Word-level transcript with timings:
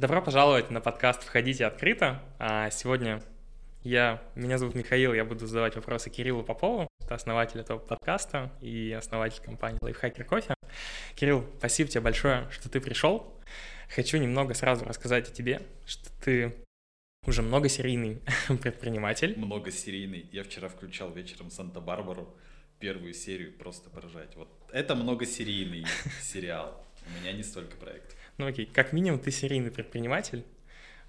Добро 0.00 0.22
пожаловать 0.22 0.70
на 0.70 0.80
подкаст 0.80 1.24
«Входите 1.24 1.66
открыто». 1.66 2.22
А 2.38 2.70
сегодня 2.70 3.20
я, 3.82 4.22
меня 4.36 4.56
зовут 4.56 4.76
Михаил, 4.76 5.12
я 5.12 5.24
буду 5.24 5.48
задавать 5.48 5.74
вопросы 5.74 6.08
Кириллу 6.08 6.44
Попову, 6.44 6.86
это 7.00 7.16
основатель 7.16 7.58
этого 7.58 7.80
подкаста 7.80 8.52
и 8.60 8.92
основатель 8.92 9.42
компании 9.42 9.80
Lifehacker 9.82 10.22
Кофе. 10.22 10.54
Кирилл, 11.16 11.44
спасибо 11.58 11.90
тебе 11.90 12.02
большое, 12.02 12.48
что 12.52 12.68
ты 12.68 12.80
пришел. 12.80 13.36
Хочу 13.92 14.18
немного 14.18 14.54
сразу 14.54 14.84
рассказать 14.84 15.30
о 15.30 15.32
тебе, 15.32 15.62
что 15.84 16.08
ты 16.22 16.54
уже 17.26 17.42
многосерийный 17.42 18.22
предприниматель. 18.62 19.36
Многосерийный. 19.36 20.28
Я 20.30 20.44
вчера 20.44 20.68
включал 20.68 21.10
вечером 21.10 21.50
Санта-Барбару, 21.50 22.36
первую 22.78 23.14
серию, 23.14 23.52
просто 23.52 23.90
поражать. 23.90 24.36
Вот 24.36 24.48
это 24.72 24.94
многосерийный 24.94 25.84
сериал. 26.22 26.84
У 27.04 27.20
меня 27.20 27.32
не 27.32 27.42
столько 27.42 27.76
проектов. 27.76 28.16
Ну 28.38 28.46
окей, 28.46 28.66
как 28.66 28.92
минимум 28.92 29.18
ты 29.18 29.32
серийный 29.32 29.72
предприниматель, 29.72 30.44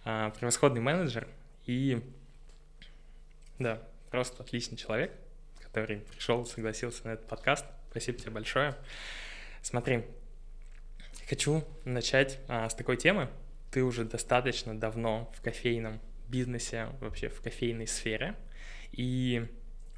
а, 0.04 0.32
превосходный 0.32 0.82
менеджер 0.82 1.28
и, 1.68 2.02
да, 3.60 3.84
просто 4.10 4.42
отличный 4.42 4.78
человек, 4.78 5.14
который 5.62 6.00
пришел, 6.00 6.44
согласился 6.48 7.06
на 7.06 7.12
этот 7.12 7.28
подкаст. 7.28 7.68
Спасибо 7.92 8.18
тебе 8.18 8.32
большое. 8.32 8.76
Смотри, 9.62 10.06
хочу 11.28 11.64
начать 11.86 12.40
а, 12.48 12.68
с 12.68 12.74
такой 12.74 12.98
темы. 12.98 13.30
Ты 13.70 13.84
уже 13.84 14.06
достаточно 14.06 14.76
давно 14.76 15.32
в 15.36 15.42
кофейном 15.42 16.02
бизнесе, 16.28 16.88
вообще 17.00 17.30
в 17.30 17.42
кофейной 17.42 17.86
сфере, 17.86 18.36
и 18.92 19.48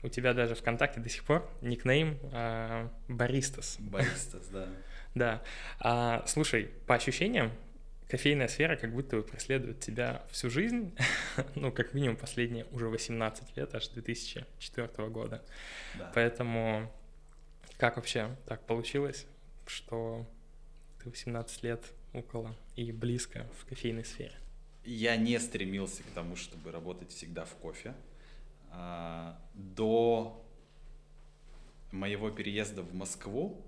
у 0.03 0.09
тебя 0.09 0.34
даже 0.34 0.55
ВКонтакте 0.55 1.00
до 1.00 1.08
сих 1.08 1.23
пор 1.23 1.50
никнейм 1.61 2.20
а, 2.34 2.91
Баристас. 3.08 3.77
Баристас, 3.80 4.48
да. 4.48 4.67
Да. 5.16 5.42
А, 5.80 6.24
слушай, 6.28 6.70
по 6.88 6.96
ощущениям, 6.96 7.52
кофейная 8.08 8.48
сфера 8.48 8.76
как 8.76 8.94
будто 8.94 9.18
бы 9.18 9.24
преследует 9.24 9.80
тебя 9.80 10.24
всю 10.32 10.50
жизнь, 10.50 10.96
ну, 11.56 11.72
как 11.72 11.94
минимум 11.94 12.18
последние 12.18 12.66
уже 12.72 12.88
18 12.88 13.58
лет, 13.58 13.73
аж 13.73 13.88
2004 13.90 15.08
года. 15.09 15.44
Да. 15.98 16.12
Поэтому 16.14 16.92
как 17.78 17.95
вообще 17.95 18.36
так 18.45 18.66
получилось, 18.66 19.26
что 19.66 20.28
ты 21.02 21.09
18 21.09 21.64
лет 21.64 21.84
около 22.14 22.56
и 22.75 22.92
близко 22.92 23.48
в 23.59 23.66
кофейной 23.66 24.06
сфере? 24.06 24.36
Я 24.86 25.16
не 25.16 25.40
стремился 25.40 26.03
к 26.03 26.08
тому, 26.08 26.36
чтобы 26.36 26.72
работать 26.72 27.12
всегда 27.12 27.46
в 27.46 27.53
кофе. 27.56 27.94
А, 28.72 29.40
до 29.53 30.46
моего 31.92 32.30
переезда 32.30 32.81
в 32.81 32.94
Москву 32.94 33.66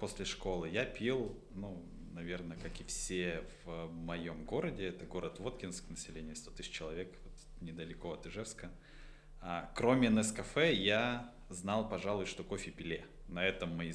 после 0.00 0.24
школы 0.24 0.68
я 0.68 0.84
пил, 0.84 1.36
ну, 1.54 1.82
наверное, 2.12 2.56
как 2.56 2.80
и 2.80 2.84
все 2.84 3.44
в 3.64 3.88
моем 3.88 4.44
городе, 4.44 4.86
это 4.86 5.04
город 5.04 5.38
Воткинск, 5.38 5.88
население 5.90 6.34
100 6.34 6.50
тысяч 6.52 6.70
человек, 6.70 7.14
вот 7.24 7.34
недалеко 7.60 8.12
от 8.12 8.26
Ижевска. 8.26 8.70
А, 9.40 9.70
кроме 9.74 10.08
Нескафе 10.08 10.74
я 10.74 11.32
знал, 11.50 11.88
пожалуй, 11.88 12.26
что 12.26 12.42
кофе 12.42 12.70
пиле. 12.70 13.04
На 13.28 13.44
этом 13.44 13.76
мои, 13.76 13.92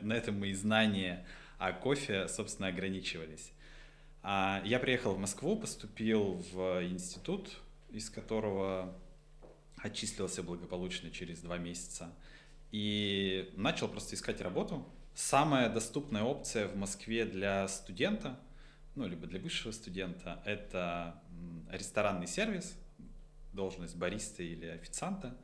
на 0.00 0.12
этом 0.12 0.38
мои 0.38 0.52
знания 0.52 1.26
о 1.58 1.72
кофе, 1.72 2.28
собственно, 2.28 2.68
ограничивались. 2.68 3.52
А, 4.22 4.62
я 4.64 4.78
приехал 4.78 5.14
в 5.14 5.18
Москву, 5.18 5.56
поступил 5.56 6.44
в 6.52 6.84
институт, 6.84 7.58
из 7.90 8.10
которого 8.10 8.96
отчислился 9.76 10.42
благополучно 10.42 11.10
через 11.10 11.40
два 11.40 11.58
месяца– 11.58 12.14
и 12.74 13.52
начал 13.54 13.86
просто 13.86 14.16
искать 14.16 14.40
работу. 14.40 14.84
Самая 15.14 15.68
доступная 15.68 16.24
опция 16.24 16.66
в 16.66 16.74
Москве 16.76 17.24
для 17.24 17.68
студента, 17.68 18.36
ну, 18.96 19.06
либо 19.06 19.28
для 19.28 19.38
высшего 19.38 19.70
студента, 19.70 20.42
это 20.44 21.22
ресторанный 21.70 22.26
сервис, 22.26 22.76
должность 23.52 23.94
бариста 23.94 24.42
или 24.42 24.66
официанта. 24.66 25.38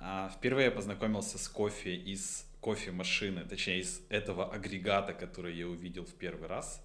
А, 0.00 0.28
впервые 0.36 0.64
я 0.64 0.70
познакомился 0.72 1.38
с 1.38 1.46
кофе 1.46 1.94
из 1.94 2.44
кофемашины, 2.60 3.44
точнее, 3.44 3.78
из 3.78 4.00
этого 4.08 4.52
агрегата, 4.52 5.14
который 5.14 5.56
я 5.56 5.68
увидел 5.68 6.04
в 6.04 6.14
первый 6.14 6.48
раз. 6.48 6.84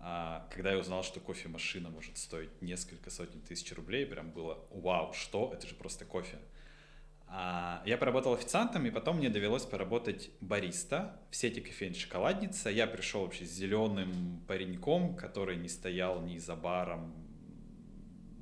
А, 0.00 0.48
когда 0.50 0.72
я 0.72 0.78
узнал, 0.78 1.02
что 1.02 1.20
кофемашина 1.20 1.90
может 1.90 2.16
стоить 2.16 2.62
несколько 2.62 3.10
сотен 3.10 3.42
тысяч 3.42 3.70
рублей, 3.74 4.06
прям 4.06 4.30
было 4.30 4.64
вау, 4.70 5.12
что? 5.12 5.52
Это 5.52 5.66
же 5.66 5.74
просто 5.74 6.06
кофе. 6.06 6.38
А, 7.28 7.82
я 7.84 7.98
поработал 7.98 8.34
официантом, 8.34 8.86
и 8.86 8.90
потом 8.90 9.18
мне 9.18 9.28
довелось 9.28 9.64
поработать 9.64 10.30
бариста 10.40 11.20
в 11.30 11.36
сети 11.36 11.60
кофеин 11.60 11.94
«Шоколадница». 11.94 12.70
Я 12.70 12.86
пришел 12.86 13.22
вообще 13.22 13.44
с 13.44 13.50
зеленым 13.50 14.44
пареньком, 14.46 15.16
который 15.16 15.56
не 15.56 15.68
стоял 15.68 16.20
ни 16.20 16.38
за 16.38 16.54
баром, 16.54 17.14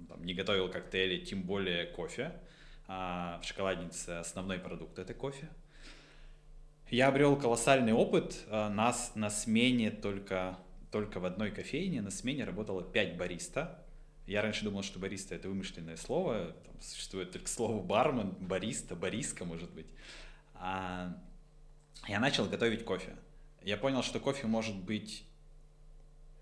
там, 0.08 0.22
не 0.24 0.34
готовил 0.34 0.68
коктейли, 0.70 1.24
тем 1.24 1.42
более 1.42 1.86
кофе. 1.86 2.32
А 2.86 3.40
в 3.42 3.46
«Шоколаднице» 3.46 4.10
основной 4.10 4.58
продукт— 4.58 4.98
это 5.00 5.14
кофе. 5.14 5.48
Я 6.90 7.08
обрел 7.08 7.36
колоссальный 7.36 7.94
опыт. 7.94 8.44
А, 8.48 8.68
нас 8.68 9.12
на 9.14 9.30
смене 9.30 9.90
только, 9.90 10.58
только 10.92 11.20
в 11.20 11.24
одной 11.24 11.50
кофейне, 11.50 12.02
на 12.02 12.10
смене 12.10 12.44
работало 12.44 12.82
5 12.82 13.16
бариста, 13.16 13.83
я 14.26 14.42
раньше 14.42 14.64
думал, 14.64 14.82
что 14.82 14.98
бариста 14.98 15.34
это 15.34 15.48
вымышленное 15.48 15.96
слово, 15.96 16.54
там 16.64 16.80
существует 16.80 17.32
только 17.32 17.48
слово 17.48 17.82
бармен, 17.82 18.30
бариста, 18.30 18.96
бариска, 18.96 19.44
может 19.44 19.70
быть. 19.72 19.86
А 20.54 21.16
я 22.08 22.20
начал 22.20 22.46
готовить 22.46 22.84
кофе. 22.84 23.16
Я 23.62 23.76
понял, 23.76 24.02
что 24.02 24.20
кофе 24.20 24.46
может 24.46 24.76
быть 24.76 25.24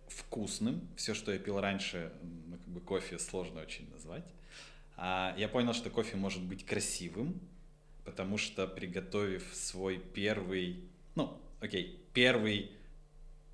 вкусным. 0.08 0.88
Все, 0.96 1.14
что 1.14 1.32
я 1.32 1.38
пил 1.38 1.60
раньше, 1.60 2.12
ну, 2.22 2.56
как 2.56 2.68
бы 2.68 2.80
кофе 2.80 3.18
сложно 3.18 3.60
очень 3.60 3.90
назвать. 3.90 4.24
А 4.96 5.34
я 5.36 5.48
понял, 5.48 5.72
что 5.72 5.90
кофе 5.90 6.16
может 6.16 6.42
быть 6.42 6.64
красивым, 6.64 7.40
потому 8.04 8.38
что 8.38 8.66
приготовив 8.66 9.48
свой 9.52 9.98
первый, 9.98 10.84
ну, 11.14 11.40
окей, 11.60 12.00
первый 12.12 12.70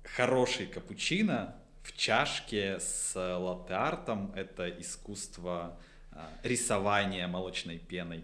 хороший 0.03 0.67
капучино, 0.67 1.58
в 1.83 1.95
чашке 1.95 2.79
с 2.79 3.15
латте-артом. 3.15 4.31
Это 4.35 4.69
искусство 4.69 5.77
а, 6.11 6.29
рисования 6.43 7.27
молочной 7.27 7.77
пеной 7.77 8.23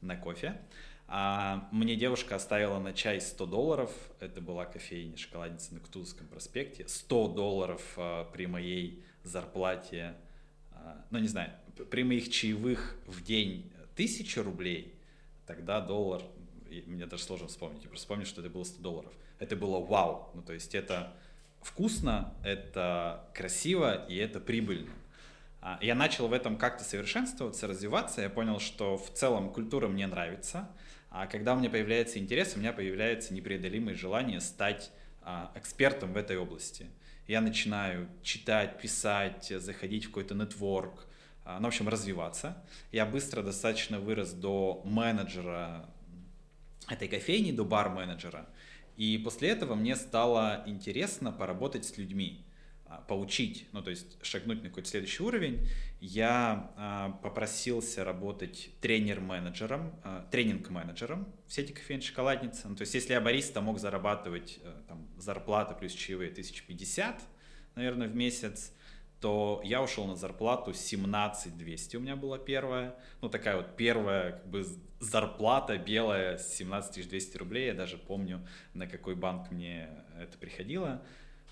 на 0.00 0.16
кофе. 0.16 0.60
А 1.08 1.68
мне 1.70 1.94
девушка 1.94 2.34
оставила 2.34 2.78
на 2.80 2.92
чай 2.92 3.20
100 3.20 3.46
долларов. 3.46 3.90
Это 4.18 4.40
была 4.40 4.64
кофейня 4.64 5.16
шоколадница 5.16 5.74
на 5.74 5.80
Кутузовском 5.80 6.26
проспекте. 6.26 6.88
100 6.88 7.28
долларов 7.28 7.82
а, 7.96 8.24
при 8.24 8.46
моей 8.46 9.04
зарплате, 9.26 10.14
а, 10.72 11.04
ну 11.10 11.18
не 11.18 11.28
знаю, 11.28 11.52
при 11.90 12.02
моих 12.04 12.30
чаевых 12.30 12.96
в 13.06 13.22
день 13.22 13.70
1000 13.94 14.42
рублей, 14.42 14.94
тогда 15.46 15.80
доллар, 15.80 16.22
мне 16.86 17.06
даже 17.06 17.22
сложно 17.22 17.48
вспомнить, 17.48 17.82
я 17.82 17.88
просто 17.88 18.04
вспомню, 18.04 18.26
что 18.26 18.40
это 18.40 18.50
было 18.50 18.64
100 18.64 18.82
долларов. 18.82 19.12
Это 19.38 19.56
было 19.56 19.80
вау. 19.80 20.30
Ну 20.34 20.42
то 20.42 20.52
есть 20.52 20.74
это 20.74 21.12
вкусно, 21.62 22.32
это 22.44 23.28
красиво 23.34 24.06
и 24.08 24.16
это 24.16 24.40
прибыльно. 24.40 24.92
А, 25.60 25.78
я 25.80 25.94
начал 25.94 26.28
в 26.28 26.32
этом 26.32 26.56
как-то 26.56 26.84
совершенствоваться, 26.84 27.66
развиваться. 27.66 28.22
Я 28.22 28.30
понял, 28.30 28.60
что 28.60 28.96
в 28.96 29.12
целом 29.12 29.50
культура 29.50 29.88
мне 29.88 30.06
нравится. 30.06 30.68
А 31.10 31.26
когда 31.26 31.54
у 31.54 31.58
меня 31.58 31.70
появляется 31.70 32.18
интерес, 32.18 32.54
у 32.56 32.60
меня 32.60 32.72
появляется 32.72 33.34
непреодолимое 33.34 33.94
желание 33.94 34.40
стать 34.40 34.90
а, 35.22 35.50
экспертом 35.54 36.12
в 36.12 36.16
этой 36.16 36.36
области. 36.38 36.86
Я 37.26 37.40
начинаю 37.40 38.08
читать, 38.22 38.80
писать, 38.80 39.52
заходить 39.56 40.04
в 40.04 40.08
какой-то 40.08 40.34
нетворк, 40.34 41.06
ну, 41.44 41.62
в 41.62 41.66
общем, 41.66 41.88
развиваться. 41.88 42.56
Я 42.92 43.06
быстро 43.06 43.42
достаточно 43.42 43.98
вырос 43.98 44.32
до 44.32 44.82
менеджера 44.84 45.88
этой 46.88 47.08
кофейни, 47.08 47.52
до 47.52 47.64
бар-менеджера. 47.64 48.46
И 48.96 49.18
после 49.18 49.50
этого 49.50 49.74
мне 49.74 49.94
стало 49.96 50.62
интересно 50.66 51.32
поработать 51.32 51.84
с 51.84 51.96
людьми, 51.98 52.44
а, 52.86 53.00
поучить, 53.02 53.66
ну 53.72 53.82
то 53.82 53.90
есть 53.90 54.16
шагнуть 54.22 54.62
на 54.62 54.68
какой-то 54.68 54.88
следующий 54.88 55.22
уровень. 55.22 55.68
Я 56.00 56.72
а, 56.76 57.10
попросился 57.22 58.04
работать 58.04 58.70
тренер-менеджером, 58.80 59.92
а, 60.04 60.26
тренинг-менеджером 60.30 61.26
в 61.46 61.52
сети 61.52 61.72
кофеин 61.72 62.00
«Шоколадница». 62.00 62.68
Ну, 62.68 62.76
то 62.76 62.82
есть 62.82 62.94
если 62.94 63.12
я 63.12 63.20
бариста 63.20 63.60
мог 63.60 63.78
зарабатывать 63.78 64.60
а, 64.62 64.84
там, 64.88 65.08
зарплату 65.18 65.74
плюс 65.78 65.92
чаевые 65.92 66.30
1050, 66.30 67.20
наверное, 67.74 68.08
в 68.08 68.14
месяц, 68.14 68.72
то 69.20 69.60
я 69.64 69.82
ушел 69.82 70.06
на 70.06 70.16
зарплату 70.16 70.74
17 70.74 71.56
200 71.56 71.96
у 71.96 72.00
меня 72.00 72.16
была 72.16 72.38
первая. 72.38 72.94
Ну, 73.22 73.28
такая 73.28 73.56
вот 73.56 73.76
первая 73.76 74.32
как 74.32 74.46
бы 74.46 74.66
зарплата 75.00 75.78
белая 75.78 76.38
17 76.38 77.08
200 77.08 77.36
рублей. 77.38 77.66
Я 77.66 77.74
даже 77.74 77.96
помню, 77.96 78.46
на 78.74 78.86
какой 78.86 79.14
банк 79.14 79.50
мне 79.50 79.88
это 80.18 80.36
приходило. 80.38 81.02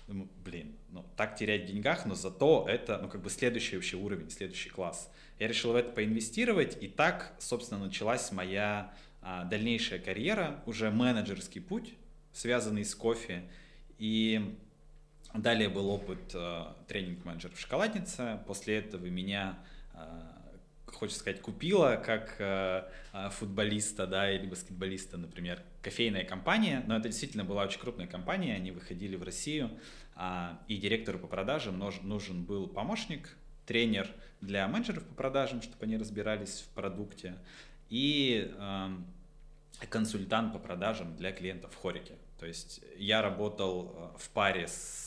Думаю, 0.07 0.29
блин, 0.43 0.75
ну 0.91 1.03
так 1.17 1.35
терять 1.35 1.63
в 1.63 1.65
деньгах, 1.65 2.05
но 2.05 2.13
зато 2.13 2.65
это, 2.67 2.99
ну 2.99 3.09
как 3.09 3.21
бы 3.21 3.29
следующий 3.31 3.75
вообще 3.75 3.97
уровень, 3.97 4.29
следующий 4.29 4.69
класс. 4.69 5.11
Я 5.39 5.47
решил 5.47 5.73
в 5.73 5.75
это 5.75 5.91
поинвестировать, 5.91 6.77
и 6.81 6.87
так, 6.87 7.35
собственно, 7.39 7.85
началась 7.85 8.31
моя 8.31 8.93
а, 9.21 9.43
дальнейшая 9.45 9.99
карьера, 9.99 10.61
уже 10.67 10.91
менеджерский 10.91 11.59
путь, 11.59 11.95
связанный 12.31 12.85
с 12.85 12.93
кофе. 12.93 13.49
И 13.97 14.55
Далее 15.37 15.69
был 15.69 15.89
опыт 15.89 16.33
э, 16.33 16.65
тренинг-менеджера 16.87 17.53
в 17.53 17.59
шоколаднице. 17.59 18.39
После 18.47 18.77
этого 18.77 19.05
меня, 19.05 19.59
э, 19.93 19.99
хочется 20.85 21.19
сказать, 21.19 21.41
купила 21.41 22.01
как 22.03 22.35
э, 22.39 22.89
э, 23.11 23.29
футболиста, 23.31 24.07
да, 24.07 24.31
или 24.31 24.45
баскетболиста, 24.45 25.17
например, 25.17 25.61
кофейная 25.81 26.23
компания. 26.23 26.83
Но 26.87 26.95
это 26.95 27.09
действительно 27.09 27.43
была 27.43 27.63
очень 27.63 27.79
крупная 27.79 28.07
компания. 28.07 28.55
Они 28.55 28.71
выходили 28.71 29.17
в 29.17 29.23
Россию, 29.23 29.71
э, 30.15 30.49
и 30.69 30.77
директору 30.77 31.19
по 31.19 31.27
продажам 31.27 31.77
нужен 31.79 32.43
был 32.45 32.67
помощник, 32.67 33.35
тренер 33.65 34.07
для 34.41 34.67
менеджеров 34.67 35.03
по 35.03 35.15
продажам, 35.15 35.61
чтобы 35.61 35.83
они 35.85 35.97
разбирались 35.97 36.61
в 36.61 36.73
продукте, 36.75 37.35
и 37.89 38.53
э, 38.55 38.89
консультант 39.89 40.53
по 40.53 40.59
продажам 40.59 41.15
для 41.17 41.31
клиентов 41.31 41.73
в 41.73 41.81
Хорике. 41.81 42.13
То 42.39 42.45
есть 42.45 42.81
я 42.97 43.21
работал 43.21 44.13
э, 44.15 44.17
в 44.17 44.29
паре 44.29 44.67
с 44.67 45.04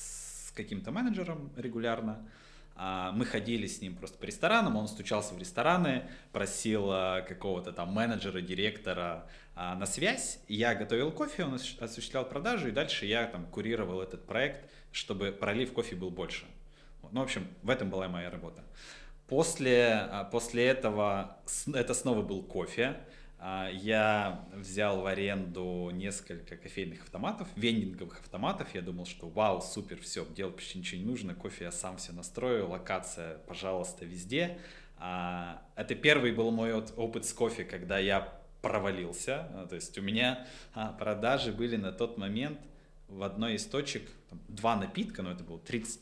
каким-то 0.58 0.90
менеджером 0.90 1.50
регулярно, 1.56 2.28
а, 2.75 3.12
мы 3.12 3.25
ходили 3.25 3.66
с 3.66 3.81
ним 3.81 3.94
просто 3.96 4.19
по 4.19 4.25
ресторанам, 4.25 4.76
он 4.76 4.88
стучался 4.88 5.34
в 5.34 5.38
рестораны, 5.38 6.08
просил 6.32 6.93
э, 6.93 7.22
какого-то 7.26 7.72
там 7.72 7.93
менеджера, 7.93 8.40
директора 8.40 9.26
а, 9.56 9.75
на 9.75 9.87
связь. 9.87 10.38
Я 10.46 10.75
готовил 10.75 11.10
кофе, 11.10 11.44
он 11.44 11.55
осуществлял 11.55 12.25
продажи, 12.28 12.69
и 12.69 12.72
дальше 12.72 13.06
я 13.06 13.26
там 13.26 13.46
курировал 13.46 14.00
этот 14.00 14.26
проект, 14.26 14.70
чтобы 14.93 15.32
пролив 15.32 15.72
кофе 15.72 15.96
был 15.96 16.10
больше. 16.10 16.44
Ну, 17.10 17.20
в 17.20 17.25
общем, 17.25 17.49
в 17.62 17.70
этом 17.70 17.90
была 17.90 18.08
моя 18.08 18.31
работа. 18.31 18.62
После, 19.26 20.06
а, 20.10 20.25
после 20.25 20.66
этого 20.66 21.37
это 21.75 21.94
снова 21.94 22.22
был 22.22 22.43
кофе. 22.43 22.96
А, 23.40 23.70
я 23.70 24.44
взял 24.52 25.00
в 25.00 25.06
аренду 25.06 25.90
несколько 25.93 26.56
кофейных 26.56 27.02
автоматов, 27.02 27.49
вендинговых 27.56 28.20
автоматов. 28.20 28.75
Я 28.75 28.82
думал, 28.82 29.06
что 29.06 29.29
вау, 29.29 29.61
супер, 29.61 30.00
все, 30.00 30.26
делать 30.26 30.56
почти 30.56 30.79
ничего 30.79 31.00
не 31.00 31.06
нужно. 31.06 31.35
Кофе 31.35 31.67
я 31.67 31.73
сам 31.73 31.96
все 31.99 32.12
настрою, 32.12 32.69
локация, 32.69 33.38
пожалуйста, 33.46 34.05
везде. 34.05 34.58
А, 34.96 35.62
это 35.76 35.94
первый 35.94 36.32
был 36.32 36.50
мой 36.50 36.73
опыт 36.73 37.25
с 37.25 37.32
кофе, 37.32 37.64
когда 37.64 37.99
я 37.99 38.40
провалился. 38.61 39.67
То 39.69 39.76
есть 39.76 39.96
у 39.99 40.02
меня 40.02 40.46
продажи 40.99 41.52
были 41.52 41.76
на 41.76 41.93
тот 41.93 42.19
момент 42.19 42.58
в 43.06 43.23
одной 43.23 43.55
из 43.55 43.64
точек 43.64 44.02
два 44.49 44.76
напитка, 44.76 45.23
но 45.23 45.32
это 45.32 45.44
было 45.44 45.58
30, 45.58 46.00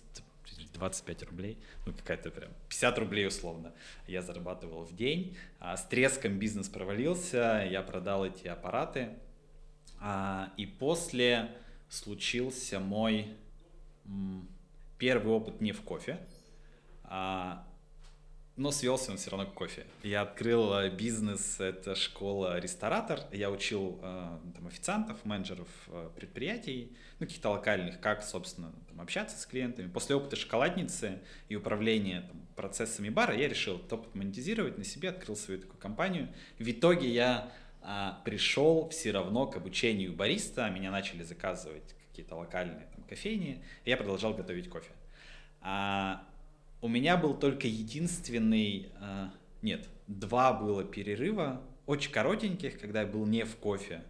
25 0.76 1.22
рублей, 1.24 1.58
ну 1.84 1.92
какая-то 1.92 2.30
прям 2.30 2.50
50 2.68 2.98
рублей 2.98 3.26
условно 3.26 3.72
я 4.06 4.22
зарабатывал 4.22 4.84
в 4.84 4.94
день. 4.94 5.36
А, 5.58 5.76
с 5.76 5.84
треском 5.86 6.38
бизнес 6.38 6.68
провалился, 6.68 7.66
я 7.70 7.82
продал 7.82 8.24
эти 8.24 8.46
аппараты. 8.46 9.10
А, 10.00 10.52
и 10.56 10.66
после 10.66 11.50
случился 11.88 12.78
мой 12.78 13.36
первый 14.98 15.32
опыт 15.32 15.60
не 15.60 15.72
в 15.72 15.82
кофе, 15.82 16.18
а 17.04 17.66
но 18.56 18.70
свелся 18.70 19.10
он 19.10 19.18
все 19.18 19.30
равно 19.30 19.46
к 19.46 19.54
кофе. 19.54 19.84
Я 20.02 20.22
открыл 20.22 20.72
э, 20.74 20.90
бизнес, 20.90 21.60
это 21.60 21.94
школа-ресторатор. 21.94 23.20
Я 23.30 23.50
учил 23.50 23.98
э, 24.02 24.38
там, 24.54 24.66
официантов, 24.66 25.24
менеджеров 25.24 25.68
э, 25.88 26.10
предприятий, 26.16 26.96
ну, 27.18 27.26
каких-то 27.26 27.50
локальных, 27.50 28.00
как, 28.00 28.22
собственно, 28.22 28.72
там, 28.88 29.00
общаться 29.00 29.38
с 29.38 29.44
клиентами. 29.44 29.88
После 29.88 30.16
опыта 30.16 30.36
шоколадницы 30.36 31.20
и 31.48 31.56
управления 31.56 32.22
там, 32.22 32.46
процессами 32.56 33.10
бара 33.10 33.36
я 33.36 33.48
решил 33.48 33.76
опыт 33.76 34.14
монетизировать 34.14 34.78
на 34.78 34.84
себе, 34.84 35.10
открыл 35.10 35.36
свою 35.36 35.60
такую 35.60 35.78
компанию. 35.78 36.28
В 36.58 36.70
итоге 36.70 37.10
я 37.10 37.52
а, 37.82 38.20
пришел 38.24 38.88
все 38.88 39.12
равно 39.12 39.46
к 39.46 39.56
обучению 39.56 40.12
бариста, 40.14 40.68
меня 40.70 40.90
начали 40.90 41.22
заказывать 41.22 41.94
какие-то 42.08 42.34
локальные 42.34 42.88
там, 42.94 43.04
кофейни, 43.04 43.62
и 43.84 43.90
я 43.90 43.96
продолжал 43.96 44.34
готовить 44.34 44.68
кофе. 44.70 44.90
А, 45.60 46.24
у 46.80 46.88
меня 46.88 47.16
был 47.16 47.34
только 47.34 47.66
единственный, 47.66 48.90
э, 49.00 49.28
нет, 49.62 49.88
два 50.06 50.52
было 50.52 50.84
перерыва, 50.84 51.62
очень 51.86 52.10
коротеньких, 52.10 52.78
когда 52.78 53.02
я 53.02 53.06
был 53.06 53.26
не 53.26 53.44
в 53.44 53.56
кофе. 53.56 54.02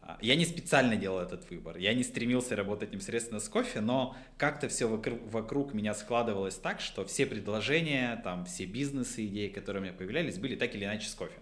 А, 0.00 0.16
я 0.20 0.36
не 0.36 0.46
специально 0.46 0.96
делал 0.96 1.18
этот 1.18 1.48
выбор, 1.50 1.76
я 1.76 1.92
не 1.92 2.04
стремился 2.04 2.54
работать 2.54 2.92
непосредственно 2.92 3.40
с 3.40 3.48
кофе, 3.48 3.80
но 3.80 4.16
как-то 4.38 4.68
все 4.68 4.86
вокруг, 4.86 5.20
вокруг 5.30 5.74
меня 5.74 5.94
складывалось 5.94 6.54
так, 6.54 6.80
что 6.80 7.04
все 7.04 7.26
предложения, 7.26 8.20
там, 8.22 8.44
все 8.44 8.66
бизнесы, 8.66 9.26
идеи, 9.26 9.48
которые 9.48 9.82
у 9.82 9.84
меня 9.84 9.94
появлялись, 9.94 10.38
были 10.38 10.54
так 10.54 10.74
или 10.74 10.84
иначе 10.84 11.08
с 11.08 11.14
кофе. 11.14 11.38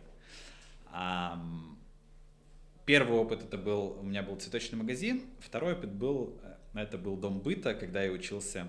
Первый 2.86 3.18
опыт 3.18 3.42
это 3.42 3.56
был, 3.56 3.98
у 3.98 4.02
меня 4.02 4.22
был 4.22 4.36
цветочный 4.36 4.78
магазин, 4.78 5.22
второй 5.40 5.72
опыт 5.72 5.90
был, 5.90 6.38
э, 6.74 6.82
это 6.82 6.98
был 6.98 7.16
дом 7.16 7.40
быта, 7.40 7.74
когда 7.74 8.02
я 8.02 8.12
учился 8.12 8.68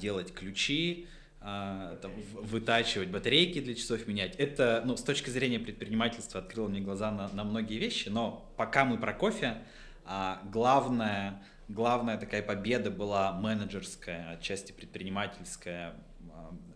делать 0.00 0.32
ключи, 0.32 1.08
а, 1.40 1.96
там, 2.02 2.12
вытачивать 2.32 3.10
батарейки 3.10 3.60
для 3.60 3.74
часов 3.76 4.08
менять. 4.08 4.34
Это, 4.36 4.82
ну, 4.84 4.96
с 4.96 5.02
точки 5.02 5.30
зрения 5.30 5.60
предпринимательства 5.60 6.40
открыло 6.40 6.66
мне 6.68 6.80
глаза 6.80 7.12
на, 7.12 7.28
на 7.28 7.44
многие 7.44 7.78
вещи, 7.78 8.08
но 8.08 8.52
пока 8.56 8.84
мы 8.84 8.98
про 8.98 9.12
кофе, 9.12 9.58
а, 10.04 10.42
главная, 10.50 11.40
главная 11.68 12.18
такая 12.18 12.42
победа 12.42 12.90
была 12.90 13.32
менеджерская, 13.32 14.32
отчасти 14.32 14.72
предпринимательская 14.72 15.94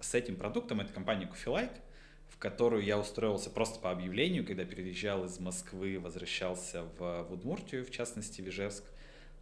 с 0.00 0.14
этим 0.14 0.36
продуктом, 0.36 0.80
это 0.80 0.92
компания 0.92 1.28
CoffeeLike, 1.28 1.76
в 2.28 2.38
которую 2.38 2.84
я 2.84 2.98
устроился 2.98 3.50
просто 3.50 3.80
по 3.80 3.90
объявлению, 3.90 4.46
когда 4.46 4.64
переезжал 4.64 5.24
из 5.24 5.40
Москвы, 5.40 5.98
возвращался 5.98 6.84
в, 6.98 7.24
в 7.24 7.32
Удмуртию, 7.32 7.84
в 7.84 7.90
частности, 7.90 8.42
в 8.42 8.48
Ижевск. 8.48 8.84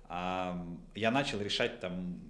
Я 0.08 1.10
начал 1.10 1.40
решать 1.40 1.80
там 1.80 2.20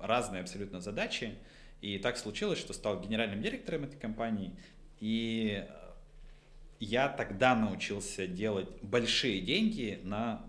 разные 0.00 0.42
абсолютно 0.42 0.80
задачи. 0.80 1.34
И 1.80 1.98
так 1.98 2.16
случилось, 2.16 2.58
что 2.58 2.72
стал 2.72 3.00
генеральным 3.00 3.40
директором 3.40 3.84
этой 3.84 3.98
компании. 3.98 4.52
И 5.00 5.64
я 6.80 7.08
тогда 7.08 7.54
научился 7.54 8.26
делать 8.26 8.68
большие 8.82 9.40
деньги 9.40 10.00
на 10.02 10.44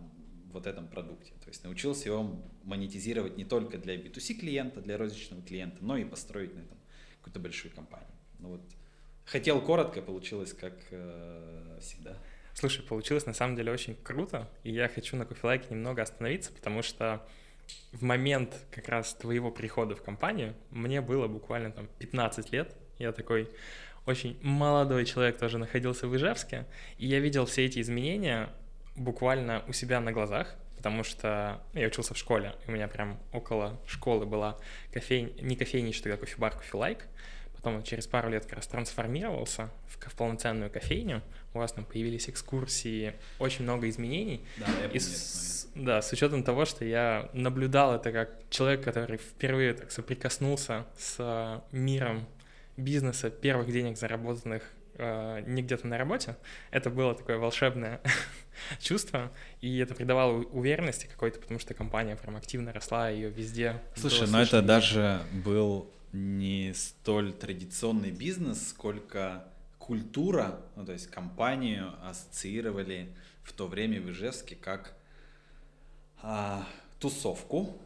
вот 0.51 0.67
этом 0.67 0.87
продукте. 0.87 1.31
То 1.43 1.49
есть 1.49 1.63
научился 1.63 2.09
его 2.09 2.35
монетизировать 2.63 3.37
не 3.37 3.45
только 3.45 3.77
для 3.77 3.95
B2C 3.95 4.35
клиента, 4.35 4.81
для 4.81 4.97
розничного 4.97 5.41
клиента, 5.43 5.77
но 5.81 5.97
и 5.97 6.05
построить 6.05 6.53
на 6.55 6.59
этом 6.59 6.77
какую-то 7.19 7.39
большую 7.39 7.73
компанию. 7.73 8.09
Ну 8.39 8.49
вот, 8.49 8.61
хотел 9.25 9.61
коротко, 9.61 10.01
получилось 10.01 10.53
как 10.53 10.73
э, 10.91 11.77
всегда. 11.81 12.17
Слушай, 12.53 12.83
получилось 12.83 13.25
на 13.25 13.33
самом 13.33 13.55
деле 13.55 13.71
очень 13.71 13.95
круто, 13.95 14.49
и 14.63 14.71
я 14.71 14.87
хочу 14.89 15.15
на 15.15 15.25
кофелайке 15.25 15.67
немного 15.71 16.01
остановиться, 16.01 16.51
потому 16.51 16.81
что 16.81 17.25
в 17.91 18.03
момент 18.03 18.53
как 18.71 18.87
раз 18.89 19.13
твоего 19.13 19.51
прихода 19.51 19.95
в 19.95 20.01
компанию 20.01 20.55
мне 20.69 21.01
было 21.01 21.27
буквально 21.27 21.71
там 21.71 21.87
15 21.99 22.51
лет. 22.51 22.75
Я 22.97 23.11
такой 23.11 23.49
очень 24.05 24.39
молодой 24.41 25.05
человек 25.05 25.37
тоже 25.37 25.57
находился 25.57 26.07
в 26.07 26.15
Ижевске, 26.15 26.65
и 26.97 27.07
я 27.07 27.19
видел 27.19 27.45
все 27.45 27.65
эти 27.65 27.79
изменения 27.79 28.49
буквально 28.95 29.63
у 29.67 29.73
себя 29.73 30.01
на 30.01 30.11
глазах, 30.11 30.55
потому 30.77 31.03
что 31.03 31.61
я 31.73 31.87
учился 31.87 32.13
в 32.13 32.17
школе, 32.17 32.55
у 32.67 32.71
меня 32.71 32.87
прям 32.87 33.19
около 33.31 33.79
школы 33.85 34.25
была 34.25 34.57
кофейня, 34.91 35.29
не 35.41 35.55
кофейничная, 35.55 36.13
тогда 36.13 36.25
кофебар, 36.25 36.55
кофелайк, 36.57 37.05
потом 37.61 37.83
через 37.83 38.07
пару 38.07 38.29
лет 38.29 38.45
как 38.45 38.53
раз 38.55 38.67
трансформировался 38.67 39.69
в, 39.87 40.09
в 40.09 40.15
полноценную 40.15 40.71
кофейню, 40.71 41.21
у 41.53 41.59
вас 41.59 41.73
там 41.73 41.85
появились 41.85 42.29
экскурсии, 42.29 43.13
очень 43.37 43.63
много 43.63 43.89
изменений. 43.89 44.41
Да, 44.57 44.67
я 44.67 44.73
помню, 44.73 44.95
и 44.95 44.99
с, 44.99 45.67
да, 45.75 46.01
с 46.01 46.11
учетом 46.11 46.43
того, 46.43 46.65
что 46.65 46.85
я 46.85 47.29
наблюдал 47.33 47.95
это 47.95 48.11
как 48.11 48.29
человек, 48.49 48.83
который 48.83 49.17
впервые 49.17 49.73
так 49.73 49.91
соприкоснулся 49.91 50.85
с 50.97 51.61
миром 51.71 52.25
бизнеса, 52.77 53.29
первых 53.29 53.71
денег, 53.71 53.97
заработанных 53.97 54.63
э, 54.95 55.43
не 55.45 55.61
где-то 55.61 55.87
на 55.87 55.97
работе, 55.97 56.37
это 56.71 56.89
было 56.89 57.13
такое 57.13 57.37
волшебное 57.37 57.99
чувство, 58.79 59.31
и 59.61 59.79
это 59.79 59.95
придавало 59.95 60.43
уверенности 60.43 61.07
какой-то, 61.07 61.39
потому 61.39 61.59
что 61.59 61.73
компания 61.73 62.15
прям 62.15 62.35
активно 62.35 62.71
росла, 62.71 63.09
ее 63.09 63.29
везде. 63.29 63.81
Слушай, 63.95 64.27
но 64.29 64.41
это 64.41 64.61
даже 64.61 65.21
был 65.43 65.91
не 66.11 66.73
столь 66.73 67.33
традиционный 67.33 68.11
бизнес, 68.11 68.69
сколько 68.69 69.47
культура, 69.77 70.61
ну, 70.75 70.85
то 70.85 70.91
есть 70.91 71.07
компанию 71.07 71.93
ассоциировали 72.07 73.13
в 73.43 73.53
то 73.53 73.67
время 73.67 74.01
в 74.01 74.11
Ижевске 74.11 74.55
как 74.55 74.95
а, 76.21 76.67
тусовку, 76.99 77.79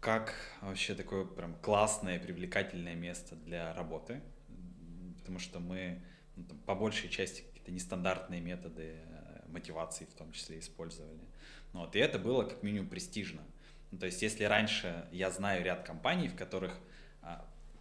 как 0.00 0.34
вообще 0.60 0.94
такое 0.94 1.24
прям 1.24 1.54
классное, 1.56 2.18
привлекательное 2.18 2.94
место 2.94 3.36
для 3.36 3.74
работы, 3.74 4.20
потому 5.18 5.38
что 5.38 5.60
мы 5.60 6.02
ну, 6.36 6.44
там, 6.44 6.58
по 6.58 6.74
большей 6.74 7.08
части 7.08 7.42
какие-то 7.42 7.70
нестандартные 7.70 8.40
методы 8.40 8.96
э, 8.96 9.48
мотивации 9.48 10.06
в 10.06 10.14
том 10.14 10.32
числе 10.32 10.58
использовали. 10.58 11.20
Ну, 11.72 11.80
вот, 11.80 11.94
и 11.94 11.98
это 11.98 12.18
было 12.18 12.44
как 12.44 12.62
минимум 12.62 12.88
престижно. 12.88 13.42
Ну, 13.90 13.98
то 13.98 14.06
есть 14.06 14.22
если 14.22 14.44
раньше 14.44 15.06
я 15.12 15.30
знаю 15.30 15.64
ряд 15.64 15.86
компаний, 15.86 16.28
в 16.28 16.34
которых 16.34 16.78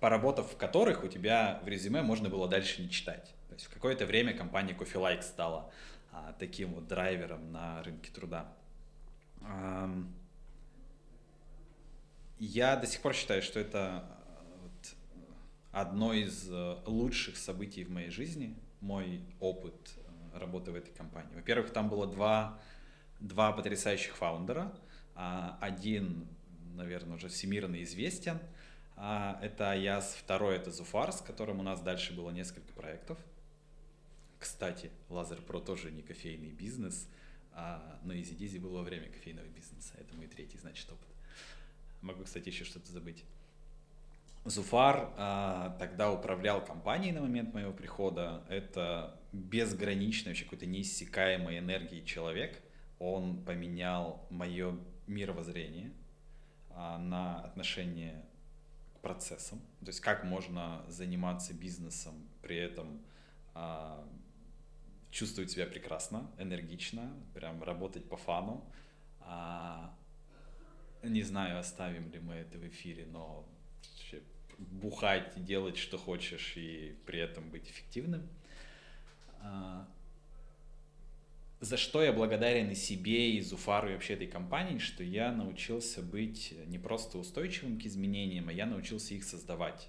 поработав 0.01 0.51
в 0.51 0.57
которых 0.57 1.03
у 1.03 1.07
тебя 1.07 1.61
в 1.63 1.67
резюме 1.67 2.01
можно 2.01 2.27
было 2.27 2.49
дальше 2.49 2.81
не 2.81 2.89
читать. 2.89 3.35
То 3.47 3.53
есть 3.53 3.67
в 3.67 3.73
какое-то 3.73 4.05
время 4.05 4.33
компания 4.33 4.73
Coffee 4.73 4.99
Like 4.99 5.21
стала 5.21 5.71
а, 6.11 6.33
таким 6.39 6.73
вот 6.73 6.87
драйвером 6.87 7.51
на 7.51 7.81
рынке 7.83 8.11
труда. 8.11 8.51
я 12.39 12.75
до 12.75 12.87
сих 12.87 13.01
пор 13.01 13.13
считаю, 13.13 13.43
что 13.43 13.59
это 13.59 14.03
вот 14.63 14.95
одно 15.71 16.13
из 16.13 16.49
лучших 16.85 17.37
событий 17.37 17.83
в 17.83 17.91
моей 17.91 18.09
жизни, 18.09 18.57
мой 18.81 19.21
опыт 19.39 19.93
работы 20.33 20.71
в 20.71 20.75
этой 20.75 20.93
компании. 20.93 21.35
Во-первых, 21.35 21.71
там 21.71 21.89
было 21.89 22.07
два, 22.07 22.59
два 23.19 23.51
потрясающих 23.51 24.15
фаундера. 24.15 24.73
А, 25.13 25.59
один, 25.61 26.27
наверное, 26.73 27.17
уже 27.17 27.27
всемирно 27.27 27.83
известен. 27.83 28.39
А, 29.03 29.39
это 29.41 29.71
Аяс, 29.71 30.13
второй 30.13 30.57
это 30.57 30.69
Зуфар, 30.69 31.11
с 31.11 31.21
которым 31.21 31.59
у 31.59 31.63
нас 31.63 31.81
дальше 31.81 32.13
было 32.13 32.29
несколько 32.29 32.71
проектов. 32.73 33.17
Кстати, 34.37 34.91
Лазер 35.09 35.41
Про 35.41 35.59
тоже 35.59 35.89
не 35.89 36.03
кофейный 36.03 36.51
бизнес, 36.51 37.09
а, 37.51 37.99
но 38.03 38.13
Easy 38.13 38.37
Dizzy 38.37 38.59
было 38.59 38.77
во 38.77 38.83
время 38.83 39.09
кофейного 39.09 39.47
бизнеса. 39.47 39.95
Это 39.97 40.15
мой 40.15 40.27
третий, 40.27 40.59
значит, 40.59 40.87
опыт. 40.91 41.07
Могу, 42.03 42.25
кстати, 42.25 42.49
еще 42.49 42.63
что-то 42.63 42.91
забыть. 42.91 43.25
Зуфар 44.45 45.11
а, 45.17 45.75
тогда 45.79 46.11
управлял 46.11 46.63
компанией 46.63 47.11
на 47.11 47.21
момент 47.21 47.55
моего 47.55 47.73
прихода. 47.73 48.45
Это 48.49 49.19
безграничный, 49.31 50.33
вообще 50.33 50.43
какой-то 50.43 50.67
неиссякаемой 50.67 51.57
энергии 51.57 52.05
человек. 52.05 52.61
Он 52.99 53.43
поменял 53.45 54.27
мое 54.29 54.77
мировоззрение 55.07 55.91
а, 56.69 56.99
на 56.99 57.39
отношение 57.39 58.23
к 59.01 59.03
процессам. 59.03 59.59
То 59.79 59.87
есть 59.87 59.99
как 59.99 60.23
можно 60.23 60.85
заниматься 60.87 61.53
бизнесом, 61.53 62.13
при 62.43 62.55
этом 62.55 63.01
а, 63.55 64.07
чувствовать 65.09 65.49
себя 65.49 65.65
прекрасно, 65.65 66.29
энергично, 66.37 67.11
прям 67.33 67.63
работать 67.63 68.07
по 68.07 68.15
фану. 68.15 68.63
А, 69.21 69.91
не 71.01 71.23
знаю, 71.23 71.59
оставим 71.59 72.11
ли 72.11 72.19
мы 72.19 72.35
это 72.35 72.59
в 72.59 72.67
эфире, 72.67 73.07
но 73.07 73.43
бухать, 74.59 75.43
делать, 75.43 75.77
что 75.77 75.97
хочешь, 75.97 76.53
и 76.55 76.95
при 77.07 77.19
этом 77.19 77.49
быть 77.49 77.69
эффективным. 77.71 78.29
А, 79.41 79.87
за 81.61 81.77
что 81.77 82.03
я 82.03 82.11
благодарен 82.11 82.71
и 82.71 82.75
себе, 82.75 83.33
и 83.33 83.41
Зуфару, 83.41 83.89
и 83.89 83.93
вообще 83.93 84.15
этой 84.15 84.25
компании, 84.25 84.79
что 84.79 85.03
я 85.03 85.31
научился 85.31 86.01
быть 86.01 86.55
не 86.65 86.79
просто 86.79 87.19
устойчивым 87.19 87.79
к 87.79 87.85
изменениям, 87.85 88.49
а 88.49 88.51
я 88.51 88.65
научился 88.65 89.13
их 89.13 89.23
создавать. 89.23 89.87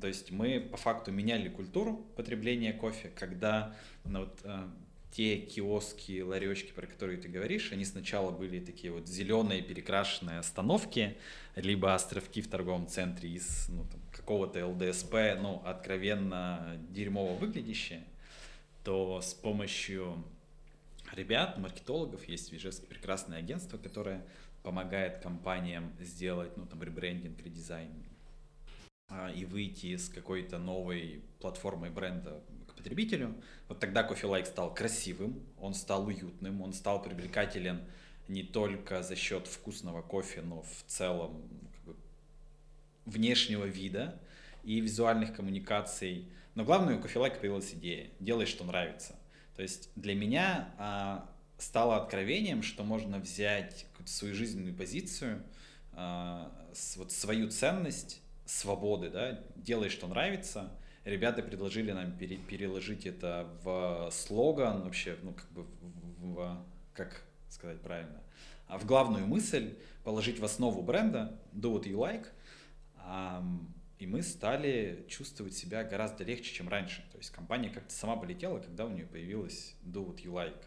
То 0.00 0.08
есть 0.08 0.32
мы 0.32 0.60
по 0.60 0.76
факту 0.76 1.12
меняли 1.12 1.48
культуру 1.48 2.04
потребления 2.16 2.72
кофе, 2.72 3.12
когда 3.14 3.76
ну, 4.04 4.20
вот, 4.20 4.40
а, 4.42 4.68
те 5.12 5.36
киоски, 5.36 6.22
ларечки, 6.22 6.72
про 6.72 6.88
которые 6.88 7.18
ты 7.18 7.28
говоришь, 7.28 7.70
они 7.70 7.84
сначала 7.84 8.32
были 8.32 8.58
такие 8.58 8.92
вот 8.92 9.06
зеленые 9.06 9.62
перекрашенные 9.62 10.40
остановки, 10.40 11.16
либо 11.54 11.94
островки 11.94 12.42
в 12.42 12.48
торговом 12.48 12.88
центре 12.88 13.30
из 13.30 13.68
ну, 13.68 13.84
там, 13.84 14.00
какого-то 14.10 14.66
ЛДСП, 14.66 15.14
ну, 15.40 15.62
откровенно 15.64 16.80
дерьмово 16.90 17.34
выглядящие, 17.34 18.02
то 18.82 19.20
с 19.20 19.34
помощью 19.34 20.24
ребят, 21.14 21.58
маркетологов, 21.58 22.28
есть 22.28 22.50
в 22.50 22.54
Ижевске 22.54 22.86
прекрасное 22.86 23.38
агентство, 23.38 23.78
которое 23.78 24.24
помогает 24.62 25.18
компаниям 25.18 25.92
сделать, 26.00 26.56
ну, 26.56 26.66
там, 26.66 26.82
ребрендинг, 26.82 27.40
редизайн, 27.42 27.90
а, 29.08 29.30
и 29.30 29.44
выйти 29.44 29.96
с 29.96 30.08
какой-то 30.08 30.58
новой 30.58 31.22
платформой 31.40 31.90
бренда 31.90 32.42
потребителю. 32.84 33.34
Вот 33.68 33.80
тогда 33.80 34.06
Coffee 34.06 34.28
Like 34.28 34.44
стал 34.44 34.74
красивым, 34.74 35.42
он 35.58 35.74
стал 35.74 36.06
уютным, 36.06 36.60
он 36.60 36.74
стал 36.74 37.02
привлекателен 37.02 37.80
не 38.28 38.42
только 38.42 39.02
за 39.02 39.16
счет 39.16 39.46
вкусного 39.46 40.02
кофе, 40.02 40.42
но 40.42 40.62
в 40.62 40.84
целом 40.86 41.48
как 41.72 41.84
бы, 41.84 41.96
внешнего 43.06 43.64
вида 43.64 44.20
и 44.64 44.80
визуальных 44.80 45.34
коммуникаций. 45.34 46.28
Но 46.54 46.64
главное, 46.64 46.96
у 46.96 47.00
Coffee 47.00 47.22
Like 47.22 47.40
появилась 47.40 47.72
идея 47.72 48.10
«делай, 48.20 48.46
что 48.46 48.64
нравится». 48.64 49.16
То 49.56 49.62
есть 49.62 49.90
для 49.96 50.14
меня 50.14 50.74
а, 50.78 51.30
стало 51.58 51.96
откровением, 51.96 52.62
что 52.62 52.84
можно 52.84 53.18
взять 53.18 53.86
свою 54.06 54.34
жизненную 54.34 54.74
позицию, 54.74 55.42
а, 55.92 56.52
с, 56.72 56.96
вот 56.96 57.12
свою 57.12 57.50
ценность 57.50 58.20
свободы, 58.44 59.10
да, 59.10 59.40
делай, 59.56 59.88
что 59.88 60.06
нравится– 60.06 60.70
Ребята 61.04 61.42
предложили 61.42 61.92
нам 61.92 62.12
пере, 62.12 62.36
переложить 62.36 63.04
это 63.04 63.46
в 63.62 64.08
слоган, 64.10 64.82
вообще, 64.82 65.18
ну, 65.22 65.34
как 65.34 65.50
бы, 65.52 65.64
в, 65.64 66.32
в, 66.32 66.64
как 66.94 67.22
сказать 67.50 67.80
правильно, 67.82 68.22
а 68.68 68.78
в 68.78 68.86
главную 68.86 69.26
мысль, 69.26 69.74
положить 70.02 70.38
в 70.38 70.44
основу 70.44 70.82
бренда 70.82 71.38
do 71.52 71.74
what 71.74 71.84
you 71.84 71.96
like, 71.96 72.26
um, 73.06 73.66
и 74.04 74.06
мы 74.06 74.22
стали 74.22 75.06
чувствовать 75.08 75.54
себя 75.54 75.82
гораздо 75.82 76.24
легче, 76.24 76.52
чем 76.52 76.68
раньше. 76.68 77.02
То 77.10 77.16
есть 77.16 77.30
компания 77.30 77.70
как-то 77.70 77.90
сама 77.90 78.16
полетела, 78.16 78.58
когда 78.58 78.84
у 78.84 78.90
нее 78.90 79.06
появилась 79.06 79.74
do 79.82 80.06
what 80.06 80.22
you 80.22 80.30
like. 80.30 80.62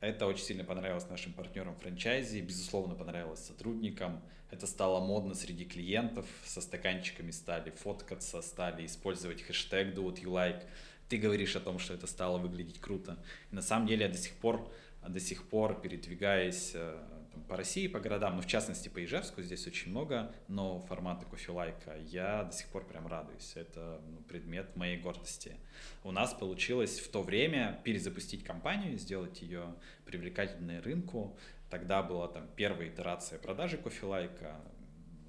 Это 0.00 0.26
очень 0.26 0.44
сильно 0.44 0.62
понравилось 0.62 1.08
нашим 1.08 1.32
партнерам 1.32 1.74
франчайзи, 1.76 2.40
безусловно, 2.40 2.94
понравилось 2.94 3.40
сотрудникам. 3.46 4.22
Это 4.50 4.66
стало 4.66 5.02
модно 5.02 5.32
среди 5.32 5.64
клиентов, 5.64 6.26
со 6.44 6.60
стаканчиками 6.60 7.30
стали 7.30 7.70
фоткаться, 7.70 8.42
стали 8.42 8.84
использовать 8.84 9.40
хэштег 9.40 9.94
do 9.94 10.04
what 10.04 10.22
you 10.22 10.30
like. 10.30 10.62
Ты 11.08 11.16
говоришь 11.16 11.56
о 11.56 11.60
том, 11.60 11.78
что 11.78 11.94
это 11.94 12.06
стало 12.06 12.36
выглядеть 12.36 12.78
круто. 12.78 13.16
И 13.50 13.54
на 13.54 13.62
самом 13.62 13.86
деле 13.86 14.04
я 14.04 14.12
до 14.12 14.18
сих 14.18 14.34
пор, 14.34 14.70
до 15.08 15.18
сих 15.18 15.48
пор 15.48 15.80
передвигаясь 15.80 16.72
э, 16.74 17.11
там, 17.32 17.42
по 17.44 17.56
России, 17.56 17.86
по 17.86 18.00
городам, 18.00 18.36
ну, 18.36 18.42
в 18.42 18.46
частности, 18.46 18.88
по 18.88 19.04
Ижевску, 19.04 19.42
здесь 19.42 19.66
очень 19.66 19.90
много 19.90 20.34
нового 20.48 20.84
формата 20.86 21.26
кофе-лайка. 21.26 21.96
Я 21.96 22.44
до 22.44 22.52
сих 22.52 22.68
пор 22.68 22.84
прям 22.86 23.06
радуюсь. 23.06 23.52
Это 23.54 24.00
ну, 24.06 24.18
предмет 24.28 24.76
моей 24.76 24.98
гордости. 24.98 25.56
У 26.04 26.12
нас 26.12 26.34
получилось 26.34 27.00
в 27.00 27.10
то 27.10 27.22
время 27.22 27.80
перезапустить 27.84 28.44
компанию, 28.44 28.98
сделать 28.98 29.42
ее 29.42 29.74
привлекательной 30.04 30.80
рынку. 30.80 31.36
Тогда 31.70 32.02
была 32.02 32.28
там 32.28 32.48
первая 32.54 32.88
итерация 32.88 33.38
продажи 33.38 33.78
кофе-лайка. 33.78 34.60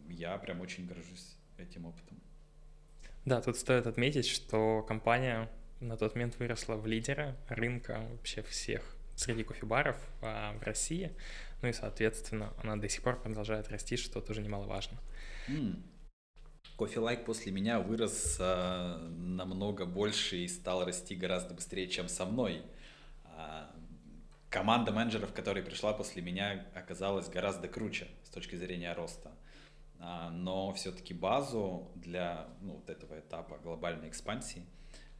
Я 0.10 0.38
прям 0.38 0.62
очень 0.62 0.86
горжусь 0.86 1.38
этим 1.58 1.86
опытом. 1.86 2.20
Да, 3.26 3.42
тут 3.42 3.58
стоит 3.58 3.88
отметить, 3.88 4.28
что 4.28 4.84
компания 4.84 5.50
на 5.80 5.96
тот 5.96 6.16
момент 6.16 6.38
выросла 6.40 6.76
в 6.76 6.86
лидера 6.86 7.38
рынка 7.48 8.06
вообще 8.12 8.42
всех 8.44 8.98
среди 9.16 9.44
кофебаров 9.44 9.98
а, 10.22 10.54
в 10.58 10.64
России. 10.64 11.12
Ну 11.64 11.70
и, 11.70 11.74
соответственно, 11.74 12.54
она 12.62 12.76
до 12.76 12.90
сих 12.90 13.02
пор 13.02 13.22
продолжает 13.22 13.70
расти, 13.70 13.96
что 13.96 14.20
тоже 14.20 14.42
немаловажно. 14.42 14.98
Кофе 16.76 17.00
Лайк 17.00 17.24
после 17.24 17.54
меня 17.54 17.80
вырос 17.80 18.38
а, 18.42 18.98
намного 19.10 19.86
больше 19.86 20.38
и 20.38 20.48
стал 20.50 20.84
расти 20.84 21.16
гораздо 21.16 21.54
быстрее, 21.54 21.88
чем 21.88 22.10
со 22.10 22.26
мной. 22.26 22.64
А, 23.24 23.74
команда 24.50 24.92
менеджеров, 24.92 25.32
которая 25.32 25.64
пришла 25.64 25.94
после 25.94 26.22
меня, 26.22 26.66
оказалась 26.76 27.30
гораздо 27.30 27.70
круче 27.70 28.08
с 28.24 28.30
точки 28.30 28.56
зрения 28.56 28.92
роста. 28.94 29.32
А, 30.00 30.32
но 30.32 30.74
все-таки 30.74 31.14
базу 31.14 31.92
для 31.96 32.48
ну, 32.60 32.74
вот 32.74 32.90
этого 32.90 33.18
этапа 33.20 33.58
глобальной 33.60 34.10
экспансии– 34.10 34.66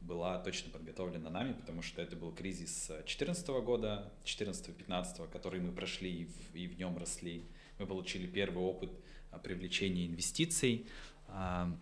была 0.06 0.38
точно 0.38 0.70
подготовлена 0.70 1.30
нами, 1.30 1.52
потому 1.52 1.82
что 1.82 2.02
это 2.02 2.16
был 2.16 2.32
кризис 2.32 2.86
2014 2.88 3.48
года, 3.48 4.12
2014-2015, 4.24 5.30
который 5.30 5.60
мы 5.60 5.72
прошли 5.72 6.22
и 6.22 6.24
в, 6.24 6.54
и 6.54 6.66
в 6.66 6.78
нем 6.78 6.96
росли. 6.98 7.44
Мы 7.78 7.86
получили 7.86 8.26
первый 8.26 8.62
опыт 8.62 8.90
а, 9.30 9.38
привлечения 9.38 10.06
инвестиций, 10.06 10.86
а, 11.28 11.74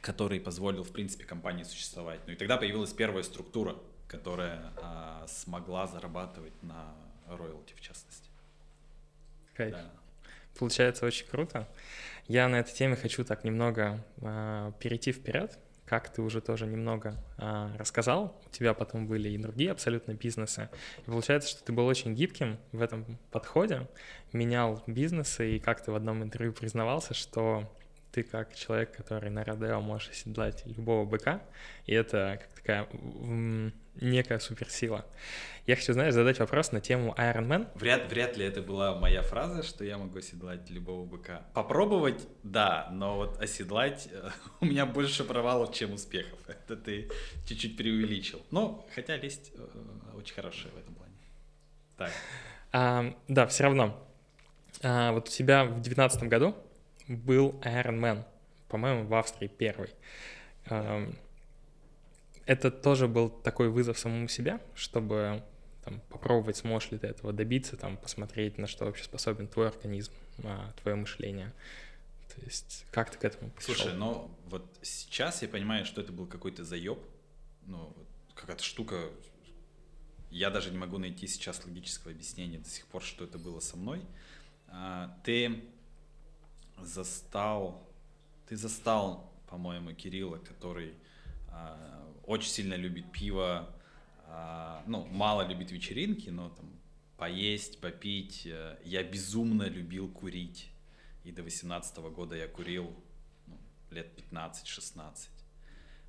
который 0.00 0.40
позволил, 0.40 0.84
в 0.84 0.92
принципе, 0.92 1.24
компании 1.24 1.64
существовать. 1.64 2.20
Ну 2.26 2.32
и 2.32 2.36
тогда 2.36 2.56
появилась 2.56 2.92
первая 2.92 3.22
структура, 3.22 3.76
которая 4.06 4.72
а, 4.76 5.26
смогла 5.28 5.86
зарабатывать 5.86 6.62
на 6.62 6.94
роялти, 7.26 7.74
в 7.74 7.80
частности. 7.80 8.28
Кайф. 9.54 9.72
Да. 9.72 9.90
Получается 10.58 11.06
очень 11.06 11.26
круто. 11.26 11.68
Я 12.28 12.48
на 12.48 12.60
этой 12.60 12.72
теме 12.72 12.96
хочу 12.96 13.24
так 13.24 13.42
немного 13.42 14.04
э, 14.18 14.72
перейти 14.78 15.12
вперед, 15.12 15.58
как 15.92 16.08
ты 16.08 16.22
уже 16.22 16.40
тоже 16.40 16.66
немного 16.66 17.22
а, 17.36 17.70
рассказал, 17.76 18.40
у 18.46 18.48
тебя 18.48 18.72
потом 18.72 19.06
были 19.06 19.28
и 19.28 19.36
другие 19.36 19.72
абсолютно 19.72 20.14
бизнесы. 20.14 20.70
И 21.06 21.10
получается, 21.10 21.50
что 21.50 21.62
ты 21.62 21.72
был 21.74 21.84
очень 21.84 22.14
гибким 22.14 22.56
в 22.72 22.80
этом 22.80 23.18
подходе, 23.30 23.86
менял 24.32 24.82
бизнесы, 24.86 25.56
и 25.56 25.58
как 25.58 25.84
ты 25.84 25.92
в 25.92 25.94
одном 25.94 26.22
интервью 26.22 26.54
признавался, 26.54 27.12
что 27.12 27.70
ты 28.10 28.22
как 28.22 28.54
человек, 28.54 28.96
который 28.96 29.28
на 29.28 29.44
Родео 29.44 29.82
можешь 29.82 30.08
оседлать 30.08 30.64
любого 30.64 31.04
быка, 31.04 31.42
и 31.84 31.92
это 31.92 32.38
как 32.40 32.52
такая 32.54 32.88
некая 33.94 34.38
суперсила. 34.38 35.04
Я 35.66 35.76
хочу, 35.76 35.92
знаешь, 35.92 36.12
задать 36.12 36.40
вопрос 36.40 36.72
на 36.72 36.80
тему 36.80 37.14
Iron 37.16 37.46
Man. 37.46 37.68
Вряд, 37.76 38.10
вряд 38.10 38.36
ли 38.36 38.44
это 38.44 38.62
была 38.62 38.98
моя 38.98 39.22
фраза, 39.22 39.62
что 39.62 39.84
я 39.84 39.96
могу 39.96 40.18
оседлать 40.18 40.68
любого 40.70 41.04
быка. 41.04 41.46
Попробовать, 41.54 42.26
да, 42.42 42.88
но 42.90 43.16
вот 43.16 43.40
оседлать 43.40 44.08
э, 44.10 44.30
у 44.60 44.64
меня 44.66 44.86
больше 44.86 45.22
провалов, 45.22 45.72
чем 45.72 45.92
успехов. 45.92 46.38
Это 46.48 46.76
ты 46.76 47.08
чуть-чуть 47.46 47.76
преувеличил. 47.76 48.42
Но, 48.50 48.84
хотя 48.94 49.16
лесть 49.16 49.52
э, 49.54 49.68
очень 50.16 50.34
хорошая 50.34 50.72
в 50.72 50.78
этом 50.78 50.94
плане. 50.94 51.12
Так. 51.96 52.10
А, 52.72 53.14
да, 53.28 53.46
все 53.46 53.62
равно. 53.62 54.04
А, 54.82 55.12
вот 55.12 55.28
у 55.28 55.30
тебя 55.30 55.64
в 55.64 55.80
девятнадцатом 55.80 56.28
году 56.28 56.56
был 57.06 57.60
Ironman, 57.62 58.24
по-моему, 58.68 59.06
в 59.06 59.14
Австрии 59.14 59.46
первый. 59.46 59.90
Эм, 60.66 61.16
это 62.46 62.70
тоже 62.70 63.08
был 63.08 63.30
такой 63.30 63.68
вызов 63.68 63.98
самому 63.98 64.28
себя, 64.28 64.60
чтобы 64.74 65.42
там, 65.84 66.00
попробовать, 66.08 66.56
сможешь 66.56 66.90
ли 66.90 66.98
ты 66.98 67.08
этого 67.08 67.32
добиться, 67.32 67.76
там, 67.76 67.96
посмотреть, 67.96 68.58
на 68.58 68.66
что 68.66 68.84
вообще 68.84 69.04
способен 69.04 69.48
твой 69.48 69.68
организм, 69.68 70.12
твое 70.82 70.96
мышление. 70.96 71.52
То 72.34 72.40
есть 72.42 72.86
как 72.90 73.10
ты 73.10 73.18
к 73.18 73.24
этому 73.24 73.50
пришел? 73.50 73.74
Слушай, 73.74 73.94
но 73.94 74.34
вот 74.46 74.64
сейчас 74.82 75.42
я 75.42 75.48
понимаю, 75.48 75.84
что 75.84 76.00
это 76.00 76.12
был 76.12 76.26
какой-то 76.26 76.64
заеб, 76.64 76.98
ну, 77.66 77.94
какая-то 78.34 78.62
штука, 78.62 79.10
я 80.30 80.50
даже 80.50 80.70
не 80.70 80.78
могу 80.78 80.98
найти 80.98 81.26
сейчас 81.26 81.64
логического 81.64 82.12
объяснения 82.12 82.58
до 82.58 82.68
сих 82.68 82.86
пор, 82.86 83.02
что 83.02 83.24
это 83.24 83.38
было 83.38 83.60
со 83.60 83.76
мной. 83.76 84.02
А, 84.68 85.18
ты 85.24 85.62
застал, 86.80 87.86
ты 88.48 88.56
застал, 88.56 89.30
по-моему, 89.48 89.92
Кирилла, 89.92 90.38
который 90.38 90.94
а, 91.48 92.11
очень 92.24 92.50
сильно 92.50 92.74
любит 92.74 93.10
пиво, 93.12 93.74
а, 94.26 94.82
ну, 94.86 95.04
мало 95.06 95.46
любит 95.46 95.70
вечеринки, 95.70 96.30
но 96.30 96.48
там 96.50 96.70
поесть, 97.22 97.80
попить. 97.80 98.46
Э, 98.46 98.76
я 98.84 99.02
безумно 99.04 99.64
любил 99.64 100.08
курить. 100.08 100.68
И 101.24 101.30
до 101.30 101.42
18 101.42 101.96
года 101.98 102.34
я 102.34 102.48
курил 102.48 102.92
ну, 103.46 103.56
лет 103.90 104.08
15-16. 104.32 105.28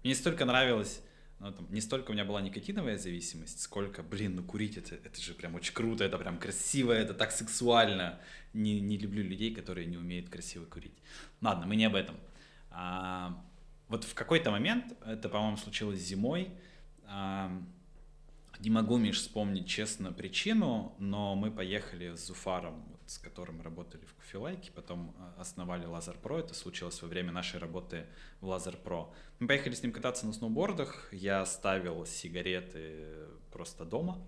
Мне 0.03 0.15
столько 0.15 0.45
нравилось, 0.45 1.01
ну, 1.39 1.51
там, 1.51 1.67
не 1.69 1.81
столько 1.81 2.11
у 2.11 2.13
меня 2.13 2.25
была 2.25 2.41
никотиновая 2.41 2.97
зависимость, 2.97 3.61
сколько, 3.61 4.01
блин, 4.01 4.37
ну 4.37 4.43
курить 4.43 4.77
это, 4.77 4.95
это 4.95 5.21
же 5.21 5.33
прям 5.33 5.55
очень 5.55 5.73
круто, 5.73 6.03
это 6.03 6.17
прям 6.17 6.39
красиво, 6.39 6.91
это 6.91 7.13
так 7.13 7.31
сексуально. 7.31 8.19
Не, 8.53 8.79
не 8.79 8.97
люблю 8.97 9.21
людей, 9.23 9.53
которые 9.53 9.85
не 9.85 9.97
умеют 9.97 10.29
красиво 10.29 10.65
курить. 10.65 10.97
Ладно, 11.41 11.67
мы 11.67 11.75
не 11.75 11.85
об 11.85 11.95
этом. 11.95 12.15
А, 12.71 13.45
вот 13.93 14.05
в 14.05 14.15
какой-то 14.15 14.49
момент, 14.49 14.97
это, 15.05 15.29
по-моему, 15.29 15.55
случилось 15.57 15.99
зимой, 15.99 16.49
а, 17.05 17.51
не 18.59 18.71
могу, 18.71 18.97
Миш, 18.97 19.19
вспомнить 19.19 19.67
честно 19.67 20.11
причину, 20.11 20.95
но 20.97 21.35
мы 21.35 21.51
поехали 21.51 22.15
с 22.15 22.25
Зуфаром, 22.25 22.83
вот, 22.89 23.01
с 23.05 23.19
которым 23.19 23.61
работали 23.61 24.03
в 24.05 24.15
Кофелайке, 24.15 24.71
потом 24.71 25.15
а, 25.19 25.35
основали 25.39 25.85
Лазер 25.85 26.17
Про. 26.17 26.39
Это 26.39 26.55
случилось 26.55 26.99
во 27.03 27.07
время 27.07 27.31
нашей 27.31 27.59
работы 27.59 28.07
в 28.41 28.47
Лазер 28.47 28.77
Про. 28.77 29.13
Мы 29.37 29.47
поехали 29.47 29.75
с 29.75 29.83
ним 29.83 29.91
кататься 29.91 30.25
на 30.25 30.33
сноубордах. 30.33 31.09
Я 31.11 31.45
ставил 31.45 32.07
сигареты 32.07 33.27
просто 33.51 33.85
дома. 33.85 34.19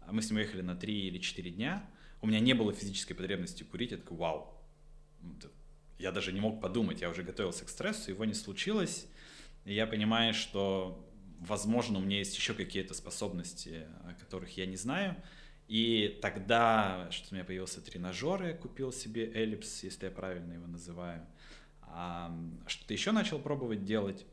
А 0.00 0.12
мы 0.12 0.20
с 0.20 0.30
ним 0.30 0.40
ехали 0.40 0.62
на 0.62 0.74
3 0.74 1.06
или 1.06 1.18
4 1.18 1.48
дня. 1.52 1.88
У 2.22 2.26
меня 2.26 2.40
не 2.40 2.54
было 2.54 2.72
физической 2.72 3.14
потребности 3.14 3.62
курить. 3.62 3.92
Я 3.92 3.98
такой, 3.98 4.16
вау. 4.16 4.52
Я 5.98 6.12
даже 6.12 6.32
не 6.32 6.40
мог 6.40 6.60
подумать. 6.60 7.00
Я 7.00 7.10
уже 7.10 7.22
готовился 7.22 7.64
к 7.64 7.68
стрессу, 7.68 8.10
его 8.10 8.24
не 8.24 8.34
случилось. 8.34 9.06
И 9.64 9.74
я 9.74 9.86
понимаю, 9.86 10.34
что 10.34 11.04
возможно, 11.40 11.98
у 11.98 12.02
меня 12.02 12.18
есть 12.18 12.36
еще 12.36 12.54
какие-то 12.54 12.94
способности, 12.94 13.86
о 14.04 14.14
которых 14.14 14.56
я 14.56 14.66
не 14.66 14.76
знаю. 14.76 15.16
И 15.68 16.18
тогда 16.20 17.08
что 17.10 17.28
у 17.30 17.34
меня 17.34 17.44
появился 17.44 17.80
тренажер, 17.80 18.42
я 18.42 18.54
купил 18.54 18.92
себе 18.92 19.32
эллипс, 19.32 19.82
если 19.82 20.06
я 20.06 20.10
правильно 20.10 20.52
его 20.52 20.66
называю. 20.66 21.26
А, 21.82 22.36
что-то 22.66 22.92
еще 22.92 23.12
начал 23.12 23.38
пробовать 23.38 23.84
делать. 23.84 24.26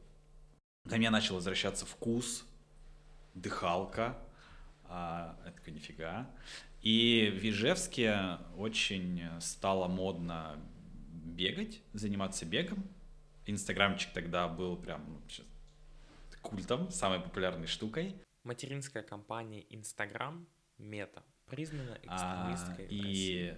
Ко 0.89 0.97
мне 0.97 1.09
начал 1.09 1.35
возвращаться 1.35 1.85
вкус, 1.85 2.45
дыхалка. 3.33 4.17
А, 4.85 5.37
это 5.45 5.55
такой 5.57 5.73
нифига. 5.73 6.29
И 6.81 7.31
в 7.39 7.45
Ижевске 7.45 8.39
очень 8.57 9.21
стало 9.39 9.87
модно 9.87 10.59
бегать, 11.23 11.81
заниматься 11.93 12.45
бегом. 12.45 12.83
Инстаграмчик 13.45 14.11
тогда 14.13 14.47
был 14.47 14.77
прям, 14.77 15.05
ну, 15.07 15.21
культом, 16.41 16.91
самой 16.91 17.19
популярной 17.19 17.67
штукой. 17.67 18.15
Материнская 18.43 19.03
компания 19.03 19.61
Instagram, 19.69 20.47
Мета, 20.77 21.23
признана 21.47 21.97
экстремистской. 22.01 22.85
А, 22.85 22.89
и 22.89 23.55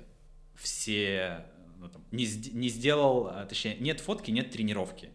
все 0.56 1.46
ну, 1.80 1.90
там, 1.90 2.04
не, 2.12 2.26
не 2.52 2.70
сделал, 2.70 3.28
а, 3.28 3.46
точнее, 3.46 3.78
нет 3.78 4.02
фотки, 4.02 4.32
нет 4.32 4.52
тренировки. 4.52 5.10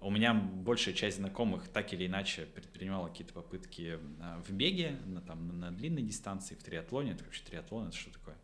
У 0.00 0.10
меня 0.10 0.32
большая 0.32 0.94
часть 0.94 1.16
знакомых 1.16 1.68
так 1.68 1.92
или 1.92 2.06
иначе 2.06 2.46
предпринимала 2.46 3.08
какие-то 3.08 3.34
попытки 3.34 3.98
а, 4.20 4.40
в 4.42 4.52
беге, 4.52 4.96
на, 5.06 5.20
там, 5.20 5.58
на 5.58 5.72
длинной 5.72 6.02
дистанции, 6.02 6.54
в 6.54 6.62
триатлоне. 6.62 7.12
Это 7.12 7.24
вообще 7.24 7.42
триатлон, 7.44 7.88
это 7.88 7.96
что 7.96 8.12
такое? 8.12 8.36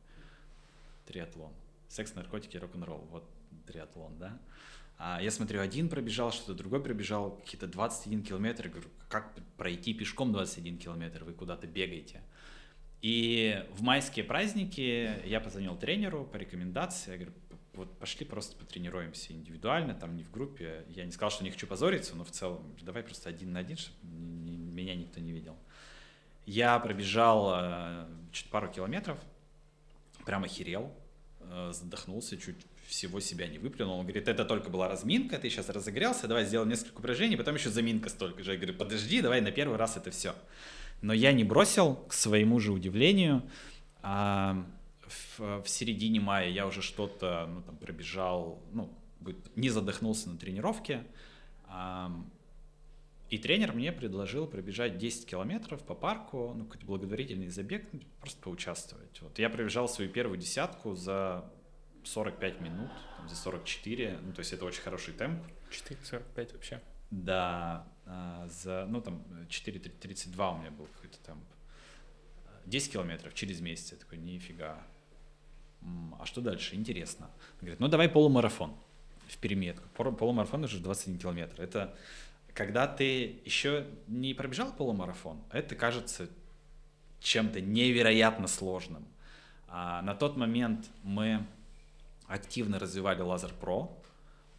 Триатлон. 1.07 1.53
Секс, 1.87 2.15
наркотики, 2.15 2.57
рок-н-ролл. 2.57 3.07
Вот 3.11 3.29
триатлон, 3.67 4.19
да? 4.19 4.39
А 4.97 5.21
я 5.21 5.31
смотрю, 5.31 5.61
один 5.61 5.89
пробежал, 5.89 6.33
что-то 6.33 6.55
другой 6.55 6.83
пробежал, 6.83 7.33
какие-то 7.45 7.67
21 7.67 8.23
километр. 8.23 8.69
Говорю, 8.69 8.89
как 9.09 9.35
пройти 9.57 9.93
пешком 9.93 10.33
21 10.33 10.79
километр, 10.79 11.25
вы 11.25 11.33
куда-то 11.33 11.67
бегаете. 11.67 12.21
И 13.03 13.63
в 13.73 13.83
майские 13.83 14.25
праздники 14.25 15.21
я 15.27 15.41
позвонил 15.41 15.77
тренеру 15.77 16.25
по 16.25 16.37
рекомендации, 16.37 17.11
я 17.11 17.17
говорю, 17.19 17.35
вот 17.75 17.99
пошли 17.99 18.25
просто 18.25 18.57
потренируемся 18.57 19.33
индивидуально, 19.33 19.95
там 19.95 20.17
не 20.17 20.23
в 20.23 20.31
группе. 20.31 20.85
Я 20.89 21.05
не 21.05 21.11
сказал, 21.11 21.31
что 21.31 21.45
не 21.45 21.51
хочу 21.51 21.67
позориться, 21.67 22.15
но 22.15 22.25
в 22.25 22.31
целом 22.31 22.63
давай 22.83 23.03
просто 23.03 23.29
один 23.29 23.53
на 23.53 23.61
один, 23.61 23.77
чтобы 23.77 23.99
меня 24.07 24.95
никто 24.95 25.21
не 25.21 25.33
видел. 25.33 25.57
Я 26.47 26.79
пробежал 26.79 27.53
э, 27.55 28.07
чуть 28.33 28.51
пару 28.51 28.69
километров, 28.69 29.19
прямо 30.25 30.47
охерел, 30.47 30.93
э, 31.41 31.73
задохнулся, 31.73 32.37
чуть 32.37 32.65
всего 32.87 33.21
себя 33.21 33.47
не 33.47 33.59
выплюнул. 33.59 33.99
Он 33.99 34.05
говорит, 34.05 34.29
это 34.29 34.45
только 34.45 34.71
была 34.71 34.89
разминка, 34.89 35.39
ты 35.39 35.51
сейчас 35.51 35.69
разогрелся, 35.69 36.29
давай 36.29 36.45
сделаем 36.45 36.71
несколько 36.71 36.99
упражнений, 36.99 37.37
потом 37.37 37.55
еще 37.55 37.71
заминка 37.71 38.09
столько 38.09 38.43
же. 38.43 38.53
Я 38.53 38.57
говорю, 38.59 38.75
подожди, 38.75 39.21
давай 39.21 39.41
на 39.41 39.51
первый 39.51 39.77
раз 39.77 39.97
это 39.97 40.11
все. 40.11 40.35
Но 41.03 41.13
я 41.13 41.33
не 41.33 41.45
бросил, 41.45 41.97
к 41.97 42.13
своему 42.13 42.61
же 42.61 42.73
удивлению. 42.73 43.43
А 44.03 44.65
в, 45.07 45.63
в 45.63 45.69
середине 45.69 46.21
мая 46.21 46.49
я 46.49 46.67
уже 46.67 46.83
что-то 46.83 47.49
ну, 47.53 47.63
там, 47.63 47.77
пробежал, 47.77 48.63
ну, 48.73 48.91
не 49.57 49.71
задохнулся 49.71 50.31
на 50.31 50.39
тренировке. 50.39 51.05
А, 51.67 52.13
и 53.31 53.39
тренер 53.39 53.73
мне 53.73 53.93
предложил 53.93 54.47
пробежать 54.47 54.99
10 54.99 55.27
километров 55.27 55.83
по 55.83 55.95
парку, 55.95 56.53
ну, 56.55 56.65
какой-то 56.65 56.87
благотворительный 56.87 57.49
забег, 57.49 57.87
ну, 57.93 58.01
просто 58.21 58.41
поучаствовать. 58.43 59.21
Вот 59.23 59.39
я 59.39 59.51
пробежал 59.51 59.89
свою 59.89 60.11
первую 60.11 60.39
десятку 60.39 60.95
за 60.95 61.45
45 62.05 62.61
минут, 62.61 62.91
там, 63.17 63.29
за 63.29 63.37
44, 63.37 64.19
ну, 64.23 64.33
то 64.33 64.41
есть 64.41 64.53
это 64.53 64.65
очень 64.65 64.83
хороший 64.83 65.15
темп. 65.15 65.43
4.45 65.71 66.53
вообще. 66.53 66.81
Да, 67.11 67.87
а, 68.07 68.49
за, 68.49 68.87
ну, 68.89 69.01
там, 69.01 69.23
4.32 69.49 70.55
у 70.55 70.59
меня 70.59 70.71
был 70.71 70.87
какой-то 70.87 71.19
темп. 71.19 71.45
10 72.67 72.93
километров 72.93 73.35
через 73.35 73.61
месяц, 73.61 73.93
я 73.93 73.99
такой, 73.99 74.19
нифига. 74.19 74.83
А 76.19 76.25
что 76.25 76.41
дальше? 76.41 76.75
Интересно. 76.77 77.27
Он 77.27 77.61
говорит, 77.61 77.81
ну, 77.81 77.89
давай 77.89 78.09
полумарафон 78.09 78.75
в 79.29 79.37
Перми. 79.39 79.77
Полумарафон 79.95 80.65
уже 80.65 80.79
21 80.79 81.19
километр. 81.19 81.61
Это 81.61 81.95
когда 82.55 82.87
ты 82.87 83.41
еще 83.45 83.87
не 84.07 84.33
пробежал 84.33 84.73
полумарафон, 84.73 85.43
это 85.51 85.75
кажется 85.75 86.31
чем-то 87.21 87.61
невероятно 87.61 88.47
сложным. 88.47 89.05
А 89.67 90.03
на 90.03 90.15
тот 90.15 90.37
момент 90.37 90.87
мы 91.03 91.45
активно 92.35 92.79
развивали 92.79 93.23
Laser 93.25 93.53
Pro. 93.61 93.91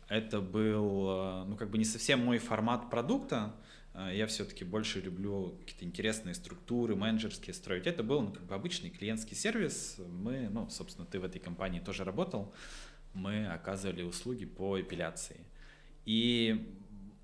Это 0.07 0.39
был, 0.39 1.09
э, 1.09 1.43
ну, 1.45 1.55
как 1.55 1.69
бы 1.69 1.77
не 1.77 1.85
совсем 1.85 2.23
мой 2.23 2.37
формат 2.37 2.89
продукта. 2.89 3.53
Э, 3.93 4.11
я 4.13 4.27
все-таки 4.27 4.63
больше 4.63 5.01
люблю 5.01 5.57
какие-то 5.59 5.85
интересные 5.85 6.35
структуры, 6.35 6.95
менеджерские 6.95 7.53
строить. 7.53 7.87
Это 7.87 8.03
был, 8.03 8.21
ну, 8.21 8.31
как 8.31 8.43
бы 8.43 8.55
обычный 8.55 8.89
клиентский 8.89 9.35
сервис. 9.35 9.97
Мы, 10.07 10.49
ну, 10.49 10.69
собственно, 10.69 11.05
ты 11.05 11.19
в 11.19 11.25
этой 11.25 11.39
компании 11.39 11.79
тоже 11.79 12.03
работал. 12.03 12.53
Мы 13.13 13.47
оказывали 13.47 14.03
услуги 14.03 14.45
по 14.45 14.79
эпиляции. 14.79 15.39
И 16.05 16.71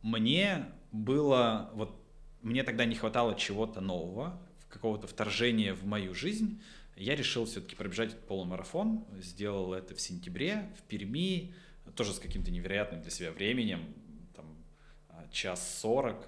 мне 0.02 0.66
было, 0.92 1.70
вот, 1.74 1.96
мне 2.42 2.64
тогда 2.64 2.86
не 2.86 2.96
хватало 2.96 3.36
чего-то 3.36 3.82
нового, 3.82 4.42
какого-то 4.70 5.06
вторжения 5.06 5.74
в 5.74 5.86
мою 5.86 6.16
жизнь 6.16 6.62
я 6.96 7.16
решил 7.16 7.46
все-таки 7.46 7.76
пробежать 7.76 8.18
полумарафон, 8.28 9.06
сделал 9.20 9.74
это 9.74 9.96
в 9.96 10.02
сентябре 10.02 10.70
в 10.78 10.84
Перми, 10.84 11.54
тоже 11.96 12.14
с 12.14 12.20
каким-то 12.20 12.52
невероятным 12.52 13.02
для 13.02 13.12
себя 13.12 13.32
временем, 13.32 13.94
там, 14.36 14.46
а, 15.10 15.28
час 15.32 15.80
сорок. 15.80 16.28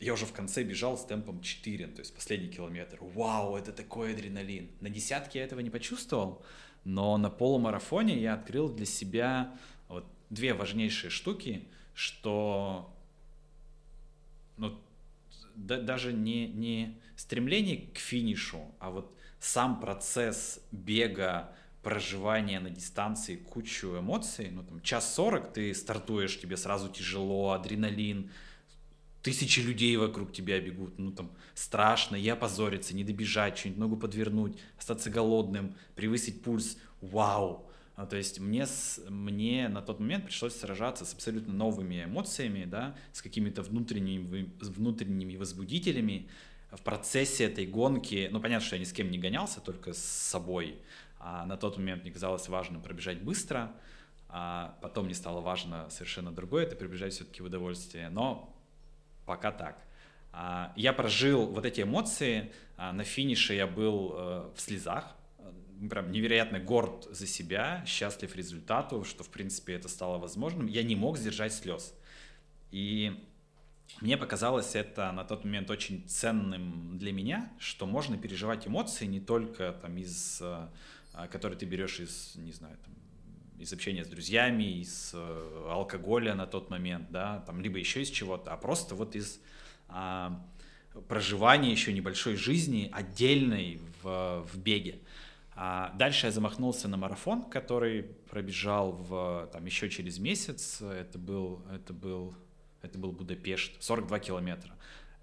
Я 0.00 0.14
уже 0.14 0.26
в 0.26 0.32
конце 0.32 0.62
бежал 0.62 0.96
с 0.96 1.04
темпом 1.04 1.40
4, 1.40 1.86
то 1.88 2.00
есть 2.00 2.14
последний 2.14 2.48
километр. 2.48 2.98
Вау, 3.00 3.56
это 3.56 3.72
такой 3.72 4.14
адреналин. 4.14 4.70
На 4.80 4.88
десятке 4.88 5.38
я 5.38 5.44
этого 5.44 5.60
не 5.60 5.70
почувствовал, 5.70 6.42
но 6.84 7.16
на 7.18 7.30
полумарафоне 7.30 8.18
я 8.18 8.34
открыл 8.34 8.70
для 8.70 8.86
себя 8.86 9.54
вот 9.88 10.06
две 10.30 10.54
важнейшие 10.54 11.10
штуки, 11.10 11.68
что 11.94 12.94
ну, 14.56 14.78
да, 15.54 15.80
даже 15.80 16.12
не, 16.12 16.48
не 16.48 16.98
стремление 17.16 17.88
к 17.92 17.98
финишу, 17.98 18.60
а 18.78 18.90
вот 18.90 19.14
сам 19.40 19.80
процесс 19.80 20.60
бега 20.70 21.52
проживание 21.82 22.60
на 22.60 22.70
дистанции 22.70 23.36
кучу 23.36 23.98
эмоций, 23.98 24.50
ну 24.50 24.62
там 24.62 24.80
час 24.82 25.14
сорок 25.14 25.52
ты 25.52 25.74
стартуешь, 25.74 26.38
тебе 26.38 26.58
сразу 26.58 26.90
тяжело, 26.90 27.52
адреналин, 27.52 28.30
тысячи 29.22 29.60
людей 29.60 29.96
вокруг 29.96 30.32
тебя 30.32 30.60
бегут, 30.60 30.98
ну 30.98 31.10
там 31.10 31.30
страшно, 31.54 32.16
и 32.16 32.28
опозориться, 32.28 32.94
не 32.94 33.02
добежать, 33.02 33.56
что-нибудь 33.56 33.80
ногу 33.80 33.96
подвернуть, 33.96 34.58
остаться 34.78 35.08
голодным, 35.08 35.74
превысить 35.94 36.42
пульс, 36.42 36.76
вау. 37.00 37.66
А, 37.96 38.06
то 38.06 38.16
есть 38.16 38.40
мне, 38.40 38.66
мне 39.08 39.68
на 39.68 39.82
тот 39.82 40.00
момент 40.00 40.24
пришлось 40.24 40.54
сражаться 40.54 41.04
с 41.04 41.12
абсолютно 41.12 41.52
новыми 41.52 42.04
эмоциями, 42.04 42.64
да, 42.64 42.94
с 43.12 43.20
какими-то 43.20 43.62
внутренними, 43.62 44.50
внутренними 44.60 45.36
возбудителями 45.36 46.28
в 46.72 46.82
процессе 46.82 47.44
этой 47.44 47.66
гонки. 47.66 48.28
Ну, 48.30 48.40
понятно, 48.40 48.64
что 48.64 48.76
я 48.76 48.80
ни 48.80 48.84
с 48.84 48.92
кем 48.92 49.10
не 49.10 49.18
гонялся, 49.18 49.60
только 49.60 49.92
с 49.92 50.02
собой. 50.02 50.80
А 51.18 51.44
на 51.46 51.56
тот 51.56 51.76
момент 51.76 52.02
мне 52.02 52.12
казалось 52.12 52.48
важным 52.48 52.80
пробежать 52.80 53.20
быстро, 53.20 53.72
а 54.28 54.78
потом 54.80 55.06
мне 55.06 55.14
стало 55.14 55.40
важно 55.40 55.90
совершенно 55.90 56.32
другое, 56.32 56.64
это 56.64 56.76
прибежать 56.76 57.12
все-таки 57.12 57.42
в 57.42 57.46
удовольствие. 57.46 58.08
Но 58.08 58.56
пока 59.26 59.52
так. 59.52 59.82
А, 60.32 60.72
я 60.76 60.92
прожил 60.92 61.46
вот 61.46 61.66
эти 61.66 61.82
эмоции, 61.82 62.52
а, 62.76 62.92
на 62.92 63.04
финише 63.04 63.54
я 63.54 63.66
был 63.66 64.14
э, 64.14 64.50
в 64.54 64.60
слезах, 64.60 65.14
прям 65.88 66.12
невероятно 66.12 66.58
горд 66.58 67.08
за 67.10 67.26
себя, 67.26 67.82
счастлив 67.86 68.34
результату, 68.36 69.04
что, 69.04 69.24
в 69.24 69.28
принципе, 69.28 69.74
это 69.74 69.88
стало 69.88 70.18
возможным. 70.18 70.66
Я 70.66 70.82
не 70.82 70.94
мог 70.94 71.16
сдержать 71.16 71.54
слез. 71.54 71.94
И 72.70 73.18
мне 74.00 74.16
показалось 74.16 74.74
это 74.74 75.12
на 75.12 75.24
тот 75.24 75.44
момент 75.44 75.70
очень 75.70 76.06
ценным 76.08 76.98
для 76.98 77.12
меня, 77.12 77.52
что 77.58 77.86
можно 77.86 78.16
переживать 78.16 78.66
эмоции 78.66 79.06
не 79.06 79.20
только 79.20 79.72
там 79.72 79.96
из, 79.98 80.40
э, 80.40 80.68
которые 81.30 81.58
ты 81.58 81.66
берешь 81.66 82.00
из, 82.00 82.34
не 82.36 82.52
знаю, 82.52 82.76
там, 82.84 82.94
из 83.58 83.72
общения 83.72 84.04
с 84.04 84.08
друзьями, 84.08 84.80
из 84.80 85.10
э, 85.12 85.66
алкоголя 85.70 86.34
на 86.34 86.46
тот 86.46 86.70
момент, 86.70 87.10
да, 87.10 87.40
там, 87.40 87.60
либо 87.60 87.78
еще 87.78 88.00
из 88.02 88.10
чего-то, 88.10 88.52
а 88.52 88.56
просто 88.56 88.94
вот 88.94 89.14
из 89.14 89.40
а, 89.88 90.40
проживания 91.08 91.70
еще 91.70 91.92
небольшой 91.92 92.36
жизни 92.36 92.88
отдельной 92.92 93.80
в, 94.02 94.46
в 94.50 94.58
беге. 94.58 94.98
А 95.54 95.92
дальше 95.98 96.26
я 96.26 96.32
замахнулся 96.32 96.88
на 96.88 96.96
марафон, 96.96 97.42
который 97.42 98.04
пробежал 98.30 98.92
в, 98.92 99.48
там, 99.52 99.66
еще 99.66 99.90
через 99.90 100.18
месяц. 100.18 100.80
Это 100.80 101.18
был, 101.18 101.62
это 101.70 101.92
был, 101.92 102.34
это 102.82 102.98
был 102.98 103.12
Будапешт, 103.12 103.72
42 103.80 104.18
километра. 104.20 104.74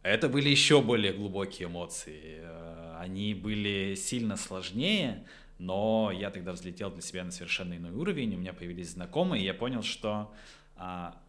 Это 0.03 0.29
были 0.29 0.49
еще 0.49 0.81
более 0.81 1.13
глубокие 1.13 1.67
эмоции. 1.67 2.39
Э, 2.39 2.97
они 2.99 3.33
были 3.33 3.95
сильно 3.95 4.37
сложнее, 4.37 5.25
но 5.59 6.11
я 6.13 6.29
тогда 6.29 6.51
взлетел 6.51 6.91
для 6.91 7.01
себя 7.01 7.23
на 7.23 7.31
совершенно 7.31 7.75
иной 7.75 7.91
уровень, 7.91 8.35
у 8.35 8.37
меня 8.37 8.53
появились 8.53 8.91
знакомые, 8.91 9.41
и 9.41 9.45
я 9.45 9.53
понял, 9.53 9.81
что 9.81 10.33
а, 10.75 11.19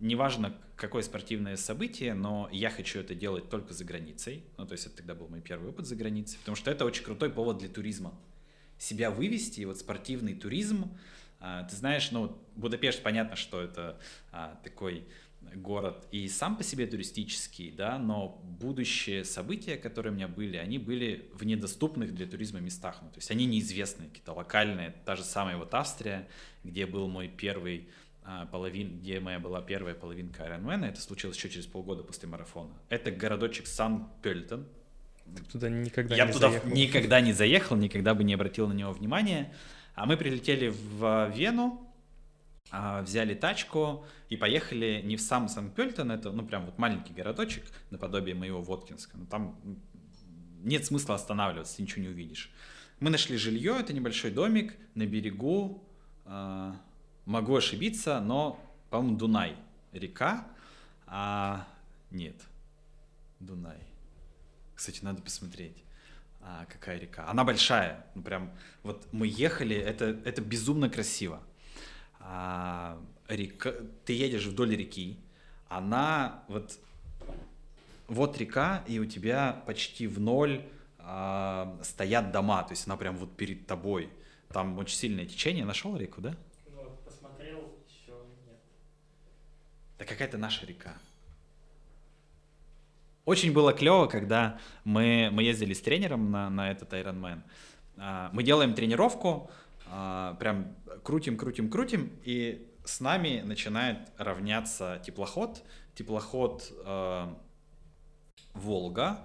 неважно, 0.00 0.54
какое 0.76 1.02
спортивное 1.02 1.56
событие, 1.56 2.14
но 2.14 2.48
я 2.52 2.70
хочу 2.70 3.00
это 3.00 3.14
делать 3.14 3.48
только 3.50 3.74
за 3.74 3.84
границей. 3.84 4.44
Ну, 4.56 4.66
то 4.66 4.72
есть 4.72 4.86
это 4.86 4.96
тогда 4.98 5.14
был 5.14 5.28
мой 5.28 5.40
первый 5.40 5.70
опыт 5.70 5.86
за 5.86 5.96
границей, 5.96 6.38
потому 6.38 6.56
что 6.56 6.70
это 6.70 6.84
очень 6.84 7.04
крутой 7.04 7.30
повод 7.30 7.58
для 7.58 7.68
туризма. 7.68 8.14
Себя 8.78 9.10
вывести, 9.10 9.60
и 9.60 9.64
вот 9.64 9.78
спортивный 9.78 10.34
туризм, 10.34 10.96
а, 11.40 11.64
ты 11.64 11.76
знаешь, 11.76 12.10
ну, 12.10 12.38
Будапешт, 12.56 13.02
понятно, 13.02 13.36
что 13.36 13.60
это 13.60 13.98
а, 14.32 14.58
такой 14.62 15.04
город 15.54 16.06
и 16.10 16.28
сам 16.28 16.56
по 16.56 16.62
себе 16.62 16.86
туристический, 16.86 17.70
да, 17.70 17.98
но 17.98 18.40
будущие 18.60 19.24
события, 19.24 19.76
которые 19.76 20.12
у 20.12 20.16
меня 20.16 20.28
были, 20.28 20.56
они 20.56 20.78
были 20.78 21.30
в 21.34 21.44
недоступных 21.44 22.14
для 22.14 22.26
туризма 22.26 22.60
местах, 22.60 22.98
ну, 23.02 23.08
то 23.08 23.18
есть 23.18 23.30
они 23.30 23.46
неизвестные, 23.46 24.08
какие-то 24.08 24.32
локальные, 24.32 24.94
та 25.04 25.16
же 25.16 25.22
самая 25.22 25.56
вот 25.56 25.74
Австрия, 25.74 26.28
где 26.62 26.86
был 26.86 27.08
мой 27.08 27.28
первый 27.28 27.88
а, 28.22 28.46
половин, 28.46 29.00
где 29.00 29.20
моя 29.20 29.38
была 29.38 29.60
первая 29.60 29.94
половинка 29.94 30.44
Ironman, 30.44 30.86
это 30.86 31.00
случилось 31.00 31.36
еще 31.36 31.50
через 31.50 31.66
полгода 31.66 32.02
после 32.02 32.28
марафона. 32.28 32.72
Это 32.88 33.10
городочек 33.10 33.66
Сан-Пельтон. 33.66 34.66
Туда 35.52 35.68
никогда 35.68 36.16
Я 36.16 36.26
не 36.26 36.32
туда 36.32 36.50
заехал. 36.50 36.70
никогда 36.70 37.20
не 37.20 37.32
заехал, 37.32 37.76
никогда 37.76 38.14
бы 38.14 38.24
не 38.24 38.34
обратил 38.34 38.66
на 38.66 38.72
него 38.72 38.92
внимания. 38.92 39.52
А 39.94 40.06
мы 40.06 40.16
прилетели 40.16 40.68
в 40.68 41.30
Вену, 41.34 41.86
взяли 43.02 43.34
тачку 43.34 44.04
и 44.28 44.36
поехали 44.36 45.00
не 45.04 45.16
в 45.16 45.20
сам 45.20 45.48
Сан-Пельтон, 45.48 46.10
это, 46.10 46.32
ну, 46.32 46.44
прям 46.44 46.66
вот 46.66 46.78
маленький 46.78 47.12
городочек, 47.12 47.64
наподобие 47.90 48.34
моего 48.34 48.62
Воткинска, 48.62 49.16
но 49.16 49.26
там 49.26 49.58
нет 50.62 50.84
смысла 50.84 51.14
останавливаться, 51.14 51.76
ты 51.76 51.82
ничего 51.82 52.02
не 52.02 52.08
увидишь. 52.08 52.50
Мы 53.00 53.10
нашли 53.10 53.36
жилье, 53.36 53.76
это 53.78 53.92
небольшой 53.92 54.30
домик 54.30 54.74
на 54.94 55.06
берегу, 55.06 55.84
э, 56.24 56.72
могу 57.26 57.56
ошибиться, 57.56 58.20
но, 58.20 58.58
по-моему, 58.90 59.18
Дунай, 59.18 59.56
река, 59.92 60.46
а 61.06 61.66
нет, 62.10 62.36
Дунай. 63.40 63.78
Кстати, 64.74 65.04
надо 65.04 65.22
посмотреть 65.22 65.84
а, 66.40 66.66
какая 66.66 66.98
река. 66.98 67.28
Она 67.28 67.44
большая, 67.44 68.04
ну 68.14 68.22
прям, 68.22 68.50
вот 68.82 69.06
мы 69.12 69.26
ехали, 69.26 69.76
это, 69.76 70.06
это 70.24 70.40
безумно 70.40 70.88
красиво 70.88 71.42
а, 72.24 72.98
река, 73.28 73.72
ты 74.04 74.14
едешь 74.14 74.46
вдоль 74.46 74.74
реки, 74.74 75.18
она 75.68 76.42
вот, 76.48 76.78
вот 78.08 78.38
река, 78.38 78.82
и 78.86 78.98
у 78.98 79.04
тебя 79.04 79.62
почти 79.66 80.06
в 80.06 80.18
ноль 80.18 80.64
а, 80.98 81.78
стоят 81.82 82.32
дома, 82.32 82.62
то 82.62 82.72
есть 82.72 82.86
она 82.86 82.96
прям 82.96 83.16
вот 83.16 83.36
перед 83.36 83.66
тобой. 83.66 84.10
Там 84.48 84.78
очень 84.78 84.96
сильное 84.96 85.26
течение. 85.26 85.64
Нашел 85.64 85.96
реку, 85.96 86.20
да? 86.20 86.34
Ну, 86.70 86.96
посмотрел, 87.04 87.74
еще 87.88 88.12
нет. 88.46 88.58
Да 89.98 90.04
какая-то 90.04 90.38
наша 90.38 90.64
река. 90.64 90.94
Очень 93.24 93.52
было 93.52 93.72
клево, 93.72 94.06
когда 94.06 94.58
мы, 94.84 95.28
мы 95.32 95.42
ездили 95.42 95.74
с 95.74 95.80
тренером 95.80 96.30
на, 96.30 96.50
на 96.50 96.70
этот 96.70 96.92
Ironman. 96.92 97.42
А, 97.96 98.30
мы 98.32 98.42
делаем 98.42 98.74
тренировку, 98.74 99.50
прям 99.84 100.76
крутим, 101.02 101.36
крутим, 101.36 101.70
крутим, 101.70 102.12
и 102.24 102.70
с 102.84 103.00
нами 103.00 103.42
начинает 103.44 103.98
равняться 104.18 105.02
теплоход. 105.04 105.62
Теплоход 105.94 106.72
э, 106.84 107.34
Волга 108.54 109.20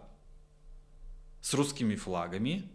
с 1.42 1.54
русскими 1.54 1.96
флагами. 1.96 2.70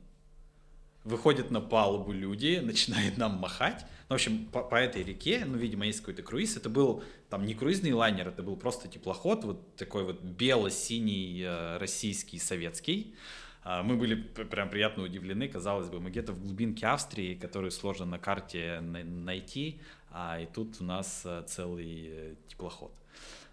Выходят 1.04 1.50
на 1.50 1.60
палубу 1.60 2.12
люди, 2.12 2.60
начинают 2.62 3.18
нам 3.18 3.38
махать. 3.38 3.84
Ну, 4.08 4.14
в 4.14 4.14
общем, 4.14 4.46
по, 4.46 4.62
по 4.62 4.76
этой 4.76 5.02
реке, 5.02 5.44
ну, 5.46 5.56
видимо, 5.56 5.86
есть 5.86 6.00
какой-то 6.00 6.22
круиз. 6.22 6.56
Это 6.56 6.68
был 6.68 7.02
там 7.28 7.46
не 7.46 7.54
круизный 7.54 7.92
лайнер, 7.92 8.28
это 8.28 8.42
был 8.42 8.56
просто 8.56 8.88
теплоход, 8.88 9.44
вот 9.44 9.76
такой 9.76 10.04
вот 10.04 10.22
бело-синий 10.22 11.42
э, 11.42 11.78
российский 11.78 12.38
советский. 12.38 13.14
А, 13.14 13.20
мы 13.64 13.96
были 13.96 14.14
прям 14.14 14.68
приятно 14.68 15.05
удивлены, 15.05 15.48
казалось 15.48 15.88
бы, 15.88 16.00
мы 16.00 16.11
где-то 16.11 16.33
в 16.33 16.40
глубинке 16.40 16.87
Австрии, 16.87 17.35
которую 17.35 17.70
сложно 17.70 18.05
на 18.05 18.18
карте 18.18 18.81
найти, 18.81 19.81
а 20.11 20.38
и 20.38 20.46
тут 20.46 20.81
у 20.81 20.85
нас 20.85 21.22
э, 21.24 21.42
целый 21.48 22.07
э, 22.07 22.35
теплоход. 22.46 22.92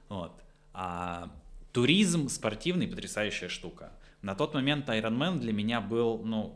Вот. 0.10 0.34
А, 0.74 1.32
туризм 1.72 2.30
спортивный 2.30 2.88
потрясающая 2.88 3.50
штука. 3.50 3.94
На 4.22 4.36
тот 4.36 4.54
момент 4.54 4.88
Ironman 4.90 5.40
для 5.40 5.54
меня 5.54 5.82
был, 5.82 6.22
ну, 6.24 6.56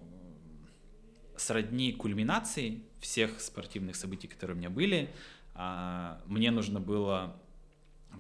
сродни 1.38 1.92
кульминации 1.92 2.82
всех 3.00 3.40
спортивных 3.40 3.96
событий, 3.96 4.28
которые 4.28 4.56
у 4.56 4.60
меня 4.60 4.70
были. 4.70 5.10
А, 5.54 6.22
мне 6.28 6.52
нужно 6.52 6.80
было 6.80 7.36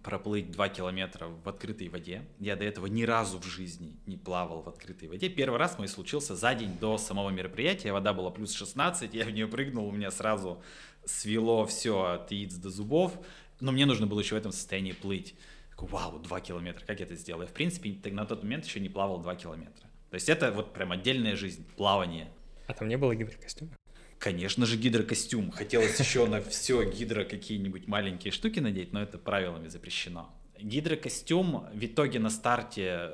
проплыть 0.03 0.51
2 0.51 0.69
километра 0.69 1.27
в 1.27 1.47
открытой 1.47 1.89
воде. 1.89 2.23
Я 2.39 2.55
до 2.55 2.63
этого 2.63 2.87
ни 2.87 3.03
разу 3.03 3.39
в 3.39 3.45
жизни 3.45 3.97
не 4.05 4.17
плавал 4.17 4.61
в 4.61 4.69
открытой 4.69 5.07
воде. 5.07 5.29
Первый 5.29 5.57
раз 5.57 5.77
мой 5.77 5.87
случился 5.87 6.35
за 6.35 6.53
день 6.53 6.77
до 6.79 6.97
самого 6.97 7.29
мероприятия. 7.29 7.91
Вода 7.91 8.13
была 8.13 8.31
плюс 8.31 8.53
16, 8.53 9.13
я 9.13 9.25
в 9.25 9.31
нее 9.31 9.47
прыгнул, 9.47 9.87
у 9.87 9.91
меня 9.91 10.11
сразу 10.11 10.61
свело 11.05 11.65
все 11.65 12.03
от 12.03 12.31
яиц 12.31 12.55
до 12.55 12.69
зубов. 12.69 13.13
Но 13.59 13.71
мне 13.71 13.85
нужно 13.85 14.05
было 14.07 14.19
еще 14.19 14.35
в 14.35 14.37
этом 14.37 14.51
состоянии 14.51 14.91
плыть. 14.91 15.35
Такой, 15.69 15.89
вау, 15.89 16.19
2 16.19 16.41
километра, 16.41 16.85
как 16.85 16.99
я 16.99 17.05
это 17.05 17.15
сделал? 17.15 17.41
Я, 17.41 17.47
в 17.47 17.53
принципе, 17.53 17.97
на 18.11 18.25
тот 18.25 18.43
момент 18.43 18.65
еще 18.65 18.79
не 18.79 18.89
плавал 18.89 19.19
2 19.19 19.35
километра. 19.35 19.89
То 20.09 20.15
есть 20.15 20.29
это 20.29 20.51
вот 20.51 20.73
прям 20.73 20.91
отдельная 20.91 21.35
жизнь, 21.35 21.65
плавание. 21.75 22.29
А 22.67 22.73
там 22.73 22.87
не 22.87 22.97
было 22.97 23.15
гидрокостюма? 23.15 23.71
Конечно 24.19 24.65
же, 24.65 24.77
гидрокостюм. 24.77 25.51
Хотелось 25.51 25.99
еще 25.99 26.25
на 26.25 26.41
все 26.41 26.89
гидро 26.89 27.25
какие-нибудь 27.25 27.87
маленькие 27.87 28.31
штуки 28.31 28.59
надеть, 28.59 28.93
но 28.93 29.01
это 29.01 29.17
правилами 29.17 29.67
запрещено. 29.67 30.33
Гидрокостюм 30.59 31.67
в 31.73 31.85
итоге 31.85 32.19
на 32.19 32.29
старте, 32.29 33.11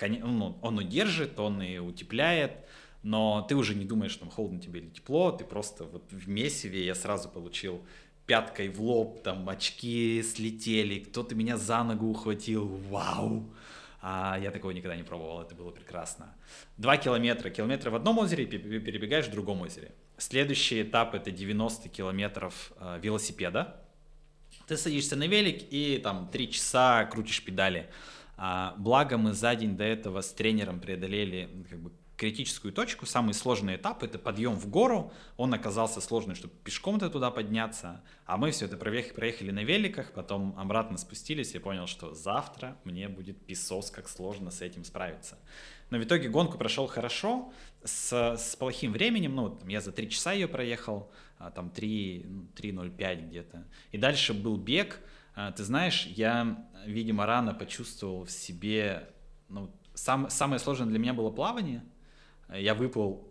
ну, 0.00 0.58
он 0.62 0.78
удержит, 0.78 1.38
он 1.40 1.60
и 1.60 1.78
утепляет, 1.78 2.52
но 3.02 3.44
ты 3.48 3.56
уже 3.56 3.74
не 3.74 3.84
думаешь, 3.84 4.16
там 4.16 4.30
холодно 4.30 4.60
тебе 4.60 4.80
или 4.80 4.88
тепло, 4.88 5.32
ты 5.32 5.44
просто 5.44 5.84
вот 5.84 6.10
в 6.12 6.28
месиве 6.28 6.84
я 6.84 6.94
сразу 6.94 7.28
получил 7.28 7.82
пяткой 8.26 8.68
в 8.68 8.80
лоб, 8.80 9.22
там 9.22 9.48
очки 9.48 10.22
слетели, 10.22 11.00
кто-то 11.00 11.34
меня 11.34 11.56
за 11.56 11.82
ногу 11.82 12.06
ухватил, 12.06 12.66
вау! 12.66 13.50
А 14.00 14.38
я 14.40 14.52
такого 14.52 14.70
никогда 14.70 14.96
не 14.96 15.02
пробовал, 15.02 15.42
это 15.42 15.54
было 15.54 15.70
прекрасно. 15.70 16.36
Два 16.76 16.96
километра, 16.96 17.50
километра 17.50 17.90
в 17.90 17.96
одном 17.96 18.18
озере, 18.18 18.46
перебегаешь 18.46 19.26
в 19.26 19.32
другом 19.32 19.62
озере. 19.62 19.92
Следующий 20.18 20.82
этап 20.82 21.14
это 21.14 21.30
90 21.30 21.88
километров 21.88 22.72
э, 22.80 22.98
велосипеда. 23.00 23.76
Ты 24.66 24.76
садишься 24.76 25.14
на 25.14 25.28
велик 25.28 25.62
и 25.70 25.98
там 25.98 26.28
3 26.28 26.50
часа 26.50 27.04
крутишь 27.04 27.44
педали. 27.44 27.88
А, 28.36 28.74
благо 28.78 29.16
мы 29.16 29.32
за 29.32 29.54
день 29.54 29.76
до 29.76 29.84
этого 29.84 30.20
с 30.20 30.32
тренером 30.32 30.80
преодолели 30.80 31.48
как 31.70 31.78
бы, 31.78 31.92
критическую 32.18 32.72
точку, 32.72 33.06
самый 33.06 33.32
сложный 33.32 33.76
этап 33.76 34.02
это 34.02 34.18
подъем 34.18 34.56
в 34.56 34.68
гору, 34.68 35.12
он 35.36 35.54
оказался 35.54 36.00
сложный, 36.00 36.34
чтобы 36.34 36.52
пешком-то 36.64 37.10
туда 37.10 37.30
подняться, 37.30 38.02
а 38.26 38.36
мы 38.36 38.50
все 38.50 38.64
это 38.64 38.76
проехали, 38.76 39.14
проехали 39.14 39.50
на 39.52 39.62
великах, 39.62 40.12
потом 40.12 40.54
обратно 40.58 40.98
спустились 40.98 41.54
и 41.54 41.60
понял, 41.60 41.86
что 41.86 42.14
завтра 42.14 42.76
мне 42.82 43.08
будет 43.08 43.38
песос, 43.46 43.92
как 43.92 44.08
сложно 44.08 44.50
с 44.50 44.60
этим 44.62 44.84
справиться. 44.84 45.38
Но 45.90 45.98
в 45.98 46.02
итоге 46.02 46.28
гонку 46.28 46.58
прошел 46.58 46.88
хорошо, 46.88 47.52
с, 47.84 48.36
с 48.36 48.56
плохим 48.56 48.92
временем, 48.92 49.34
ну, 49.34 49.50
там, 49.50 49.68
я 49.68 49.80
за 49.80 49.92
3 49.92 50.10
часа 50.10 50.32
ее 50.32 50.48
проехал, 50.48 51.10
а, 51.38 51.50
там 51.50 51.70
3, 51.70 52.26
3.05 52.56 52.72
ну, 52.72 53.28
где-то, 53.28 53.64
и 53.92 53.98
дальше 53.98 54.34
был 54.34 54.56
бег, 54.56 55.00
а, 55.34 55.52
ты 55.52 55.64
знаешь, 55.64 56.06
я, 56.06 56.66
видимо, 56.86 57.26
рано 57.26 57.54
почувствовал 57.54 58.24
в 58.24 58.30
себе, 58.30 59.08
ну, 59.48 59.70
сам, 59.94 60.30
самое 60.30 60.58
сложное 60.58 60.88
для 60.88 60.98
меня 60.98 61.14
было 61.14 61.30
плавание, 61.30 61.82
я 62.52 62.74
выплыл 62.74 63.28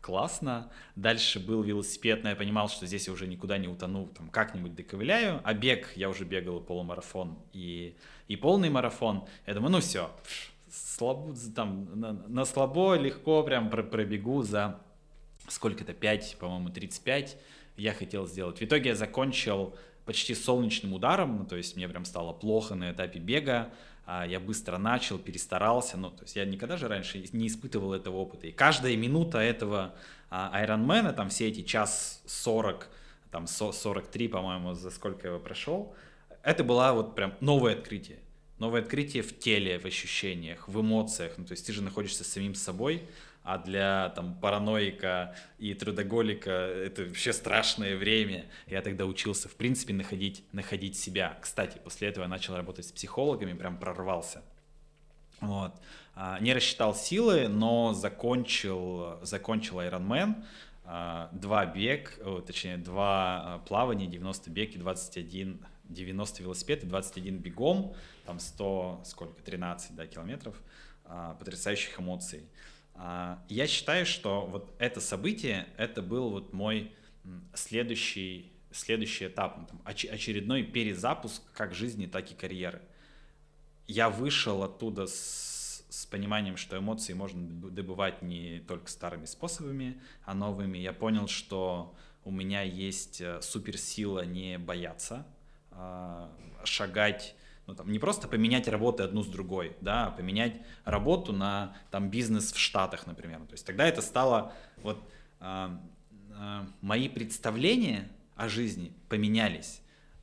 классно. 0.00 0.70
Дальше 0.96 1.40
был 1.40 1.62
велосипед, 1.62 2.22
но 2.22 2.30
я 2.30 2.36
понимал, 2.36 2.68
что 2.68 2.86
здесь 2.86 3.06
я 3.06 3.12
уже 3.12 3.26
никуда 3.26 3.58
не 3.58 3.68
утону, 3.68 4.06
там 4.06 4.28
как-нибудь 4.28 4.74
доковыляю. 4.74 5.40
А 5.44 5.54
бег 5.54 5.92
я 5.96 6.08
уже 6.08 6.24
бегал 6.24 6.60
и 6.60 6.64
полумарафон, 6.64 7.38
и, 7.52 7.96
и 8.28 8.36
полный 8.36 8.70
марафон. 8.70 9.24
Я 9.46 9.54
думаю, 9.54 9.72
ну 9.72 9.80
все, 9.80 10.10
слабо, 10.70 11.34
там, 11.54 11.88
на, 11.98 12.12
на 12.12 12.44
слабо, 12.44 12.94
легко 12.94 13.42
прям 13.42 13.70
пробегу 13.70 14.42
за 14.42 14.80
сколько-то, 15.48 15.92
5, 15.92 16.36
по-моему, 16.38 16.70
35 16.70 17.36
я 17.76 17.92
хотел 17.92 18.26
сделать. 18.26 18.58
В 18.58 18.62
итоге 18.62 18.90
я 18.90 18.96
закончил 18.96 19.74
почти 20.04 20.34
солнечным 20.34 20.92
ударом, 20.92 21.38
ну, 21.38 21.44
то 21.46 21.56
есть 21.56 21.76
мне 21.76 21.88
прям 21.88 22.04
стало 22.04 22.32
плохо 22.32 22.74
на 22.74 22.92
этапе 22.92 23.18
бега, 23.18 23.70
а, 24.06 24.26
я 24.26 24.40
быстро 24.40 24.78
начал, 24.78 25.18
перестарался, 25.18 25.96
ну, 25.96 26.10
то 26.10 26.22
есть 26.22 26.36
я 26.36 26.44
никогда 26.44 26.76
же 26.76 26.88
раньше 26.88 27.24
не 27.32 27.46
испытывал 27.46 27.94
этого 27.94 28.16
опыта. 28.16 28.46
И 28.46 28.52
каждая 28.52 28.96
минута 28.96 29.38
этого 29.38 29.94
Айронмена, 30.30 31.12
там 31.12 31.28
все 31.28 31.48
эти 31.48 31.62
час 31.62 32.22
40, 32.26 32.88
там 33.30 33.46
43, 33.46 34.28
по-моему, 34.28 34.74
за 34.74 34.90
сколько 34.90 35.26
я 35.26 35.34
его 35.34 35.42
прошел, 35.42 35.94
это 36.42 36.64
была 36.64 36.92
вот 36.92 37.14
прям 37.14 37.34
новое 37.40 37.74
открытие. 37.74 38.18
Новое 38.60 38.82
открытие 38.82 39.22
в 39.22 39.36
теле, 39.38 39.78
в 39.78 39.86
ощущениях, 39.86 40.68
в 40.68 40.80
эмоциях. 40.80 41.32
Ну, 41.38 41.46
то 41.46 41.52
есть 41.52 41.66
ты 41.66 41.72
же 41.72 41.82
находишься 41.82 42.24
самим 42.24 42.54
собой, 42.54 43.02
а 43.42 43.56
для 43.56 44.10
там 44.10 44.34
параноика 44.34 45.34
и 45.58 45.72
трудоголика 45.72 46.50
это 46.50 47.04
вообще 47.04 47.32
страшное 47.32 47.96
время. 47.96 48.44
Я 48.66 48.82
тогда 48.82 49.06
учился, 49.06 49.48
в 49.48 49.54
принципе, 49.54 49.94
находить, 49.94 50.44
находить 50.52 50.98
себя. 50.98 51.38
Кстати, 51.40 51.78
после 51.82 52.08
этого 52.08 52.24
я 52.24 52.28
начал 52.28 52.54
работать 52.54 52.86
с 52.86 52.92
психологами, 52.92 53.54
прям 53.54 53.78
прорвался. 53.78 54.42
Вот. 55.40 55.72
А, 56.14 56.38
не 56.40 56.52
рассчитал 56.52 56.94
силы, 56.94 57.48
но 57.48 57.94
закончил, 57.94 59.20
закончил 59.22 59.80
Ironman, 59.80 60.44
а, 60.84 61.30
два 61.32 61.64
бег, 61.64 62.18
точнее, 62.46 62.76
два 62.76 63.42
а, 63.42 63.58
плавания, 63.60 64.06
90 64.06 64.50
бег 64.50 64.74
и 64.74 64.78
21, 64.78 65.60
90 65.92 66.42
велосипед 66.42 66.84
и 66.84 66.86
21 66.86 67.38
бегом, 67.38 67.94
там 68.24 68.38
100, 68.38 69.02
сколько, 69.04 69.42
13 69.42 69.94
да, 69.94 70.06
километров, 70.06 70.56
потрясающих 71.38 71.98
эмоций. 71.98 72.44
А, 72.94 73.42
я 73.48 73.66
считаю, 73.66 74.04
что 74.04 74.46
вот 74.46 74.74
это 74.78 75.00
событие, 75.00 75.66
это 75.78 76.02
был 76.02 76.30
вот 76.30 76.52
мой 76.52 76.92
следующий, 77.54 78.52
следующий 78.70 79.26
этап, 79.26 79.56
ну, 79.58 79.66
там, 79.66 79.82
очередной 79.84 80.62
перезапуск 80.62 81.42
как 81.52 81.74
жизни, 81.74 82.06
так 82.06 82.30
и 82.30 82.34
карьеры. 82.34 82.82
Я 83.86 84.10
вышел 84.10 84.62
оттуда 84.62 85.06
с, 85.06 85.84
с 85.88 86.06
пониманием, 86.06 86.56
что 86.56 86.76
эмоции 86.76 87.12
можно 87.14 87.70
добывать 87.70 88.22
не 88.22 88.60
только 88.60 88.90
старыми 88.90 89.24
способами, 89.24 90.00
а 90.24 90.34
новыми. 90.34 90.78
Я 90.78 90.92
понял, 90.92 91.26
что 91.26 91.96
у 92.22 92.30
меня 92.30 92.62
есть 92.62 93.20
э, 93.20 93.40
суперсила 93.40 94.24
не 94.26 94.58
бояться, 94.58 95.26
а 95.39 95.39
шагать 96.64 97.34
ну, 97.66 97.76
там, 97.76 97.90
не 97.90 97.98
просто 97.98 98.26
поменять 98.26 98.66
работы 98.66 99.04
одну 99.04 99.22
с 99.22 99.28
другой, 99.28 99.76
да, 99.80 100.06
а 100.06 100.10
поменять 100.10 100.54
работу 100.84 101.32
на 101.32 101.76
там, 101.90 102.10
бизнес 102.10 102.52
в 102.52 102.58
Штатах, 102.58 103.06
например. 103.06 103.38
То 103.40 103.52
есть 103.52 103.64
тогда 103.64 103.86
это 103.86 104.02
стало, 104.02 104.52
вот 104.82 105.00
э, 105.40 105.68
э, 106.30 106.60
мои 106.80 107.08
представления 107.08 108.10
о 108.34 108.48
жизни 108.48 108.92
поменялись, 109.08 109.82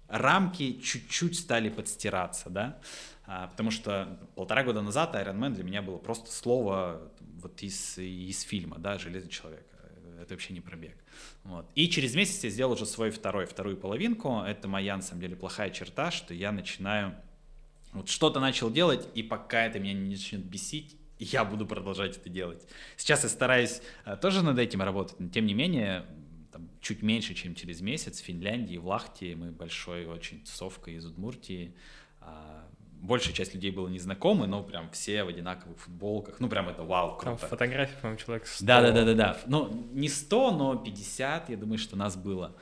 рамки 0.10 0.80
чуть-чуть 0.82 1.38
стали 1.38 1.70
подстираться, 1.70 2.50
да, 2.50 2.80
а, 3.26 3.48
потому 3.48 3.72
что 3.72 4.20
полтора 4.36 4.64
года 4.64 4.82
назад 4.82 5.16
Iron 5.16 5.38
Man 5.38 5.52
для 5.52 5.64
меня 5.64 5.82
было 5.82 5.98
просто 5.98 6.32
слово 6.32 7.12
вот 7.42 7.62
из, 7.62 7.98
из 7.98 8.42
фильма, 8.42 8.78
да, 8.80 8.98
«Железный 8.98 9.30
человек» 9.30 9.67
это 10.22 10.34
вообще 10.34 10.54
не 10.54 10.62
пробег. 10.62 10.98
Вот. 11.44 11.70
И 11.76 11.90
через 11.90 12.16
месяц 12.16 12.44
я 12.44 12.50
сделал 12.50 12.74
уже 12.74 12.86
свой 12.86 13.12
второй, 13.12 13.46
вторую 13.46 13.78
половинку. 13.78 14.42
Это 14.46 14.68
моя, 14.68 14.96
на 14.96 15.02
самом 15.02 15.22
деле, 15.22 15.36
плохая 15.36 15.70
черта, 15.70 16.12
что 16.12 16.34
я 16.34 16.52
начинаю 16.52 17.16
вот 17.94 18.10
что-то 18.10 18.40
начал 18.40 18.70
делать, 18.70 19.08
и 19.16 19.24
пока 19.24 19.66
это 19.66 19.80
меня 19.80 19.94
не 19.94 20.10
начнет 20.10 20.44
бесить, 20.44 20.96
я 21.20 21.44
буду 21.44 21.66
продолжать 21.66 22.18
это 22.18 22.30
делать. 22.30 22.64
Сейчас 22.96 23.24
я 23.24 23.30
стараюсь 23.30 23.82
э, 24.06 24.18
тоже 24.18 24.44
над 24.44 24.60
этим 24.60 24.82
работать, 24.82 25.20
но 25.20 25.30
тем 25.30 25.46
не 25.46 25.54
менее, 25.54 26.06
там, 26.52 26.70
чуть 26.80 27.02
меньше, 27.02 27.34
чем 27.34 27.56
через 27.56 27.82
месяц 27.82 28.22
в 28.22 28.26
Финляндии, 28.26 28.78
в 28.78 28.86
Лахте, 28.86 29.36
мы 29.36 29.52
большой 29.52 30.06
очень 30.06 30.42
тусовка 30.42 30.92
из 30.92 31.06
Удмуртии, 31.06 31.74
а, 32.22 32.67
большая 33.02 33.34
часть 33.34 33.54
людей 33.54 33.72
было 33.72 33.88
незнакомы, 33.88 34.48
но 34.48 34.64
прям 34.64 34.90
все 34.92 35.24
в 35.24 35.28
одинаковых 35.28 35.80
футболках. 35.80 36.40
Ну, 36.40 36.50
прям 36.50 36.70
это 36.70 36.84
вау, 36.84 37.18
круто. 37.18 37.40
Там 37.40 37.50
фотографии, 37.50 37.96
по-моему, 38.02 38.20
человек 38.20 38.48
100. 38.48 38.66
Да, 38.66 38.82
да, 38.82 38.92
да, 38.92 39.06
да, 39.06 39.14
да. 39.14 39.38
Ну, 39.48 39.90
не 39.94 40.10
100, 40.10 40.52
но 40.52 40.76
50, 40.76 41.50
я 41.50 41.58
думаю, 41.58 41.78
что 41.78 41.96
нас 41.96 42.16
было. 42.16 42.56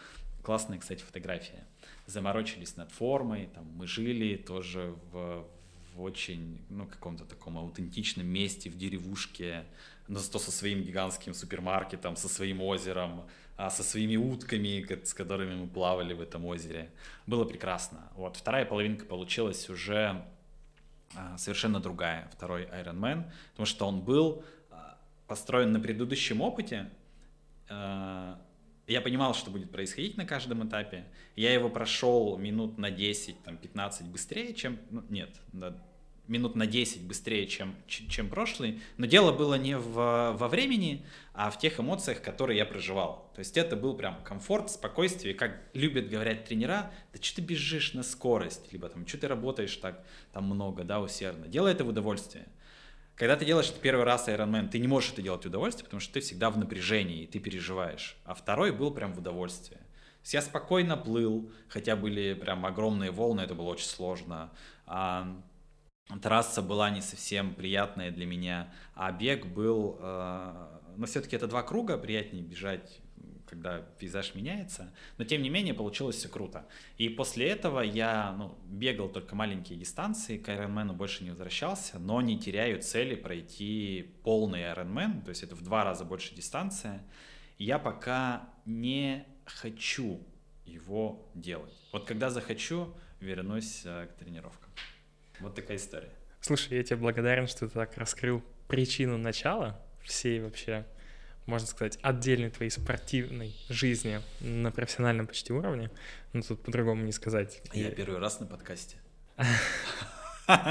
Классная, 0.43 0.77
кстати, 0.77 1.01
фотография 1.01 1.65
заморочились 2.07 2.75
над 2.77 2.91
формой, 2.91 3.49
там, 3.53 3.65
мы 3.75 3.87
жили 3.87 4.35
тоже 4.35 4.95
в, 5.11 5.45
в 5.93 6.01
очень, 6.01 6.61
ну, 6.69 6.85
каком-то 6.85 7.25
таком 7.25 7.57
аутентичном 7.57 8.27
месте, 8.27 8.69
в 8.69 8.77
деревушке, 8.77 9.65
но 10.07 10.19
зато 10.19 10.37
со 10.39 10.51
своим 10.51 10.83
гигантским 10.83 11.33
супермаркетом, 11.33 12.15
со 12.15 12.29
своим 12.29 12.61
озером, 12.61 13.27
со 13.57 13.83
своими 13.83 14.17
утками, 14.17 14.85
с 15.03 15.13
которыми 15.13 15.55
мы 15.55 15.67
плавали 15.67 16.13
в 16.13 16.21
этом 16.21 16.45
озере. 16.45 16.89
Было 17.25 17.45
прекрасно. 17.45 18.09
Вот, 18.15 18.35
вторая 18.35 18.65
половинка 18.65 19.05
получилась 19.05 19.69
уже 19.69 20.25
а, 21.15 21.37
совершенно 21.37 21.79
другая, 21.79 22.29
второй 22.33 22.63
Iron 22.65 22.99
Man, 22.99 23.31
потому 23.51 23.65
что 23.65 23.87
он 23.87 24.01
был 24.01 24.43
а, 24.71 24.97
построен 25.27 25.71
на 25.71 25.79
предыдущем 25.79 26.41
опыте, 26.41 26.89
я 28.87 29.01
понимал, 29.01 29.33
что 29.33 29.49
будет 29.49 29.71
происходить 29.71 30.15
на 30.15 30.25
каждом 30.25 30.67
этапе. 30.67 31.05
Я 31.35 31.53
его 31.53 31.69
прошел 31.69 32.37
минут 32.37 32.77
на 32.77 32.91
10, 32.91 33.41
там, 33.43 33.57
15 33.57 34.07
быстрее, 34.07 34.53
чем... 34.53 34.77
Ну, 34.91 35.03
нет, 35.09 35.29
минут 36.27 36.55
на 36.55 36.65
10 36.65 37.03
быстрее, 37.03 37.47
чем, 37.47 37.75
чем 37.87 38.29
прошлый. 38.29 38.81
Но 38.97 39.05
дело 39.05 39.31
было 39.31 39.55
не 39.55 39.77
в, 39.77 40.33
во 40.37 40.47
времени, 40.47 41.05
а 41.33 41.49
в 41.49 41.59
тех 41.59 41.79
эмоциях, 41.79 42.21
которые 42.21 42.57
я 42.57 42.65
проживал. 42.65 43.31
То 43.35 43.39
есть 43.39 43.57
это 43.57 43.75
был 43.75 43.95
прям 43.95 44.23
комфорт, 44.23 44.71
спокойствие. 44.71 45.33
Как 45.33 45.59
любят 45.73 46.09
говорять 46.09 46.45
тренера, 46.45 46.91
да 47.13 47.21
что 47.21 47.37
ты 47.37 47.41
бежишь 47.41 47.93
на 47.93 48.03
скорость, 48.03 48.71
либо 48.71 48.89
там, 48.89 49.07
что 49.07 49.17
ты 49.17 49.27
работаешь 49.27 49.75
так 49.77 50.03
там 50.33 50.45
много, 50.45 50.83
да, 50.83 51.01
усердно. 51.01 51.47
Делай 51.47 51.73
это 51.73 51.83
в 51.83 51.89
удовольствие. 51.89 52.45
Когда 53.15 53.37
ты 53.37 53.45
делаешь 53.45 53.69
это 53.69 53.79
первый 53.79 54.03
раз 54.03 54.27
Ironman, 54.27 54.67
ты 54.67 54.77
не 54.77 54.87
можешь 54.87 55.13
это 55.13 55.21
делать 55.21 55.43
в 55.43 55.47
удовольствие, 55.47 55.85
потому 55.85 56.01
что 56.01 56.13
ты 56.13 56.19
всегда 56.19 56.49
в 56.49 56.57
напряжении, 56.57 57.23
и 57.23 57.27
ты 57.27 57.39
переживаешь. 57.39 58.17
А 58.25 58.33
второй 58.33 58.71
был 58.71 58.91
прям 58.91 59.13
в 59.13 59.19
удовольствие. 59.19 59.79
Я 60.25 60.41
спокойно 60.41 60.97
плыл, 60.97 61.51
хотя 61.67 61.95
были 61.95 62.33
прям 62.33 62.65
огромные 62.65 63.11
волны, 63.11 63.41
это 63.41 63.53
было 63.53 63.67
очень 63.67 63.85
сложно. 63.85 64.51
Трасса 66.21 66.61
была 66.61 66.89
не 66.89 67.01
совсем 67.01 67.55
приятная 67.55 68.11
для 68.11 68.25
меня, 68.25 68.73
а 68.93 69.11
бег 69.11 69.45
был... 69.47 69.97
Э, 69.99 70.79
но 70.97 71.05
все-таки 71.07 71.35
это 71.35 71.47
два 71.47 71.63
круга, 71.63 71.97
приятнее 71.97 72.43
бежать 72.43 73.01
когда 73.47 73.79
пейзаж 73.99 74.35
меняется, 74.35 74.91
но 75.17 75.23
тем 75.23 75.41
не 75.41 75.49
менее 75.49 75.73
получилось 75.73 76.17
все 76.17 76.27
круто. 76.27 76.67
И 76.97 77.09
после 77.09 77.47
этого 77.47 77.81
я 77.81 78.33
ну, 78.37 78.57
бегал 78.65 79.07
только 79.07 79.35
маленькие 79.35 79.77
дистанции, 79.77 80.37
к 80.37 80.49
Ironman 80.49 80.93
больше 80.93 81.23
не 81.23 81.29
возвращался, 81.29 81.99
но 81.99 82.21
не 82.21 82.39
теряю 82.39 82.81
цели 82.81 83.15
пройти 83.15 84.15
полный 84.23 84.61
Ironman, 84.61 85.23
то 85.23 85.29
есть 85.29 85.43
это 85.43 85.55
в 85.55 85.61
два 85.61 85.83
раза 85.83 86.05
больше 86.05 86.35
дистанция. 86.35 87.03
я 87.57 87.79
пока 87.79 88.49
не 88.65 89.25
хочу 89.45 90.21
его 90.65 91.29
делать. 91.35 91.73
Вот 91.93 92.05
когда 92.05 92.29
захочу, 92.29 92.93
вернусь 93.19 93.83
э, 93.85 94.07
к 94.07 94.15
тренировкам. 94.19 94.71
Вот 95.39 95.55
такая 95.55 95.77
история. 95.77 96.09
Слушай, 96.41 96.77
я 96.77 96.83
тебе 96.83 96.97
благодарен, 96.97 97.47
что 97.47 97.67
ты 97.67 97.73
так 97.73 97.97
раскрыл 97.97 98.43
причину 98.67 99.17
начала 99.17 99.81
всей 100.03 100.39
вообще 100.39 100.85
можно 101.45 101.67
сказать, 101.67 101.99
отдельной 102.01 102.49
твоей 102.49 102.71
спортивной 102.71 103.55
жизни 103.69 104.19
на 104.39 104.71
профессиональном 104.71 105.27
почти 105.27 105.53
уровне. 105.53 105.91
Ну, 106.33 106.41
тут 106.41 106.63
по-другому 106.63 107.03
не 107.03 107.11
сказать. 107.11 107.61
Я 107.73 107.91
первый 107.91 108.19
раз 108.19 108.39
на 108.39 108.47
подкасте. 108.47 108.97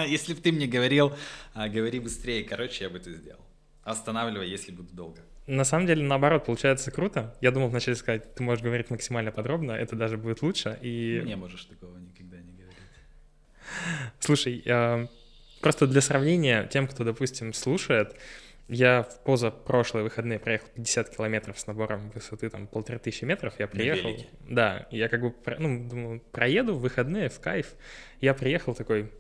Если 0.07 0.35
бы 0.35 0.41
ты 0.41 0.53
мне 0.53 0.67
говорил, 0.67 1.15
а, 1.53 1.69
говори 1.69 2.01
быстрее, 2.01 2.45
короче, 2.45 2.85
я 2.85 2.91
бы 2.91 2.99
это 2.99 3.13
сделал. 3.13 3.41
Останавливай, 3.83 4.49
если 4.49 4.73
буду 4.73 4.95
долго. 4.95 5.21
На 5.47 5.65
самом 5.65 5.87
деле, 5.87 6.03
наоборот, 6.03 6.47
получается 6.47 6.91
круто. 6.91 7.37
Я 7.43 7.51
думал 7.51 7.69
вначале 7.69 7.97
сказать, 7.97 8.35
ты 8.35 8.43
можешь 8.43 8.65
говорить 8.65 8.89
максимально 8.89 9.31
подробно, 9.31 9.73
это 9.73 9.95
даже 9.95 10.17
будет 10.17 10.41
лучше. 10.41 10.79
И... 10.81 11.21
Не 11.25 11.37
можешь 11.37 11.67
такого 11.67 11.99
не. 11.99 12.14
Слушай, 14.21 14.63
а, 14.67 15.07
просто 15.61 15.87
для 15.87 16.01
сравнения, 16.01 16.67
тем, 16.67 16.87
кто, 16.89 17.05
допустим, 17.05 17.53
слушает, 17.53 18.17
я 18.69 19.03
в 19.03 19.23
позапрошлые 19.25 20.05
выходные 20.05 20.39
проехал 20.39 20.69
50 20.75 21.11
километров 21.11 21.59
с 21.59 21.67
набором 21.67 22.11
высоты 22.11 22.49
там 22.49 22.67
полторы 22.67 22.99
тысячи 22.99 23.25
метров. 23.25 23.55
Я 23.59 23.69
приехал. 23.69 24.11
Да, 24.49 24.87
я 24.91 25.09
как 25.09 25.21
бы, 25.21 25.35
ну, 25.59 25.89
думаю, 25.89 26.21
проеду 26.33 26.75
в 26.75 26.81
выходные 26.81 27.29
в 27.29 27.41
кайф. 27.41 27.75
Я 28.21 28.33
приехал 28.33 28.75
такой, 28.75 29.13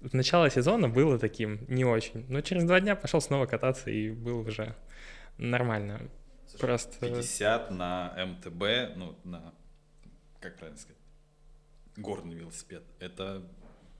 начало 0.00 0.50
сезона 0.50 0.88
было 0.88 1.18
таким 1.18 1.64
не 1.68 1.84
очень, 1.84 2.26
но 2.28 2.40
через 2.40 2.64
два 2.64 2.80
дня 2.80 2.96
пошел 2.96 3.20
снова 3.20 3.46
кататься 3.46 3.90
и 3.90 4.10
был 4.10 4.40
уже 4.40 4.74
нормально. 5.36 6.08
Слушай, 6.48 6.60
Просто... 6.60 7.06
50 7.06 7.70
на 7.70 8.14
МТБ, 8.26 8.96
ну, 8.96 9.16
на, 9.22 9.54
как 10.40 10.56
правильно 10.56 10.78
сказать, 10.78 10.98
горный 11.96 12.34
велосипед. 12.34 12.82
Это 12.98 13.42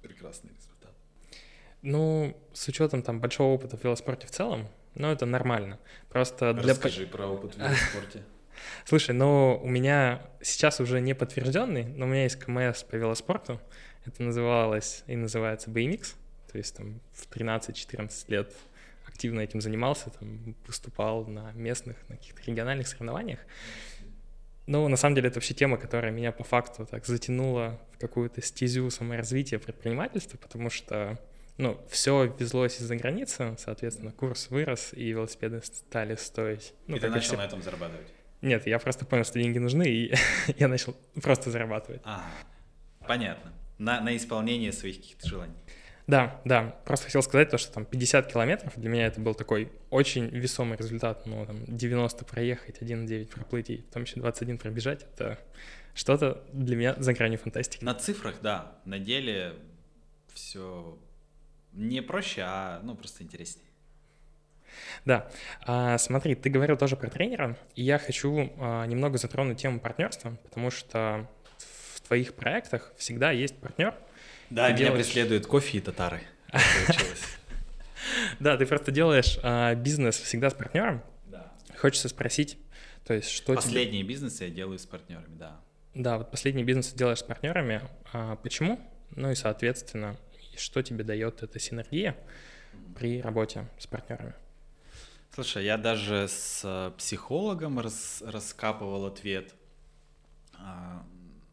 прекрасный 0.03 0.51
результат. 0.51 0.93
Ну, 1.83 2.37
с 2.53 2.69
учетом 2.69 3.03
там 3.03 3.21
большого 3.21 3.55
опыта 3.55 3.77
в 3.77 3.85
велоспорте 3.85 4.27
в 4.27 4.31
целом, 4.31 4.69
ну, 4.95 5.11
это 5.11 5.27
нормально. 5.27 5.79
Просто 6.09 6.53
для... 6.55 6.73
Расскажи 6.73 7.07
про 7.07 7.27
опыт 7.27 7.55
в 7.55 7.59
велоспорте. 7.59 8.23
Слушай, 8.85 9.15
ну, 9.15 9.61
у 9.63 9.69
меня 9.69 10.23
сейчас 10.43 10.81
уже 10.81 11.01
не 11.01 11.15
подтвержденный, 11.15 11.85
но 11.85 12.07
у 12.07 12.09
меня 12.09 12.25
есть 12.25 12.37
КМС 12.37 12.83
по 12.83 12.97
велоспорту. 12.97 13.61
Это 14.05 14.23
называлось 14.23 15.05
и 15.07 15.15
называется 15.15 15.71
BMX. 15.71 16.15
То 16.51 16.59
есть 16.59 16.77
там 16.77 17.01
в 17.13 17.29
13-14 17.31 18.11
лет 18.29 18.53
активно 19.07 19.41
этим 19.41 19.61
занимался, 19.61 20.11
там 20.11 20.55
выступал 20.67 21.27
на 21.27 21.53
местных, 21.53 21.97
на 22.09 22.17
каких-то 22.17 22.43
региональных 22.43 22.89
соревнованиях. 22.89 23.41
Но 24.67 24.87
на 24.89 24.97
самом 24.97 25.15
деле 25.15 25.29
это 25.29 25.37
вообще 25.37 25.55
тема, 25.55 25.77
которая 25.77 26.13
меня 26.13 26.31
по 26.33 26.45
факту 26.45 26.87
так 26.87 27.07
затянула 27.07 27.81
какую-то 27.99 28.43
стезю 28.43 28.89
саморазвития 28.91 29.59
предпринимательства, 29.59 30.37
потому 30.39 30.71
что 30.71 31.19
ну, 31.59 31.81
все 31.91 32.33
везлось 32.39 32.81
из-за 32.81 32.97
границы, 32.97 33.57
соответственно, 33.59 34.13
курс 34.13 34.49
вырос, 34.51 34.93
и 34.93 35.11
велосипеды 35.11 35.61
стали 35.63 36.15
стоить. 36.15 36.73
Ну, 36.87 36.97
и 36.97 37.01
ты 37.01 37.09
начал 37.09 37.31
все... 37.31 37.37
на 37.37 37.45
этом 37.45 37.63
зарабатывать? 37.63 38.09
Нет, 38.41 38.67
я 38.69 38.79
просто 38.79 39.05
понял, 39.05 39.25
что 39.25 39.41
деньги 39.41 39.59
нужны, 39.59 39.89
и 39.89 40.15
я 40.59 40.69
начал 40.69 40.97
просто 41.21 41.51
зарабатывать. 41.51 42.01
А, 42.05 42.25
понятно. 43.07 43.53
На, 43.79 44.01
на 44.01 44.17
исполнение 44.17 44.73
своих 44.73 44.97
каких-то 44.97 45.29
желаний. 45.29 45.55
Да, 46.09 46.41
да. 46.47 46.75
Просто 46.87 47.07
хотел 47.07 47.23
сказать 47.23 47.51
то, 47.51 47.59
что 47.59 47.71
там 47.71 47.85
50 47.85 48.33
километров 48.33 48.73
для 48.77 48.89
меня 48.89 49.07
это 49.07 49.21
был 49.21 49.35
такой 49.35 49.71
очень 49.91 50.27
весомый 50.29 50.79
результат. 50.79 51.27
Ну, 51.27 51.45
там 51.45 51.65
90 51.67 52.25
проехать, 52.25 52.81
1,9 52.81 53.29
проплыть 53.29 53.69
и 53.69 53.77
потом 53.77 54.05
еще 54.05 54.19
21 54.19 54.57
пробежать. 54.57 55.03
Это 55.15 55.39
что-то 55.95 56.43
для 56.55 56.77
меня 56.77 56.95
за 56.97 57.13
гранью 57.13 57.39
фантастики. 57.39 57.85
На 57.85 57.95
цифрах, 57.95 58.37
да. 58.41 58.79
На 58.87 58.99
деле 58.99 59.57
все 60.33 60.99
не 61.75 62.01
проще, 62.01 62.43
а 62.43 62.81
ну 62.83 62.97
просто 62.97 63.23
интереснее. 63.23 63.69
Да. 65.05 65.31
А, 65.67 65.99
смотри, 65.99 66.35
ты 66.35 66.49
говорил 66.49 66.79
тоже 66.79 66.97
про 66.97 67.11
тренера, 67.11 67.59
и 67.75 67.83
я 67.83 67.99
хочу 67.99 68.51
а, 68.59 68.87
немного 68.87 69.19
затронуть 69.19 69.61
тему 69.61 69.79
партнерства, 69.79 70.39
потому 70.45 70.71
что 70.71 71.29
в 71.59 72.01
твоих 72.01 72.33
проектах 72.35 72.95
всегда 72.97 73.31
есть 73.31 73.59
партнер. 73.59 73.95
Да, 74.51 74.73
меня 74.73 74.93
преследуют 74.93 75.47
кофе 75.47 75.79
и 75.79 75.81
татары. 75.81 76.23
Да, 78.41 78.57
ты 78.57 78.67
просто 78.67 78.91
делаешь 78.91 79.39
а, 79.43 79.75
бизнес 79.75 80.17
всегда 80.17 80.51
с 80.51 80.55
партнером. 80.55 81.03
Да. 81.27 81.53
Хочется 81.77 82.09
спросить, 82.09 82.57
то 83.05 83.13
есть 83.13 83.29
что 83.29 83.55
Последние 83.55 84.03
бизнесы 84.03 84.45
я 84.45 84.51
делаю 84.51 84.79
с 84.79 84.87
партнерами, 84.87 85.37
да. 85.37 85.61
Да, 85.95 86.19
вот 86.19 86.31
последние 86.31 86.65
бизнесы 86.65 86.97
делаешь 86.97 87.19
с 87.19 87.23
партнерами. 87.23 87.83
Почему? 88.43 88.81
Ну 89.11 89.31
и, 89.31 89.35
соответственно, 89.35 90.17
что 90.57 90.83
тебе 90.83 91.05
дает 91.05 91.43
эта 91.43 91.59
синергия 91.59 92.17
при 92.97 93.21
работе 93.21 93.67
с 93.79 93.87
партнерами? 93.87 94.35
Слушай, 95.35 95.65
я 95.65 95.77
даже 95.77 96.27
с 96.29 96.63
э, 96.65 96.91
психологом 96.97 97.79
рас, 97.79 98.23
раскапывал 98.27 99.07
ответ. 99.07 99.55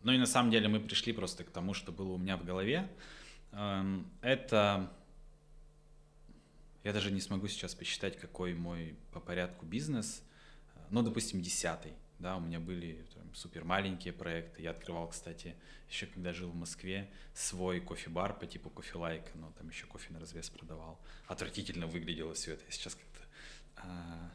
Ну 0.05 0.11
и 0.11 0.19
на 0.19 0.27
самом 0.27 0.51
деле 0.51 0.67
мы 0.67 0.79
пришли 0.79 1.13
просто 1.13 1.43
к 1.43 1.49
тому, 1.49 1.73
что 1.73 1.91
было 1.91 2.13
у 2.13 2.19
меня 2.19 2.37
в 2.37 2.45
голове. 2.45 2.87
Эм, 3.53 4.07
это... 4.21 4.93
Я 6.83 6.93
даже 6.93 7.11
не 7.11 7.19
смогу 7.19 7.47
сейчас 7.47 7.73
посчитать, 7.73 8.15
какой 8.19 8.53
мой 8.53 8.95
по 9.11 9.19
порядку 9.19 9.65
бизнес. 9.65 10.21
Ну, 10.91 11.01
допустим, 11.01 11.41
десятый. 11.41 11.93
Да, 12.19 12.37
у 12.37 12.39
меня 12.39 12.59
были 12.59 13.03
там, 13.15 13.33
супер 13.33 13.63
маленькие 13.63 14.13
проекты. 14.13 14.61
Я 14.61 14.71
открывал, 14.71 15.07
кстати, 15.07 15.55
еще 15.89 16.05
когда 16.05 16.33
жил 16.33 16.51
в 16.51 16.55
Москве, 16.55 17.09
свой 17.33 17.79
кофе-бар 17.79 18.37
по 18.37 18.45
типу 18.45 18.69
кофе-лайка, 18.69 19.31
но 19.33 19.51
там 19.57 19.69
еще 19.69 19.87
кофе 19.87 20.13
на 20.13 20.19
развес 20.19 20.51
продавал. 20.51 20.99
Отвратительно 21.25 21.87
выглядело 21.87 22.35
все 22.35 22.53
это. 22.53 22.63
Я 22.65 22.71
сейчас 22.71 22.93
как-то 22.93 23.27
а, 23.77 24.31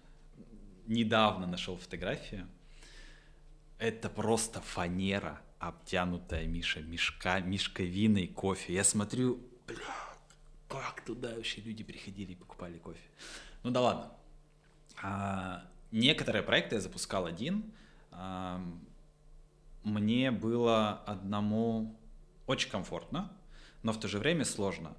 недавно 0.89 1.47
нашел 1.47 1.77
фотографию. 1.77 2.49
Это 3.79 4.11
просто 4.11 4.61
фанера, 4.61 5.41
обтянутая 5.61 6.46
Миша, 6.46 6.81
мешка, 6.81 7.38
мешковиной 7.38 8.27
кофе. 8.27 8.75
Я 8.75 8.83
смотрю, 8.83 9.40
бля, 9.68 9.79
как 10.68 11.05
туда 11.05 11.35
вообще 11.37 11.61
люди 11.61 11.85
приходили 11.85 12.33
и 12.33 12.35
покупали 12.35 12.79
кофе. 12.79 13.01
Ну 13.62 13.70
да 13.70 13.81
ладно. 13.81 14.12
А, 15.03 15.70
Некоторые 15.90 16.42
проекты 16.42 16.77
я 16.77 16.81
запускал 16.81 17.27
один. 17.27 17.73
Мне 19.83 20.31
было 20.31 21.03
одному 21.05 21.99
очень 22.46 22.70
комфортно, 22.70 23.33
но 23.83 23.92
в 23.92 23.99
то 23.99 24.07
же 24.07 24.18
время 24.18 24.44
сложно. 24.44 24.96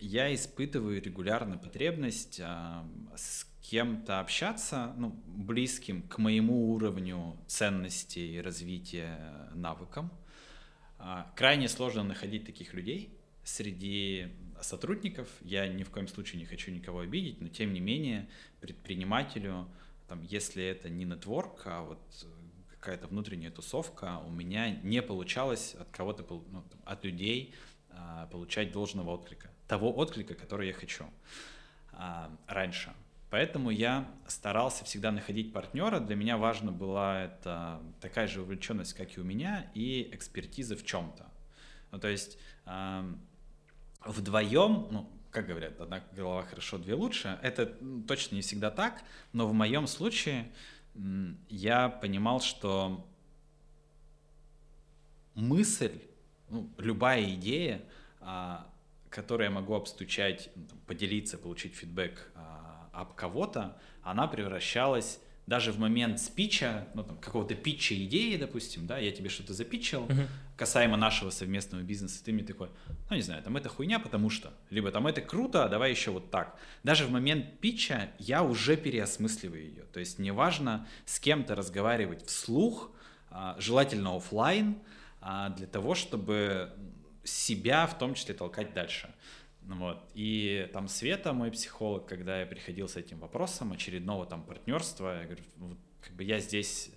Я 0.00 0.34
испытываю 0.34 1.02
регулярно 1.02 1.58
потребность 1.58 2.40
с 2.40 3.46
кем-то 3.62 4.20
общаться, 4.20 4.92
ну, 4.96 5.10
близким 5.26 6.02
к 6.02 6.18
моему 6.18 6.72
уровню 6.72 7.38
ценности 7.46 8.18
и 8.18 8.40
развития 8.40 9.50
навыкам. 9.54 10.10
А, 10.98 11.32
крайне 11.36 11.68
сложно 11.68 12.02
находить 12.02 12.44
таких 12.44 12.74
людей 12.74 13.16
среди 13.44 14.28
сотрудников. 14.60 15.28
Я 15.40 15.66
ни 15.68 15.82
в 15.84 15.90
коем 15.90 16.08
случае 16.08 16.40
не 16.40 16.46
хочу 16.46 16.70
никого 16.70 17.00
обидеть, 17.00 17.40
но 17.40 17.48
тем 17.48 17.72
не 17.72 17.80
менее 17.80 18.28
предпринимателю 18.60 19.68
там, 20.08 20.22
если 20.22 20.62
это 20.64 20.90
не 20.90 21.04
нетворк, 21.04 21.62
а 21.64 21.82
вот 21.82 22.02
э, 22.22 22.26
какая-то 22.72 23.06
внутренняя 23.06 23.50
тусовка, 23.50 24.18
у 24.26 24.30
меня 24.30 24.70
не 24.82 25.00
получалось 25.00 25.74
от 25.74 25.88
кого-то, 25.88 26.22
ну, 26.50 26.62
от 26.84 27.04
людей 27.04 27.54
а, 27.90 28.26
получать 28.26 28.72
должного 28.72 29.12
отклика, 29.12 29.50
того 29.68 29.90
отклика, 29.96 30.34
который 30.34 30.68
я 30.68 30.74
хочу 30.74 31.06
а, 31.92 32.30
раньше. 32.46 32.92
Поэтому 33.32 33.70
я 33.70 34.06
старался 34.26 34.84
всегда 34.84 35.10
находить 35.10 35.54
партнера. 35.54 36.00
Для 36.00 36.16
меня 36.16 36.36
важна 36.36 36.70
была 36.70 37.22
это 37.22 37.80
такая 37.98 38.26
же 38.28 38.42
увлеченность, 38.42 38.92
как 38.92 39.16
и 39.16 39.20
у 39.20 39.24
меня, 39.24 39.70
и 39.72 40.10
экспертиза 40.12 40.76
в 40.76 40.84
чем-то. 40.84 41.32
Ну, 41.92 41.98
то 41.98 42.08
есть 42.08 42.36
э, 42.66 43.14
вдвоем, 44.04 44.86
ну, 44.90 45.10
как 45.30 45.46
говорят, 45.46 45.80
одна 45.80 46.04
голова 46.14 46.42
хорошо, 46.42 46.76
две 46.76 46.92
лучше. 46.92 47.38
Это 47.42 47.74
точно 48.06 48.34
не 48.34 48.42
всегда 48.42 48.70
так, 48.70 49.02
но 49.32 49.48
в 49.48 49.54
моем 49.54 49.86
случае 49.86 50.52
я 51.48 51.88
понимал, 51.88 52.42
что 52.42 53.08
мысль, 55.34 56.02
ну, 56.50 56.70
любая 56.76 57.24
идея, 57.32 57.80
а, 58.20 58.70
которую 59.08 59.46
я 59.46 59.50
могу 59.50 59.72
обстучать, 59.72 60.50
ну, 60.54 60.76
поделиться, 60.86 61.38
получить 61.38 61.74
фидбэк 61.74 62.30
а, 62.34 62.61
об 62.92 63.14
кого-то, 63.14 63.76
она 64.02 64.26
превращалась 64.26 65.20
даже 65.46 65.72
в 65.72 65.78
момент 65.78 66.20
спича, 66.20 66.86
ну 66.94 67.02
там 67.02 67.18
какого-то 67.18 67.54
питча 67.54 67.94
идеи, 67.94 68.36
допустим, 68.36 68.86
да, 68.86 68.98
я 68.98 69.10
тебе 69.10 69.28
что-то 69.28 69.54
запичил 69.54 70.06
uh-huh. 70.06 70.28
касаемо 70.56 70.96
нашего 70.96 71.30
совместного 71.30 71.82
бизнеса, 71.82 72.22
ты 72.24 72.32
мне 72.32 72.44
такой, 72.44 72.68
ну 73.10 73.16
не 73.16 73.22
знаю, 73.22 73.42
там 73.42 73.56
это 73.56 73.68
хуйня, 73.68 73.98
потому 73.98 74.30
что, 74.30 74.52
либо 74.70 74.92
там 74.92 75.06
это 75.08 75.20
круто, 75.20 75.64
а 75.64 75.68
давай 75.68 75.90
еще 75.90 76.12
вот 76.12 76.30
так. 76.30 76.56
Даже 76.84 77.06
в 77.06 77.10
момент 77.10 77.58
питча 77.58 78.10
я 78.18 78.44
уже 78.44 78.76
переосмысливаю 78.76 79.64
ее, 79.64 79.82
то 79.92 79.98
есть 79.98 80.20
неважно 80.20 80.86
с 81.06 81.18
кем-то 81.18 81.56
разговаривать 81.56 82.24
вслух, 82.24 82.92
а, 83.30 83.56
желательно 83.58 84.16
офлайн, 84.16 84.78
а, 85.20 85.50
для 85.50 85.66
того, 85.66 85.94
чтобы 85.96 86.70
себя 87.24 87.86
в 87.86 87.98
том 87.98 88.14
числе 88.14 88.34
толкать 88.34 88.74
дальше. 88.74 89.12
Ну 89.64 89.76
вот. 89.76 90.10
И 90.14 90.68
там 90.72 90.88
Света, 90.88 91.32
мой 91.32 91.50
психолог, 91.50 92.06
когда 92.06 92.40
я 92.40 92.46
приходил 92.46 92.88
с 92.88 92.96
этим 92.96 93.18
вопросом 93.18 93.72
очередного 93.72 94.26
там 94.26 94.42
партнерства, 94.42 95.20
я 95.20 95.24
говорю, 95.24 95.44
вот, 95.56 95.78
как 96.00 96.12
бы 96.14 96.24
я 96.24 96.38
здесь, 96.40 96.90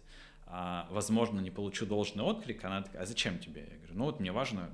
а, 0.47 0.87
возможно, 0.89 1.39
не 1.39 1.51
получу 1.51 1.85
должный 1.85 2.23
отклик, 2.23 2.63
она 2.63 2.81
такая, 2.81 3.03
а 3.03 3.05
зачем 3.05 3.39
тебе? 3.39 3.61
Я 3.61 3.77
говорю, 3.77 3.93
ну 3.93 4.05
вот 4.05 4.19
мне 4.19 4.31
важно 4.31 4.71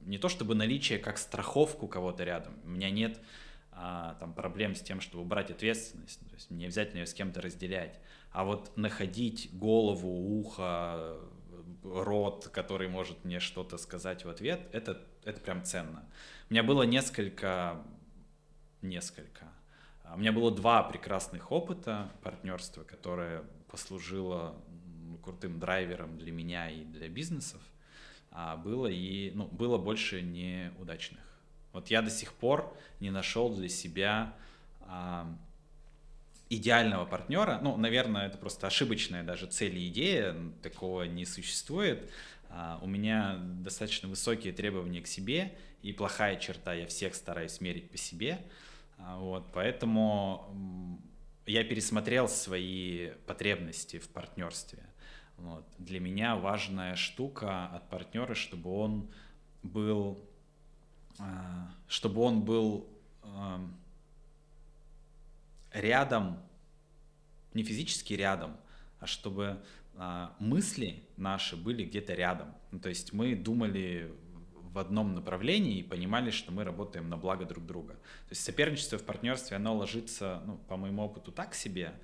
не 0.00 0.18
то 0.18 0.28
чтобы 0.28 0.54
наличие 0.54 0.98
как 0.98 1.18
страховку 1.18 1.88
кого-то 1.88 2.22
рядом, 2.22 2.54
у 2.64 2.68
меня 2.68 2.90
нет 2.90 3.20
а, 3.72 4.14
там 4.20 4.32
проблем 4.32 4.74
с 4.74 4.80
тем, 4.80 5.00
чтобы 5.00 5.24
брать 5.24 5.50
ответственность, 5.50 6.20
то 6.20 6.34
есть 6.34 6.50
не 6.50 6.64
обязательно 6.64 7.00
ее 7.00 7.06
с 7.06 7.14
кем-то 7.14 7.42
разделять, 7.42 7.98
а 8.30 8.44
вот 8.44 8.76
находить 8.76 9.50
голову, 9.52 10.38
ухо, 10.38 11.18
рот, 11.82 12.48
который 12.52 12.88
может 12.88 13.24
мне 13.24 13.40
что-то 13.40 13.78
сказать 13.78 14.24
в 14.24 14.28
ответ, 14.28 14.60
это, 14.72 15.02
это 15.24 15.40
прям 15.40 15.64
ценно. 15.64 16.04
У 16.48 16.52
меня 16.52 16.62
было 16.62 16.84
несколько, 16.84 17.82
несколько, 18.80 19.46
а, 20.04 20.14
у 20.14 20.18
меня 20.18 20.30
было 20.30 20.54
два 20.54 20.84
прекрасных 20.84 21.50
опыта 21.50 22.08
партнерства, 22.22 22.84
которое 22.84 23.42
послужило 23.68 24.54
крутым 25.24 25.58
драйвером 25.58 26.18
для 26.18 26.30
меня 26.30 26.70
и 26.70 26.84
для 26.84 27.08
бизнесов, 27.08 27.60
а 28.30 28.56
было 28.56 28.86
и, 28.86 29.32
ну, 29.34 29.46
было 29.46 29.76
больше 29.76 30.22
неудачных. 30.22 31.20
Вот 31.72 31.88
я 31.88 32.00
до 32.00 32.10
сих 32.10 32.32
пор 32.32 32.72
не 33.00 33.10
нашел 33.10 33.52
для 33.52 33.68
себя 33.68 34.32
а, 34.82 35.26
идеального 36.48 37.06
партнера. 37.06 37.58
Ну, 37.60 37.76
наверное, 37.76 38.28
это 38.28 38.38
просто 38.38 38.68
ошибочная 38.68 39.24
даже 39.24 39.46
цель 39.46 39.76
и 39.76 39.88
идея, 39.88 40.36
такого 40.62 41.02
не 41.02 41.26
существует. 41.26 42.08
А, 42.58 42.78
у 42.80 42.86
меня 42.86 43.36
достаточно 43.38 44.08
высокие 44.08 44.50
требования 44.50 45.02
к 45.02 45.06
себе, 45.06 45.54
и 45.82 45.92
плохая 45.92 46.36
черта, 46.36 46.72
я 46.72 46.86
всех 46.86 47.14
стараюсь 47.14 47.60
мерить 47.60 47.90
по 47.90 47.98
себе. 47.98 48.40
А, 48.96 49.18
вот, 49.18 49.52
поэтому 49.52 50.98
я 51.44 51.64
пересмотрел 51.64 52.28
свои 52.28 53.10
потребности 53.26 53.98
в 53.98 54.08
партнерстве. 54.08 54.82
Вот. 55.36 55.66
Для 55.76 56.00
меня 56.00 56.34
важная 56.34 56.96
штука 56.96 57.66
от 57.66 57.90
партнера, 57.90 58.34
чтобы 58.34 58.70
он 58.74 59.10
был, 59.62 60.18
а, 61.18 61.70
чтобы 61.88 62.22
он 62.22 62.40
был 62.40 62.88
рядом, 65.74 66.40
не 67.52 67.62
физически 67.62 68.14
рядом, 68.14 68.56
а 68.98 69.06
чтобы 69.06 69.62
мысли 70.38 71.02
наши 71.16 71.56
были 71.56 71.84
где-то 71.84 72.14
рядом. 72.14 72.54
Ну, 72.70 72.80
то 72.80 72.88
есть 72.88 73.12
мы 73.12 73.34
думали 73.34 74.12
в 74.54 74.78
одном 74.78 75.14
направлении 75.14 75.78
и 75.78 75.82
понимали, 75.82 76.30
что 76.30 76.52
мы 76.52 76.62
работаем 76.62 77.08
на 77.08 77.16
благо 77.16 77.46
друг 77.46 77.64
друга. 77.64 77.94
То 77.94 78.32
есть 78.32 78.44
соперничество 78.44 78.98
в 78.98 79.04
партнерстве, 79.04 79.56
оно 79.56 79.74
ложится, 79.74 80.42
ну, 80.46 80.58
по 80.68 80.76
моему 80.76 81.02
опыту, 81.02 81.32
так 81.32 81.54
себе, 81.54 81.94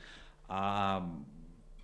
а 0.49 1.07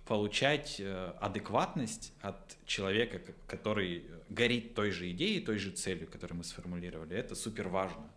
получать 0.07 0.77
э, 0.79 1.13
адекватность 1.21 2.13
от 2.21 2.57
человека, 2.65 3.21
который 3.45 4.05
горит 4.29 4.73
той 4.73 4.89
же 4.89 5.11
идеей, 5.11 5.39
той 5.39 5.59
же 5.59 5.69
целью, 5.69 6.07
которую 6.07 6.39
мы 6.39 6.43
сформулировали, 6.43 7.15
это 7.15 7.35
супер 7.35 7.67
важно. 7.67 8.09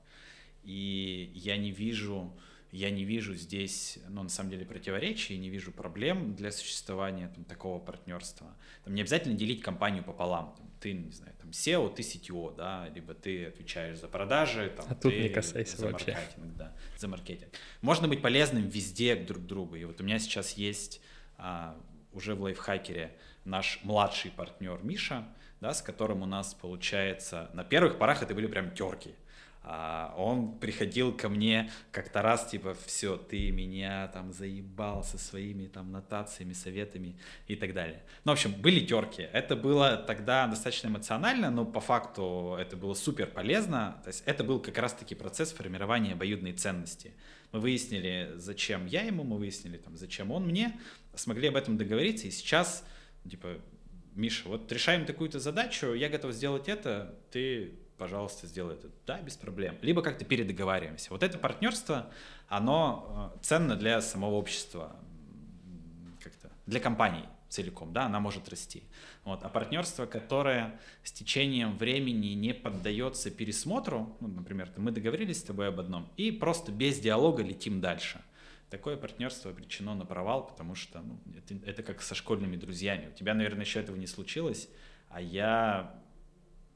И 0.64 1.30
я 1.34 1.59
не 1.59 1.70
вижу 1.70 2.32
я 2.72 2.90
не 2.90 3.04
вижу 3.04 3.34
здесь, 3.34 3.98
ну, 4.08 4.22
на 4.22 4.30
самом 4.30 4.50
деле, 4.50 4.64
противоречий, 4.64 5.36
не 5.36 5.50
вижу 5.50 5.72
проблем 5.72 6.34
для 6.34 6.50
существования 6.50 7.28
там, 7.28 7.44
такого 7.44 7.78
партнерства. 7.78 8.56
Там, 8.84 8.94
не 8.94 9.02
обязательно 9.02 9.34
делить 9.34 9.60
компанию 9.60 10.02
пополам. 10.02 10.54
Там, 10.56 10.70
ты, 10.80 10.94
не 10.94 11.12
знаю, 11.12 11.34
там 11.38 11.50
SEO, 11.50 11.94
ты 11.94 12.00
CTO, 12.00 12.56
да, 12.56 12.88
либо 12.94 13.12
ты 13.12 13.44
отвечаешь 13.44 13.98
за 13.98 14.08
продажи, 14.08 14.72
там, 14.74 14.86
а 14.88 14.94
ты 14.94 15.02
тут 15.02 15.12
не 15.12 15.28
касайся 15.28 15.76
за 15.76 15.90
вообще. 15.90 16.12
маркетинг, 16.12 16.56
да, 16.56 16.72
за 16.96 17.08
маркетинг. 17.08 17.50
Можно 17.82 18.08
быть 18.08 18.22
полезным 18.22 18.66
везде 18.66 19.16
друг 19.16 19.44
другу. 19.44 19.76
И 19.76 19.84
вот 19.84 20.00
у 20.00 20.04
меня 20.04 20.18
сейчас 20.18 20.52
есть 20.54 21.02
а, 21.36 21.78
уже 22.14 22.34
в 22.34 22.40
лайфхакере 22.40 23.14
наш 23.44 23.80
младший 23.82 24.30
партнер 24.30 24.82
Миша, 24.82 25.28
да, 25.60 25.74
с 25.74 25.82
которым 25.82 26.22
у 26.22 26.26
нас 26.26 26.54
получается, 26.54 27.50
на 27.52 27.64
первых 27.64 27.98
порах 27.98 28.22
это 28.22 28.34
были 28.34 28.46
прям 28.46 28.70
терки. 28.74 29.14
А 29.64 30.12
он 30.16 30.58
приходил 30.58 31.12
ко 31.16 31.28
мне 31.28 31.70
как-то 31.92 32.20
раз, 32.20 32.50
типа, 32.50 32.76
все, 32.84 33.16
ты 33.16 33.52
меня 33.52 34.08
там 34.08 34.32
заебал 34.32 35.04
со 35.04 35.18
своими 35.18 35.68
там 35.68 35.92
нотациями, 35.92 36.52
советами 36.52 37.16
и 37.46 37.54
так 37.54 37.72
далее. 37.72 38.02
Ну, 38.24 38.32
в 38.32 38.34
общем, 38.34 38.52
были 38.52 38.84
терки. 38.84 39.22
Это 39.22 39.54
было 39.54 39.96
тогда 39.96 40.48
достаточно 40.48 40.88
эмоционально, 40.88 41.50
но 41.50 41.64
по 41.64 41.80
факту 41.80 42.56
это 42.58 42.76
было 42.76 42.94
супер 42.94 43.28
полезно. 43.28 44.00
То 44.02 44.08
есть 44.08 44.24
это 44.26 44.42
был 44.42 44.58
как 44.58 44.78
раз-таки 44.78 45.14
процесс 45.14 45.52
формирования 45.52 46.14
обоюдной 46.14 46.54
ценности. 46.54 47.12
Мы 47.52 47.60
выяснили, 47.60 48.32
зачем 48.36 48.86
я 48.86 49.02
ему, 49.02 49.22
мы 49.22 49.38
выяснили, 49.38 49.76
там, 49.76 49.96
зачем 49.96 50.32
он 50.32 50.46
мне, 50.46 50.80
смогли 51.14 51.48
об 51.48 51.56
этом 51.56 51.76
договориться, 51.76 52.26
и 52.26 52.30
сейчас, 52.30 52.84
типа, 53.30 53.58
Миша, 54.14 54.48
вот 54.48 54.70
решаем 54.72 55.04
такую-то 55.04 55.38
задачу, 55.38 55.92
я 55.92 56.08
готов 56.08 56.32
сделать 56.32 56.68
это, 56.68 57.14
ты 57.30 57.74
пожалуйста, 58.03 58.48
сделай 58.48 58.74
это. 58.74 58.88
Да, 59.07 59.20
без 59.20 59.36
проблем. 59.36 59.78
Либо 59.80 60.03
как-то 60.03 60.24
передоговариваемся. 60.24 61.11
Вот 61.11 61.22
это 61.22 61.38
партнерство, 61.38 62.11
оно 62.48 63.32
э, 63.36 63.38
ценно 63.42 63.76
для 63.76 64.00
самого 64.00 64.34
общества, 64.34 64.96
как-то 66.20 66.50
для 66.66 66.80
компаний 66.80 67.24
целиком, 67.48 67.92
да, 67.92 68.07
она 68.07 68.18
может 68.18 68.48
расти. 68.48 68.82
Вот. 69.22 69.44
А 69.44 69.48
партнерство, 69.48 70.07
которое 70.07 70.80
с 71.05 71.12
течением 71.12 71.78
времени 71.78 72.34
не 72.34 72.53
поддается 72.53 73.30
пересмотру, 73.30 74.16
ну, 74.18 74.26
например, 74.26 74.68
мы 74.76 74.90
договорились 74.90 75.38
с 75.38 75.44
тобой 75.44 75.68
об 75.68 75.78
одном, 75.78 76.11
и 76.16 76.32
просто 76.32 76.72
без 76.72 76.98
диалога 76.98 77.44
летим 77.44 77.80
дальше. 77.80 78.20
Такое 78.68 78.96
партнерство 78.96 79.53
обречено 79.53 79.94
на 79.94 80.05
провал, 80.07 80.48
потому 80.48 80.74
что 80.74 81.03
ну, 81.03 81.20
это, 81.36 81.55
это 81.70 81.82
как 81.84 82.03
со 82.03 82.16
школьными 82.16 82.57
друзьями. 82.57 83.11
У 83.11 83.16
тебя, 83.16 83.32
наверное, 83.32 83.64
еще 83.64 83.78
этого 83.78 83.94
не 83.94 84.09
случилось, 84.09 84.68
а 85.09 85.20
я 85.20 86.03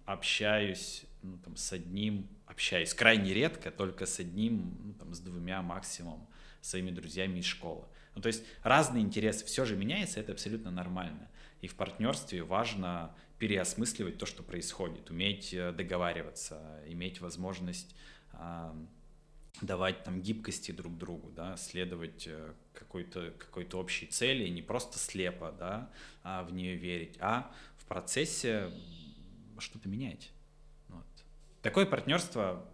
общаюсь 0.06 1.05
ну, 1.30 1.38
там, 1.38 1.56
с 1.56 1.72
одним, 1.72 2.28
общаюсь 2.46 2.94
крайне 2.94 3.34
редко, 3.34 3.70
только 3.70 4.06
с 4.06 4.18
одним, 4.20 4.76
ну, 4.84 4.92
там, 4.94 5.14
с 5.14 5.20
двумя 5.20 5.62
максимум 5.62 6.26
своими 6.60 6.90
друзьями 6.90 7.40
из 7.40 7.44
школы. 7.44 7.84
Ну, 8.14 8.22
то 8.22 8.28
есть 8.28 8.44
разные 8.62 9.02
интересы, 9.02 9.44
все 9.44 9.64
же 9.64 9.76
меняется, 9.76 10.20
это 10.20 10.32
абсолютно 10.32 10.70
нормально. 10.70 11.28
И 11.60 11.68
в 11.68 11.74
партнерстве 11.74 12.42
важно 12.42 13.14
переосмысливать 13.38 14.18
то, 14.18 14.26
что 14.26 14.42
происходит, 14.42 15.10
уметь 15.10 15.52
э, 15.52 15.72
договариваться, 15.72 16.80
иметь 16.86 17.20
возможность 17.20 17.94
давать 19.62 20.04
там 20.04 20.20
гибкости 20.20 20.70
друг 20.70 20.96
другу, 20.98 21.30
да, 21.30 21.56
следовать 21.56 22.26
э, 22.26 22.52
какой-то 22.74 23.32
какой 23.38 23.66
общей 23.72 24.06
цели, 24.06 24.48
не 24.48 24.62
просто 24.62 24.98
слепо, 24.98 25.54
да, 25.58 25.90
а 26.22 26.42
в 26.42 26.52
нее 26.52 26.76
верить, 26.76 27.16
а 27.20 27.50
в 27.78 27.86
процессе 27.86 28.70
что-то 29.58 29.88
менять. 29.88 30.30
Такое 31.66 31.84
партнерство 31.84 32.64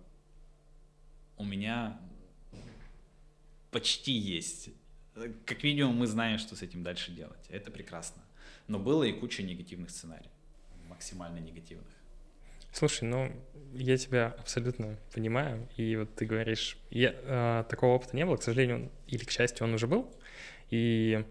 у 1.39 1.45
меня 1.47 1.99
почти 3.71 4.13
есть. 4.13 4.69
Как 5.47 5.63
минимум 5.63 5.97
мы 5.97 6.07
знаем, 6.07 6.39
что 6.39 6.55
с 6.55 6.61
этим 6.61 6.83
дальше 6.83 7.11
делать. 7.11 7.41
Это 7.49 7.71
прекрасно. 7.71 8.21
Но 8.69 8.79
было 8.79 9.05
и 9.05 9.13
куча 9.13 9.43
негативных 9.43 9.89
сценариев, 9.89 10.31
максимально 10.91 11.39
негативных. 11.39 11.89
Слушай, 12.71 13.05
ну 13.05 13.33
я 13.73 13.97
тебя 13.97 14.37
абсолютно 14.39 14.99
понимаю, 15.15 15.67
и 15.79 15.97
вот 15.97 16.15
ты 16.15 16.27
говоришь, 16.27 16.77
я, 16.91 17.15
э, 17.15 17.65
такого 17.71 17.95
опыта 17.95 18.15
не 18.15 18.27
было, 18.27 18.37
к 18.37 18.43
сожалению, 18.43 18.91
или 19.07 19.25
к 19.25 19.31
счастью, 19.31 19.67
он 19.67 19.73
уже 19.73 19.87
был, 19.87 20.15
и 20.69 21.25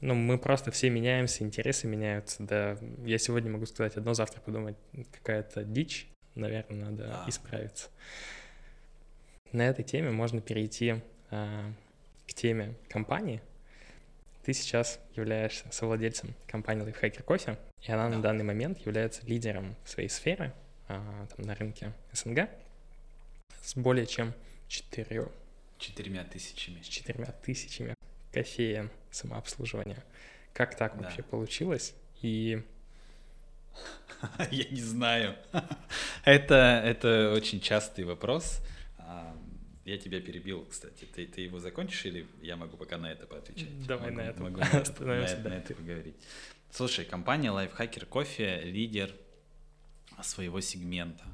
ну, 0.00 0.14
мы 0.14 0.38
просто 0.38 0.70
все 0.70 0.88
меняемся, 0.88 1.42
интересы 1.42 1.88
меняются. 1.88 2.44
Да, 2.44 2.78
я 3.04 3.18
сегодня 3.18 3.50
могу 3.50 3.66
сказать 3.66 3.96
одно, 3.96 4.14
завтра 4.14 4.40
подумать, 4.40 4.76
какая-то 5.10 5.64
дичь, 5.64 6.11
наверное, 6.34 6.90
надо 6.90 7.06
да. 7.08 7.24
исправиться. 7.28 7.88
На 9.52 9.62
этой 9.62 9.84
теме 9.84 10.10
можно 10.10 10.40
перейти 10.40 11.02
а, 11.30 11.72
к 12.26 12.34
теме 12.34 12.74
компании. 12.88 13.42
Ты 14.44 14.54
сейчас 14.54 14.98
являешься 15.14 15.70
совладельцем 15.70 16.34
компании 16.46 16.84
Lifehacker 16.84 17.24
Coffee, 17.24 17.58
и 17.80 17.92
она 17.92 18.08
да. 18.08 18.16
на 18.16 18.22
данный 18.22 18.44
момент 18.44 18.78
является 18.78 19.24
лидером 19.26 19.76
своей 19.84 20.08
сферы 20.08 20.52
а, 20.88 21.26
там, 21.26 21.46
на 21.46 21.54
рынке 21.54 21.92
СНГ 22.12 22.48
с 23.62 23.76
более 23.76 24.06
чем 24.06 24.34
четырьмя 24.68 25.28
четырьмя 25.78 26.24
тысячами. 26.24 26.80
С 26.82 26.86
четырьмя 26.86 27.26
тысячами 27.42 27.94
кофеен 28.32 28.90
самообслуживания. 29.10 30.02
Как 30.52 30.76
так 30.76 30.96
да. 30.96 31.04
вообще 31.04 31.22
получилось? 31.22 31.94
И 32.20 32.62
я 34.50 34.64
не 34.70 34.80
знаю. 34.80 35.36
это, 36.24 36.82
это 36.84 37.32
очень 37.34 37.60
частый 37.60 38.04
вопрос. 38.04 38.60
А, 38.98 39.36
я 39.84 39.98
тебя 39.98 40.20
перебил, 40.20 40.64
кстати. 40.70 41.04
Ты, 41.04 41.26
ты 41.26 41.42
его 41.42 41.58
закончишь 41.58 42.06
или 42.06 42.26
я 42.40 42.56
могу 42.56 42.76
пока 42.76 42.98
на 42.98 43.10
это 43.10 43.26
поотвечать? 43.26 43.86
Давай 43.86 44.10
могу, 44.10 44.22
на 44.22 44.26
это 44.28 44.42
могу 44.42 44.56
на, 44.60 44.64
это, 44.64 45.04
на, 45.04 45.26
да. 45.26 45.48
на 45.48 45.54
это 45.54 45.74
поговорить. 45.74 46.16
Слушай, 46.70 47.04
компания 47.04 47.50
Lifehacker 47.50 48.08
Coffee 48.08 48.64
лидер 48.64 49.12
своего 50.22 50.60
сегмента. 50.60 51.24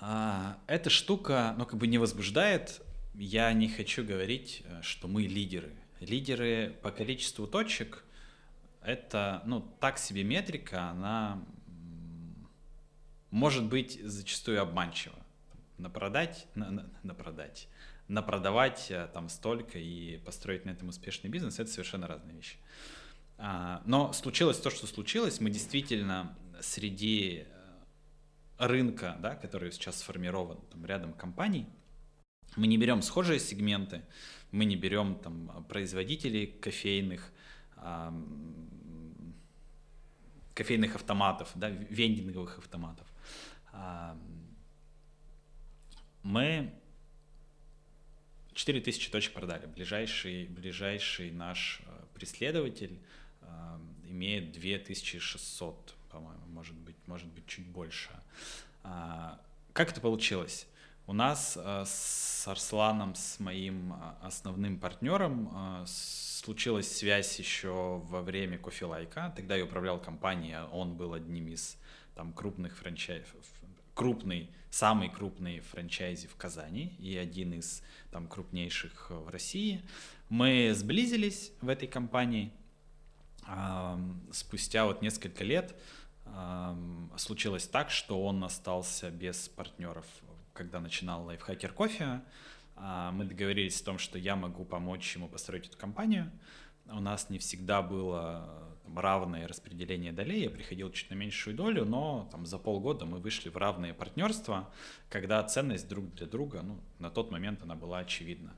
А, 0.00 0.58
эта 0.66 0.90
штука, 0.90 1.54
ну, 1.58 1.66
как 1.66 1.78
бы 1.78 1.86
не 1.86 1.98
возбуждает. 1.98 2.80
Я 3.14 3.52
не 3.52 3.68
хочу 3.68 4.04
говорить, 4.04 4.62
э, 4.64 4.82
что 4.82 5.06
мы 5.06 5.22
лидеры. 5.22 5.70
Лидеры 6.00 6.74
по 6.82 6.90
количеству 6.90 7.46
точек— 7.46 8.04
это, 8.84 9.42
ну, 9.46 9.60
так 9.80 9.98
себе 9.98 10.24
метрика, 10.24 10.90
она 10.90 11.42
может 13.30 13.64
быть 13.64 13.98
зачастую 14.02 14.62
обманчива. 14.62 15.16
На 15.78 15.90
продать, 15.90 16.46
на, 16.54 16.70
на, 16.70 16.90
на 17.02 17.14
продать, 17.14 17.68
на 18.06 18.22
продавать 18.22 18.86
э, 18.90 19.08
там 19.12 19.28
столько 19.28 19.78
и 19.78 20.18
построить 20.18 20.64
на 20.64 20.70
этом 20.70 20.88
успешный 20.88 21.28
бизнес— 21.30 21.58
это 21.58 21.70
совершенно 21.70 22.06
разные 22.06 22.36
вещи. 22.36 22.58
А, 23.38 23.82
но 23.86 24.12
случилось 24.12 24.58
то, 24.58 24.70
что 24.70 24.86
случилось. 24.86 25.40
Мы 25.40 25.50
действительно 25.50 26.36
среди 26.60 27.46
рынка, 28.58 29.16
да, 29.20 29.34
который 29.34 29.72
сейчас 29.72 29.98
сформирован 29.98 30.60
там, 30.70 30.86
рядом 30.86 31.12
компаний, 31.12 31.66
мы 32.56 32.66
не 32.66 32.78
берем 32.78 33.02
схожие 33.02 33.40
сегменты, 33.40 34.02
мы 34.52 34.64
не 34.64 34.76
берем 34.76 35.16
там 35.16 35.64
производителей 35.68 36.46
кофейных, 36.46 37.32
кофейных 40.54 40.94
автоматов, 40.94 41.50
да, 41.54 41.68
вендинговых 41.68 42.58
автоматов. 42.58 43.06
мы 46.22 46.72
4000 48.54 49.10
точек 49.10 49.32
продали. 49.34 49.66
Ближайший, 49.66 50.46
ближайший 50.46 51.32
наш 51.32 51.82
э, 51.84 52.04
преследователь 52.14 52.98
имеет 54.04 54.52
2600 54.52 55.94
по-моему, 56.14 56.46
может 56.46 56.76
быть, 56.76 56.96
может 57.06 57.26
быть 57.26 57.44
чуть 57.46 57.66
больше. 57.66 58.10
А, 58.84 59.40
как 59.72 59.90
это 59.90 60.00
получилось? 60.00 60.66
У 61.06 61.12
нас 61.12 61.58
а, 61.60 61.84
с 61.84 62.48
Арсланом, 62.48 63.14
с 63.14 63.38
моим 63.38 63.92
а, 63.92 64.16
основным 64.22 64.80
партнером, 64.80 65.84
случилась 65.86 66.96
связь 66.96 67.38
еще 67.38 68.00
во 68.06 68.22
время 68.22 68.56
кофелайка. 68.56 69.30
Тогда 69.36 69.54
я 69.54 69.64
управлял 69.64 70.00
компанией, 70.00 70.66
он 70.72 70.96
был 70.96 71.12
одним 71.12 71.48
из 71.48 71.76
там 72.14 72.32
крупных 72.32 72.78
франчайзов, 72.78 73.44
крупный, 73.94 74.50
самый 74.70 75.10
крупный 75.10 75.60
франчайзи 75.60 76.26
в 76.26 76.36
Казани 76.36 76.96
и 76.98 77.18
один 77.18 77.52
из 77.52 77.82
там 78.10 78.26
крупнейших 78.26 79.10
в 79.10 79.28
России. 79.28 79.82
Мы 80.30 80.72
сблизились 80.74 81.52
в 81.60 81.68
этой 81.68 81.86
компании. 81.86 82.50
Спустя 84.32 84.86
вот 84.86 85.02
несколько 85.02 85.44
лет 85.44 85.76
случилось 87.16 87.66
так, 87.66 87.90
что 87.90 88.24
он 88.24 88.42
остался 88.42 89.10
без 89.10 89.48
партнеров, 89.48 90.06
когда 90.54 90.80
начинал 90.80 91.24
лайфхакер 91.24 91.72
кофе. 91.72 92.22
А, 92.76 93.12
мы 93.12 93.24
договорились 93.24 93.80
о 93.80 93.84
том, 93.84 93.98
что 93.98 94.18
я 94.18 94.36
могу 94.36 94.64
помочь 94.64 95.14
ему 95.14 95.28
построить 95.28 95.66
эту 95.68 95.76
компанию. 95.76 96.30
У 96.86 97.00
нас 97.00 97.28
не 97.30 97.38
всегда 97.38 97.82
было 97.82 98.74
там, 98.82 98.98
равное 98.98 99.46
распределение 99.46 100.12
долей, 100.12 100.42
я 100.42 100.50
приходил 100.50 100.90
чуть 100.90 101.10
на 101.10 101.14
меньшую 101.14 101.56
долю, 101.56 101.84
но 101.84 102.28
там, 102.30 102.46
за 102.46 102.58
полгода 102.58 103.06
мы 103.06 103.18
вышли 103.18 103.48
в 103.48 103.56
равное 103.56 103.94
партнерство, 103.94 104.70
когда 105.08 105.42
ценность 105.44 105.88
друг 105.88 106.14
для 106.14 106.26
друга, 106.26 106.62
ну, 106.62 106.80
на 106.98 107.10
тот 107.10 107.30
момент 107.30 107.62
она 107.62 107.74
была 107.74 108.00
очевидна. 108.00 108.54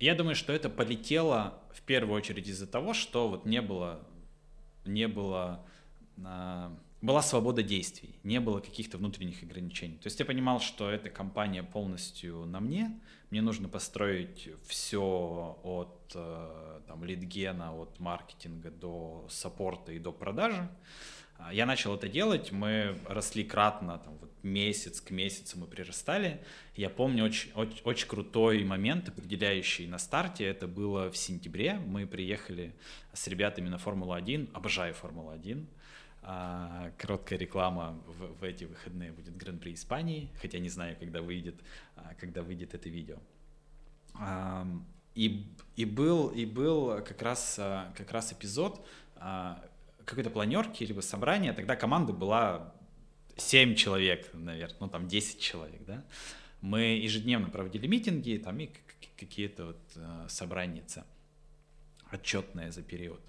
Я 0.00 0.14
думаю, 0.14 0.34
что 0.34 0.52
это 0.52 0.70
полетело 0.70 1.62
в 1.74 1.82
первую 1.82 2.16
очередь 2.16 2.48
из-за 2.48 2.66
того, 2.66 2.94
что 2.94 3.28
вот 3.28 3.44
не 3.44 3.60
было 3.60 4.06
не 4.84 5.08
было, 5.08 5.64
а, 6.24 6.76
была 7.02 7.20
свобода 7.20 7.62
действий, 7.64 8.14
не 8.22 8.38
было 8.38 8.60
каких-то 8.60 8.96
внутренних 8.96 9.42
ограничений. 9.42 9.96
То 9.96 10.06
есть 10.06 10.20
я 10.20 10.24
понимал, 10.24 10.60
что 10.60 10.88
эта 10.88 11.10
компания 11.10 11.64
полностью 11.64 12.46
на 12.46 12.60
мне, 12.60 12.98
мне 13.30 13.42
нужно 13.42 13.68
построить 13.68 14.48
все 14.66 15.58
от 15.64 16.12
э, 16.14 16.80
там, 16.86 17.04
лидгена, 17.04 17.74
от 17.74 17.98
маркетинга 17.98 18.70
до 18.70 19.26
саппорта 19.28 19.92
и 19.92 19.98
до 19.98 20.12
продажи. 20.12 20.68
А, 21.38 21.52
я 21.52 21.66
начал 21.66 21.94
это 21.96 22.08
делать, 22.08 22.52
мы 22.52 22.96
росли 23.08 23.42
кратно, 23.42 23.98
там, 23.98 24.16
вот 24.18 24.30
месяц 24.44 25.00
к 25.00 25.10
месяцу 25.10 25.58
мы 25.58 25.66
прирастали. 25.66 26.40
Я 26.76 26.88
помню 26.88 27.24
очень, 27.24 27.50
очень, 27.54 27.80
очень 27.82 28.06
крутой 28.06 28.62
момент, 28.64 29.08
определяющий 29.08 29.88
на 29.88 29.98
старте, 29.98 30.44
это 30.44 30.68
было 30.68 31.10
в 31.10 31.16
сентябре. 31.16 31.80
Мы 31.84 32.06
приехали 32.06 32.74
с 33.12 33.26
ребятами 33.26 33.68
на 33.68 33.78
Формулу-1, 33.78 34.50
обожаю 34.52 34.94
Формулу-1. 34.94 35.66
А, 36.24 36.92
короткая 36.98 37.38
реклама 37.38 38.00
в, 38.06 38.40
в 38.40 38.44
эти 38.44 38.64
выходные 38.64 39.12
будет 39.12 39.36
Гран-при 39.36 39.74
Испании, 39.74 40.30
хотя 40.40 40.58
не 40.58 40.68
знаю, 40.68 40.96
когда 40.98 41.20
выйдет, 41.20 41.56
а, 41.96 42.14
когда 42.18 42.42
выйдет 42.42 42.74
это 42.74 42.88
видео. 42.88 43.18
А, 44.14 44.66
и, 45.14 45.46
и, 45.74 45.84
был, 45.84 46.28
и 46.28 46.46
был 46.46 47.02
как 47.02 47.20
раз, 47.22 47.56
а, 47.58 47.92
как 47.96 48.12
раз 48.12 48.32
эпизод, 48.32 48.86
а, 49.16 49.64
какой-то 50.04 50.30
планерки, 50.30 50.84
либо 50.84 51.00
собрания, 51.00 51.52
тогда 51.52 51.76
команда 51.76 52.12
была 52.12 52.72
7 53.36 53.74
человек, 53.74 54.30
наверное, 54.32 54.76
ну 54.80 54.88
там 54.88 55.08
10 55.08 55.40
человек, 55.40 55.84
да. 55.86 56.04
Мы 56.60 56.82
ежедневно 57.02 57.48
проводили 57.48 57.88
митинги, 57.88 58.40
там 58.42 58.60
и 58.60 58.70
какие-то 59.16 59.66
вот 59.66 59.80
э, 59.96 60.26
собрания 60.28 60.84
отчетные 62.12 62.70
за 62.70 62.82
период. 62.82 63.20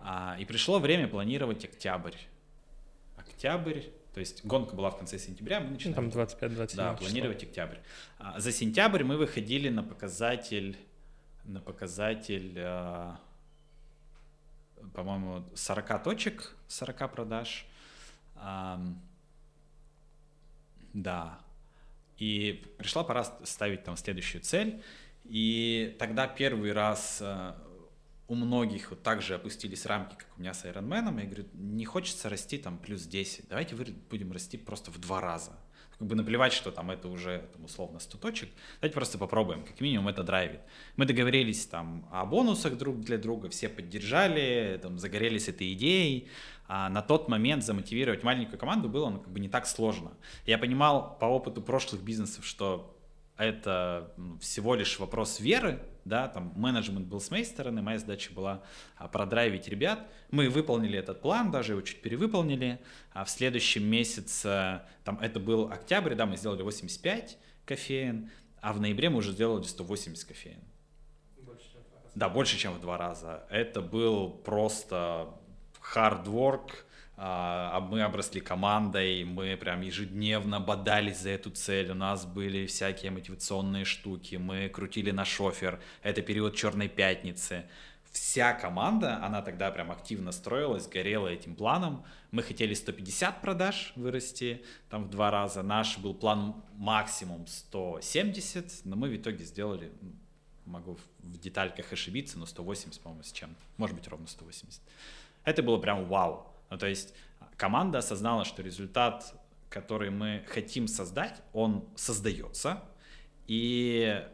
А, 0.00 0.36
и 0.38 0.44
пришло 0.44 0.78
время 0.78 1.06
планировать 1.06 1.64
октябрь. 1.64 2.16
Октябрь, 3.26 3.80
то 4.14 4.20
есть 4.20 4.44
гонка 4.44 4.74
была 4.74 4.90
в 4.90 4.98
конце 4.98 5.18
сентября, 5.18 5.60
мы 5.60 5.70
начинали. 5.70 5.94
Там 5.94 6.08
25-27 6.08 6.76
Да, 6.76 6.94
планировать 6.94 7.42
октябрь. 7.42 7.78
А, 8.18 8.38
за 8.38 8.52
сентябрь 8.52 9.04
мы 9.04 9.16
выходили 9.16 9.68
на 9.68 9.82
показатель, 9.82 10.76
на 11.44 11.60
показатель 11.60 12.54
а, 12.58 13.18
по-моему, 14.94 15.44
40 15.54 16.02
точек, 16.02 16.56
40 16.68 17.12
продаж. 17.12 17.66
Да. 20.94 21.38
И 22.18 22.64
пришла 22.78 23.04
пора 23.04 23.24
ставить 23.44 23.84
там 23.84 23.96
следующую 23.96 24.42
цель. 24.42 24.82
И 25.24 25.96
тогда 25.98 26.26
первый 26.26 26.72
раз 26.72 27.18
э, 27.20 27.54
у 28.32 28.34
многих 28.34 28.90
вот 28.90 29.02
так 29.02 29.20
же 29.20 29.34
опустились 29.34 29.84
рамки, 29.84 30.14
как 30.16 30.26
у 30.38 30.40
меня 30.40 30.54
с 30.54 30.64
Iron 30.64 30.88
Man. 30.88 31.20
Я 31.20 31.26
говорю, 31.26 31.44
не 31.52 31.84
хочется 31.84 32.30
расти 32.30 32.56
там 32.56 32.78
плюс 32.78 33.02
10. 33.02 33.48
Давайте 33.48 33.76
будем 33.76 34.32
расти 34.32 34.56
просто 34.56 34.90
в 34.90 34.98
два 34.98 35.20
раза 35.20 35.52
как 35.98 36.08
бы 36.08 36.16
наплевать, 36.16 36.52
что 36.52 36.72
там 36.72 36.90
это 36.90 37.06
уже 37.06 37.48
там, 37.52 37.66
условно 37.66 38.00
100 38.00 38.18
точек, 38.18 38.48
давайте 38.80 38.94
просто 38.94 39.18
попробуем, 39.18 39.62
как 39.62 39.80
минимум 39.80 40.08
это 40.08 40.24
драйвит. 40.24 40.60
Мы 40.96 41.04
договорились 41.04 41.66
там 41.66 42.08
о 42.10 42.24
бонусах 42.24 42.76
друг 42.76 43.00
для 43.00 43.18
друга, 43.18 43.50
все 43.50 43.68
поддержали, 43.68 44.80
там, 44.82 44.98
загорелись 44.98 45.48
этой 45.48 45.72
идеей, 45.74 46.28
а 46.66 46.88
на 46.88 47.02
тот 47.02 47.28
момент 47.28 47.62
замотивировать 47.62 48.24
маленькую 48.24 48.58
команду 48.58 48.88
было 48.88 49.10
ну, 49.10 49.20
как 49.20 49.30
бы 49.30 49.38
не 49.38 49.48
так 49.48 49.66
сложно. 49.66 50.12
Я 50.46 50.58
понимал 50.58 51.18
по 51.20 51.26
опыту 51.26 51.62
прошлых 51.62 52.02
бизнесов, 52.02 52.44
что 52.46 52.98
это 53.36 54.12
всего 54.40 54.74
лишь 54.74 54.98
вопрос 54.98 55.38
веры, 55.38 55.82
да, 56.04 56.28
там 56.28 56.52
менеджмент 56.56 57.06
был 57.06 57.20
с 57.20 57.30
моей 57.30 57.44
стороны, 57.44 57.82
моя 57.82 57.98
задача 57.98 58.32
была 58.32 58.62
а, 58.96 59.08
продрайвить 59.08 59.68
ребят. 59.68 60.06
Мы 60.30 60.48
выполнили 60.48 60.98
этот 60.98 61.20
план, 61.20 61.50
даже 61.50 61.72
его 61.72 61.82
чуть 61.82 62.02
перевыполнили. 62.02 62.80
А 63.12 63.24
в 63.24 63.30
следующем 63.30 63.84
месяце, 63.84 64.82
там 65.04 65.18
это 65.20 65.38
был 65.38 65.70
октябрь, 65.70 66.14
да, 66.14 66.26
мы 66.26 66.36
сделали 66.36 66.62
85 66.62 67.38
кофеин, 67.64 68.30
а 68.60 68.72
в 68.72 68.80
ноябре 68.80 69.10
мы 69.10 69.18
уже 69.18 69.32
сделали 69.32 69.64
180 69.64 70.24
кофеин. 70.24 70.60
Больше, 71.38 71.72
чем 71.72 71.82
в 71.82 71.88
два 71.88 72.00
раза. 72.00 72.10
Да, 72.14 72.28
больше, 72.28 72.58
чем 72.58 72.72
в 72.74 72.80
два 72.80 72.98
раза. 72.98 73.46
Это 73.50 73.80
был 73.80 74.30
просто 74.30 75.28
work, 75.94 76.70
а, 77.16 77.80
мы 77.80 78.02
обросли 78.02 78.40
командой, 78.40 79.24
мы 79.24 79.56
прям 79.56 79.82
ежедневно 79.82 80.60
бодались 80.60 81.18
за 81.18 81.30
эту 81.30 81.50
цель, 81.50 81.90
у 81.90 81.94
нас 81.94 82.24
были 82.24 82.66
всякие 82.66 83.10
мотивационные 83.10 83.84
штуки, 83.84 84.36
мы 84.36 84.68
крутили 84.68 85.10
на 85.10 85.24
шофер, 85.24 85.78
это 86.02 86.22
период 86.22 86.56
Черной 86.56 86.88
Пятницы. 86.88 87.64
Вся 88.10 88.52
команда, 88.52 89.24
она 89.24 89.40
тогда 89.40 89.70
прям 89.70 89.90
активно 89.90 90.32
строилась, 90.32 90.86
горела 90.86 91.28
этим 91.28 91.54
планом. 91.54 92.04
Мы 92.30 92.42
хотели 92.42 92.74
150 92.74 93.40
продаж 93.40 93.92
вырасти, 93.96 94.62
там 94.90 95.04
в 95.04 95.10
два 95.10 95.30
раза. 95.30 95.62
Наш 95.62 95.96
был 95.96 96.12
план 96.12 96.62
максимум 96.74 97.46
170, 97.46 98.84
но 98.84 98.96
мы 98.96 99.08
в 99.08 99.16
итоге 99.16 99.44
сделали, 99.46 99.92
могу 100.66 100.98
в 101.20 101.38
детальках 101.38 101.90
ошибиться, 101.90 102.38
но 102.38 102.44
180, 102.44 103.00
по-моему, 103.00 103.22
с 103.22 103.32
чем 103.32 103.56
Может 103.78 103.96
быть, 103.96 104.06
ровно 104.08 104.26
180. 104.26 104.82
Это 105.44 105.62
было 105.62 105.78
прям 105.78 106.04
вау 106.04 106.51
ну, 106.72 106.78
то 106.78 106.86
есть 106.86 107.14
команда 107.58 107.98
осознала, 107.98 108.46
что 108.46 108.62
результат, 108.62 109.34
который 109.68 110.08
мы 110.08 110.42
хотим 110.48 110.88
создать, 110.88 111.42
он 111.52 111.86
создается, 111.96 112.82
и 113.46 114.26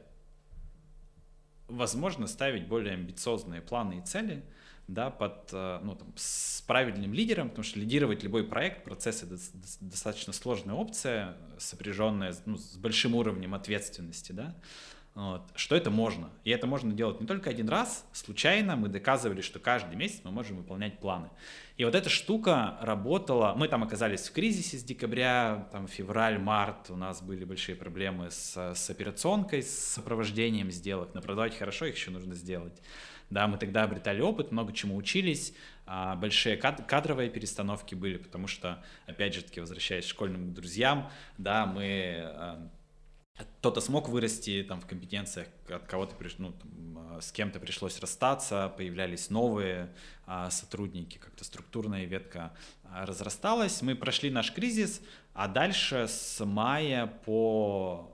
возможно 1.66 2.28
ставить 2.28 2.68
более 2.68 2.94
амбициозные 2.94 3.60
планы 3.60 3.98
и 3.98 4.02
цели, 4.02 4.44
да, 4.86 5.10
под, 5.10 5.50
э, 5.52 5.80
ну, 5.82 5.96
там, 5.96 6.12
с 6.14 6.62
правильным 6.62 7.12
лидером, 7.12 7.48
потому 7.48 7.64
что 7.64 7.80
лидировать 7.80 8.22
любой 8.22 8.44
проект, 8.44 8.84
процесс— 8.84 9.22
это 9.24 9.36
достаточно 9.80 10.32
сложная 10.32 10.76
опция, 10.76 11.36
сопряженная 11.58 12.36
ну, 12.46 12.56
с 12.56 12.76
большим 12.76 13.16
уровнем 13.16 13.52
ответственности, 13.52 14.30
да, 14.30 14.54
вот, 15.14 15.42
что 15.56 15.74
это 15.74 15.90
можно. 15.90 16.30
И 16.44 16.50
это 16.50 16.68
можно 16.68 16.92
делать 16.94 17.20
не 17.20 17.26
только 17.26 17.50
один 17.50 17.68
раз, 17.68 18.06
случайно 18.12 18.76
мы 18.76 18.88
доказывали, 18.88 19.40
что 19.40 19.58
каждый 19.58 19.96
месяц 19.96 20.20
мы 20.22 20.30
можем 20.30 20.56
выполнять 20.58 21.00
планы. 21.00 21.28
И 21.78 21.84
вот 21.84 21.94
эта 21.94 22.08
штука 22.08 22.76
работала, 22.80 23.54
мы 23.56 23.68
там 23.68 23.84
оказались 23.84 24.28
в 24.28 24.32
кризисе 24.32 24.78
с 24.78 24.82
декабря, 24.82 25.68
там 25.70 25.86
февраль, 25.86 26.36
март, 26.36 26.90
у 26.90 26.96
нас 26.96 27.22
были 27.22 27.44
большие 27.44 27.76
проблемы 27.76 28.32
с, 28.32 28.74
с 28.74 28.90
операционкой, 28.90 29.62
с 29.62 29.94
сопровождением 29.94 30.72
сделок, 30.72 31.10
но 31.14 31.22
продавать 31.22 31.56
хорошо 31.56 31.86
их 31.86 31.94
еще 31.94 32.10
нужно 32.10 32.34
сделать. 32.34 32.82
Да, 33.30 33.46
мы 33.46 33.58
тогда 33.58 33.84
обретали 33.84 34.20
опыт, 34.20 34.50
много 34.50 34.72
чему 34.72 34.96
учились, 34.96 35.54
а, 35.86 36.16
большие 36.16 36.56
кадровые 36.56 37.30
перестановки 37.30 37.94
были, 37.94 38.16
потому 38.16 38.48
что, 38.48 38.82
опять 39.06 39.34
же 39.34 39.42
таки, 39.42 39.60
возвращаясь 39.60 40.04
к 40.04 40.08
школьным 40.08 40.54
друзьям, 40.54 41.08
да, 41.36 41.64
мы 41.64 42.16
а, 42.24 42.68
кто-то 43.38 43.80
смог 43.80 44.08
вырасти 44.08 44.64
там 44.68 44.80
в 44.80 44.86
компетенциях, 44.86 45.48
от 45.68 45.86
кого-то 45.86 46.14
ну, 46.38 46.52
а, 46.96 47.20
с 47.20 47.32
кем-то 47.32 47.60
пришлось 47.60 47.98
расстаться, 48.00 48.72
появлялись 48.76 49.30
новые 49.30 49.92
а, 50.26 50.50
сотрудники, 50.50 51.18
как-то 51.18 51.44
структурная 51.44 52.04
ветка 52.04 52.52
а, 52.84 53.06
разрасталась. 53.06 53.82
Мы 53.82 53.94
прошли 53.94 54.30
наш 54.30 54.52
кризис, 54.52 55.00
а 55.34 55.48
дальше 55.48 56.06
с 56.08 56.44
мая 56.44 57.06
по 57.24 58.12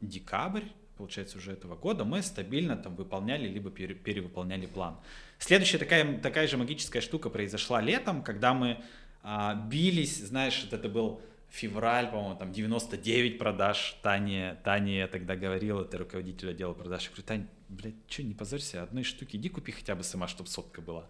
декабрь 0.00 0.64
получается, 1.00 1.38
уже 1.38 1.52
этого 1.52 1.76
года, 1.76 2.04
мы 2.04 2.20
стабильно 2.20 2.76
там 2.76 2.94
выполняли 2.94 3.48
либо 3.48 3.70
пере, 3.70 3.94
перевыполняли 3.94 4.66
план. 4.66 4.98
Следующая 5.38 5.78
такая, 5.78 6.18
такая 6.18 6.46
же 6.46 6.58
магическая 6.58 7.00
штука 7.00 7.30
произошла 7.30 7.80
летом, 7.80 8.22
когда 8.22 8.52
мы 8.52 8.84
а, 9.22 9.54
бились, 9.54 10.18
знаешь, 10.18 10.68
это 10.70 10.90
был 10.90 11.22
февраль, 11.50 12.08
по-моему, 12.10 12.36
там 12.36 12.52
99 12.52 13.38
продаж. 13.38 13.96
Таня, 14.02 14.58
Таня 14.64 14.98
я 14.98 15.08
тогда 15.08 15.36
говорила, 15.36 15.82
это 15.82 15.98
руководитель 15.98 16.50
отдела 16.50 16.72
продаж. 16.72 17.04
Я 17.04 17.08
говорю, 17.08 17.22
Таня, 17.24 17.46
блядь, 17.68 17.94
что, 18.08 18.22
не 18.22 18.34
позорься, 18.34 18.82
одной 18.82 19.02
штуки, 19.02 19.36
иди 19.36 19.48
купи 19.48 19.72
хотя 19.72 19.94
бы 19.94 20.02
сама, 20.02 20.28
чтобы 20.28 20.48
сотка 20.48 20.80
была. 20.80 21.08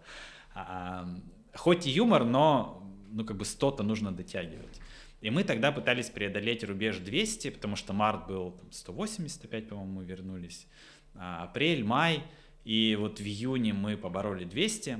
А, 0.53 1.07
хоть 1.53 1.87
и 1.87 1.91
юмор, 1.91 2.25
но 2.25 2.83
ну 3.11 3.25
как 3.25 3.37
бы 3.37 3.43
100-то 3.43 3.83
нужно 3.83 4.11
дотягивать. 4.11 4.79
И 5.21 5.29
мы 5.29 5.43
тогда 5.43 5.71
пытались 5.71 6.09
преодолеть 6.09 6.63
рубеж 6.63 6.97
200, 6.97 7.51
потому 7.51 7.75
что 7.75 7.93
март 7.93 8.27
был 8.27 8.51
там, 8.51 8.71
180 8.71 9.45
опять, 9.45 9.69
по-моему, 9.69 9.99
мы 9.99 10.05
вернулись. 10.05 10.67
А, 11.13 11.43
апрель, 11.43 11.83
май, 11.83 12.23
и 12.63 12.97
вот 12.99 13.19
в 13.19 13.23
июне 13.23 13.73
мы 13.73 13.97
побороли 13.97 14.45
200, 14.45 14.89
и 14.89 14.97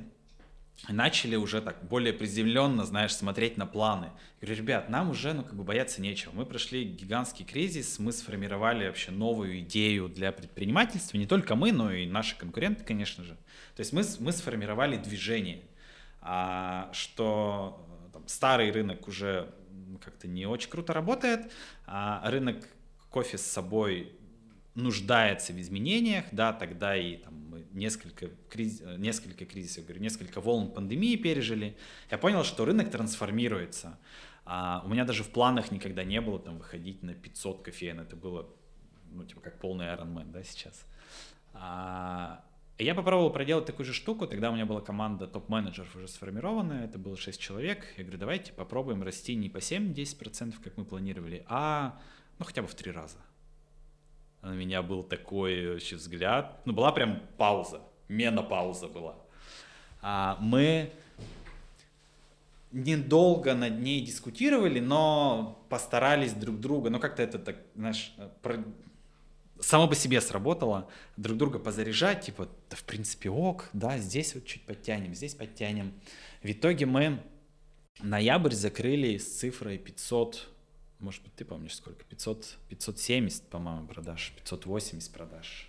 начали 0.90 1.36
уже 1.36 1.62
так 1.62 1.84
более 1.84 2.14
приземленно, 2.14 2.86
знаешь, 2.86 3.16
смотреть 3.16 3.58
на 3.58 3.66
планы. 3.66 4.12
Я 4.42 4.48
говорю, 4.48 4.64
ребят, 4.64 4.90
нам 4.90 5.12
уже, 5.12 5.34
ну, 5.34 5.44
как 5.44 5.56
бы 5.56 5.64
бояться 5.64 6.02
нечего. 6.02 6.32
Мы 6.34 6.46
прошли 6.46 6.84
гигантский 6.84 7.46
кризис, 7.46 8.00
мы 8.00 8.12
сформировали 8.12 8.88
вообще 8.88 9.12
новую 9.12 9.60
идею 9.60 10.10
для 10.10 10.32
предпринимательства, 10.32 11.18
не 11.18 11.28
только 11.28 11.56
мы, 11.56 11.72
но 11.72 11.92
и 11.92 12.08
наши 12.08 12.38
конкуренты, 12.38 12.84
конечно 12.84 13.24
же. 13.24 13.38
То 13.76 13.82
есть 13.82 13.94
мы, 13.94 14.04
мы 14.20 14.32
сформировали 14.32 14.98
движение, 14.98 15.62
а, 16.22 16.90
что 16.94 17.88
там, 18.12 18.28
старый 18.28 18.72
рынок 18.72 19.08
уже 19.08 19.54
как-то 20.04 20.28
не 20.28 20.46
очень 20.46 20.70
круто 20.70 20.94
работает, 20.94 21.52
а 21.86 22.28
рынок 22.30 22.58
кофе 23.10 23.38
с 23.38 23.44
собой 23.44 24.16
нуждается 24.76 25.54
в 25.54 25.60
изменениях, 25.60 26.26
да, 26.32 26.54
тогда 26.54 26.96
и 26.96 27.18
там, 27.18 27.34
мы 27.50 27.66
несколько, 27.72 28.30
криз, 28.50 28.82
несколько 28.98 29.46
кризисов, 29.46 29.86
говорю, 29.86 30.02
несколько 30.02 30.40
волн 30.40 30.72
пандемии 30.72 31.16
пережили, 31.18 31.78
я 32.10 32.18
понял, 32.18 32.44
что 32.44 32.66
рынок 32.66 32.90
трансформируется. 32.90 34.00
А, 34.46 34.82
у 34.86 34.90
меня 34.90 35.06
даже 35.06 35.24
в 35.24 35.30
планах 35.30 35.72
никогда 35.72 36.04
не 36.04 36.22
было 36.22 36.40
там 36.40 36.58
выходить 36.58 37.04
на 37.04 37.14
500 37.14 37.64
кофеин, 37.64 38.00
это 38.00 38.16
было, 38.16 38.50
ну, 39.12 39.26
типа, 39.26 39.42
как 39.42 39.60
полный 39.60 39.86
Iron 39.88 40.14
Man, 40.14 40.32
да, 40.32 40.44
сейчас. 40.44 40.86
А, 41.54 42.44
я 42.78 42.96
попробовал 42.96 43.32
проделать 43.32 43.66
такую 43.66 43.86
же 43.86 43.94
штуку, 43.94 44.26
тогда 44.26 44.50
у 44.50 44.56
меня 44.56 44.66
была 44.66 44.82
команда 44.82 45.28
топ-менеджеров 45.28 45.96
уже 45.96 46.08
сформированная, 46.08 46.86
это 46.86 46.98
было 46.98 47.16
6 47.16 47.40
человек. 47.40 47.86
Я 47.98 48.04
говорю, 48.04 48.20
давайте 48.20 48.54
попробуем 48.54 49.04
расти 49.04 49.36
не 49.36 49.50
по 49.50 49.58
7-10%, 49.58 50.56
как 50.64 50.78
мы 50.78 50.86
планировали, 50.86 51.46
а 51.48 52.00
ну 52.40 52.46
хотя 52.46 52.62
бы 52.62 52.68
в 52.68 52.74
три 52.74 52.92
раза. 52.92 53.18
На 54.42 54.54
меня 54.54 54.82
был 54.82 55.04
такой 55.04 55.74
вообще 55.74 55.96
взгляд, 55.96 56.60
ну 56.66 56.74
была 56.74 56.92
прям 56.92 57.22
пауза, 57.38 57.82
менопауза 58.08 58.88
была. 58.88 59.16
А, 60.02 60.38
мы 60.40 60.92
недолго 62.72 63.54
над 63.54 63.80
ней 63.80 64.02
дискутировали, 64.02 64.80
но 64.80 65.64
постарались 65.70 66.34
друг 66.34 66.60
друга, 66.60 66.90
ну 66.90 67.00
как-то 67.00 67.22
это 67.22 67.38
так, 67.38 67.58
знаешь, 67.76 68.14
само 69.60 69.88
по 69.88 69.96
себе 69.96 70.22
сработало, 70.22 70.90
друг 71.18 71.38
друга 71.38 71.60
позаряжать, 71.60 72.26
типа, 72.26 72.50
да 72.70 72.76
в 72.76 72.84
принципе 72.84 73.30
ок, 73.30 73.70
да, 73.74 73.98
здесь 73.98 74.34
вот 74.36 74.46
чуть 74.46 74.64
подтянем, 74.64 75.14
здесь 75.14 75.36
подтянем. 75.36 75.94
В 76.42 76.52
итоге 76.52 76.86
мы 76.86 77.22
ноябрь 78.02 78.54
закрыли 78.54 79.18
с 79.18 79.40
цифрой 79.40 79.78
500, 79.78 80.50
может 81.02 81.24
быть, 81.24 81.34
ты 81.36 81.46
помнишь 81.46 81.76
сколько, 81.76 82.04
500, 82.06 82.58
570, 82.70 83.44
по-моему, 83.50 83.88
продаж, 83.88 84.34
580 84.38 85.12
продаж. 85.12 85.68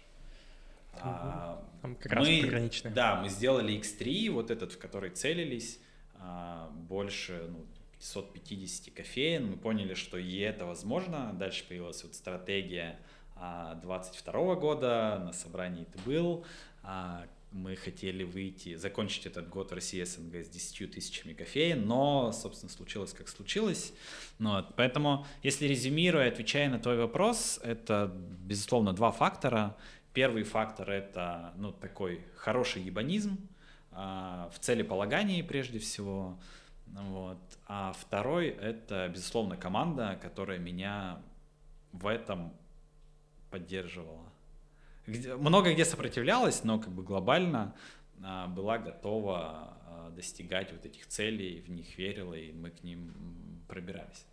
А, 1.00 1.64
Там 1.80 1.96
как 1.96 2.12
раз 2.12 2.26
мы, 2.26 2.70
Да, 2.94 3.20
мы 3.20 3.28
сделали 3.28 3.78
X3, 3.78 4.30
вот 4.30 4.50
этот, 4.50 4.72
в 4.72 4.78
который 4.78 5.10
целились, 5.10 5.78
а, 6.14 6.70
больше 6.88 7.48
ну, 7.50 7.66
550 7.98 8.94
кофеин. 8.94 9.50
Мы 9.50 9.56
поняли, 9.56 9.94
что 9.94 10.18
и 10.18 10.38
это 10.38 10.66
возможно. 10.66 11.32
Дальше 11.32 11.64
появилась 11.66 12.02
вот 12.04 12.14
стратегия 12.14 12.98
22 13.36 14.54
года, 14.56 15.20
на 15.24 15.32
сопрании 15.32 15.84
ты 15.84 15.98
был, 16.00 16.44
а, 16.82 17.26
мы 17.52 17.76
хотели 17.76 18.24
выйти, 18.24 18.76
закончить 18.76 19.26
этот 19.26 19.48
год 19.48 19.72
России 19.72 20.02
СНГ 20.02 20.36
с 20.44 20.48
10 20.48 20.92
тысячами 20.92 21.32
кофеин, 21.32 21.86
но, 21.86 22.32
собственно, 22.32 22.70
случилось 22.70 23.12
как 23.12 23.28
случилось. 23.28 23.92
Ну, 24.38 24.52
вот, 24.52 24.74
поэтому, 24.76 25.26
если 25.42 25.66
резюмируя, 25.66 26.28
отвечая 26.28 26.70
на 26.70 26.78
твой 26.78 26.96
вопрос, 26.96 27.60
это, 27.62 28.12
безусловно, 28.40 28.92
два 28.92 29.10
фактора. 29.10 29.76
Первый 30.14 30.42
фактор— 30.42 30.90
это, 30.92 31.52
ну, 31.56 31.72
такой 31.72 32.24
хороший 32.36 32.82
ебанизм 32.82 33.38
а, 33.90 34.50
в 34.54 34.58
целеполагании, 34.58 35.42
прежде 35.42 35.78
всего. 35.78 36.38
Вот. 36.86 37.40
А 37.66 37.92
второй— 37.98 38.48
это, 38.60 39.08
безусловно, 39.08 39.56
команда, 39.56 40.18
которая 40.20 40.58
меня 40.58 41.20
в 41.92 42.06
этом 42.06 42.52
поддерживала. 43.50 44.31
Где, 45.06 45.34
много 45.34 45.72
где 45.72 45.84
сопротивлялась, 45.84 46.64
но 46.64 46.78
как 46.78 46.92
бы 46.92 47.02
глобально 47.02 47.74
а, 48.22 48.46
была 48.46 48.78
готова 48.78 49.76
а, 49.86 50.10
достигать 50.10 50.72
вот 50.72 50.86
этих 50.86 51.06
целей, 51.06 51.60
в 51.60 51.70
них 51.70 51.98
верила, 51.98 52.34
и 52.34 52.52
мы 52.52 52.70
к 52.70 52.82
ним 52.82 53.12
пробирались. 53.68 54.24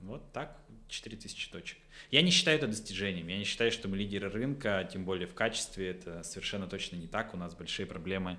Вот 0.00 0.32
так, 0.32 0.56
4000 0.88 1.50
точек. 1.50 1.78
Я 2.10 2.22
не 2.22 2.30
считаю 2.30 2.56
это 2.56 2.68
достижением, 2.68 3.28
я 3.28 3.38
не 3.38 3.44
считаю, 3.44 3.70
что 3.70 3.88
мы 3.88 3.96
лидеры 3.96 4.28
рынка, 4.28 4.88
тем 4.92 5.04
более 5.04 5.26
в 5.26 5.34
качестве, 5.34 5.90
это 5.90 6.22
совершенно 6.22 6.66
точно 6.66 6.96
не 6.96 7.06
так, 7.06 7.34
у 7.34 7.36
нас 7.36 7.54
большие 7.54 7.86
проблемы 7.86 8.36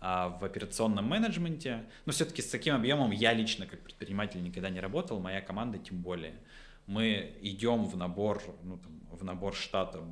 а, 0.00 0.28
в 0.28 0.44
операционном 0.44 1.04
менеджменте, 1.06 1.84
но 2.06 2.12
все-таки 2.12 2.42
с 2.42 2.48
таким 2.48 2.74
объемом 2.74 3.10
я 3.10 3.32
лично 3.32 3.66
как 3.66 3.80
предприниматель 3.80 4.42
никогда 4.42 4.70
не 4.70 4.80
работал, 4.80 5.20
моя 5.20 5.40
команда 5.40 5.78
тем 5.78 6.00
более. 6.00 6.34
Мы 6.86 7.36
идем 7.42 7.84
в 7.84 7.96
набор, 7.96 8.42
ну, 8.62 8.78
там, 8.78 9.00
в 9.10 9.24
набор 9.24 9.54
штата 9.54 10.02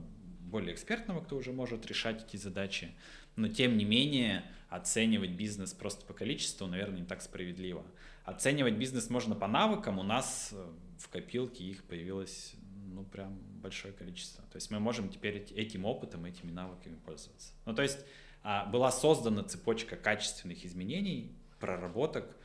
более 0.49 0.75
экспертного, 0.75 1.21
кто 1.21 1.37
уже 1.37 1.53
может 1.53 1.87
решать 1.87 2.25
эти 2.27 2.37
задачи. 2.37 2.91
Но 3.37 3.49
тем 3.49 3.77
не 3.77 3.85
менее 3.85 4.45
оценивать 4.69 5.31
бизнес 5.31 5.73
просто 5.73 6.05
по 6.05 6.13
количеству, 6.13 6.67
наверное, 6.67 7.01
не 7.01 7.07
так 7.07 7.23
справедливо. 7.23 7.85
Оценивать 8.25 8.75
бизнес 8.75 9.09
можно 9.11 9.35
по 9.35 9.47
навыкам. 9.47 9.99
У 9.99 10.03
нас 10.03 10.51
э, 10.53 10.67
в 10.99 11.09
копилке 11.09 11.65
их 11.65 11.85
появилось 11.85 12.55
ну 12.93 13.05
прям 13.05 13.39
большое 13.63 13.95
количество. 13.95 14.45
То 14.51 14.57
есть 14.57 14.71
мы 14.71 14.81
можем 14.81 15.09
теперь 15.09 15.37
этим 15.55 15.85
опытом, 15.85 16.25
этими 16.25 16.51
навыками 16.51 16.97
пользоваться. 17.07 17.53
Ну 17.65 17.75
то 17.75 17.83
есть 17.83 18.05
а, 18.43 18.67
была 18.67 18.91
создана 18.91 19.45
цепочка 19.45 19.97
качественных 19.97 20.65
изменений, 20.65 21.33
проработок, 21.61 22.37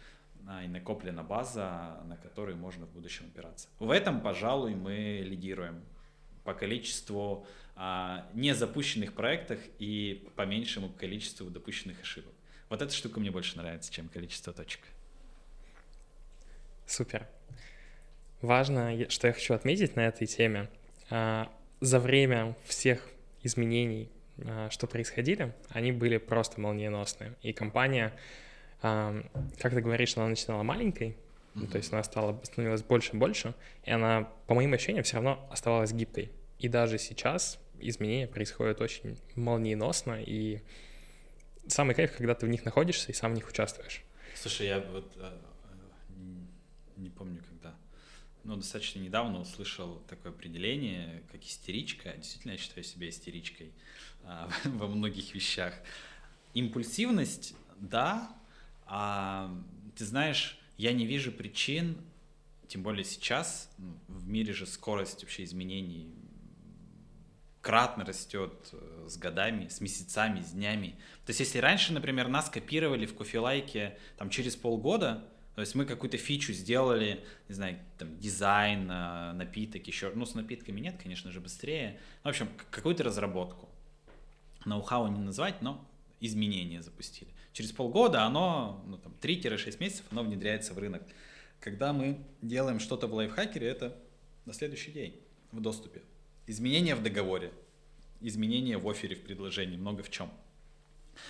а, 0.48 0.64
и 0.64 0.68
накоплена 0.68 1.24
база, 1.24 2.02
на 2.06 2.18
которой 2.18 2.56
можно 2.56 2.86
в 2.86 2.92
будущем 2.92 3.26
опираться. 3.34 3.68
В 3.80 3.90
этом, 3.90 4.22
пожалуй, 4.22 4.76
мы 4.76 5.22
лидируем 5.24 5.82
по 6.44 6.54
количеству 6.54 7.46
а, 7.76 8.28
незапущенных 8.34 9.14
проектах 9.14 9.60
и 9.80 10.28
по 10.36 10.44
меньшему 10.44 10.90
количеству 10.90 11.50
допущенных 11.50 12.02
ошибок. 12.02 12.34
Вот 12.70 12.82
эта 12.82 12.94
штука 12.94 13.20
мне 13.20 13.32
больше 13.32 13.58
нравится, 13.58 13.92
чем 13.92 14.10
количество 14.10 14.54
точек. 14.54 14.82
Супер. 16.86 17.28
Важно, 18.42 19.10
что 19.10 19.28
я 19.28 19.34
хочу 19.34 19.54
отметить 19.54 19.96
на 19.96 20.08
этой 20.08 20.28
теме. 20.28 20.70
А, 21.10 21.52
за 21.80 22.00
время 22.00 22.56
всех 22.66 23.08
изменений 23.42 24.10
а, 24.46 24.70
что 24.70 24.88
происходили, 24.88 25.54
они 25.70 25.92
были 25.92 26.18
просто 26.18 26.60
молниеносные. 26.60 27.36
И 27.42 27.54
компания, 27.54 28.14
как 28.82 29.74
ты 29.74 29.82
говоришь, 29.82 30.18
она 30.18 30.28
начинала 30.28 30.64
маленькой, 30.64 31.18
mm-hmm. 31.56 31.68
то 31.68 31.78
есть 31.78 31.94
она 31.94 32.04
стала, 32.04 32.40
становилась 32.44 32.84
больше 32.84 33.14
и 33.14 33.18
больше, 33.18 33.54
и 33.84 33.92
она, 33.92 34.30
по 34.48 34.54
моим 34.54 34.74
ощущениям, 34.74 35.04
все 35.04 35.16
равно 35.16 35.48
оставалась 35.52 35.92
гибкой. 35.92 36.32
И 36.60 36.68
даже 36.68 36.98
сейчас 36.98 37.60
изменения 37.80 38.28
происходят 38.28 38.82
очень 38.82 39.18
молниеносно, 39.36 40.22
и 40.22 40.62
самый 41.68 41.96
кайф, 41.96 42.16
когда 42.16 42.36
ты 42.36 42.46
в 42.46 42.50
них 42.50 42.66
находишься 42.66 43.12
и 43.12 43.14
сам 43.14 43.32
в 43.32 43.36
них 43.36 43.50
участвуешь. 43.50 44.04
Слушай, 44.36 44.68
я 44.68 44.80
вот 44.80 45.14
э, 45.16 45.38
не 46.98 47.10
помню 47.10 47.42
когда, 47.48 47.76
но 48.44 48.56
достаточно 48.56 49.00
недавно 49.00 49.40
услышал 49.40 50.02
такое 50.08 50.32
определение, 50.32 51.24
как 51.32 51.44
истеричка. 51.44 52.14
Действительно, 52.18 52.54
я 52.54 52.58
считаю 52.58 52.84
себя 52.84 53.10
истеричкой 53.10 53.72
а, 54.24 54.50
во 54.66 54.88
многих 54.88 55.34
вещах. 55.34 55.74
Импульсивность, 56.54 57.56
да, 57.78 58.36
а 58.86 59.56
ты 59.96 60.06
знаешь, 60.06 60.60
я 60.78 60.94
не 60.94 61.06
вижу 61.06 61.32
причин, 61.32 61.98
тем 62.68 62.84
более 62.84 63.04
сейчас, 63.04 63.70
ну, 63.78 63.98
в 64.08 64.28
мире 64.28 64.54
же 64.54 64.66
скорость 64.66 65.22
вообще 65.24 65.44
изменений 65.44 66.14
кратно 67.64 68.04
растет 68.04 68.52
э, 68.74 69.06
с 69.08 69.18
годами, 69.18 69.70
с 69.70 69.80
месяцами, 69.80 70.42
с 70.42 70.52
днями. 70.52 70.96
То 71.26 71.30
есть 71.30 71.40
если 71.40 71.60
раньше, 71.60 71.94
например, 71.94 72.28
нас 72.28 72.50
копировали 72.50 73.06
в 73.06 73.16
кофелайке 73.16 73.98
там, 74.18 74.30
через 74.30 74.56
полгода, 74.58 75.24
то 75.56 75.62
есть 75.62 75.74
мы 75.74 75.86
какую-то 75.86 76.18
фичу 76.18 76.52
сделали, 76.52 77.24
не 77.48 77.56
знаю, 77.56 77.80
там, 77.98 78.18
дизайн, 78.20 78.92
э, 78.92 79.32
напиток, 79.34 79.88
еще, 79.88 80.12
ну, 80.14 80.26
с 80.26 80.36
напитками 80.36 80.82
нет, 80.82 80.96
конечно 81.02 81.32
же, 81.32 81.40
быстрее. 81.40 82.00
В 82.24 82.28
общем, 82.28 82.50
какую-то 82.70 83.04
разработку. 83.04 83.70
Ноу-хау 84.66 85.08
не 85.08 85.20
назвать, 85.20 85.62
но 85.62 85.88
изменения 86.20 86.82
запустили. 86.82 87.32
Через 87.54 87.72
полгода 87.72 88.24
оно, 88.24 88.84
ну, 88.88 88.98
там, 88.98 89.16
3-6 89.22 89.78
месяцев 89.80 90.06
оно 90.12 90.24
внедряется 90.24 90.74
в 90.74 90.80
рынок. 90.80 91.04
Когда 91.60 91.94
мы 91.94 92.18
делаем 92.42 92.80
что-то 92.80 93.08
в 93.08 93.14
лайфхакере, 93.14 93.68
это 93.68 93.96
на 94.46 94.54
следующий 94.54 94.92
день 94.92 95.22
в 95.52 95.62
доступе. 95.62 96.02
Изменения 96.48 96.96
в 96.96 97.04
договоре, 97.04 97.54
изменения 98.20 98.78
в 98.78 98.90
офере, 98.90 99.16
в 99.16 99.24
предложении, 99.24 99.78
много 99.78 100.04
в 100.04 100.10
чем. 100.10 100.30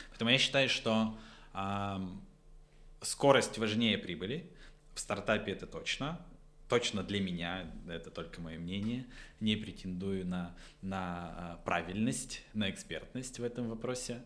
Поэтому 0.10 0.32
я 0.32 0.38
считаю, 0.38 0.70
что 0.70 1.18
э, 1.54 2.08
скорость 3.02 3.58
важнее 3.58 3.98
прибыли. 3.98 4.50
В 4.96 5.00
стартапе 5.00 5.52
это 5.52 5.68
точно. 5.68 6.20
Точно 6.70 7.04
для 7.04 7.20
меня, 7.20 7.70
это 7.88 8.10
только 8.10 8.42
мое 8.42 8.58
мнение. 8.58 9.06
Не 9.42 9.58
претендую 9.58 10.26
на, 10.26 10.56
на 10.82 11.60
правильность, 11.66 12.42
на 12.54 12.70
экспертность 12.70 13.38
в 13.38 13.44
этом 13.44 13.70
вопросе. 13.70 14.22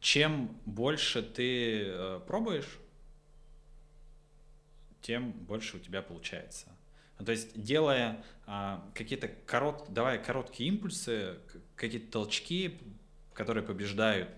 Чем 0.00 0.56
больше 0.64 1.22
ты 1.22 1.86
э, 1.86 2.20
пробуешь, 2.26 2.78
тем 5.00 5.32
больше 5.32 5.76
у 5.76 5.80
тебя 5.80 6.02
получается. 6.02 6.68
Ну, 7.18 7.24
то 7.24 7.32
есть 7.32 7.60
делая 7.60 8.22
а, 8.46 8.88
какие-то 8.94 9.28
корот, 9.28 9.86
давая 9.88 10.18
короткие 10.18 10.68
импульсы, 10.68 11.38
какие-то 11.74 12.12
толчки, 12.12 12.78
которые 13.32 13.64
побеждают, 13.64 14.28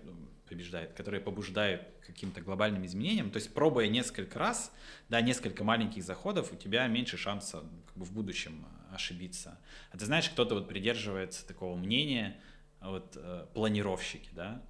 побеждают, 0.47 0.93
которые 0.93 1.21
побуждают 1.21 1.83
каким-то 2.05 2.41
глобальным 2.41 2.85
изменениям, 2.85 3.29
то 3.29 3.37
есть 3.37 3.53
пробуя 3.53 3.87
несколько 3.87 4.39
раз, 4.39 4.71
да, 5.09 5.21
несколько 5.21 5.63
маленьких 5.63 6.03
заходов, 6.03 6.51
у 6.51 6.55
тебя 6.55 6.87
меньше 6.87 7.17
шанса 7.17 7.63
как 7.87 7.97
бы, 7.97 8.05
в 8.05 8.11
будущем 8.11 8.65
ошибиться. 8.91 9.59
А 9.91 9.97
ты 9.97 10.05
знаешь, 10.05 10.29
кто-то 10.29 10.55
вот 10.55 10.67
придерживается 10.67 11.47
такого 11.47 11.75
мнения, 11.75 12.39
вот 12.81 13.15
э, 13.15 13.45
планировщики, 13.53 14.29
да, 14.33 14.61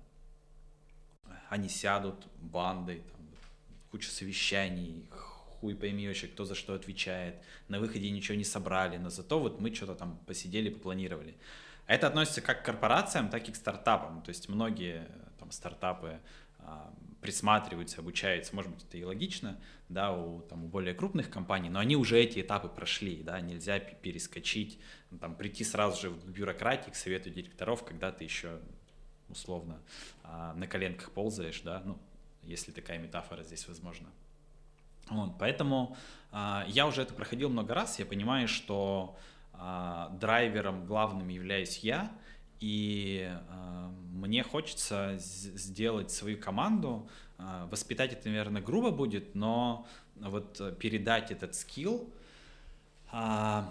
они 1.52 1.68
сядут 1.68 2.28
бандой, 2.40 3.04
там, 3.12 3.28
куча 3.92 4.10
совещаний, 4.10 5.06
хуй 5.10 5.76
пойми 5.76 6.08
вообще, 6.08 6.28
кто 6.28 6.46
за 6.46 6.56
что 6.56 6.74
отвечает. 6.74 7.36
На 7.68 7.82
выходе 7.82 8.10
ничего 8.10 8.38
не 8.38 8.46
собрали, 8.46 8.96
но 8.96 9.10
зато 9.10 9.38
вот 9.38 9.60
мы 9.60 9.76
что-то 9.76 9.96
там 9.96 10.18
посидели, 10.26 10.70
попланировали. 10.70 11.36
Это 11.88 12.08
относится 12.08 12.40
как 12.40 12.62
к 12.62 12.66
корпорациям, 12.66 13.28
так 13.28 13.50
и 13.50 13.52
к 13.52 13.58
стартапам. 13.58 14.22
То 14.22 14.30
есть 14.30 14.48
многие 14.48 15.06
там, 15.40 15.52
стартапы 15.52 16.22
а, 16.60 16.94
присматриваются, 17.20 18.00
обучаются, 18.00 18.56
может 18.56 18.72
быть, 18.72 18.86
это 18.86 18.98
и 18.98 19.04
логично, 19.04 19.60
да, 19.90 20.14
у, 20.14 20.40
там, 20.44 20.64
у 20.64 20.68
более 20.70 20.94
крупных 20.94 21.30
компаний, 21.30 21.70
но 21.70 21.80
они 21.80 21.98
уже 21.98 22.18
эти 22.18 22.40
этапы 22.40 22.70
прошли, 22.70 23.24
да, 23.24 23.42
нельзя 23.42 23.78
перескочить, 23.80 24.80
там, 25.20 25.36
прийти 25.36 25.66
сразу 25.66 26.02
же 26.02 26.10
в 26.12 26.30
бюрократии 26.30 26.92
к 26.92 26.96
совету 26.96 27.30
директоров, 27.30 27.84
когда 27.84 28.14
ты 28.14 28.24
еще 28.24 28.62
условно 29.32 29.80
а, 30.24 30.54
на 30.54 30.68
коленках 30.68 31.12
ползаешь, 31.12 31.62
да, 31.62 31.82
ну, 31.86 31.98
если 32.44 32.72
такая 32.72 33.00
метафора 33.00 33.44
здесь 33.44 33.68
возможна. 33.68 34.08
Вот, 35.10 35.38
поэтому 35.40 35.96
а, 36.32 36.66
я 36.68 36.88
уже 36.88 37.02
это 37.02 37.14
проходил 37.14 37.50
много 37.50 37.74
раз, 37.74 38.00
я 38.00 38.06
понимаю, 38.06 38.48
что 38.48 39.18
а, 39.54 40.10
драйвером 40.20 40.86
главным 40.86 41.28
являюсь 41.28 41.80
я, 41.80 42.12
и 42.62 43.28
э, 43.28 43.90
мне 44.14 44.44
хочется 44.44 45.16
сделать 45.18 46.12
свою 46.12 46.38
команду, 46.38 47.10
э, 47.40 47.68
воспитать 47.72 48.14
это, 48.14 48.30
наверное, 48.30 48.62
грубо 48.62 48.92
будет, 48.92 49.34
но 49.34 49.88
вот 50.16 50.78
передать 50.78 51.32
этот 51.32 51.56
скилл, 51.56 52.08
э, 53.12 53.64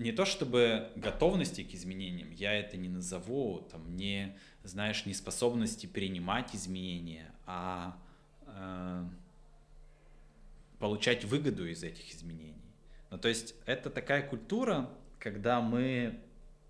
не 0.00 0.12
то 0.12 0.24
чтобы 0.24 0.90
готовности 0.96 1.62
к 1.62 1.74
изменениям, 1.74 2.30
я 2.30 2.54
это 2.54 2.78
не 2.78 2.88
назову, 2.88 3.68
там, 3.70 3.96
не, 3.96 4.34
знаешь, 4.64 5.04
не 5.04 5.12
способности 5.12 5.84
принимать 5.84 6.54
изменения, 6.54 7.30
а 7.44 7.98
э, 8.46 9.04
получать 10.78 11.26
выгоду 11.26 11.68
из 11.68 11.84
этих 11.84 12.14
изменений. 12.14 12.54
Ну, 13.10 13.18
то 13.18 13.28
есть 13.28 13.54
это 13.66 13.90
такая 13.90 14.26
культура, 14.26 14.88
когда 15.18 15.60
мы 15.60 16.18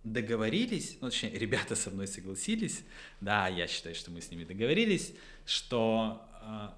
договорились, 0.02 0.98
ну, 1.00 1.10
точнее, 1.10 1.30
ребята 1.38 1.76
со 1.76 1.90
мной 1.90 2.08
согласились, 2.08 2.82
да, 3.20 3.46
я 3.46 3.68
считаю, 3.68 3.94
что 3.94 4.10
мы 4.10 4.22
с 4.22 4.32
ними 4.32 4.42
договорились, 4.42 5.14
что 5.46 6.26
э, 6.42 6.68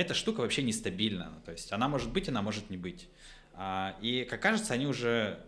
эта 0.00 0.14
штука 0.14 0.40
вообще 0.40 0.64
нестабильна, 0.64 1.40
то 1.44 1.52
есть 1.52 1.70
она 1.70 1.86
может 1.86 2.10
быть, 2.10 2.28
она 2.28 2.42
может 2.42 2.70
не 2.70 2.76
быть. 2.76 3.08
А, 3.54 3.96
и, 4.00 4.24
как 4.24 4.42
кажется, 4.42 4.74
они 4.74 4.86
уже 4.86 5.38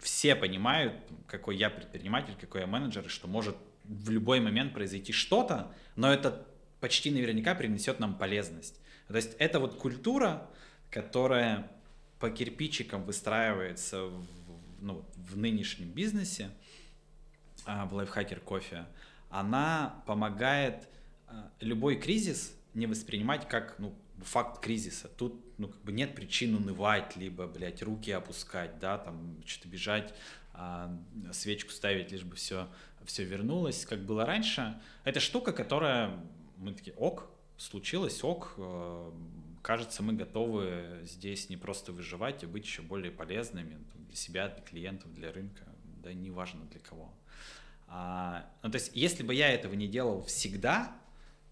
все 0.00 0.34
понимают, 0.34 0.94
какой 1.26 1.56
я 1.56 1.70
предприниматель, 1.70 2.34
какой 2.40 2.62
я 2.62 2.66
менеджер, 2.66 3.06
и 3.06 3.08
что 3.08 3.26
может 3.26 3.56
в 3.84 4.10
любой 4.10 4.40
момент 4.40 4.74
произойти 4.74 5.12
что-то, 5.12 5.72
но 5.96 6.12
это 6.12 6.46
почти 6.80 7.10
наверняка 7.10 7.54
принесет 7.54 8.00
нам 8.00 8.16
полезность. 8.16 8.80
То 9.08 9.16
есть 9.16 9.34
это 9.38 9.58
вот 9.60 9.74
культура, 9.74 10.48
которая 10.90 11.70
по 12.20 12.30
кирпичикам 12.30 13.04
выстраивается 13.04 14.04
в 14.04 14.26
ну, 14.80 15.04
в 15.16 15.36
нынешнем 15.36 15.90
бизнесе, 15.90 16.50
а, 17.64 17.86
в 17.86 17.94
лайфхакер 17.94 18.40
кофе, 18.40 18.86
она 19.30 20.02
помогает 20.06 20.88
а, 21.26 21.50
любой 21.60 21.96
кризис 21.96 22.54
не 22.74 22.86
воспринимать 22.86 23.48
как 23.48 23.78
ну, 23.78 23.94
факт 24.24 24.62
кризиса. 24.62 25.08
Тут 25.08 25.40
ну, 25.58 25.68
как 25.68 25.82
бы 25.82 25.92
нет 25.92 26.14
причин 26.14 26.54
унывать, 26.54 27.16
либо, 27.16 27.46
блядь, 27.46 27.82
руки 27.82 28.10
опускать, 28.10 28.78
да, 28.78 28.98
там, 28.98 29.42
что-то 29.44 29.68
бежать, 29.68 30.14
а, 30.52 30.96
свечку 31.32 31.70
ставить, 31.70 32.12
лишь 32.12 32.24
бы 32.24 32.36
все, 32.36 32.68
все 33.04 33.24
вернулось, 33.24 33.84
как 33.86 34.00
было 34.00 34.24
раньше. 34.24 34.80
Это 35.04 35.20
штука, 35.20 35.52
которая, 35.52 36.18
мы 36.56 36.72
такие, 36.74 36.94
ок, 36.96 37.30
случилось, 37.56 38.22
ок, 38.22 38.54
э, 38.56 39.12
кажется, 39.62 40.02
мы 40.02 40.12
готовы 40.12 41.00
здесь 41.04 41.48
не 41.48 41.56
просто 41.56 41.92
выживать, 41.92 42.44
а 42.44 42.46
быть 42.46 42.64
еще 42.64 42.82
более 42.82 43.10
полезными 43.10 43.78
для 43.94 44.16
себя, 44.16 44.48
для 44.48 44.62
клиентов, 44.62 45.12
для 45.14 45.32
рынка, 45.32 45.64
да 46.02 46.12
неважно 46.12 46.64
для 46.66 46.80
кого. 46.80 47.12
А, 47.88 48.46
ну, 48.62 48.70
то 48.70 48.76
есть, 48.76 48.92
если 48.94 49.22
бы 49.22 49.34
я 49.34 49.50
этого 49.50 49.74
не 49.74 49.88
делал 49.88 50.22
всегда, 50.22 50.96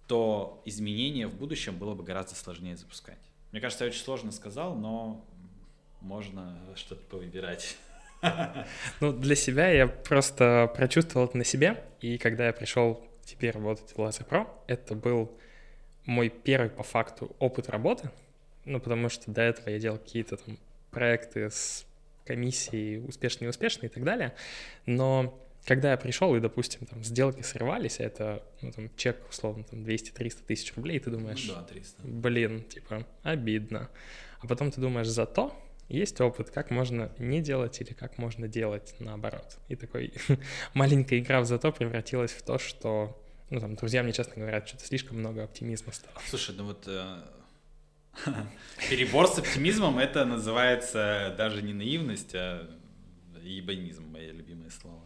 то 0.06 0.62
изменения 0.64 1.26
в 1.26 1.34
будущем 1.34 1.76
было 1.76 1.94
бы 1.94 2.04
гораздо 2.04 2.34
сложнее 2.34 2.76
запускать. 2.76 3.18
Мне 3.52 3.60
кажется, 3.60 3.84
я 3.84 3.90
очень 3.90 4.02
сложно 4.02 4.32
сказал, 4.32 4.74
но 4.74 5.24
можно 6.00 6.58
что-то 6.74 7.02
повыбирать. 7.04 7.76
Ну, 9.00 9.12
для 9.12 9.36
себя 9.36 9.68
я 9.68 9.86
просто 9.86 10.72
прочувствовал 10.74 11.26
это 11.26 11.36
на 11.36 11.44
себе, 11.44 11.84
и 12.00 12.18
когда 12.18 12.46
я 12.46 12.52
пришел 12.52 13.06
теперь 13.24 13.52
работать 13.52 13.92
в 13.92 13.98
Laser 13.98 14.26
Pro, 14.26 14.48
это 14.66 14.94
был 14.94 15.30
мой 16.06 16.30
первый 16.30 16.70
по 16.70 16.82
факту 16.82 17.36
опыт 17.38 17.68
работы, 17.68 18.10
ну, 18.64 18.80
потому 18.80 19.10
что 19.10 19.30
до 19.30 19.42
этого 19.42 19.68
я 19.68 19.78
делал 19.78 19.98
какие-то 19.98 20.38
там 20.38 20.58
проекты 20.90 21.50
с 21.50 21.84
комиссией 22.24 23.06
успешные, 23.06 23.46
неуспешные 23.46 23.90
и 23.90 23.92
так 23.92 24.02
далее, 24.02 24.34
но 24.86 25.38
когда 25.66 25.90
я 25.90 25.96
пришел 25.96 26.34
и, 26.36 26.40
допустим, 26.40 26.86
там 26.86 27.02
сделки 27.02 27.42
срывались, 27.42 27.98
а 27.98 28.04
это, 28.04 28.42
ну, 28.62 28.70
там, 28.70 28.90
чек, 28.96 29.16
условно, 29.28 29.64
там, 29.64 29.80
200-300 29.80 30.44
тысяч 30.46 30.72
рублей, 30.76 31.00
ты 31.00 31.10
думаешь, 31.10 31.44
ну, 31.48 31.54
да, 31.54 31.62
300. 31.62 32.02
блин, 32.04 32.62
типа, 32.62 33.04
обидно. 33.22 33.90
А 34.40 34.46
потом 34.46 34.70
ты 34.70 34.80
думаешь, 34.80 35.08
зато 35.08 35.52
есть 35.88 36.20
опыт, 36.20 36.50
как 36.50 36.70
можно 36.70 37.12
не 37.18 37.40
делать 37.40 37.80
или 37.80 37.92
как 37.92 38.16
можно 38.18 38.46
делать 38.46 38.94
наоборот. 39.00 39.58
И 39.68 39.74
такой 39.74 40.12
маленькая 40.74 41.18
игра 41.18 41.40
в 41.40 41.46
зато 41.46 41.72
превратилась 41.72 42.32
в 42.32 42.42
то, 42.42 42.58
что, 42.58 43.20
ну 43.50 43.60
там, 43.60 43.74
друзья 43.74 44.04
мне 44.04 44.12
честно 44.12 44.34
говорят, 44.36 44.68
что-то 44.68 44.86
слишком 44.86 45.18
много 45.18 45.42
оптимизма 45.42 45.92
стало. 45.92 46.16
Слушай, 46.28 46.54
ну 46.56 46.64
вот 46.64 46.84
э, 46.86 47.22
перебор 48.88 49.26
с 49.26 49.38
оптимизмом, 49.38 49.98
это 49.98 50.24
называется 50.24 51.34
даже 51.36 51.62
не 51.62 51.72
наивность, 51.72 52.34
а 52.34 52.68
ебанизм, 53.42 54.04
мое 54.10 54.32
любимое 54.32 54.70
слово. 54.70 55.02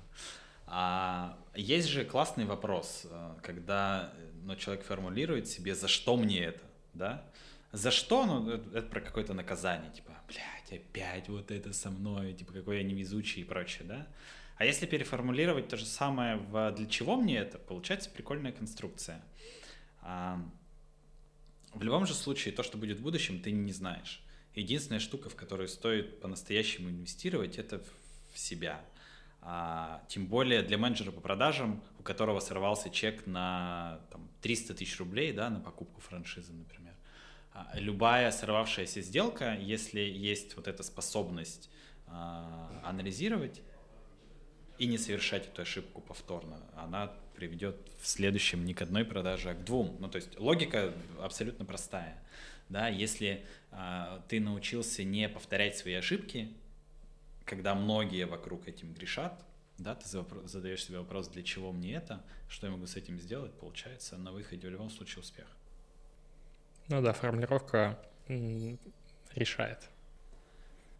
А 0.72 1.36
есть 1.56 1.88
же 1.88 2.04
классный 2.04 2.44
вопрос, 2.44 3.04
э, 3.10 3.34
когда 3.42 4.12
ну, 4.44 4.54
человек 4.54 4.84
формулирует 4.84 5.48
себе, 5.48 5.74
за 5.74 5.88
что 5.88 6.16
мне 6.16 6.44
это, 6.44 6.62
да? 6.94 7.24
За 7.72 7.90
что? 7.90 8.24
Ну, 8.24 8.48
это, 8.48 8.78
это 8.78 8.88
про 8.88 9.00
какое-то 9.00 9.34
наказание, 9.34 9.90
типа, 9.90 10.12
блядь, 10.28 10.80
опять 10.80 11.28
вот 11.28 11.50
это 11.50 11.72
со 11.72 11.90
мной, 11.90 12.34
типа, 12.34 12.52
какой 12.52 12.78
я 12.78 12.82
невезучий 12.84 13.42
и 13.42 13.44
прочее, 13.44 13.82
да? 13.88 14.06
А 14.58 14.64
если 14.64 14.86
переформулировать 14.86 15.66
то 15.66 15.76
же 15.76 15.86
самое 15.86 16.36
в 16.36 16.70
«для 16.72 16.86
чего 16.86 17.16
мне 17.16 17.38
это?», 17.38 17.58
получается 17.58 18.08
прикольная 18.08 18.52
конструкция. 18.52 19.22
А, 20.02 20.40
в 21.74 21.82
любом 21.82 22.06
же 22.06 22.14
случае, 22.14 22.54
то, 22.54 22.62
что 22.62 22.78
будет 22.78 22.98
в 22.98 23.02
будущем, 23.02 23.40
ты 23.40 23.50
не 23.50 23.72
знаешь. 23.72 24.22
Единственная 24.54 25.00
штука, 25.00 25.30
в 25.30 25.34
которую 25.34 25.66
стоит 25.66 26.20
по-настоящему 26.20 26.90
инвестировать, 26.90 27.58
это 27.58 27.82
в 28.32 28.38
себя. 28.38 28.80
А, 29.42 30.02
тем 30.08 30.26
более 30.26 30.62
для 30.62 30.76
менеджера 30.76 31.12
по 31.12 31.20
продажам, 31.20 31.82
у 31.98 32.02
которого 32.02 32.40
сорвался 32.40 32.90
чек 32.90 33.26
на 33.26 34.00
там, 34.10 34.28
300 34.42 34.74
тысяч 34.74 34.98
рублей 34.98 35.32
да, 35.32 35.48
на 35.48 35.60
покупку 35.60 36.00
франшизы, 36.00 36.52
например. 36.52 36.94
А, 37.52 37.70
любая 37.74 38.30
сорвавшаяся 38.30 39.00
сделка, 39.00 39.54
если 39.54 40.00
есть 40.00 40.56
вот 40.56 40.68
эта 40.68 40.82
способность 40.82 41.70
а, 42.06 42.82
анализировать 42.84 43.62
и 44.78 44.86
не 44.86 44.98
совершать 44.98 45.46
эту 45.46 45.62
ошибку 45.62 46.00
повторно, 46.00 46.58
она 46.76 47.12
приведет 47.34 47.76
в 48.00 48.06
следующем 48.06 48.64
не 48.64 48.74
к 48.74 48.82
одной 48.82 49.04
продаже, 49.04 49.50
а 49.50 49.54
к 49.54 49.64
двум. 49.64 49.96
Ну, 49.98 50.08
то 50.08 50.16
есть 50.16 50.38
логика 50.38 50.92
абсолютно 51.22 51.64
простая. 51.64 52.22
Да, 52.68 52.88
если 52.88 53.44
а, 53.72 54.22
ты 54.28 54.38
научился 54.38 55.02
не 55.02 55.28
повторять 55.28 55.76
свои 55.76 55.94
ошибки, 55.94 56.52
когда 57.50 57.74
многие 57.74 58.26
вокруг 58.26 58.68
этим 58.68 58.94
грешат, 58.94 59.44
да, 59.76 59.96
ты 59.96 60.06
задаешь 60.08 60.84
себе 60.84 61.00
вопрос, 61.00 61.26
для 61.26 61.42
чего 61.42 61.72
мне 61.72 61.94
это, 61.94 62.24
что 62.48 62.68
я 62.68 62.72
могу 62.72 62.86
с 62.86 62.94
этим 62.94 63.18
сделать, 63.18 63.52
получается 63.54 64.16
на 64.16 64.30
выходе 64.30 64.68
в 64.68 64.70
любом 64.70 64.88
случае 64.88 65.22
успех. 65.22 65.48
Ну 66.86 67.02
да, 67.02 67.12
формулировка 67.12 67.98
решает. 69.34 69.88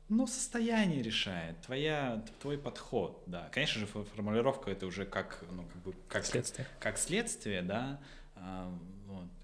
Ну, 0.09 0.26
состояние 0.26 1.03
решает, 1.03 1.61
твоя, 1.61 2.24
твой 2.40 2.59
подход, 2.59 3.22
да. 3.26 3.48
Конечно 3.53 3.78
же, 3.78 3.86
формулировка 3.86 4.72
это 4.72 4.86
уже 4.86 5.07
как, 5.07 5.44
ну, 5.53 5.62
как 5.62 5.82
бы, 5.82 5.94
как 6.09 6.26
следствие, 6.26 6.66
как 6.80 6.98
следствие 6.98 7.62
да. 7.62 8.01
А. 8.34 8.76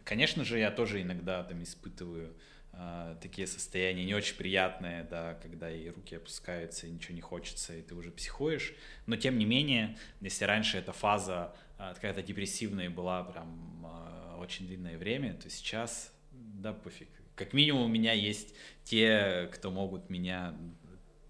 Конечно 0.02 0.44
же, 0.44 0.58
я 0.58 0.72
тоже 0.72 1.02
иногда 1.02 1.44
там 1.44 1.62
испытываю 1.62 2.34
а, 2.78 3.16
такие 3.22 3.46
состояния 3.46 4.04
не 4.04 4.14
очень 4.14 4.36
приятные, 4.36 5.04
да, 5.04 5.34
когда 5.42 5.70
и 5.70 5.88
руки 5.88 6.14
опускаются, 6.14 6.86
и 6.86 6.90
ничего 6.90 7.14
не 7.14 7.22
хочется, 7.22 7.74
и 7.74 7.80
ты 7.80 7.94
уже 7.94 8.10
психуешь. 8.10 8.74
Но 9.06 9.16
тем 9.16 9.38
не 9.38 9.46
менее, 9.46 9.96
если 10.20 10.44
раньше 10.44 10.76
эта 10.76 10.92
фаза 10.92 11.54
а, 11.78 11.94
какая-то 11.94 12.22
депрессивная 12.22 12.90
была 12.90 13.24
прям 13.24 13.86
а, 13.86 14.36
очень 14.38 14.66
длинное 14.66 14.98
время, 14.98 15.34
то 15.34 15.48
сейчас, 15.48 16.12
да, 16.32 16.74
пофиг. 16.74 17.08
Как 17.34 17.54
минимум 17.54 17.84
у 17.84 17.88
меня 17.88 18.12
есть 18.12 18.54
те, 18.84 19.48
кто 19.54 19.70
могут 19.70 20.10
меня 20.10 20.54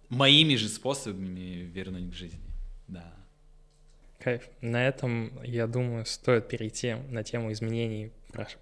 моими 0.09 0.57
же 0.57 0.69
способами 0.69 1.63
вернуть 1.73 2.11
к 2.11 2.15
жизни, 2.15 2.41
да. 2.89 3.15
Кайф. 4.19 4.49
На 4.61 4.87
этом, 4.87 5.41
я 5.45 5.69
думаю, 5.69 6.07
стоит 6.07 6.49
перейти 6.49 6.95
на 7.09 7.23
тему 7.23 7.53
изменений 7.53 8.11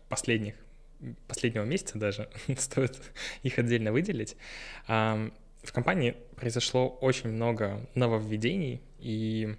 последних 0.08 0.63
последнего 1.28 1.64
месяца 1.64 1.98
даже, 1.98 2.28
стоит 2.58 3.00
их 3.42 3.58
отдельно 3.58 3.92
выделить. 3.92 4.36
В 4.86 5.72
компании 5.72 6.16
произошло 6.36 6.88
очень 6.88 7.30
много 7.30 7.88
нововведений, 7.94 8.82
и 8.98 9.56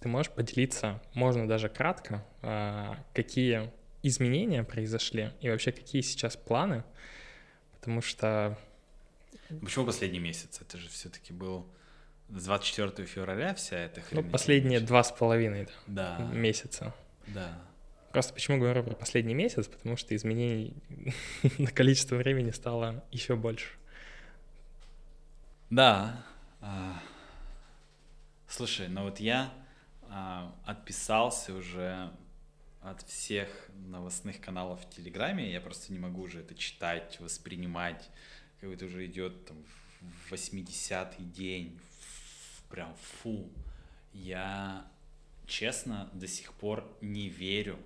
ты 0.00 0.08
можешь 0.08 0.32
поделиться, 0.32 1.02
можно 1.14 1.46
даже 1.46 1.68
кратко, 1.68 2.24
а, 2.40 2.96
какие 3.12 3.70
изменения 4.02 4.64
произошли 4.64 5.32
и 5.40 5.50
вообще 5.50 5.72
какие 5.72 6.02
сейчас 6.02 6.36
планы, 6.36 6.84
потому 7.72 8.00
что... 8.00 8.58
Почему 9.62 9.84
последний 9.84 10.18
месяц? 10.18 10.60
Это 10.60 10.78
же 10.78 10.88
все-таки 10.88 11.32
был 11.32 11.66
с 12.28 12.44
24 12.44 13.06
февраля 13.06 13.54
вся 13.54 13.78
эта 13.78 14.00
хрень. 14.00 14.24
Ну, 14.24 14.30
последние 14.30 14.80
два 14.80 15.04
с 15.04 15.12
половиной 15.12 15.68
да, 15.86 16.18
месяца. 16.32 16.94
Да. 17.26 17.60
Просто 18.16 18.32
почему 18.32 18.56
говорю 18.56 18.82
про 18.82 18.94
последний 18.94 19.34
месяц, 19.34 19.68
потому 19.68 19.98
что 19.98 20.16
изменений 20.16 20.72
на 21.58 21.70
количество 21.70 22.16
времени 22.16 22.50
стало 22.50 23.04
еще 23.12 23.36
больше. 23.36 23.68
Да. 25.68 26.24
А, 26.62 26.98
слушай, 28.48 28.88
ну 28.88 29.02
вот 29.02 29.20
я 29.20 29.52
а, 30.08 30.50
отписался 30.64 31.52
уже 31.52 32.10
от 32.80 33.02
всех 33.02 33.50
новостных 33.86 34.40
каналов 34.40 34.80
в 34.80 34.88
Телеграме. 34.88 35.52
Я 35.52 35.60
просто 35.60 35.92
не 35.92 35.98
могу 35.98 36.22
уже 36.22 36.40
это 36.40 36.54
читать, 36.54 37.20
воспринимать. 37.20 38.08
Как 38.62 38.70
это 38.70 38.86
уже 38.86 39.04
идет 39.04 39.44
там, 39.44 39.62
в 40.00 40.32
80-й 40.32 41.22
день. 41.22 41.78
Прям 42.70 42.96
фу. 43.20 43.46
Я 44.14 44.86
честно 45.46 46.08
до 46.14 46.26
сих 46.26 46.54
пор 46.54 46.90
не 47.02 47.28
верю 47.28 47.78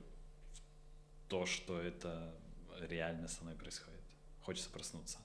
то, 1.30 1.46
что 1.46 1.80
это 1.80 2.34
реально 2.80 3.28
со 3.28 3.42
мной 3.44 3.54
происходит. 3.54 4.00
Хочется 4.42 4.68
проснуться. 4.68 5.18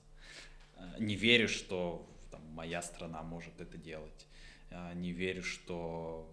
Э, 0.76 0.94
не 1.00 1.16
верю, 1.16 1.48
что 1.48 2.08
там, 2.30 2.40
моя 2.52 2.80
страна 2.80 3.22
может 3.22 3.60
это 3.60 3.76
делать. 3.76 4.26
Э, 4.70 4.94
не 4.94 5.10
верю, 5.10 5.42
что 5.42 6.32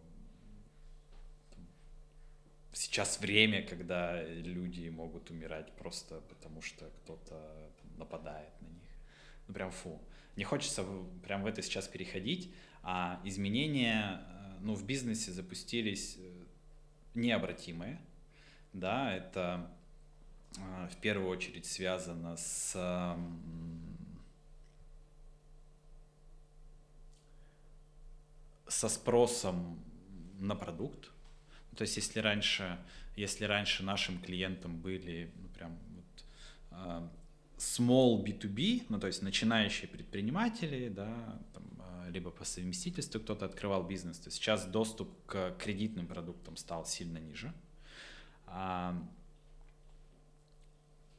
сейчас 2.72 3.20
время, 3.20 3.66
когда 3.66 4.24
люди 4.24 4.88
могут 4.90 5.32
умирать 5.32 5.72
просто 5.74 6.22
потому, 6.22 6.62
что 6.62 6.90
кто-то 7.02 7.72
нападает 7.98 8.54
на 8.62 8.68
них. 8.68 8.90
Ну 9.48 9.56
прям 9.56 9.72
фу. 9.72 10.00
Не 10.36 10.44
хочется 10.44 10.86
прям 11.24 11.42
в 11.42 11.48
это 11.48 11.64
сейчас 11.64 11.88
переходить, 11.88 12.54
а 12.84 13.20
изменения 13.24 14.22
э, 14.22 14.58
ну, 14.62 14.76
в 14.76 14.86
бизнесе 14.86 15.32
запустились 15.32 16.20
необратимые, 17.16 18.00
да, 18.74 19.14
это 19.16 19.70
а, 20.58 20.88
в 20.88 20.98
первую 20.98 21.30
очередь 21.30 21.66
связано 21.66 22.36
с 22.38 22.76
со 28.68 28.90
спросом 28.90 29.80
на 30.40 30.56
продукт. 30.56 31.12
То 31.76 31.84
есть, 31.84 31.96
если 31.98 32.20
раньше, 32.20 32.78
если 33.16 33.46
раньше 33.46 33.84
нашим 33.84 34.20
клиентам 34.20 34.80
были 34.80 35.32
ну, 35.36 35.48
прям 35.50 35.78
вот, 35.96 36.26
а, 36.72 37.12
small 37.58 38.24
B2B, 38.24 38.86
ну 38.90 39.00
то 39.00 39.08
есть 39.08 39.22
начинающие 39.22 39.88
предприниматели, 39.88 40.90
да, 40.90 41.40
там, 41.54 41.64
а, 41.80 42.10
либо 42.10 42.30
по 42.32 42.46
совместительству 42.46 43.20
кто-то 43.20 43.46
открывал 43.46 43.84
бизнес, 43.84 44.20
то 44.20 44.30
сейчас 44.30 44.66
доступ 44.66 45.10
к 45.26 45.56
кредитным 45.58 46.08
продуктам 46.08 46.58
стал 46.58 46.86
сильно 46.86 47.18
ниже. 47.18 47.54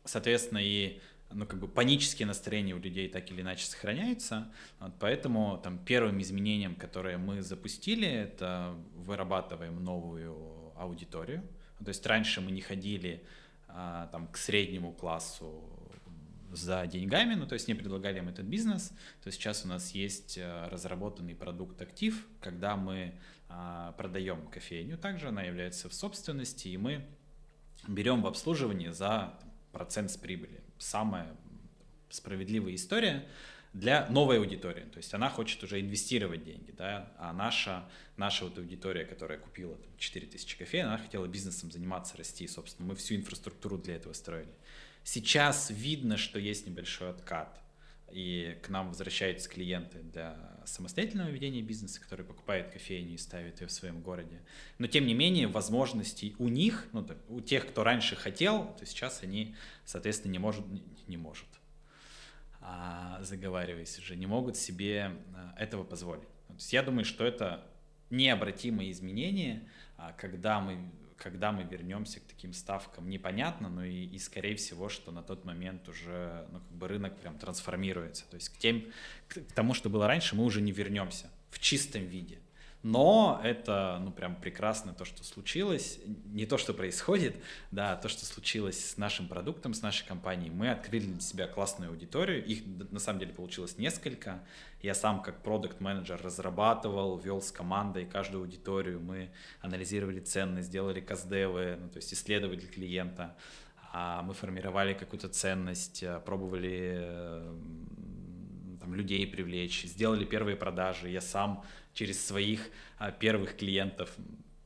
Соответственно, 0.04 0.58
и 0.62 1.00
ну, 1.34 1.46
как 1.46 1.58
бы 1.58 1.68
панические 1.68 2.26
настроения 2.26 2.74
у 2.74 2.78
людей 2.78 3.08
так 3.08 3.30
или 3.30 3.40
иначе 3.40 3.66
сохраняются. 3.66 4.48
Вот, 4.78 4.92
поэтому 5.00 5.60
там 5.62 5.78
первым 5.78 6.20
изменением, 6.20 6.74
которое 6.74 7.18
мы 7.18 7.42
запустили, 7.42 8.06
это 8.06 8.74
вырабатываем 8.94 9.82
новую 9.82 10.72
аудиторию. 10.76 11.42
То 11.78 11.88
есть 11.88 12.06
раньше 12.06 12.40
мы 12.40 12.50
не 12.50 12.60
ходили 12.60 13.24
а, 13.68 14.06
там, 14.12 14.28
к 14.28 14.36
среднему 14.36 14.92
классу 14.92 15.62
за 16.52 16.86
деньгами, 16.86 17.34
ну 17.34 17.46
то 17.46 17.54
есть 17.54 17.66
не 17.66 17.74
предлагали 17.74 18.18
им 18.18 18.28
этот 18.28 18.46
бизнес, 18.46 18.92
то 19.22 19.32
сейчас 19.32 19.64
у 19.64 19.68
нас 19.68 19.90
есть 19.90 20.38
а, 20.40 20.68
разработанный 20.70 21.34
продукт 21.34 21.82
актив, 21.82 22.26
когда 22.40 22.76
мы 22.76 23.14
продаем 23.96 24.46
кофейню, 24.48 24.98
также 24.98 25.28
она 25.28 25.42
является 25.42 25.88
в 25.88 25.94
собственности, 25.94 26.68
и 26.68 26.76
мы 26.76 27.04
берем 27.88 28.22
в 28.22 28.26
обслуживание 28.26 28.92
за 28.92 29.34
процент 29.72 30.10
с 30.10 30.16
прибыли. 30.16 30.60
Самая 30.78 31.34
справедливая 32.10 32.74
история 32.74 33.26
для 33.72 34.06
новой 34.08 34.38
аудитории. 34.38 34.84
То 34.84 34.98
есть 34.98 35.12
она 35.14 35.28
хочет 35.28 35.62
уже 35.64 35.80
инвестировать 35.80 36.44
деньги, 36.44 36.70
да, 36.70 37.12
а 37.18 37.32
наша, 37.32 37.84
наша 38.16 38.44
вот 38.44 38.56
аудитория, 38.56 39.04
которая 39.04 39.38
купила 39.38 39.74
там, 39.74 39.90
4000 39.98 40.58
кофеин, 40.58 40.86
она 40.86 40.98
хотела 40.98 41.26
бизнесом 41.26 41.72
заниматься, 41.72 42.16
расти, 42.16 42.46
собственно, 42.46 42.88
мы 42.88 42.94
всю 42.94 43.16
инфраструктуру 43.16 43.76
для 43.78 43.96
этого 43.96 44.12
строили. 44.12 44.54
Сейчас 45.02 45.70
видно, 45.70 46.16
что 46.16 46.38
есть 46.38 46.66
небольшой 46.66 47.10
откат. 47.10 47.60
И 48.14 48.56
к 48.62 48.68
нам 48.68 48.90
возвращаются 48.90 49.48
клиенты 49.48 49.98
для 49.98 50.36
самостоятельного 50.66 51.30
ведения 51.30 51.62
бизнеса, 51.62 52.00
которые 52.00 52.24
покупают 52.24 52.68
кофейню 52.68 53.14
и 53.14 53.18
ставят 53.18 53.60
ее 53.60 53.66
в 53.66 53.72
своем 53.72 54.00
городе. 54.02 54.40
Но 54.78 54.86
тем 54.86 55.04
не 55.04 55.14
менее 55.14 55.48
возможностей 55.48 56.36
у 56.38 56.46
них, 56.46 56.86
ну, 56.92 57.04
у 57.28 57.40
тех, 57.40 57.66
кто 57.66 57.82
раньше 57.82 58.14
хотел, 58.14 58.72
то 58.78 58.86
сейчас 58.86 59.24
они, 59.24 59.56
соответственно, 59.84 60.30
не 60.30 60.38
может, 60.38 60.64
не 61.08 61.16
может, 61.16 61.48
а, 62.60 63.18
заговариваясь 63.22 63.98
уже, 63.98 64.14
не 64.14 64.26
могут 64.26 64.56
себе 64.56 65.10
а, 65.34 65.56
этого 65.58 65.82
позволить. 65.82 66.28
То 66.46 66.54
есть 66.54 66.72
я 66.72 66.84
думаю, 66.84 67.04
что 67.04 67.26
это 67.26 67.66
необратимые 68.10 68.92
изменения, 68.92 69.68
а, 69.96 70.12
когда 70.12 70.60
мы 70.60 70.88
когда 71.24 71.52
мы 71.52 71.62
вернемся 71.62 72.20
к 72.20 72.24
таким 72.24 72.52
ставкам, 72.52 73.08
непонятно, 73.08 73.70
но 73.70 73.82
и, 73.82 74.04
и 74.04 74.18
скорее 74.18 74.56
всего, 74.56 74.90
что 74.90 75.10
на 75.10 75.22
тот 75.22 75.46
момент 75.46 75.88
уже 75.88 76.46
ну, 76.52 76.60
как 76.60 76.72
бы 76.72 76.86
рынок 76.86 77.18
прям 77.18 77.38
трансформируется. 77.38 78.26
То 78.28 78.34
есть 78.34 78.50
к, 78.50 78.58
тем, 78.58 78.84
к 79.26 79.40
тому, 79.54 79.72
что 79.72 79.88
было 79.88 80.06
раньше, 80.06 80.36
мы 80.36 80.44
уже 80.44 80.60
не 80.60 80.70
вернемся 80.70 81.30
в 81.48 81.60
чистом 81.60 82.04
виде. 82.04 82.40
Но 82.84 83.40
это, 83.42 83.98
ну, 84.02 84.12
прям 84.12 84.36
прекрасно 84.36 84.92
то, 84.92 85.06
что 85.06 85.24
случилось. 85.24 85.98
Не 86.26 86.44
то, 86.44 86.58
что 86.58 86.74
происходит, 86.74 87.34
да, 87.70 87.94
а 87.94 87.96
то, 87.96 88.10
что 88.10 88.26
случилось 88.26 88.90
с 88.90 88.98
нашим 88.98 89.26
продуктом, 89.26 89.72
с 89.72 89.80
нашей 89.80 90.06
компанией. 90.06 90.50
Мы 90.50 90.68
открыли 90.68 91.06
для 91.06 91.20
себя 91.22 91.46
классную 91.46 91.90
аудиторию. 91.90 92.44
Их, 92.44 92.62
на 92.90 93.00
самом 93.00 93.20
деле, 93.20 93.32
получилось 93.32 93.78
несколько. 93.78 94.44
Я 94.82 94.94
сам, 94.94 95.22
как 95.22 95.42
продукт 95.42 95.80
менеджер 95.80 96.20
разрабатывал, 96.22 97.16
вел 97.16 97.40
с 97.40 97.50
командой 97.50 98.04
каждую 98.04 98.42
аудиторию. 98.42 99.00
Мы 99.00 99.30
анализировали 99.62 100.20
ценность, 100.20 100.68
сделали 100.68 101.00
каздевы, 101.00 101.78
ну, 101.80 101.88
то 101.88 101.96
есть 101.96 102.12
исследовали 102.12 102.60
клиента. 102.60 103.34
А 103.94 104.20
мы 104.20 104.34
формировали 104.34 104.92
какую-то 104.92 105.30
ценность, 105.30 106.02
э, 106.02 106.20
пробовали 106.26 106.96
э, 106.96 107.54
там, 108.84 108.94
людей 108.94 109.26
привлечь, 109.26 109.84
сделали 109.84 110.24
первые 110.24 110.56
продажи. 110.56 111.08
Я 111.08 111.20
сам 111.20 111.64
через 111.94 112.24
своих 112.24 112.70
а, 112.98 113.10
первых 113.10 113.56
клиентов, 113.56 114.14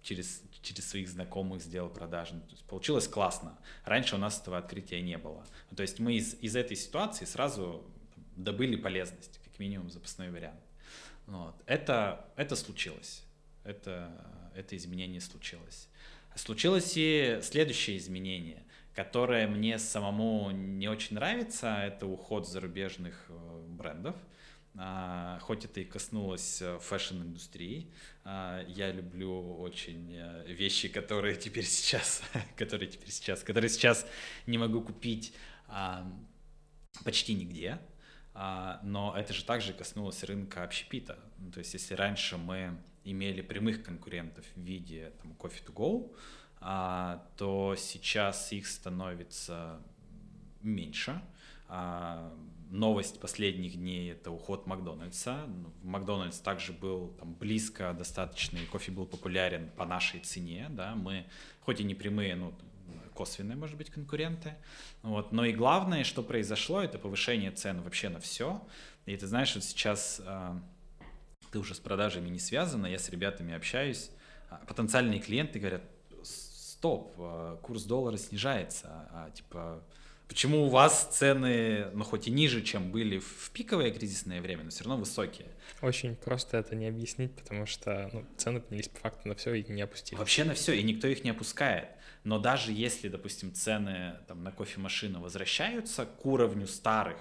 через, 0.02 0.42
через 0.62 0.88
своих 0.88 1.08
знакомых 1.08 1.62
сделал 1.62 1.88
продажи. 1.88 2.32
То 2.32 2.50
есть 2.50 2.64
получилось 2.64 3.06
классно. 3.06 3.56
Раньше 3.84 4.16
у 4.16 4.18
нас 4.18 4.40
этого 4.40 4.58
открытия 4.58 5.00
не 5.00 5.18
было. 5.18 5.46
То 5.74 5.82
есть 5.82 6.00
мы 6.00 6.14
из, 6.14 6.34
из 6.40 6.56
этой 6.56 6.76
ситуации 6.76 7.24
сразу 7.24 7.84
добыли 8.36 8.76
полезность, 8.76 9.40
как 9.44 9.58
минимум 9.58 9.90
запасной 9.90 10.30
вариант. 10.30 10.60
Вот. 11.26 11.54
Это, 11.66 12.26
это 12.36 12.56
случилось. 12.56 13.22
Это, 13.64 14.10
это 14.54 14.76
изменение 14.76 15.20
случилось. 15.20 15.88
Случилось 16.34 16.92
и 16.96 17.40
следующее 17.42 17.98
изменение, 17.98 18.62
которое 18.98 19.46
мне 19.46 19.78
самому 19.78 20.50
не 20.50 20.88
очень 20.88 21.14
нравится. 21.14 21.68
Это 21.68 22.04
уход 22.04 22.48
зарубежных 22.48 23.26
э, 23.28 23.66
брендов. 23.68 24.16
А, 24.74 25.38
хоть 25.40 25.64
это 25.64 25.78
и 25.78 25.84
коснулось 25.84 26.60
э, 26.60 26.80
fashion-индустрии, 26.80 27.92
а, 28.24 28.64
я 28.66 28.90
люблю 28.90 29.56
очень 29.58 30.16
э, 30.16 30.52
вещи, 30.52 30.88
которые 30.88 31.36
теперь 31.36 31.64
сейчас, 31.64 32.22
которые 32.56 32.88
теперь 32.88 33.10
сейчас, 33.12 33.44
которые 33.44 33.70
сейчас 33.70 34.04
не 34.48 34.58
могу 34.58 34.80
купить 34.80 35.32
а, 35.68 36.04
почти 37.04 37.34
нигде, 37.34 37.78
но 38.34 39.14
это 39.16 39.32
же 39.32 39.44
также 39.44 39.72
коснулось 39.72 40.24
рынка 40.24 40.64
общепита. 40.64 41.18
То 41.52 41.58
есть 41.58 41.72
если 41.74 41.94
раньше 41.94 42.36
мы 42.36 42.76
имели 43.04 43.42
прямых 43.42 43.84
конкурентов 43.84 44.44
в 44.56 44.60
виде 44.60 45.12
там, 45.22 45.32
Coffee 45.32 45.64
to 45.64 45.72
Go, 45.72 46.14
то 46.60 47.74
сейчас 47.76 48.52
их 48.52 48.66
становится 48.66 49.80
меньше. 50.62 51.20
Новость 52.70 53.20
последних 53.20 53.76
дней 53.76 54.12
это 54.12 54.30
уход 54.30 54.66
Макдональдса. 54.66 55.46
Макдональдс 55.82 56.38
также 56.40 56.72
был 56.72 57.08
там 57.18 57.34
близко 57.34 57.94
достаточно, 57.94 58.58
и 58.58 58.66
кофе 58.66 58.92
был 58.92 59.06
популярен 59.06 59.70
по 59.76 59.86
нашей 59.86 60.20
цене, 60.20 60.66
да, 60.70 60.94
мы, 60.94 61.26
хоть 61.60 61.80
и 61.80 61.84
не 61.84 61.94
прямые, 61.94 62.36
ну, 62.36 62.52
косвенные, 63.14 63.56
может 63.56 63.76
быть, 63.76 63.90
конкуренты, 63.90 64.54
вот, 65.02 65.32
но 65.32 65.46
и 65.46 65.52
главное, 65.52 66.04
что 66.04 66.22
произошло, 66.22 66.82
это 66.82 66.98
повышение 66.98 67.50
цен 67.50 67.80
вообще 67.80 68.10
на 68.10 68.20
все, 68.20 68.62
и 69.06 69.16
ты 69.16 69.26
знаешь, 69.26 69.54
вот 69.54 69.64
сейчас 69.64 70.20
э, 70.24 70.58
ты 71.50 71.58
уже 71.58 71.74
с 71.74 71.80
продажами 71.80 72.28
не 72.28 72.38
связана, 72.38 72.86
я 72.86 72.98
с 72.98 73.08
ребятами 73.08 73.54
общаюсь, 73.54 74.10
а 74.50 74.56
потенциальные 74.66 75.20
клиенты 75.20 75.58
говорят, 75.58 75.82
стоп, 76.78 77.12
а, 77.18 77.56
курс 77.56 77.84
доллара 77.84 78.16
снижается, 78.16 79.08
а, 79.12 79.30
типа, 79.30 79.82
Почему 80.28 80.66
у 80.66 80.68
вас 80.68 81.08
цены, 81.10 81.86
ну, 81.94 82.04
хоть 82.04 82.28
и 82.28 82.30
ниже, 82.30 82.60
чем 82.60 82.92
были 82.92 83.18
в 83.18 83.50
пиковое 83.50 83.90
кризисное 83.90 84.42
время, 84.42 84.64
но 84.64 84.68
все 84.68 84.84
равно 84.84 84.98
высокие? 84.98 85.48
Очень 85.80 86.16
просто 86.16 86.58
это 86.58 86.76
не 86.76 86.86
объяснить, 86.86 87.34
потому 87.34 87.64
что 87.64 88.10
ну, 88.12 88.26
цены 88.36 88.60
поднялись 88.60 88.88
по 88.88 88.98
факту 89.00 89.26
на 89.26 89.34
все 89.34 89.54
и 89.54 89.72
не 89.72 89.80
опустились. 89.80 90.18
Вообще 90.18 90.44
на 90.44 90.52
все, 90.52 90.74
и 90.74 90.82
никто 90.82 91.08
их 91.08 91.24
не 91.24 91.30
опускает. 91.30 91.88
Но 92.24 92.38
даже 92.38 92.72
если, 92.72 93.08
допустим, 93.08 93.54
цены 93.54 94.18
там, 94.28 94.44
на 94.44 94.52
кофемашины 94.52 95.18
возвращаются 95.18 96.04
к 96.04 96.26
уровню 96.26 96.66
старых, 96.66 97.16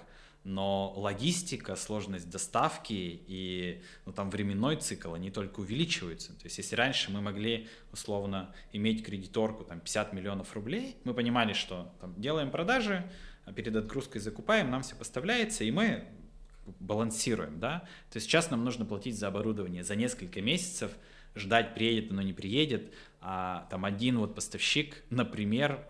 но 0.48 0.94
логистика, 0.96 1.76
сложность 1.76 2.30
доставки 2.30 2.94
и 2.94 3.82
ну, 4.06 4.14
там 4.14 4.30
временной 4.30 4.78
цикл, 4.78 5.14
они 5.14 5.30
только 5.30 5.60
увеличиваются. 5.60 6.32
То 6.40 6.46
есть 6.46 6.58
если 6.58 6.78
раньше 6.78 7.12
мы 7.12 7.20
могли 7.20 7.68
условно 7.92 8.56
иметь 8.72 9.06
кредиторку 9.06 9.66
там 9.66 9.82
50 9.82 10.14
миллионов 10.14 10.54
рублей, 10.54 10.96
мы 11.04 11.14
понимали, 11.14 11.52
что 11.52 11.94
там, 12.00 12.14
делаем 12.16 12.50
продажи, 12.50 13.12
а 13.44 13.52
перед 13.52 13.76
отгрузкой 13.76 14.22
закупаем, 14.22 14.72
нам 14.72 14.84
все 14.84 14.96
поставляется, 14.96 15.66
и 15.66 15.72
мы 15.72 16.06
балансируем, 16.80 17.60
да. 17.60 17.80
То 18.10 18.16
есть 18.16 18.28
сейчас 18.28 18.50
нам 18.50 18.64
нужно 18.64 18.86
платить 18.86 19.20
за 19.20 19.28
оборудование 19.28 19.84
за 19.84 19.98
несколько 19.98 20.42
месяцев, 20.42 20.94
ждать, 21.36 21.74
приедет 21.74 22.10
оно, 22.12 22.22
не 22.22 22.32
приедет, 22.32 22.94
а 23.20 23.68
там 23.70 23.84
один 23.84 24.20
вот 24.20 24.34
поставщик, 24.34 25.04
например, 25.10 25.86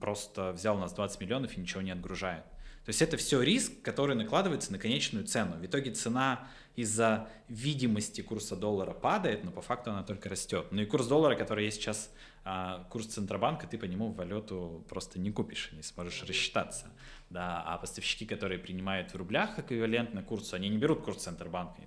просто 0.00 0.52
взял 0.52 0.78
у 0.78 0.80
нас 0.80 0.94
20 0.94 1.20
миллионов 1.20 1.58
и 1.58 1.60
ничего 1.60 1.82
не 1.82 1.90
отгружает. 1.90 2.44
То 2.88 2.90
есть 2.90 3.02
это 3.02 3.18
все 3.18 3.42
риск, 3.42 3.82
который 3.82 4.16
накладывается 4.16 4.72
на 4.72 4.78
конечную 4.78 5.26
цену. 5.26 5.58
В 5.58 5.66
итоге 5.66 5.90
цена 5.90 6.48
из-за 6.74 7.28
видимости 7.46 8.22
курса 8.22 8.56
доллара 8.56 8.94
падает, 8.94 9.44
но 9.44 9.50
по 9.50 9.60
факту 9.60 9.90
она 9.90 10.02
только 10.02 10.30
растет. 10.30 10.68
Ну 10.70 10.80
и 10.80 10.86
курс 10.86 11.06
доллара, 11.06 11.34
который 11.34 11.66
есть 11.66 11.82
сейчас, 11.82 12.10
а, 12.44 12.86
курс 12.88 13.08
Центробанка, 13.08 13.66
ты 13.66 13.76
по 13.76 13.84
нему 13.84 14.12
валюту 14.12 14.86
просто 14.88 15.18
не 15.18 15.30
купишь, 15.30 15.68
не 15.72 15.82
сможешь 15.82 16.22
рассчитаться. 16.22 16.86
Да, 17.28 17.62
а 17.62 17.76
поставщики, 17.76 18.24
которые 18.24 18.58
принимают 18.58 19.12
в 19.12 19.16
рублях 19.16 19.58
эквивалентно 19.58 20.22
курсу, 20.22 20.56
они 20.56 20.70
не 20.70 20.78
берут 20.78 21.02
курс 21.02 21.24
Центробанка. 21.24 21.82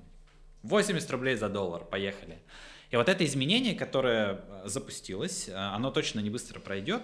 80 0.61 1.09
рублей 1.09 1.35
за 1.35 1.49
доллар, 1.49 1.83
поехали. 1.83 2.37
И 2.91 2.95
вот 2.97 3.07
это 3.07 3.25
изменение, 3.25 3.73
которое 3.73 4.33
а, 4.33 4.63
запустилось, 4.65 5.49
а, 5.49 5.73
оно 5.73 5.89
точно 5.89 6.19
не 6.19 6.29
быстро 6.29 6.59
пройдет, 6.59 7.01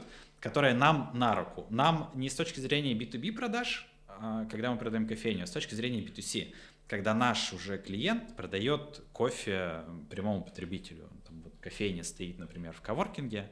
которая 0.47 0.73
нам 0.73 1.11
на 1.13 1.35
руку. 1.35 1.67
Нам 1.69 2.09
не 2.15 2.29
с 2.29 2.35
точки 2.35 2.61
зрения 2.61 2.93
B2B 2.93 3.33
продаж, 3.33 3.85
а, 4.07 4.45
когда 4.45 4.71
мы 4.71 4.77
продаем 4.77 5.05
кофейню, 5.05 5.43
а 5.43 5.47
с 5.47 5.51
точки 5.51 5.75
зрения 5.75 5.99
B2C, 5.99 6.53
когда 6.87 7.13
наш 7.13 7.51
уже 7.51 7.77
клиент 7.77 8.33
продает 8.37 9.03
кофе 9.11 9.83
прямому 10.09 10.41
потребителю. 10.41 11.09
Там 11.25 11.41
вот 11.41 11.53
кофейня 11.59 12.05
стоит, 12.05 12.39
например, 12.39 12.71
в 12.71 12.79
коворкинге, 12.79 13.51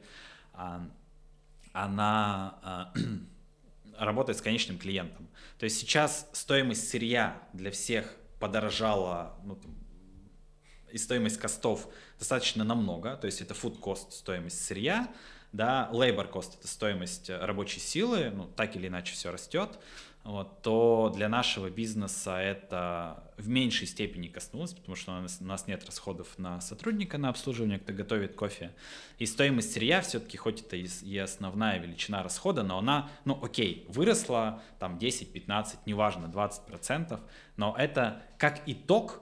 а, 0.54 0.88
она 1.74 2.58
а, 2.62 2.94
работает 3.98 4.38
с 4.38 4.40
конечным 4.40 4.78
клиентом. 4.78 5.28
То 5.58 5.64
есть 5.64 5.78
сейчас 5.78 6.30
стоимость 6.32 6.88
сырья 6.88 7.42
для 7.52 7.70
всех 7.70 8.16
подорожала, 8.40 9.38
ну, 9.44 9.56
там, 9.56 9.76
и 10.90 10.96
стоимость 10.96 11.36
костов 11.36 11.88
достаточно 12.18 12.64
намного, 12.64 13.16
то 13.16 13.26
есть 13.26 13.42
это 13.42 13.52
food 13.52 13.78
cost 13.80 14.12
стоимость 14.12 14.64
сырья, 14.64 15.12
да, 15.56 15.88
labor 15.92 16.30
cost 16.30 16.56
это 16.58 16.68
стоимость 16.68 17.30
рабочей 17.30 17.80
силы, 17.80 18.30
ну, 18.34 18.46
так 18.46 18.76
или 18.76 18.88
иначе 18.88 19.14
все 19.14 19.30
растет, 19.30 19.78
вот, 20.26 20.60
то 20.62 21.12
для 21.14 21.28
нашего 21.28 21.70
бизнеса 21.70 22.36
это 22.36 23.22
в 23.36 23.48
меньшей 23.48 23.86
степени 23.86 24.26
коснулось, 24.26 24.72
потому 24.72 24.96
что 24.96 25.12
у 25.12 25.20
нас, 25.20 25.38
у 25.40 25.44
нас 25.44 25.68
нет 25.68 25.84
расходов 25.86 26.36
на 26.36 26.60
сотрудника, 26.60 27.16
на 27.16 27.28
обслуживание, 27.28 27.78
кто 27.78 27.92
готовит 27.92 28.34
кофе. 28.34 28.72
И 29.18 29.26
стоимость 29.26 29.72
сырья 29.72 30.00
все-таки, 30.00 30.36
хоть 30.36 30.62
это 30.62 30.76
и 30.76 31.18
основная 31.18 31.78
величина 31.78 32.24
расхода, 32.24 32.64
но 32.64 32.78
она, 32.78 33.08
ну 33.24 33.38
окей, 33.40 33.86
выросла 33.88 34.64
там 34.80 34.98
10-15, 34.98 35.76
неважно, 35.86 36.26
20%, 36.26 37.20
но 37.56 37.76
это 37.78 38.20
как 38.36 38.62
итог 38.66 39.20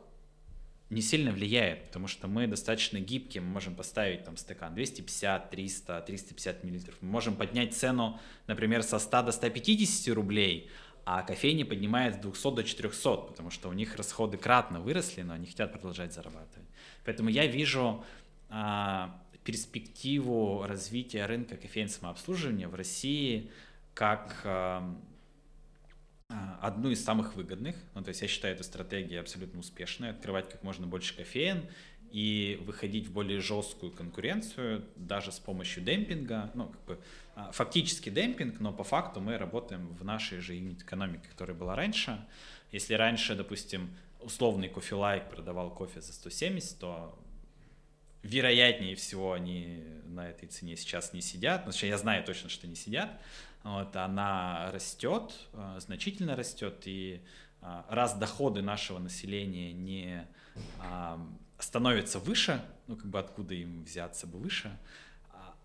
не 0.90 1.00
сильно 1.00 1.32
влияет, 1.32 1.86
потому 1.86 2.06
что 2.06 2.28
мы 2.28 2.46
достаточно 2.46 2.98
гибкие, 3.00 3.42
мы 3.42 3.48
можем 3.48 3.74
поставить 3.74 4.24
там 4.24 4.36
стакан 4.36 4.74
250, 4.74 5.50
300, 5.50 6.00
350 6.02 6.64
миллилитров. 6.64 6.96
Мы 7.00 7.10
можем 7.10 7.36
поднять 7.36 7.74
цену, 7.74 8.20
например, 8.46 8.82
со 8.82 8.98
100 8.98 9.22
до 9.22 9.32
150 9.32 10.14
рублей, 10.14 10.70
а 11.06 11.22
кофейни 11.22 11.64
поднимает 11.64 12.14
с 12.14 12.18
200 12.18 12.54
до 12.54 12.64
400, 12.64 13.16
потому 13.16 13.50
что 13.50 13.68
у 13.68 13.72
них 13.72 13.96
расходы 13.96 14.36
кратно 14.36 14.80
выросли, 14.80 15.22
но 15.22 15.34
они 15.34 15.46
хотят 15.46 15.72
продолжать 15.72 16.12
зарабатывать. 16.12 16.68
Поэтому 17.04 17.28
я 17.28 17.46
вижу 17.46 18.04
а, 18.48 19.20
перспективу 19.44 20.64
развития 20.66 21.26
рынка 21.26 21.56
кофейного 21.56 21.92
самообслуживания 21.92 22.68
в 22.68 22.74
России 22.74 23.50
как 23.94 24.40
а, 24.44 24.96
одну 26.64 26.90
из 26.90 27.04
самых 27.04 27.34
выгодных. 27.34 27.76
Ну, 27.94 28.02
то 28.02 28.08
есть 28.08 28.22
я 28.22 28.28
считаю 28.28 28.54
эту 28.54 28.64
стратегию 28.64 29.20
абсолютно 29.20 29.60
успешной, 29.60 30.10
открывать 30.10 30.48
как 30.48 30.62
можно 30.62 30.86
больше 30.86 31.14
кофеин 31.14 31.66
и 32.10 32.58
выходить 32.62 33.08
в 33.08 33.12
более 33.12 33.40
жесткую 33.40 33.92
конкуренцию 33.92 34.84
даже 34.96 35.30
с 35.32 35.38
помощью 35.38 35.82
демпинга. 35.82 36.50
Ну, 36.54 36.68
как 36.68 36.84
бы 36.84 37.00
а, 37.34 37.52
фактически 37.52 38.08
демпинг, 38.08 38.60
но 38.60 38.72
по 38.72 38.84
факту 38.84 39.20
мы 39.20 39.36
работаем 39.36 39.88
в 39.88 40.04
нашей 40.04 40.38
же 40.38 40.54
юнит-экономике, 40.54 41.28
которая 41.28 41.56
была 41.56 41.76
раньше. 41.76 42.24
Если 42.72 42.94
раньше, 42.94 43.34
допустим, 43.34 43.90
условный 44.20 44.68
кофе-лайк 44.68 45.28
продавал 45.28 45.70
кофе 45.70 46.00
за 46.00 46.12
170, 46.12 46.78
то 46.78 47.18
вероятнее 48.22 48.96
всего 48.96 49.32
они 49.32 49.84
на 50.06 50.30
этой 50.30 50.48
цене 50.48 50.76
сейчас 50.76 51.12
не 51.12 51.20
сидят. 51.20 51.64
Потому 51.66 51.86
я 51.86 51.98
знаю 51.98 52.24
точно, 52.24 52.48
что 52.48 52.66
не 52.66 52.74
сидят. 52.74 53.10
Вот, 53.64 53.96
она 53.96 54.70
растет, 54.72 55.34
а, 55.52 55.80
значительно 55.80 56.36
растет, 56.36 56.82
и 56.84 57.20
а, 57.60 57.84
раз 57.88 58.14
доходы 58.14 58.62
нашего 58.62 58.98
населения 58.98 59.72
не 59.72 60.26
становятся 61.58 62.20
выше, 62.20 62.64
ну 62.86 62.94
как 62.94 63.06
бы 63.06 63.18
откуда 63.18 63.54
им 63.54 63.82
взяться 63.82 64.28
бы 64.28 64.38
выше, 64.38 64.78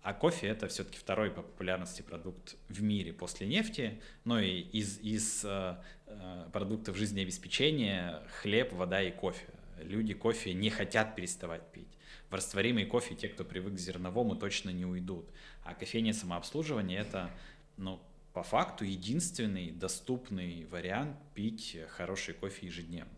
а 0.02 0.14
кофе 0.14 0.46
это 0.46 0.66
все-таки 0.68 0.98
второй 0.98 1.30
по 1.30 1.42
популярности 1.42 2.00
продукт 2.00 2.56
в 2.68 2.82
мире 2.82 3.12
после 3.12 3.46
нефти. 3.46 4.00
Ну 4.24 4.38
и 4.38 4.60
из, 4.60 4.98
из 5.00 5.44
э, 5.44 5.76
э, 6.06 6.48
продуктов 6.52 6.96
жизнеобеспечения 6.96 8.22
хлеб, 8.40 8.72
вода 8.72 9.02
и 9.02 9.10
кофе. 9.10 9.46
Люди 9.82 10.14
кофе 10.14 10.54
не 10.54 10.70
хотят 10.70 11.14
переставать 11.16 11.70
пить. 11.72 11.88
В 12.30 12.34
растворимый 12.34 12.86
кофе 12.86 13.14
те, 13.14 13.28
кто 13.28 13.44
привык 13.44 13.74
к 13.74 13.78
зерновому, 13.78 14.36
точно 14.36 14.70
не 14.70 14.86
уйдут. 14.86 15.28
А 15.64 15.74
кофейня 15.74 16.14
самообслуживания 16.14 17.00
это, 17.00 17.30
ну, 17.80 18.00
по 18.32 18.42
факту 18.42 18.84
единственный 18.84 19.72
доступный 19.72 20.66
вариант 20.66 21.16
пить 21.34 21.76
хороший 21.88 22.34
кофе 22.34 22.66
ежедневно. 22.66 23.12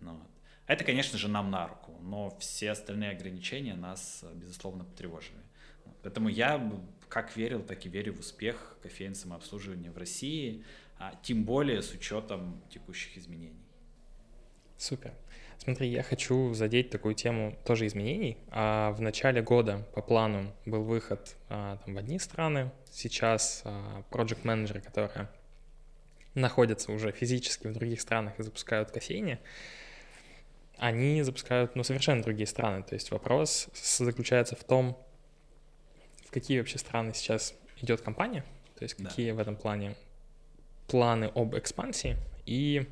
Ну. 0.00 0.18
Это, 0.66 0.84
конечно 0.84 1.18
же, 1.18 1.28
нам 1.28 1.50
на 1.50 1.66
руку, 1.66 1.98
но 2.02 2.30
все 2.38 2.70
остальные 2.70 3.10
ограничения 3.10 3.74
нас, 3.74 4.24
безусловно, 4.34 4.84
потревожили. 4.84 5.38
Поэтому 6.02 6.28
я 6.28 6.72
как 7.08 7.36
верил, 7.36 7.62
так 7.62 7.84
и 7.86 7.88
верю 7.88 8.14
в 8.14 8.20
успех 8.20 8.78
кофеин 8.82 9.14
самообслуживания 9.14 9.90
в 9.90 9.98
России, 9.98 10.64
а 10.98 11.18
тем 11.22 11.44
более 11.44 11.82
с 11.82 11.92
учетом 11.92 12.62
текущих 12.70 13.16
изменений. 13.16 13.64
Супер. 14.76 15.12
Смотри, 15.58 15.88
я 15.88 16.02
хочу 16.02 16.54
задеть 16.54 16.90
такую 16.90 17.14
тему 17.14 17.56
тоже 17.64 17.86
изменений. 17.86 18.38
А 18.50 18.92
в 18.92 19.00
начале 19.00 19.42
года 19.42 19.86
по 19.94 20.00
плану 20.00 20.52
был 20.64 20.82
выход 20.82 21.36
а, 21.48 21.76
там, 21.84 21.94
в 21.94 21.98
одни 21.98 22.18
страны. 22.18 22.70
Сейчас 22.90 23.62
а, 23.64 24.02
project 24.10 24.40
менеджеры 24.44 24.80
которые 24.80 25.28
находятся 26.34 26.92
уже 26.92 27.12
физически 27.12 27.66
в 27.66 27.72
других 27.72 28.00
странах 28.00 28.38
и 28.38 28.42
запускают 28.42 28.90
кофейни, 28.90 29.38
они 30.78 31.22
запускают 31.22 31.74
ну, 31.74 31.82
совершенно 31.82 32.22
другие 32.22 32.46
страны. 32.46 32.82
То 32.82 32.94
есть 32.94 33.10
вопрос 33.10 33.68
заключается 33.74 34.56
в 34.56 34.64
том, 34.64 34.96
в 36.24 36.30
какие 36.30 36.58
вообще 36.58 36.78
страны 36.78 37.12
сейчас 37.14 37.54
идет 37.80 38.00
компания, 38.00 38.44
то 38.78 38.84
есть 38.84 38.94
какие 38.94 39.30
да. 39.30 39.36
в 39.36 39.38
этом 39.40 39.56
плане 39.56 39.96
планы 40.86 41.30
об 41.34 41.56
экспансии 41.56 42.16
и 42.46 42.88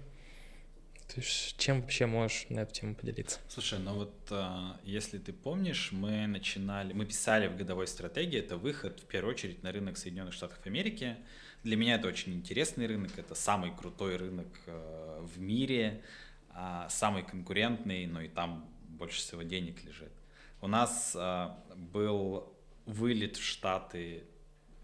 есть, 1.17 1.57
чем 1.57 1.81
вообще 1.81 2.07
можешь 2.07 2.47
на 2.49 2.61
эту 2.61 2.75
тему 2.75 2.95
поделиться? 2.95 3.39
Слушай, 3.49 3.79
ну 3.79 3.95
вот 3.95 4.15
а, 4.31 4.79
если 4.83 5.19
ты 5.19 5.33
помнишь, 5.33 5.93
мы 5.93 6.27
начинали, 6.27 6.93
мы 6.93 7.07
писали 7.07 7.47
в 7.47 7.57
годовой 7.57 7.87
стратегии, 7.87 8.39
это 8.39 8.57
выход 8.57 9.01
в 9.01 9.07
первую 9.07 9.35
очередь 9.35 9.63
на 9.63 9.73
рынок 9.73 9.97
Соединенных 9.97 10.35
Штатов 10.35 10.59
Америки. 10.67 11.17
Для 11.63 11.77
меня 11.77 11.95
это 11.95 12.09
очень 12.09 12.35
интересный 12.35 12.87
рынок, 12.87 13.19
это 13.19 13.35
самый 13.35 13.75
крутой 13.75 14.17
рынок 14.17 14.49
э, 14.67 15.21
в 15.23 15.41
мире, 15.41 16.03
а, 16.51 16.89
самый 16.89 17.23
конкурентный, 17.23 18.07
но 18.07 18.21
и 18.21 18.29
там 18.29 18.69
больше 18.89 19.19
всего 19.19 19.43
денег 19.43 19.85
лежит. 19.85 20.13
У 20.61 20.69
нас 20.69 21.15
а, 21.17 21.63
был 21.75 22.53
вылет 22.87 23.37
в 23.37 23.45
Штаты 23.45 24.25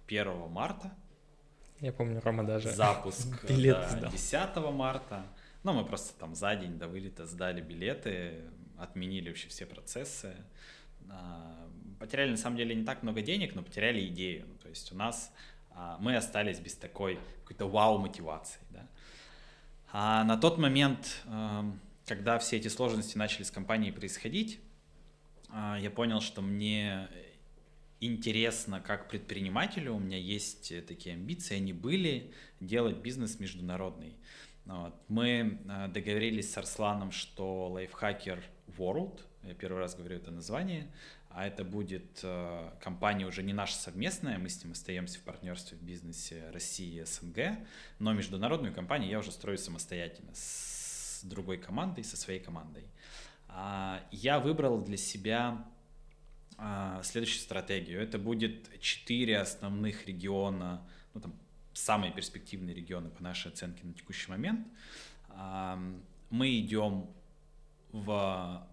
1 0.07 0.51
марта. 0.51 0.93
Я 1.81 1.93
помню, 1.93 2.21
Рома 2.21 2.45
даже 2.45 2.71
запуск 2.71 3.45
билет 3.49 3.87
да, 4.01 4.11
10 4.11 4.57
марта. 4.73 5.27
Ну, 5.65 5.73
мы 5.73 5.85
просто 5.85 6.19
там 6.19 6.35
за 6.35 6.57
день 6.57 6.79
до 6.79 6.89
вылета 6.89 7.27
сдали 7.27 7.61
билеты, 7.61 8.43
отменили 8.79 9.29
вообще 9.29 9.49
все 9.49 9.65
процессы. 9.65 10.35
А, 11.09 11.71
потеряли 12.01 12.31
на 12.33 12.37
самом 12.37 12.57
деле 12.57 12.75
не 12.75 12.85
так 12.85 13.03
много 13.03 13.23
денег, 13.23 13.55
но 13.55 13.63
потеряли 13.63 14.07
идею. 14.09 14.47
То 14.63 14.69
есть 14.69 14.91
у 14.93 14.97
нас 14.97 15.33
а, 15.71 15.99
мы 16.01 16.17
остались 16.17 16.59
без 16.59 16.75
такой 16.75 17.19
какой-то 17.43 17.69
вау-мотивации. 17.69 18.61
Да? 18.71 18.89
А 19.93 20.25
на 20.25 20.37
тот 20.37 20.59
момент, 20.59 21.23
когда 22.07 22.39
все 22.39 22.57
эти 22.57 22.69
сложности 22.69 23.19
начали 23.19 23.43
с 23.43 23.51
компанией 23.51 23.93
происходить, 23.93 24.59
я 25.53 25.93
понял, 25.95 26.23
что 26.23 26.41
мне 26.41 27.09
интересно 28.01 28.81
как 28.81 29.09
предпринимателю, 29.09 29.95
у 29.95 29.99
меня 29.99 30.17
есть 30.17 30.73
такие 30.87 31.15
амбиции, 31.15 31.57
они 31.57 31.75
были, 31.75 32.33
делать 32.59 32.97
бизнес 32.97 33.39
международный. 33.39 34.17
Вот. 34.65 34.95
Мы 35.09 35.59
э, 35.69 35.89
договорились 35.89 36.53
с 36.53 36.59
Арсланом, 36.59 37.11
что 37.11 37.77
Lifehacker 37.77 38.43
World, 38.79 39.21
я 39.43 39.55
первый 39.55 39.79
раз 39.79 39.97
говорю 39.97 40.17
это 40.17 40.31
название, 40.31 40.89
а 41.31 41.47
это 41.47 41.65
будет 41.65 42.21
э, 42.23 42.71
компания 42.81 43.27
уже 43.27 43.43
не 43.43 43.53
наша 43.53 43.75
совместная, 43.75 44.39
мы 44.39 44.49
с 44.49 44.63
ним 44.63 44.73
остаемся 44.73 45.19
в 45.19 45.23
партнерстве 45.23 45.79
в 45.79 45.83
бизнесе 45.83 46.51
России 46.51 47.01
и 47.01 47.05
СНГ, 47.05 47.59
но 47.99 48.13
международную 48.13 48.75
компанию 48.75 49.11
я 49.11 49.19
уже 49.19 49.33
строю 49.33 49.59
самостоятельно 49.59 50.31
с 50.35 51.21
другой 51.25 51.59
командой, 51.59 52.05
со 52.05 52.17
своей 52.17 52.41
командой. 52.41 52.85
А, 53.49 54.01
я 54.11 54.39
выбрал 54.41 54.81
для 54.81 54.97
себя 54.97 55.65
а, 56.59 57.03
следующую 57.03 57.41
стратегию. 57.41 58.01
Это 58.01 58.19
будет 58.19 58.81
четыре 58.81 59.39
основных 59.39 60.07
региона, 60.07 60.87
ну 61.15 61.21
там 61.21 61.35
самые 61.75 62.13
перспективные 62.13 62.75
регионы 62.75 63.11
по 63.11 63.23
нашей 63.23 63.53
оценке 63.53 63.85
на 63.85 63.95
текущий 63.95 64.31
момент. 64.31 64.67
Мы 66.31 66.59
идем 66.59 67.09
в 67.93 68.67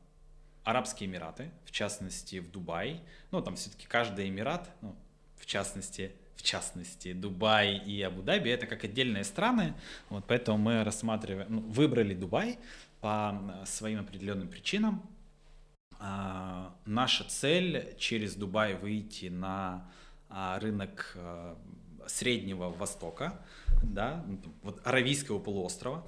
Арабские 0.64 1.10
Эмираты, 1.10 1.52
в 1.66 1.72
частности 1.72 2.40
в 2.40 2.52
Дубай. 2.52 3.02
Ну 3.32 3.42
там 3.42 3.56
все-таки 3.56 3.88
каждый 3.88 4.30
Эмират, 4.30 4.70
ну, 4.82 4.96
в 5.38 5.46
частности 5.46 6.12
в 6.40 6.42
частности, 6.42 7.12
Дубай 7.12 7.76
и 7.76 8.02
Абу-Даби, 8.02 8.50
это 8.50 8.66
как 8.66 8.86
отдельные 8.86 9.26
страны, 9.26 9.74
вот 10.08 10.24
поэтому 10.26 10.58
мы 10.58 10.86
рассматриваем, 10.86 11.48
ну, 11.50 11.60
выбрали 11.60 12.14
Дубай 12.14 12.58
по 13.02 13.62
своим 13.66 14.00
определенным 14.00 14.48
причинам, 14.48 15.04
а, 16.00 16.74
наша 16.86 17.26
цель 17.26 17.94
через 17.98 18.36
Дубай 18.36 18.76
выйти 18.76 19.26
на 19.26 19.92
а, 20.30 20.58
рынок 20.60 21.12
а, 21.18 21.58
Среднего 22.10 22.70
Востока, 22.70 23.40
да, 23.84 24.24
ну, 24.28 24.40
вот 24.64 24.86
Аравийского 24.86 25.40
полуострова. 25.40 26.04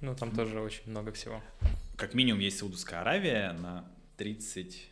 Ну, 0.00 0.14
там 0.14 0.34
тоже 0.34 0.60
очень 0.60 0.90
много 0.90 1.12
всего. 1.12 1.40
Как 1.96 2.14
минимум 2.14 2.40
есть 2.40 2.58
Саудовская 2.58 3.00
Аравия 3.00 3.52
на 3.52 3.84
35 4.16 4.90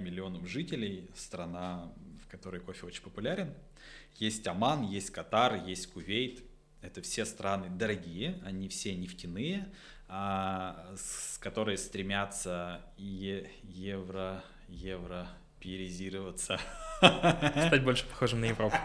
миллионов 0.00 0.46
жителей, 0.46 1.08
страна, 1.14 1.90
в 2.24 2.30
которой 2.30 2.60
кофе 2.60 2.86
очень 2.86 3.02
популярен. 3.02 3.52
Есть 4.16 4.46
Оман, 4.46 4.82
есть 4.88 5.10
Катар, 5.10 5.54
есть 5.64 5.86
Кувейт. 5.92 6.42
Это 6.82 7.02
все 7.02 7.24
страны 7.24 7.68
дорогие, 7.70 8.40
они 8.44 8.68
все 8.68 8.94
нефтяные, 8.94 9.66
а, 10.08 10.94
с 10.96 11.38
которые 11.38 11.76
стремятся 11.76 12.80
е- 12.96 13.50
евро, 13.64 14.42
евро 14.68 15.28
перизироваться. 15.60 16.60
Стать 16.98 17.84
больше 17.84 18.06
похожим 18.06 18.40
на 18.40 18.46
Европу. 18.46 18.76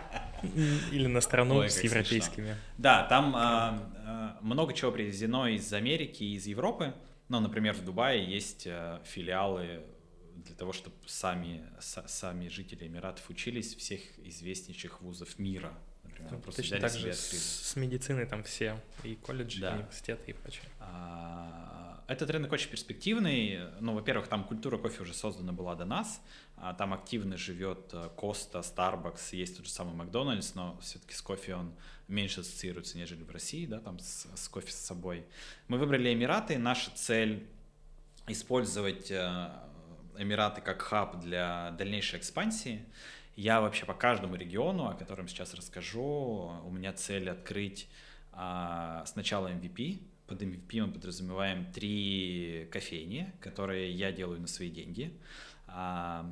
Или 0.92 1.08
на 1.08 1.22
страну 1.22 1.58
Ой, 1.58 1.70
с 1.70 1.84
европейскими. 1.84 2.46
Смешно. 2.46 2.62
Да, 2.78 3.04
там 3.08 3.36
а, 3.36 3.92
а, 4.06 4.38
много 4.42 4.74
чего 4.74 4.92
привезено 4.92 5.48
из 5.48 5.72
Америки 5.74 6.24
и 6.24 6.36
из 6.36 6.46
Европы. 6.46 6.94
Ну, 7.30 7.40
например, 7.40 7.74
в 7.74 7.84
Дубае 7.84 8.24
есть 8.26 8.68
а, 8.68 9.02
филиалы 9.06 9.84
для 10.36 10.56
того, 10.56 10.74
чтобы 10.74 10.96
сами, 11.06 11.64
с, 11.80 12.04
сами 12.08 12.50
жители 12.50 12.88
Эмиратов 12.88 13.30
учились 13.30 13.76
всех 13.76 14.02
известнейших 14.20 15.02
вузов 15.02 15.40
мира 15.40 15.74
например. 16.04 16.42
Просто 16.42 16.62
Точно 16.62 16.80
так 16.80 16.92
же 16.92 17.14
с, 17.14 17.72
с 17.72 17.76
медициной 17.76 18.26
там 18.26 18.44
все, 18.44 18.80
и 19.04 19.16
колледжи, 19.16 19.62
да. 19.62 19.72
и 19.72 19.74
университеты, 19.80 20.32
и 20.32 20.34
прочее. 20.34 20.64
А, 20.80 21.73
этот 22.08 22.30
рынок 22.30 22.52
очень 22.52 22.70
перспективный. 22.70 23.60
Ну, 23.80 23.94
во-первых, 23.94 24.28
там 24.28 24.44
культура 24.44 24.78
кофе 24.78 25.04
уже 25.04 25.14
создана 25.14 25.54
была 25.54 25.76
до 25.76 25.86
нас. 25.86 26.22
А 26.58 26.74
там 26.74 26.94
активно 26.94 27.38
живет 27.38 27.94
Коста, 28.16 28.60
Starbucks, 28.60 29.36
есть 29.36 29.58
тот 29.58 29.66
же 29.66 29.72
самый 29.72 29.96
Макдональдс, 29.96 30.56
но 30.56 30.78
все-таки 30.82 31.14
с 31.14 31.22
кофе 31.22 31.56
он 31.56 31.74
меньше 32.08 32.42
ассоциируется, 32.42 32.98
нежели 32.98 33.24
в 33.24 33.32
России, 33.32 33.66
да, 33.66 33.80
там 33.80 34.00
с, 34.00 34.28
с 34.36 34.48
кофе 34.48 34.72
с 34.72 34.76
собой. 34.76 35.26
Мы 35.68 35.78
выбрали 35.78 36.14
Эмираты. 36.14 36.58
Наша 36.58 36.92
цель 36.92 37.48
использовать 38.28 39.12
э, 39.12 39.50
Эмираты 40.18 40.62
как 40.62 40.82
хаб 40.82 41.20
для 41.20 41.72
дальнейшей 41.72 42.20
экспансии. 42.20 42.86
Я 43.36 43.62
вообще 43.62 43.86
по 43.86 43.94
каждому 43.94 44.36
региону, 44.36 44.88
о 44.88 44.94
котором 44.94 45.28
сейчас 45.28 45.54
расскажу, 45.54 46.52
у 46.64 46.70
меня 46.70 46.94
цель 46.94 47.30
открыть 47.30 47.90
а, 48.32 49.04
сначала 49.08 49.52
MVP. 49.52 50.02
Под 50.28 50.42
MVP 50.42 50.86
мы 50.86 50.92
подразумеваем 50.92 51.72
три 51.72 52.68
кофейни, 52.72 53.34
которые 53.40 53.92
я 53.92 54.12
делаю 54.12 54.40
на 54.40 54.48
свои 54.48 54.70
деньги. 54.70 55.14
А, 55.68 56.30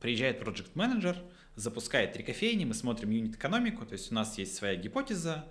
приезжает 0.00 0.40
проект 0.40 0.74
менеджер 0.74 1.16
запускает 1.58 2.12
три 2.12 2.22
кофейни, 2.22 2.64
мы 2.64 2.72
смотрим 2.72 3.10
юнит-экономику, 3.10 3.84
то 3.84 3.94
есть 3.94 4.12
у 4.12 4.14
нас 4.14 4.38
есть 4.38 4.54
своя 4.54 4.76
гипотеза, 4.76 5.44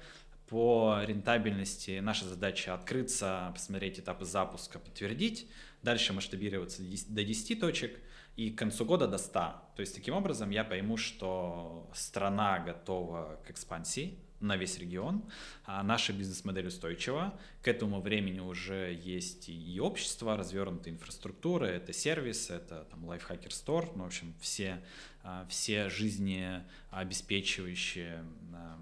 по 0.47 1.01
рентабельности 1.05 1.99
наша 1.99 2.25
задача 2.25 2.73
открыться, 2.73 3.51
посмотреть 3.53 3.99
этапы 3.99 4.23
запуска, 4.23 4.79
подтвердить, 4.79 5.49
дальше 5.83 6.13
масштабироваться 6.13 6.81
до 6.81 7.23
10 7.23 7.59
точек 7.59 7.99
и 8.37 8.51
к 8.51 8.57
концу 8.57 8.85
года 8.85 9.07
до 9.07 9.17
100. 9.17 9.31
То 9.33 9.79
есть 9.79 9.93
таким 9.93 10.13
образом 10.13 10.49
я 10.49 10.63
пойму, 10.63 10.95
что 10.95 11.91
страна 11.93 12.59
готова 12.59 13.41
к 13.45 13.51
экспансии 13.51 14.17
на 14.39 14.55
весь 14.55 14.77
регион, 14.77 15.23
а 15.65 15.81
наша 15.83 16.13
бизнес-модель 16.13 16.67
устойчива, 16.67 17.33
к 17.63 17.67
этому 17.67 17.99
времени 18.01 18.39
уже 18.39 18.95
есть 19.03 19.49
и 19.49 19.79
общество, 19.79 20.37
развернутая 20.37 20.93
инфраструктура, 20.93 21.65
это 21.65 21.91
сервис, 21.91 22.51
это 22.51 22.85
там 22.91 23.03
лайфхакер 23.05 23.51
стор, 23.51 23.91
ну, 23.95 24.03
в 24.03 24.07
общем, 24.07 24.35
все, 24.39 24.79
а, 25.23 25.47
все 25.49 25.89
жизнеобеспечивающие 25.89 28.23
а, 28.53 28.77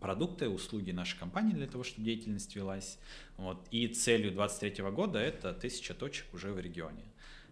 продукты, 0.00 0.48
услуги 0.48 0.90
нашей 0.90 1.18
компании 1.18 1.52
для 1.52 1.66
того, 1.66 1.84
чтобы 1.84 2.06
деятельность 2.06 2.56
велась. 2.56 2.98
Вот. 3.36 3.68
И 3.70 3.88
целью 3.88 4.32
2023 4.32 4.90
года 4.90 5.18
это 5.18 5.52
тысяча 5.52 5.92
точек 5.94 6.32
уже 6.32 6.50
в 6.52 6.60
регионе. 6.60 7.04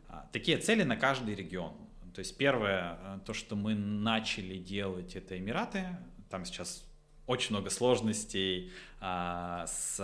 А, 0.08 0.26
такие 0.32 0.56
цели 0.58 0.84
на 0.84 0.96
каждый 0.96 1.34
регион. 1.34 1.74
То 2.14 2.20
есть 2.20 2.36
первое, 2.36 3.20
то, 3.26 3.34
что 3.34 3.56
мы 3.56 3.74
начали 3.74 4.56
делать, 4.56 5.16
это 5.16 5.36
Эмираты. 5.36 5.84
Там 6.30 6.44
сейчас 6.44 6.84
очень 7.26 7.50
много 7.50 7.70
сложностей 7.70 8.72
а, 9.00 9.66
с, 9.66 9.96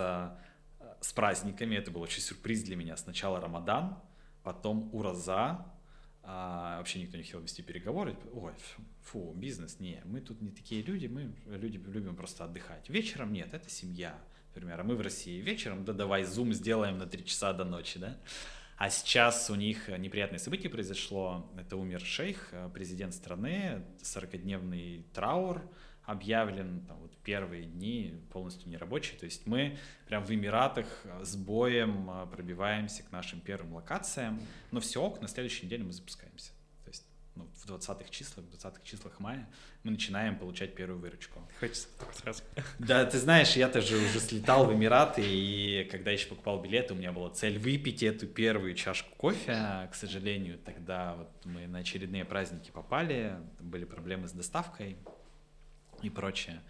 с 1.01 1.13
праздниками. 1.13 1.75
Это 1.75 1.91
был 1.91 2.01
очень 2.01 2.21
сюрприз 2.21 2.63
для 2.63 2.75
меня. 2.75 2.97
Сначала 2.97 3.39
Рамадан, 3.39 3.97
потом 4.43 4.89
Ураза, 4.93 5.65
а, 6.23 6.77
вообще 6.77 6.99
никто 6.99 7.17
не 7.17 7.23
хотел 7.23 7.41
вести 7.41 7.63
переговоры. 7.63 8.15
Ой, 8.33 8.53
фу, 9.03 9.33
бизнес, 9.35 9.79
не, 9.79 10.01
мы 10.05 10.21
тут 10.21 10.41
не 10.41 10.51
такие 10.51 10.81
люди, 10.81 11.07
мы 11.07 11.33
люди 11.47 11.77
любим 11.77 12.15
просто 12.15 12.45
отдыхать. 12.45 12.89
Вечером 12.89 13.33
нет, 13.33 13.53
это 13.53 13.69
семья, 13.69 14.19
например, 14.53 14.79
а 14.79 14.83
мы 14.83 14.95
в 14.95 15.01
России 15.01 15.41
вечером, 15.41 15.83
да 15.83 15.93
давай 15.93 16.23
зум 16.23 16.53
сделаем 16.53 16.97
на 16.97 17.07
три 17.07 17.25
часа 17.25 17.53
до 17.53 17.65
ночи, 17.65 17.97
да. 17.97 18.17
А 18.77 18.89
сейчас 18.89 19.49
у 19.49 19.55
них 19.55 19.89
неприятное 19.89 20.39
событие 20.39 20.69
произошло, 20.71 21.51
это 21.55 21.75
умер 21.75 22.01
шейх, 22.01 22.51
президент 22.73 23.13
страны, 23.13 23.83
40-дневный 24.01 25.05
траур, 25.13 25.61
объявлен 26.11 26.81
там, 26.87 26.97
вот 26.97 27.15
первые 27.23 27.63
дни 27.63 28.13
полностью 28.31 28.69
нерабочий. 28.69 29.17
То 29.17 29.25
есть 29.25 29.47
мы 29.47 29.77
прям 30.07 30.23
в 30.23 30.31
Эмиратах 30.31 30.85
с 31.21 31.35
боем 31.35 32.09
а, 32.09 32.25
пробиваемся 32.25 33.03
к 33.03 33.11
нашим 33.11 33.39
первым 33.39 33.73
локациям. 33.73 34.41
Но 34.71 34.79
все 34.79 35.01
ок, 35.01 35.21
на 35.21 35.27
следующей 35.27 35.65
неделе 35.65 35.83
мы 35.83 35.93
запускаемся. 35.93 36.51
То 36.83 36.89
есть 36.89 37.05
ну, 37.35 37.47
в 37.55 37.65
20-х 37.65 38.09
числах, 38.09 38.45
в 38.45 38.49
20-х 38.53 38.81
числах 38.83 39.19
мая 39.19 39.47
мы 39.83 39.91
начинаем 39.91 40.37
получать 40.37 40.75
первую 40.75 40.99
выручку. 40.99 41.39
Хочется 41.59 41.87
сразу. 42.13 42.43
Да, 42.77 43.05
ты 43.05 43.17
знаешь, 43.17 43.55
я 43.55 43.69
тоже 43.69 43.95
уже 43.95 44.19
слетал 44.19 44.65
в 44.65 44.73
Эмираты, 44.73 45.23
и 45.23 45.87
когда 45.89 46.11
еще 46.11 46.27
покупал 46.27 46.61
билеты, 46.61 46.93
у 46.93 46.97
меня 46.97 47.11
была 47.11 47.29
цель 47.29 47.57
выпить 47.57 48.03
эту 48.03 48.27
первую 48.27 48.75
чашку 48.75 49.15
кофе. 49.15 49.87
К 49.91 49.93
сожалению, 49.93 50.59
тогда 50.59 51.15
вот 51.15 51.45
мы 51.45 51.67
на 51.67 51.79
очередные 51.79 52.25
праздники 52.25 52.69
попали, 52.69 53.37
были 53.59 53.85
проблемы 53.85 54.27
с 54.27 54.33
доставкой 54.33 54.97
и 56.01 56.09
прочее. 56.09 56.61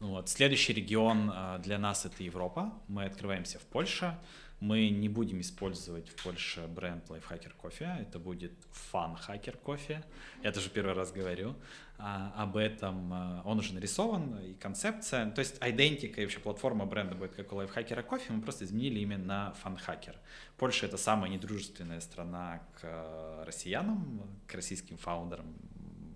Ну 0.00 0.10
вот. 0.10 0.28
Следующий 0.28 0.72
регион 0.72 1.30
а, 1.34 1.58
для 1.58 1.78
нас 1.78 2.06
это 2.06 2.22
Европа. 2.22 2.72
Мы 2.86 3.04
открываемся 3.04 3.58
в 3.58 3.62
Польше. 3.62 4.16
Мы 4.60 4.90
не 4.90 5.08
будем 5.08 5.40
использовать 5.40 6.08
в 6.08 6.22
Польше 6.22 6.66
бренд 6.66 7.08
Lifehacker 7.08 7.52
кофе. 7.56 7.96
Это 8.00 8.18
будет 8.18 8.52
Fun 8.92 9.16
Hacker 9.16 9.56
кофе. 9.56 10.04
Я 10.42 10.50
тоже 10.50 10.68
первый 10.68 10.94
раз 10.94 11.12
говорю 11.12 11.54
а, 11.96 12.32
об 12.36 12.56
этом. 12.56 13.12
А, 13.12 13.42
он 13.44 13.58
уже 13.58 13.74
нарисован 13.74 14.38
и 14.38 14.54
концепция. 14.54 15.30
То 15.30 15.40
есть 15.40 15.58
идентика 15.60 16.20
и 16.20 16.24
вообще 16.24 16.38
платформа 16.40 16.86
бренда 16.86 17.14
будет 17.14 17.34
как 17.34 17.52
у 17.52 17.60
Lifehacker 17.60 18.02
кофе. 18.02 18.32
Мы 18.32 18.40
просто 18.40 18.64
изменили 18.64 19.00
имя 19.00 19.18
на 19.18 19.54
Fun 19.64 19.78
Hacker. 19.84 20.14
Польша 20.56 20.86
это 20.86 20.96
самая 20.96 21.30
недружественная 21.30 22.00
страна 22.00 22.62
к 22.80 23.44
россиянам, 23.44 24.22
к 24.46 24.54
российским 24.54 24.96
фаундерам 24.96 25.54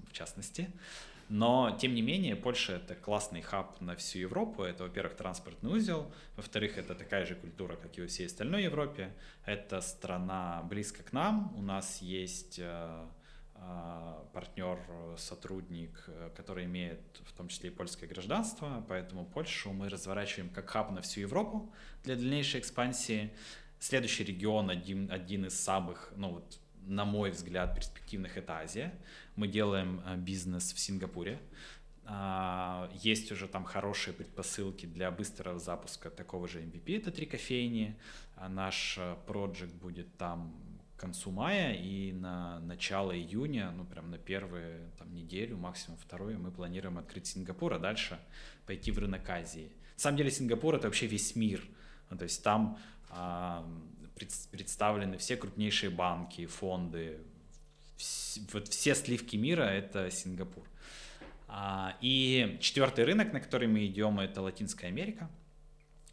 в 0.08 0.12
частности. 0.12 0.70
Но, 1.32 1.74
тем 1.80 1.94
не 1.94 2.02
менее, 2.02 2.36
Польша— 2.36 2.72
это 2.74 2.94
классный 2.94 3.40
хаб 3.40 3.80
на 3.80 3.96
всю 3.96 4.18
Европу. 4.18 4.64
Это, 4.64 4.82
во-первых, 4.82 5.16
транспортный 5.16 5.72
узел. 5.72 6.12
Во-вторых, 6.36 6.76
это 6.76 6.94
такая 6.94 7.24
же 7.24 7.34
культура, 7.36 7.74
как 7.74 7.96
и 7.96 8.02
во 8.02 8.06
всей 8.06 8.26
остальной 8.26 8.64
Европе. 8.64 9.14
Это 9.46 9.80
страна 9.80 10.62
близко 10.64 11.02
к 11.02 11.14
нам. 11.14 11.50
У 11.56 11.62
нас 11.62 12.02
есть 12.02 12.58
э, 12.58 13.06
э, 13.54 14.14
партнер, 14.34 14.78
сотрудник, 15.16 16.04
который 16.36 16.66
имеет 16.66 17.00
в 17.24 17.32
том 17.32 17.48
числе 17.48 17.70
и 17.70 17.72
польское 17.72 18.10
гражданство, 18.10 18.84
поэтому 18.86 19.24
Польшу 19.24 19.72
мы 19.72 19.88
разворачиваем 19.88 20.50
как 20.50 20.68
хаб 20.68 20.90
на 20.90 21.00
всю 21.00 21.22
Европу 21.22 21.72
для 22.04 22.14
дальнейшей 22.14 22.60
экспансии. 22.60 23.32
Следующий 23.78 24.24
регион, 24.24 24.68
один, 24.68 25.10
один 25.10 25.46
из 25.46 25.58
самых, 25.58 26.12
ну 26.14 26.28
вот, 26.32 26.58
на 26.86 27.04
мой 27.04 27.30
взгляд, 27.30 27.74
перспективных, 27.74 28.36
это 28.36 28.58
Азия. 28.58 28.92
Мы 29.36 29.48
делаем 29.48 30.02
э, 30.04 30.16
бизнес 30.16 30.72
в 30.72 30.78
Сингапуре. 30.78 31.38
А, 32.04 32.90
есть 32.94 33.30
уже 33.30 33.46
там 33.46 33.64
хорошие 33.64 34.12
предпосылки 34.12 34.86
для 34.86 35.10
быстрого 35.10 35.58
запуска 35.58 36.10
такого 36.10 36.48
же 36.48 36.60
MVP, 36.60 36.98
это 36.98 37.10
три 37.12 37.26
кофейни. 37.26 37.96
А 38.36 38.48
наш 38.48 38.96
э, 38.98 39.16
проект 39.26 39.72
будет 39.74 40.16
там 40.16 40.54
к 40.96 41.00
концу 41.00 41.30
мая 41.30 41.74
и 41.74 42.12
на 42.12 42.60
начало 42.60 43.16
июня, 43.16 43.70
ну 43.72 43.84
прям 43.84 44.10
на 44.10 44.18
первую 44.18 44.90
там, 44.98 45.12
неделю, 45.14 45.56
максимум 45.56 45.98
вторую, 45.98 46.38
мы 46.38 46.50
планируем 46.50 46.98
открыть 46.98 47.26
Сингапур, 47.26 47.74
а 47.74 47.78
дальше 47.78 48.18
пойти 48.66 48.92
в 48.92 48.98
рынок 48.98 49.28
Азии. 49.28 49.72
На 49.94 50.00
самом 50.00 50.16
деле 50.16 50.30
Сингапур 50.30 50.74
это 50.74 50.86
вообще 50.86 51.06
весь 51.06 51.34
мир, 51.34 51.62
ну, 52.10 52.16
то 52.16 52.24
есть 52.24 52.42
там 52.44 52.78
представлены 54.50 55.18
все 55.18 55.36
крупнейшие 55.36 55.90
банки, 55.90 56.46
фонды, 56.46 57.18
вот 58.52 58.68
все 58.68 58.94
сливки 58.94 59.36
мира— 59.36 59.62
это 59.62 60.10
Сингапур. 60.10 60.64
А, 61.48 61.96
и 62.00 62.56
четвертый 62.60 63.04
рынок, 63.04 63.32
на 63.32 63.40
который 63.40 63.68
мы 63.68 63.86
идем, 63.86 64.20
это 64.20 64.40
Латинская 64.40 64.86
Америка. 64.86 65.30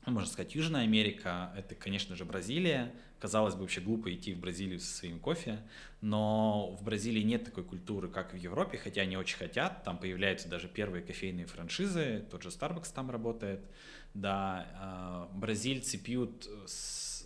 Ну, 0.05 0.13
можно 0.13 0.29
сказать, 0.29 0.55
Южная 0.55 0.83
Америка, 0.83 1.53
это, 1.57 1.75
конечно 1.75 2.15
же, 2.15 2.25
Бразилия. 2.25 2.91
Казалось 3.19 3.55
бы, 3.55 3.61
вообще 3.61 3.81
глупо 3.81 4.13
идти 4.13 4.33
в 4.33 4.39
Бразилию 4.39 4.79
со 4.79 4.93
своим 4.93 5.19
кофе, 5.19 5.59
но 5.99 6.71
в 6.79 6.83
Бразилии 6.83 7.21
нет 7.21 7.43
такой 7.43 7.65
культуры, 7.65 8.07
как 8.07 8.33
в 8.33 8.37
Европе, 8.37 8.77
хотя 8.77 9.01
они 9.01 9.17
очень 9.17 9.37
хотят. 9.37 9.83
Там 9.83 9.97
появляются 9.97 10.47
даже 10.47 10.69
первые 10.69 11.03
кофейные 11.03 11.45
франшизы, 11.45 12.25
тот 12.31 12.43
же 12.43 12.49
Starbucks 12.49 12.93
там 12.93 13.11
работает. 13.11 13.59
Да, 14.13 14.67
а, 14.75 15.29
бразильцы 15.33 15.97
пьют, 15.97 16.47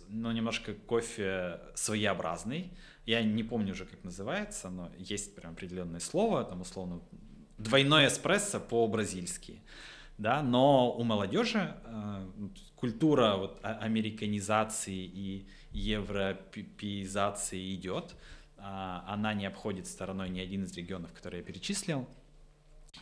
ну, 0.08 0.32
немножко 0.32 0.74
кофе 0.74 1.60
своеобразный, 1.74 2.72
я 3.06 3.22
не 3.22 3.42
помню 3.42 3.72
уже, 3.72 3.84
как 3.84 4.02
называется, 4.02 4.70
но 4.70 4.90
есть 4.98 5.34
прям 5.34 5.52
определенное 5.52 6.00
слово, 6.00 6.44
там 6.44 6.62
условно 6.62 7.02
двойной 7.58 8.06
эспрессо 8.06 8.60
по-бразильски. 8.60 9.60
Да, 10.16 10.42
но 10.42 10.92
у 10.92 11.02
молодежи 11.02 11.74
э, 11.84 12.28
культура 12.76 13.34
вот, 13.36 13.58
а, 13.64 13.78
американизации 13.78 15.04
и 15.04 15.48
европеизации 15.72 17.74
идет. 17.74 18.14
Э, 18.56 19.00
она 19.08 19.34
не 19.34 19.44
обходит 19.44 19.88
стороной 19.88 20.30
ни 20.30 20.38
один 20.38 20.64
из 20.64 20.72
регионов, 20.76 21.12
которые 21.12 21.40
я 21.40 21.44
перечислил, 21.44 22.08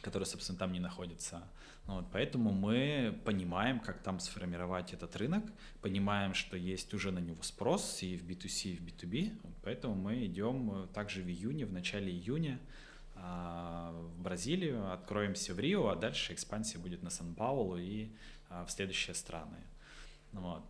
которые, 0.00 0.26
собственно, 0.26 0.58
там 0.58 0.72
не 0.72 0.80
находятся. 0.80 1.42
Ну 1.86 1.96
вот, 1.96 2.06
поэтому 2.12 2.52
мы 2.52 3.18
понимаем, 3.24 3.80
как 3.80 3.98
там 4.02 4.20
сформировать 4.20 4.92
этот 4.92 5.16
рынок, 5.16 5.44
понимаем, 5.80 6.32
что 6.32 6.56
есть 6.56 6.94
уже 6.94 7.10
на 7.10 7.18
него 7.18 7.42
спрос 7.42 8.02
и 8.02 8.16
в 8.16 8.24
B2C, 8.24 8.74
и 8.74 8.76
в 8.76 8.86
B2B. 8.86 9.40
Вот, 9.42 9.54
поэтому 9.62 9.94
мы 9.94 10.24
идем 10.26 10.84
э, 10.84 10.86
также 10.94 11.22
в 11.22 11.28
июне, 11.28 11.66
в 11.66 11.72
начале 11.72 12.10
июня 12.10 12.60
а, 13.16 13.92
в 13.92 14.22
Бразилию, 14.22 14.92
откроемся 14.92 15.54
в 15.54 15.60
Рио, 15.60 15.88
а 15.88 15.96
дальше 15.96 16.32
экспансия 16.32 16.78
будет 16.78 17.02
на 17.02 17.10
Сан-Паулу 17.10 17.76
и 17.76 18.10
а, 18.48 18.64
в 18.64 18.70
следующие 18.70 19.14
страны. 19.14 19.58
Вот. 20.32 20.62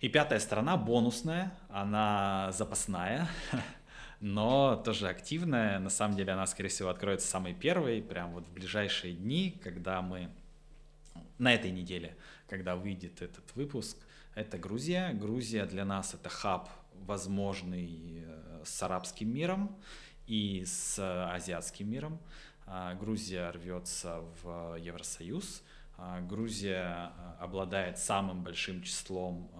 И 0.00 0.08
пятая 0.08 0.40
страна 0.40 0.76
бонусная, 0.76 1.54
она 1.68 2.50
запасная. 2.52 3.28
но 4.24 4.76
тоже 4.76 5.08
активная. 5.10 5.78
На 5.78 5.90
самом 5.90 6.16
деле 6.16 6.32
она, 6.32 6.46
скорее 6.46 6.70
всего, 6.70 6.88
откроется 6.88 7.28
самой 7.28 7.52
первой, 7.52 8.00
прям 8.00 8.32
вот 8.32 8.46
в 8.46 8.52
ближайшие 8.54 9.12
дни, 9.12 9.60
когда 9.62 10.00
мы 10.00 10.30
на 11.36 11.52
этой 11.52 11.70
неделе, 11.70 12.16
когда 12.48 12.74
выйдет 12.74 13.20
этот 13.20 13.44
выпуск, 13.54 13.98
это 14.34 14.56
Грузия. 14.56 15.12
Грузия 15.12 15.66
для 15.66 15.84
нас 15.84 16.14
это 16.14 16.30
хаб 16.30 16.70
возможный 17.04 18.22
э, 18.24 18.62
с 18.64 18.82
арабским 18.82 19.28
миром 19.28 19.76
и 20.26 20.64
с 20.64 20.98
азиатским 21.34 21.90
миром. 21.90 22.18
А, 22.64 22.94
Грузия 22.94 23.50
рвется 23.50 24.22
в 24.42 24.76
Евросоюз. 24.76 25.62
А, 25.98 26.22
Грузия 26.22 27.12
обладает 27.38 27.98
самым 27.98 28.42
большим 28.42 28.80
числом 28.80 29.50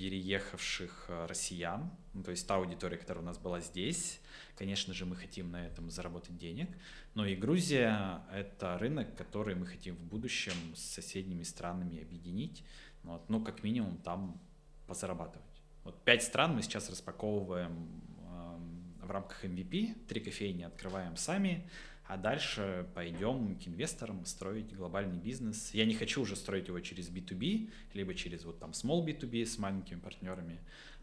переехавших 0.00 1.10
россиян, 1.28 1.90
ну, 2.14 2.22
то 2.22 2.30
есть 2.30 2.46
та 2.46 2.54
аудитория, 2.54 2.96
которая 2.96 3.22
у 3.22 3.26
нас 3.26 3.36
была 3.36 3.60
здесь. 3.60 4.18
Конечно 4.56 4.94
же, 4.94 5.04
мы 5.04 5.14
хотим 5.14 5.50
на 5.50 5.66
этом 5.66 5.90
заработать 5.90 6.38
денег, 6.38 6.70
но 7.14 7.26
и 7.26 7.36
Грузия— 7.36 8.22
это 8.32 8.78
рынок, 8.78 9.14
который 9.14 9.54
мы 9.54 9.66
хотим 9.66 9.96
в 9.96 10.02
будущем 10.04 10.54
с 10.74 10.80
соседними 10.80 11.42
странами 11.42 12.00
объединить, 12.00 12.64
вот, 13.02 13.28
ну, 13.28 13.44
как 13.44 13.62
минимум 13.62 13.98
там 13.98 14.40
позарабатывать. 14.86 15.62
Вот 15.84 16.02
пять 16.02 16.22
стран 16.22 16.54
мы 16.54 16.62
сейчас 16.62 16.88
распаковываем 16.88 18.02
э, 18.22 19.06
в 19.06 19.10
рамках 19.10 19.44
MVP, 19.44 20.06
три 20.06 20.20
кофейни 20.20 20.62
открываем 20.62 21.18
сами, 21.18 21.68
а 22.10 22.16
дальше 22.16 22.88
пойдем 22.92 23.54
к 23.56 23.68
инвесторам 23.68 24.26
строить 24.26 24.74
глобальный 24.74 25.16
бизнес. 25.16 25.72
Я 25.72 25.84
не 25.84 25.94
хочу 25.94 26.22
уже 26.22 26.34
строить 26.34 26.66
его 26.66 26.80
через 26.80 27.08
B2B, 27.08 27.70
либо 27.94 28.14
через 28.14 28.44
вот 28.44 28.58
там 28.58 28.72
small 28.72 29.06
B2B 29.06 29.46
с 29.46 29.58
маленькими 29.58 30.00
партнерами. 30.00 30.58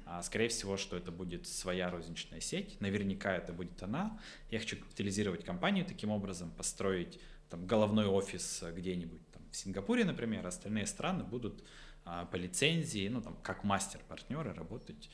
А, 0.05 0.21
скорее 0.21 0.49
всего, 0.49 0.75
что 0.75 0.97
это 0.97 1.09
будет 1.09 1.47
своя 1.47 1.89
розничная 1.89 2.41
сеть. 2.41 2.81
Наверняка 2.81 3.33
это 3.33 3.53
будет 3.53 3.81
она. 3.81 4.19
Я 4.51 4.59
хочу 4.59 4.75
капитализировать 4.75 5.45
компанию 5.45 5.85
таким 5.85 6.09
образом, 6.09 6.51
построить 6.51 7.21
там 7.49 7.65
головной 7.65 8.07
офис 8.07 8.61
где-нибудь 8.69 9.31
там, 9.31 9.43
в 9.49 9.55
Сингапуре, 9.55 10.03
например. 10.03 10.45
Остальные 10.45 10.87
страны 10.87 11.23
будут 11.23 11.63
а, 12.03 12.25
по 12.25 12.35
лицензии, 12.35 13.07
ну 13.07 13.21
там 13.21 13.37
как 13.43 13.63
мастер-партнеры 13.63 14.53
работать 14.53 15.09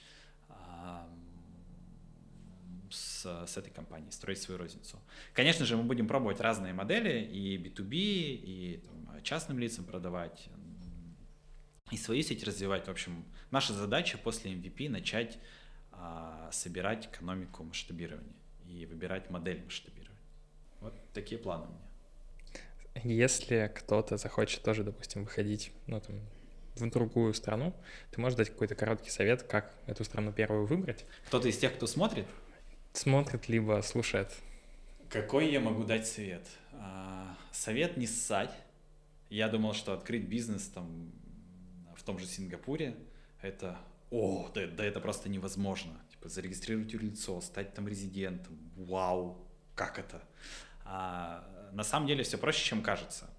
а, 0.49 1.07
с, 3.23 3.47
с 3.47 3.57
этой 3.57 3.71
компанией, 3.71 4.11
строить 4.11 4.41
свою 4.41 4.59
розницу. 4.59 4.99
Конечно 5.33 5.65
же, 5.65 5.77
мы 5.77 5.83
будем 5.83 6.07
пробовать 6.07 6.39
разные 6.41 6.73
модели, 6.73 7.23
и 7.23 7.57
B2B, 7.57 7.91
и 7.91 8.83
там, 8.85 9.23
частным 9.23 9.59
лицам 9.59 9.85
продавать, 9.85 10.49
и 11.91 11.97
свою 11.97 12.21
сеть 12.23 12.43
развивать. 12.43 12.87
В 12.87 12.91
общем, 12.91 13.25
наша 13.51 13.73
задача 13.73 14.17
после 14.17 14.53
MVP 14.53 14.89
начать 14.89 15.39
а, 15.91 16.49
собирать 16.51 17.07
экономику 17.07 17.63
масштабирования 17.63 18.33
и 18.65 18.85
выбирать 18.85 19.29
модель 19.29 19.63
масштабирования. 19.63 20.19
Вот 20.81 20.93
такие 21.13 21.39
планы 21.39 21.65
у 21.65 21.69
меня. 21.69 21.83
Если 23.03 23.71
кто-то 23.73 24.17
захочет 24.17 24.63
тоже, 24.63 24.83
допустим, 24.83 25.23
выходить, 25.23 25.71
ну, 25.87 25.99
там, 25.99 26.19
в 26.75 26.89
другую 26.89 27.33
страну, 27.33 27.73
ты 28.11 28.19
можешь 28.19 28.37
дать 28.37 28.49
какой-то 28.49 28.75
короткий 28.75 29.09
совет, 29.09 29.43
как 29.43 29.73
эту 29.85 30.03
страну 30.03 30.31
первую 30.31 30.65
выбрать? 30.65 31.05
Кто-то 31.27 31.47
из 31.47 31.57
тех, 31.57 31.75
кто 31.75 31.87
смотрит? 31.87 32.25
Смотрит, 32.93 33.49
либо 33.49 33.81
слушает. 33.81 34.31
Какой 35.09 35.51
я 35.51 35.59
могу 35.59 35.83
дать 35.83 36.07
совет? 36.07 36.47
А, 36.73 37.35
совет 37.51 37.97
не 37.97 38.07
ссать. 38.07 38.53
Я 39.29 39.47
думал, 39.47 39.73
что 39.73 39.93
открыть 39.93 40.23
бизнес 40.23 40.67
там 40.67 41.11
в 41.95 42.03
том 42.03 42.19
же 42.19 42.25
Сингапуре, 42.25 42.95
это, 43.41 43.77
о, 44.11 44.49
да, 44.53 44.67
да 44.67 44.83
это 44.83 44.99
просто 44.99 45.29
невозможно. 45.29 45.93
Типа 46.11 46.29
зарегистрировать 46.29 46.91
юрлицо, 46.91 47.39
стать 47.41 47.73
там 47.73 47.87
резидентом, 47.87 48.57
вау, 48.75 49.37
как 49.75 49.99
это? 49.99 50.21
А, 50.85 51.69
на 51.71 51.83
самом 51.83 52.07
деле 52.07 52.23
все 52.23 52.37
проще, 52.37 52.63
чем 52.63 52.81
кажется. 52.81 53.29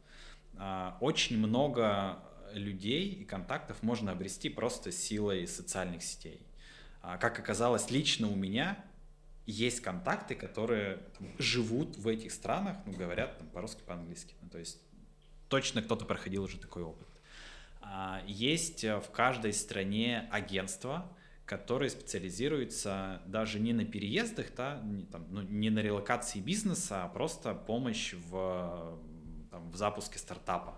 А, 0.56 0.96
очень 1.00 1.38
много 1.38 2.18
людей 2.52 3.08
и 3.08 3.24
контактов 3.24 3.82
можно 3.82 4.12
обрести 4.12 4.48
просто 4.48 4.92
силой 4.92 5.46
социальных 5.46 6.02
сетей. 6.02 6.40
А, 7.02 7.18
как 7.18 7.38
оказалось, 7.38 7.90
лично 7.90 8.28
у 8.28 8.34
меня 8.34 8.82
есть 9.46 9.80
контакты, 9.80 10.34
которые 10.34 11.00
живут 11.38 11.96
в 11.96 12.08
этих 12.08 12.32
странах, 12.32 12.78
ну, 12.86 12.92
говорят 12.92 13.38
там, 13.38 13.48
по-русски, 13.48 13.82
по-английски. 13.86 14.34
Ну, 14.40 14.48
то 14.48 14.58
есть 14.58 14.80
точно 15.48 15.82
кто-то 15.82 16.04
проходил 16.04 16.44
уже 16.44 16.58
такой 16.58 16.82
опыт. 16.82 17.08
А, 17.80 18.22
есть 18.26 18.84
в 18.84 19.10
каждой 19.12 19.52
стране 19.52 20.28
агентства, 20.32 21.12
которые 21.44 21.90
специализируются 21.90 23.20
даже 23.26 23.60
не 23.60 23.74
на 23.74 23.84
переездах, 23.84 24.46
да, 24.56 24.80
не, 24.82 25.04
там, 25.04 25.26
ну, 25.30 25.42
не 25.42 25.68
на 25.68 25.80
релокации 25.80 26.40
бизнеса, 26.40 27.04
а 27.04 27.08
просто 27.08 27.54
помощь 27.54 28.14
в, 28.14 28.98
там, 29.50 29.70
в 29.70 29.76
запуске 29.76 30.18
стартапа. 30.18 30.72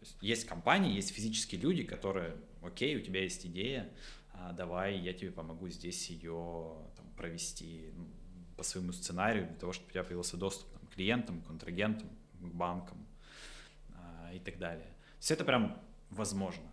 То 0.00 0.04
есть, 0.04 0.16
есть 0.20 0.46
компании, 0.46 0.94
есть 0.94 1.14
физические 1.14 1.60
люди, 1.60 1.82
которые, 1.82 2.36
окей, 2.60 2.96
у 2.96 3.00
тебя 3.00 3.22
есть 3.22 3.46
идея, 3.46 3.90
а, 4.34 4.52
давай 4.52 4.98
я 4.98 5.14
тебе 5.14 5.30
помогу 5.30 5.68
здесь 5.68 6.10
ее 6.10 6.76
провести 7.22 7.92
по 8.56 8.64
своему 8.64 8.92
сценарию, 8.92 9.46
для 9.46 9.56
того, 9.56 9.72
чтобы 9.72 9.90
у 9.90 9.92
тебя 9.92 10.02
появился 10.02 10.36
доступ 10.36 10.68
там, 10.72 10.86
к 10.88 10.94
клиентам, 10.94 11.40
контрагентам, 11.42 12.08
к 12.40 12.52
банкам 12.52 13.06
а, 13.94 14.32
и 14.34 14.40
так 14.40 14.58
далее. 14.58 14.88
Все 15.20 15.34
это 15.34 15.44
прям 15.44 15.80
возможно. 16.10 16.64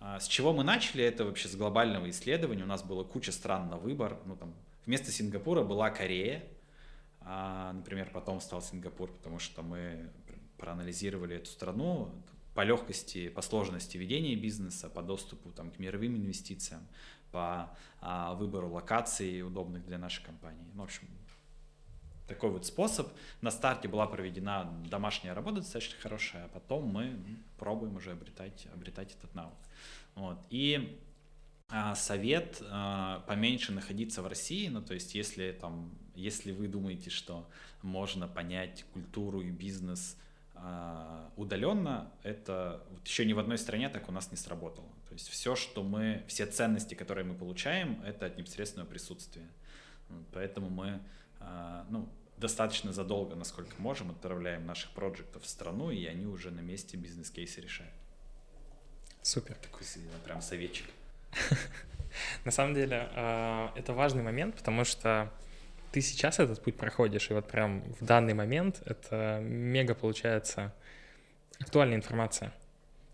А, 0.00 0.18
с 0.18 0.26
чего 0.26 0.54
мы 0.54 0.64
начали? 0.64 1.04
Это 1.04 1.26
вообще 1.26 1.48
с 1.48 1.54
глобального 1.54 2.08
исследования. 2.08 2.64
У 2.64 2.66
нас 2.66 2.82
было 2.82 3.04
куча 3.04 3.30
стран 3.30 3.68
на 3.68 3.76
выбор. 3.76 4.18
Ну, 4.24 4.36
там, 4.36 4.54
вместо 4.86 5.12
Сингапура 5.12 5.62
была 5.62 5.90
Корея, 5.90 6.42
а, 7.20 7.74
например, 7.74 8.10
потом 8.10 8.40
стал 8.40 8.62
Сингапур, 8.62 9.12
потому 9.12 9.38
что 9.38 9.62
мы 9.62 10.10
проанализировали 10.56 11.36
эту 11.36 11.50
страну 11.50 12.10
по 12.54 12.64
легкости, 12.64 13.28
по 13.28 13.42
сложности 13.42 13.98
ведения 13.98 14.34
бизнеса, 14.34 14.88
по 14.88 15.02
доступу 15.02 15.50
там, 15.52 15.70
к 15.70 15.78
мировым 15.78 16.16
инвестициям, 16.16 16.86
по 17.32 17.70
а, 18.00 18.34
выбору 18.34 18.68
локаций, 18.70 19.42
удобных 19.42 19.84
для 19.86 19.98
нашей 19.98 20.24
компании. 20.24 20.66
Ну, 20.74 20.82
в 20.82 20.84
общем, 20.84 21.08
такой 22.30 22.50
вот 22.50 22.64
способ. 22.64 23.08
На 23.40 23.50
старте 23.50 23.88
была 23.88 24.06
проведена 24.06 24.72
домашняя 24.88 25.34
работа 25.34 25.56
достаточно 25.56 25.96
хорошая, 26.00 26.44
а 26.44 26.48
потом 26.48 26.86
мы 26.86 27.18
пробуем 27.58 27.96
уже 27.96 28.12
обретать, 28.12 28.68
обретать 28.72 29.14
этот 29.16 29.34
навык. 29.34 29.58
Вот. 30.14 30.38
И 30.48 31.00
а, 31.68 31.94
совет 31.94 32.62
а, 32.68 33.20
поменьше 33.26 33.72
находиться 33.72 34.22
в 34.22 34.26
России, 34.26 34.68
ну 34.68 34.82
то 34.82 34.94
есть 34.94 35.14
если 35.14 35.52
там, 35.52 35.92
если 36.14 36.52
вы 36.52 36.68
думаете, 36.68 37.10
что 37.10 37.48
можно 37.82 38.26
понять 38.28 38.84
культуру 38.92 39.40
и 39.40 39.50
бизнес 39.50 40.16
а, 40.62 41.32
удаленно, 41.36 42.10
это 42.22 42.84
вот 42.90 43.06
еще 43.06 43.24
ни 43.24 43.32
в 43.32 43.38
одной 43.38 43.58
стране 43.58 43.88
так 43.88 44.08
у 44.08 44.12
нас 44.12 44.30
не 44.30 44.36
сработало. 44.36 44.88
То 45.08 45.14
есть 45.14 45.28
все, 45.28 45.56
что 45.56 45.82
мы, 45.82 46.22
все 46.28 46.46
ценности, 46.46 46.94
которые 46.94 47.24
мы 47.24 47.34
получаем, 47.34 48.02
это 48.04 48.26
от 48.26 48.36
непосредственного 48.36 48.88
присутствия. 48.88 49.48
Поэтому 50.32 50.68
мы, 50.68 51.00
а, 51.40 51.86
ну, 51.88 52.08
достаточно 52.36 52.92
задолго, 52.92 53.36
насколько 53.36 53.74
можем, 53.78 54.10
отправляем 54.10 54.66
наших 54.66 54.90
проектов 54.92 55.42
в 55.42 55.48
страну, 55.48 55.90
и 55.90 56.04
они 56.06 56.26
уже 56.26 56.50
на 56.50 56.60
месте 56.60 56.96
бизнес-кейсы 56.96 57.60
решают. 57.60 57.94
Супер. 59.22 59.54
Такой 59.56 59.86
прям 60.24 60.42
советчик. 60.42 60.86
На 62.44 62.50
самом 62.50 62.74
деле, 62.74 63.08
а, 63.14 63.72
это 63.76 63.92
важный 63.92 64.22
момент, 64.22 64.56
потому 64.56 64.84
что 64.84 65.32
ты 65.92 66.00
сейчас 66.00 66.38
этот 66.38 66.62
путь 66.62 66.76
проходишь, 66.76 67.30
и 67.30 67.34
вот 67.34 67.48
прям 67.48 67.82
в 68.00 68.04
данный 68.04 68.34
момент 68.34 68.82
это 68.84 69.40
мега 69.42 69.94
получается 69.94 70.72
актуальная 71.58 71.96
информация. 71.96 72.52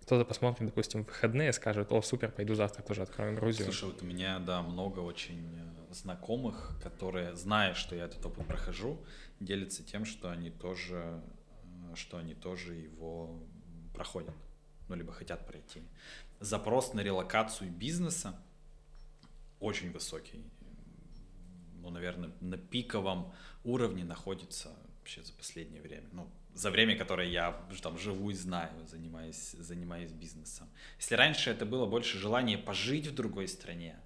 Кто-то 0.02 0.24
посмотрит, 0.24 0.66
допустим, 0.66 1.04
в 1.04 1.08
выходные 1.08 1.52
скажет, 1.52 1.90
о, 1.90 2.00
супер, 2.00 2.30
пойду 2.30 2.54
завтра 2.54 2.82
тоже 2.82 3.02
открою 3.02 3.34
Грузию. 3.34 3.64
Слушай, 3.64 3.86
вот 3.86 4.02
у 4.02 4.04
меня, 4.04 4.38
да, 4.38 4.62
много 4.62 5.00
очень 5.00 5.44
э, 5.90 5.92
знакомых, 5.92 6.78
которые, 6.80 7.34
зная, 7.34 7.74
что 7.74 7.96
я 7.96 8.04
этот 8.04 8.24
опыт 8.24 8.46
прохожу, 8.46 9.04
делятся 9.40 9.82
тем, 9.82 10.04
что 10.04 10.30
они 10.30 10.50
тоже, 10.50 11.20
э, 11.90 11.96
что 11.96 12.18
они 12.18 12.34
тоже 12.34 12.74
его 12.74 13.36
проходят, 13.94 14.34
ну, 14.88 14.94
либо 14.94 15.12
хотят 15.12 15.44
пройти. 15.44 15.82
Запрос 16.38 16.92
на 16.92 17.00
релокацию 17.00 17.70
бизнеса 17.70 18.38
очень 19.58 19.90
высокий 19.90 20.44
ну, 21.86 21.92
наверное, 21.92 22.32
на 22.40 22.56
пиковом 22.56 23.32
уровне 23.64 24.04
находится 24.04 24.70
вообще 24.98 25.22
за 25.22 25.32
последнее 25.32 25.80
время. 25.80 26.08
Ну, 26.12 26.28
за 26.52 26.70
время, 26.70 26.96
которое 26.96 27.28
я 27.28 27.52
там 27.80 27.96
живу 27.98 28.30
и 28.30 28.34
знаю, 28.34 28.70
занимаюсь, 28.88 29.52
занимаюсь 29.52 30.10
бизнесом. 30.10 30.68
Если 30.98 31.14
раньше 31.14 31.50
это 31.50 31.64
было 31.64 31.86
больше 31.86 32.18
желание 32.18 32.58
пожить 32.58 33.06
в 33.06 33.14
другой 33.14 33.46
стране, 33.46 33.96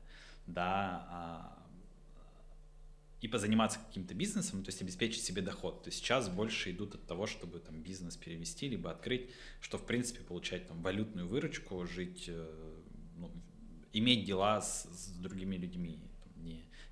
да, 0.47 1.07
а, 1.09 1.67
и 3.23 3.29
позаниматься 3.29 3.79
каким-то 3.79 4.15
бизнесом, 4.15 4.63
то 4.63 4.69
есть 4.69 4.83
обеспечить 4.83 5.23
себе 5.23 5.41
доход, 5.43 5.85
то 5.85 5.91
сейчас 5.91 6.29
больше 6.29 6.71
идут 6.73 6.95
от 6.95 7.07
того, 7.07 7.27
чтобы 7.27 7.61
там 7.61 7.83
бизнес 7.83 8.17
перевести, 8.17 8.69
либо 8.69 8.91
открыть, 8.91 9.31
что 9.61 9.79
в 9.79 9.87
принципе 9.87 10.23
получать 10.23 10.67
там 10.67 10.83
валютную 10.83 11.29
выручку, 11.29 11.87
жить, 11.87 12.25
э, 12.29 12.77
ну, 13.17 13.31
иметь 13.93 14.25
дела 14.25 14.61
с, 14.61 14.85
с 14.85 15.09
другими 15.19 15.57
людьми, 15.57 15.99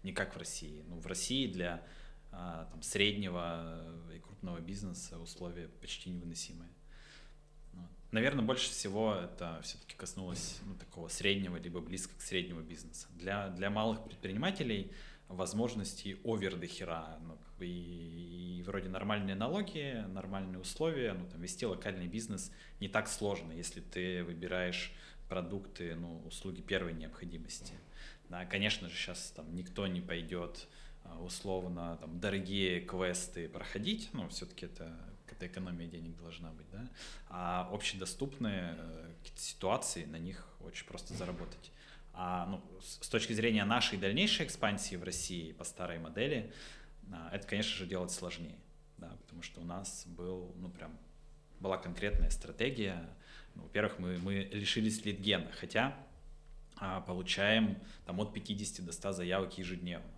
не, 0.02 0.12
как 0.12 0.34
в 0.34 0.38
России. 0.38 0.84
Ну, 0.88 0.98
в 1.00 1.06
России 1.06 1.46
для 1.46 1.82
а, 2.30 2.66
там, 2.70 2.82
среднего 2.82 3.82
и 4.14 4.18
крупного 4.18 4.60
бизнеса 4.60 5.18
условия 5.18 5.68
почти 5.80 6.10
невыносимые. 6.10 6.70
Вот. 7.72 7.90
Наверное, 8.12 8.44
больше 8.44 8.70
всего 8.70 9.14
это 9.14 9.60
все-таки 9.62 9.94
коснулось 9.96 10.58
ну, 10.66 10.74
такого 10.74 11.08
среднего, 11.08 11.56
либо 11.56 11.80
близко 11.80 12.16
к 12.16 12.22
среднему 12.22 12.60
бизнеса. 12.60 13.08
Для, 13.16 13.48
для 13.48 13.70
малых 13.70 14.04
предпринимателей 14.04 14.92
возможностей 15.28 16.16
овер 16.24 16.56
до 16.56 16.66
хера. 16.66 17.18
Ну, 17.22 17.38
и, 17.60 18.58
и 18.58 18.62
вроде 18.62 18.88
нормальные 18.88 19.34
налоги, 19.34 20.04
нормальные 20.08 20.58
условия, 20.58 21.12
ну 21.12 21.26
там 21.26 21.40
вести 21.40 21.66
локальный 21.66 22.06
бизнес 22.06 22.52
не 22.80 22.88
так 22.88 23.08
сложно, 23.08 23.52
если 23.52 23.80
ты 23.80 24.24
выбираешь 24.24 24.92
продукты, 25.28 25.94
ну 25.94 26.22
услуги 26.26 26.62
первой 26.62 26.94
необходимости. 26.94 27.74
Да, 28.28 28.44
конечно 28.44 28.88
же 28.88 28.94
сейчас 28.94 29.32
там 29.34 29.54
никто 29.54 29.86
не 29.86 30.00
пойдет 30.00 30.68
а, 31.04 31.18
условно 31.22 31.96
там 32.00 32.20
дорогие 32.20 32.80
квесты 32.80 33.48
проходить, 33.48 34.10
ну 34.12 34.28
все-таки 34.28 34.66
это 34.66 34.96
это 35.38 35.46
экономия 35.46 35.86
денег 35.86 36.16
должна 36.16 36.50
быть, 36.50 36.66
да, 36.72 36.88
а 37.28 37.68
общедоступные 37.72 38.74
э, 38.76 39.10
ситуации, 39.36 40.04
на 40.04 40.16
них 40.16 40.48
очень 40.60 40.86
просто 40.86 41.14
заработать. 41.14 41.70
А 42.12 42.46
ну, 42.46 42.62
с 42.82 43.08
точки 43.08 43.32
зрения 43.32 43.64
нашей 43.64 43.98
дальнейшей 43.98 44.46
экспансии 44.46 44.96
в 44.96 45.04
России 45.04 45.52
по 45.52 45.62
старой 45.64 45.98
модели, 45.98 46.52
а, 47.12 47.30
это, 47.32 47.46
конечно 47.46 47.76
же, 47.76 47.86
делать 47.86 48.10
сложнее, 48.10 48.58
да, 48.96 49.16
потому 49.22 49.42
что 49.42 49.60
у 49.60 49.64
нас 49.64 50.04
был, 50.06 50.52
ну, 50.56 50.68
прям, 50.70 50.98
была 51.60 51.78
конкретная 51.78 52.30
стратегия. 52.30 53.08
Ну, 53.54 53.62
во-первых, 53.62 53.98
мы, 53.98 54.18
мы 54.18 54.48
лишились 54.52 55.04
лид-гена, 55.04 55.50
хотя 55.52 55.96
получаем 57.06 57.78
там 58.06 58.20
от 58.20 58.32
50 58.32 58.84
до 58.84 58.92
100 58.92 59.12
заявок 59.12 59.58
ежедневно 59.58 60.10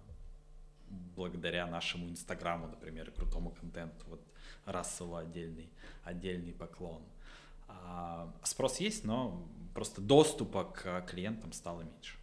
благодаря 0.90 1.66
нашему 1.66 2.08
инстаграму, 2.08 2.66
например, 2.66 3.08
и 3.08 3.12
крутому 3.12 3.50
контенту. 3.50 4.04
Вот 4.08 4.20
Расселу 4.66 5.16
отдельный, 5.16 5.70
отдельный 6.04 6.52
поклон. 6.52 7.02
А, 7.68 8.32
спрос 8.42 8.80
есть, 8.80 9.04
но 9.04 9.46
просто 9.74 10.00
доступа 10.00 10.64
к 10.64 11.02
клиентам 11.02 11.52
стало 11.52 11.82
меньше. 11.82 12.16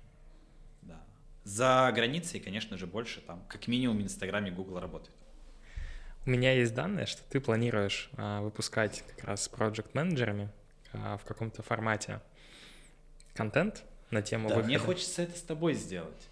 Да. 0.81 0.99
За 1.43 1.91
границей, 1.95 2.39
конечно 2.39 2.77
же, 2.77 2.85
больше 2.85 3.21
там, 3.21 3.43
как 3.47 3.67
минимум 3.67 3.97
в 3.97 4.01
Инстаграме 4.01 4.51
Google 4.51 4.79
работает. 4.79 5.15
У 6.25 6.29
меня 6.29 6.53
есть 6.53 6.73
данные, 6.73 7.05
что 7.05 7.23
ты 7.29 7.39
планируешь 7.39 8.09
а, 8.17 8.41
выпускать 8.41 9.03
как 9.15 9.23
раз 9.23 9.43
с 9.43 9.49
проект-менеджерами 9.49 10.49
а, 10.91 11.17
в 11.17 11.23
каком-то 11.23 11.63
формате 11.63 12.19
контент 13.33 13.83
на 14.11 14.21
тему 14.21 14.49
да, 14.49 14.55
выхода. 14.55 14.67
мне 14.67 14.77
хочется 14.77 15.23
это 15.23 15.37
с 15.37 15.41
тобой 15.41 15.73
сделать. 15.73 16.27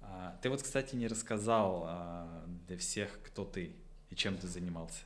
А, 0.00 0.36
ты 0.42 0.50
вот, 0.50 0.62
кстати, 0.62 0.94
не 0.94 1.06
рассказал 1.06 1.84
а, 1.86 2.44
для 2.66 2.76
всех, 2.76 3.18
кто 3.24 3.44
ты 3.44 3.72
и 4.10 4.14
чем 4.14 4.36
ты 4.36 4.46
занимался. 4.46 5.00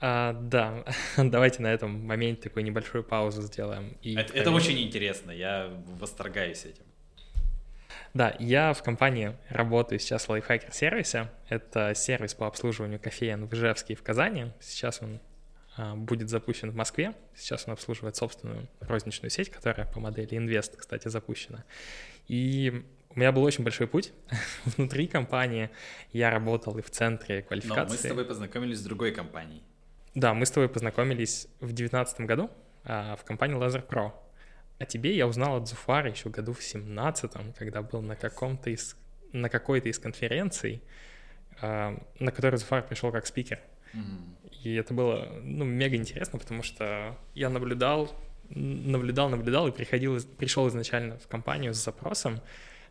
А, 0.00 0.32
да, 0.32 0.84
давайте 1.16 1.62
на 1.62 1.72
этом 1.72 2.06
моменте 2.06 2.42
такую 2.42 2.64
небольшую 2.64 3.04
паузу 3.04 3.42
сделаем. 3.42 3.96
И 4.02 4.14
это, 4.14 4.32
это 4.34 4.50
очень 4.50 4.78
интересно, 4.80 5.30
я 5.30 5.70
восторгаюсь 5.98 6.64
этим. 6.64 6.84
Да, 8.12 8.36
я 8.38 8.72
в 8.72 8.82
компании 8.82 9.36
работаю 9.48 9.98
сейчас 9.98 10.28
в 10.28 10.30
Lifehacker 10.30 10.72
сервисе. 10.72 11.30
Это 11.48 11.94
сервис 11.96 12.34
по 12.34 12.46
обслуживанию 12.46 13.00
кофеен 13.00 13.46
в 13.46 13.54
Ижевске 13.54 13.94
и 13.94 13.96
в 13.96 14.02
Казани. 14.02 14.52
Сейчас 14.60 15.02
он 15.02 15.20
будет 15.76 16.28
запущен 16.28 16.70
в 16.70 16.74
Москве. 16.74 17.14
Сейчас 17.34 17.64
он 17.66 17.72
обслуживает 17.72 18.16
собственную 18.16 18.68
розничную 18.80 19.30
сеть, 19.30 19.50
которая 19.50 19.86
по 19.86 20.00
модели 20.00 20.38
Invest, 20.38 20.76
кстати, 20.76 21.08
запущена. 21.08 21.64
И 22.28 22.84
у 23.14 23.18
меня 23.18 23.32
был 23.32 23.42
очень 23.44 23.62
большой 23.62 23.86
путь 23.86 24.12
внутри 24.64 25.06
компании. 25.06 25.70
Я 26.12 26.30
работал 26.30 26.76
и 26.78 26.82
в 26.82 26.90
центре 26.90 27.42
квалификации. 27.42 27.82
Но 27.82 27.90
мы 27.90 27.96
с 27.96 28.02
тобой 28.02 28.24
познакомились 28.24 28.78
с 28.78 28.82
другой 28.82 29.12
компанией. 29.12 29.62
Да, 30.14 30.34
мы 30.34 30.46
с 30.46 30.50
тобой 30.50 30.68
познакомились 30.68 31.48
в 31.60 31.72
девятнадцатом 31.72 32.26
году 32.26 32.50
а, 32.84 33.16
в 33.16 33.24
компании 33.24 33.56
Laser 33.56 33.86
Pro. 33.86 34.12
О 34.78 34.84
тебе 34.84 35.16
я 35.16 35.26
узнал 35.26 35.56
от 35.56 35.68
Зуфара 35.68 36.10
еще 36.10 36.28
году 36.28 36.52
в 36.52 36.62
семнадцатом, 36.62 37.52
когда 37.52 37.82
был 37.82 38.02
на 38.02 38.16
каком-то 38.16 38.70
из 38.70 38.96
на 39.32 39.48
какой-то 39.48 39.88
из 39.88 39.98
конференций, 39.98 40.82
а, 41.60 41.96
на 42.18 42.32
которой 42.32 42.56
Зуфар 42.56 42.82
пришел 42.86 43.12
как 43.12 43.26
спикер. 43.26 43.60
Mm-hmm. 43.94 44.34
И 44.64 44.74
это 44.74 44.94
было 44.94 45.28
ну, 45.42 45.64
мега 45.64 45.96
интересно, 45.96 46.38
потому 46.38 46.62
что 46.62 47.18
я 47.34 47.50
наблюдал, 47.50 48.10
наблюдал, 48.48 49.28
наблюдал 49.28 49.68
и 49.68 49.72
приходил, 49.72 50.18
пришел 50.38 50.68
изначально 50.68 51.18
в 51.18 51.28
компанию 51.28 51.74
с 51.74 51.84
запросом, 51.84 52.40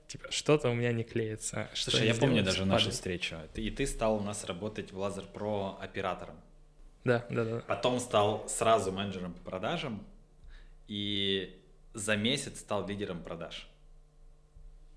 типа, 0.07 0.31
что-то 0.31 0.69
у 0.69 0.73
меня 0.73 0.91
не 0.91 1.03
клеится. 1.03 1.69
Слушай, 1.73 2.07
я 2.07 2.15
помню 2.15 2.43
даже 2.43 2.65
нашу 2.65 2.91
встречу. 2.91 3.37
И 3.55 3.71
ты 3.71 3.87
стал 3.87 4.17
у 4.17 4.21
нас 4.21 4.45
работать 4.45 4.91
в 4.91 4.99
Laser 4.99 5.25
Pro 5.31 5.79
оператором. 5.79 6.35
Да, 7.03 7.25
да, 7.29 7.43
да. 7.43 7.59
Потом 7.67 7.99
стал 7.99 8.47
сразу 8.47 8.91
менеджером 8.91 9.33
по 9.33 9.41
продажам 9.41 10.05
и 10.87 11.59
за 11.93 12.15
месяц 12.15 12.59
стал 12.59 12.87
лидером 12.87 13.23
продаж. 13.23 13.67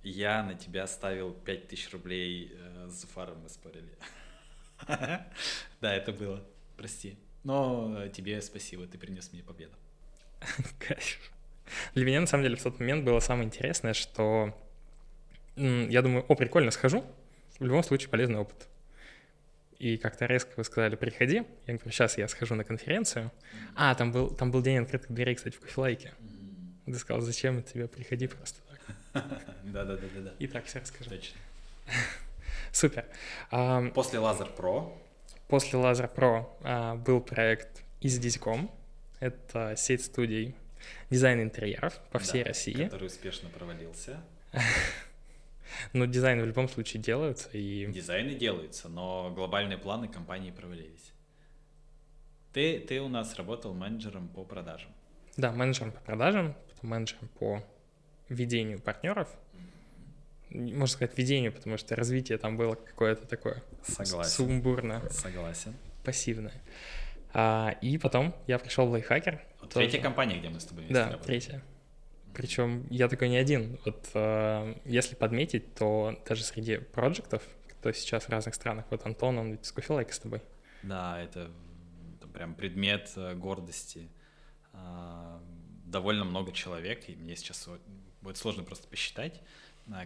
Я 0.02 0.42
на 0.44 0.54
тебя 0.54 0.86
ставил 0.86 1.32
5000 1.32 1.92
рублей 1.92 2.52
э, 2.52 2.86
с 2.88 3.00
Зуфаром 3.00 3.40
мы 3.42 3.48
спорили. 3.48 3.98
Да, 5.80 5.94
это 5.94 6.12
было. 6.12 6.42
Прости. 6.76 7.18
Но 7.44 8.08
тебе 8.08 8.40
спасибо, 8.42 8.86
ты 8.86 8.98
принес 8.98 9.32
мне 9.32 9.42
победу. 9.42 9.74
Кайф. 10.78 11.30
Для 11.94 12.04
меня, 12.04 12.20
на 12.20 12.26
самом 12.26 12.44
деле, 12.44 12.56
в 12.56 12.62
тот 12.62 12.78
момент 12.78 13.04
было 13.04 13.20
самое 13.20 13.46
интересное, 13.46 13.92
что 13.92 14.54
я 15.56 16.02
думаю, 16.02 16.24
о, 16.28 16.34
прикольно, 16.34 16.70
схожу. 16.70 17.04
В 17.58 17.64
любом 17.64 17.82
случае, 17.82 18.10
полезный 18.10 18.38
опыт. 18.38 18.68
И 19.78 19.96
как-то 19.96 20.26
резко 20.26 20.50
вы 20.56 20.64
сказали, 20.64 20.96
приходи. 20.96 21.44
Я 21.66 21.74
говорю, 21.74 21.90
сейчас 21.90 22.18
я 22.18 22.28
схожу 22.28 22.54
на 22.54 22.64
конференцию. 22.64 23.30
А, 23.74 23.94
там 23.94 24.12
был, 24.12 24.30
там 24.30 24.50
был 24.50 24.62
день 24.62 24.78
открытых 24.78 25.12
дверей, 25.12 25.34
кстати, 25.34 25.56
в 25.56 25.60
кофелайке. 25.60 26.14
Ты 26.86 26.94
сказал, 26.94 27.20
зачем 27.20 27.62
тебе, 27.62 27.88
приходи 27.88 28.26
просто 28.26 28.60
так. 28.68 29.22
Да-да-да-да. 29.64 30.34
И 30.38 30.46
так 30.46 30.64
все 30.66 30.80
расскажу. 30.80 31.10
Точно. 31.10 31.38
Супер. 32.76 33.06
После 33.94 34.18
Laser 34.18 34.54
Pro? 34.54 34.92
После 35.48 35.78
Laser 35.78 36.14
Pro 36.14 36.44
а, 36.62 36.94
был 36.96 37.22
проект 37.22 37.82
Easy 38.02 38.68
Это 39.18 39.74
сеть 39.76 40.04
студий 40.04 40.54
дизайн 41.08 41.40
интерьеров 41.40 41.98
по 42.10 42.18
всей 42.18 42.42
России. 42.42 42.84
Который 42.84 43.06
успешно 43.06 43.48
провалился. 43.48 44.20
Но 45.94 46.04
дизайн 46.04 46.42
в 46.42 46.44
любом 46.44 46.68
случае 46.68 47.02
делаются. 47.02 47.48
И... 47.54 47.86
Дизайны 47.86 48.34
делаются, 48.34 48.90
но 48.90 49.32
глобальные 49.34 49.78
планы 49.78 50.06
компании 50.06 50.50
провалились. 50.50 51.12
Ты, 52.52 52.78
ты 52.80 53.00
у 53.00 53.08
нас 53.08 53.36
работал 53.36 53.72
менеджером 53.72 54.28
по 54.28 54.44
продажам. 54.44 54.90
Да, 55.38 55.50
менеджером 55.50 55.92
по 55.92 56.00
продажам, 56.00 56.54
потом 56.68 56.90
менеджером 56.90 57.28
по 57.38 57.62
ведению 58.28 58.80
партнеров. 58.80 59.28
Можно 60.50 60.86
сказать, 60.86 61.16
ведению, 61.18 61.52
потому 61.52 61.76
что 61.76 61.96
развитие 61.96 62.38
там 62.38 62.56
было 62.56 62.74
какое-то 62.74 63.26
такое 63.26 63.62
Согласен. 63.82 64.30
сумбурно. 64.30 65.02
Согласен. 65.10 65.74
Пассивное. 66.04 66.54
А, 67.32 67.76
и 67.82 67.98
потом 67.98 68.34
я 68.46 68.58
пришел 68.58 68.86
в 68.86 68.90
лайфхакер. 68.92 69.42
Вот 69.60 69.74
третья 69.74 70.00
компания, 70.00 70.38
где 70.38 70.48
мы 70.48 70.60
с 70.60 70.64
тобой 70.64 70.84
вместе 70.84 70.94
Да, 70.94 71.10
работали. 71.10 71.26
третья. 71.26 71.62
Причем 72.32 72.86
я 72.90 73.08
такой 73.08 73.28
не 73.28 73.36
один. 73.38 73.78
Вот 73.84 74.08
э, 74.14 74.74
если 74.84 75.14
подметить, 75.14 75.74
то 75.74 76.22
даже 76.28 76.44
среди 76.44 76.76
проектов, 76.78 77.42
кто 77.68 77.92
сейчас 77.92 78.24
в 78.24 78.28
разных 78.28 78.54
странах, 78.54 78.84
вот 78.90 79.04
Антон, 79.04 79.38
он 79.38 79.52
ведь 79.52 79.64
с 79.64 79.72
кофелайка 79.72 80.12
с 80.12 80.18
тобой. 80.18 80.42
Да, 80.82 81.20
это, 81.20 81.50
это 82.18 82.28
прям 82.28 82.54
предмет 82.54 83.10
э, 83.16 83.34
гордости. 83.34 84.08
А, 84.72 85.42
довольно 85.84 86.24
много 86.24 86.52
человек, 86.52 87.08
и 87.08 87.16
мне 87.16 87.36
сейчас 87.36 87.68
будет 88.20 88.36
сложно 88.36 88.64
просто 88.64 88.86
посчитать, 88.88 89.40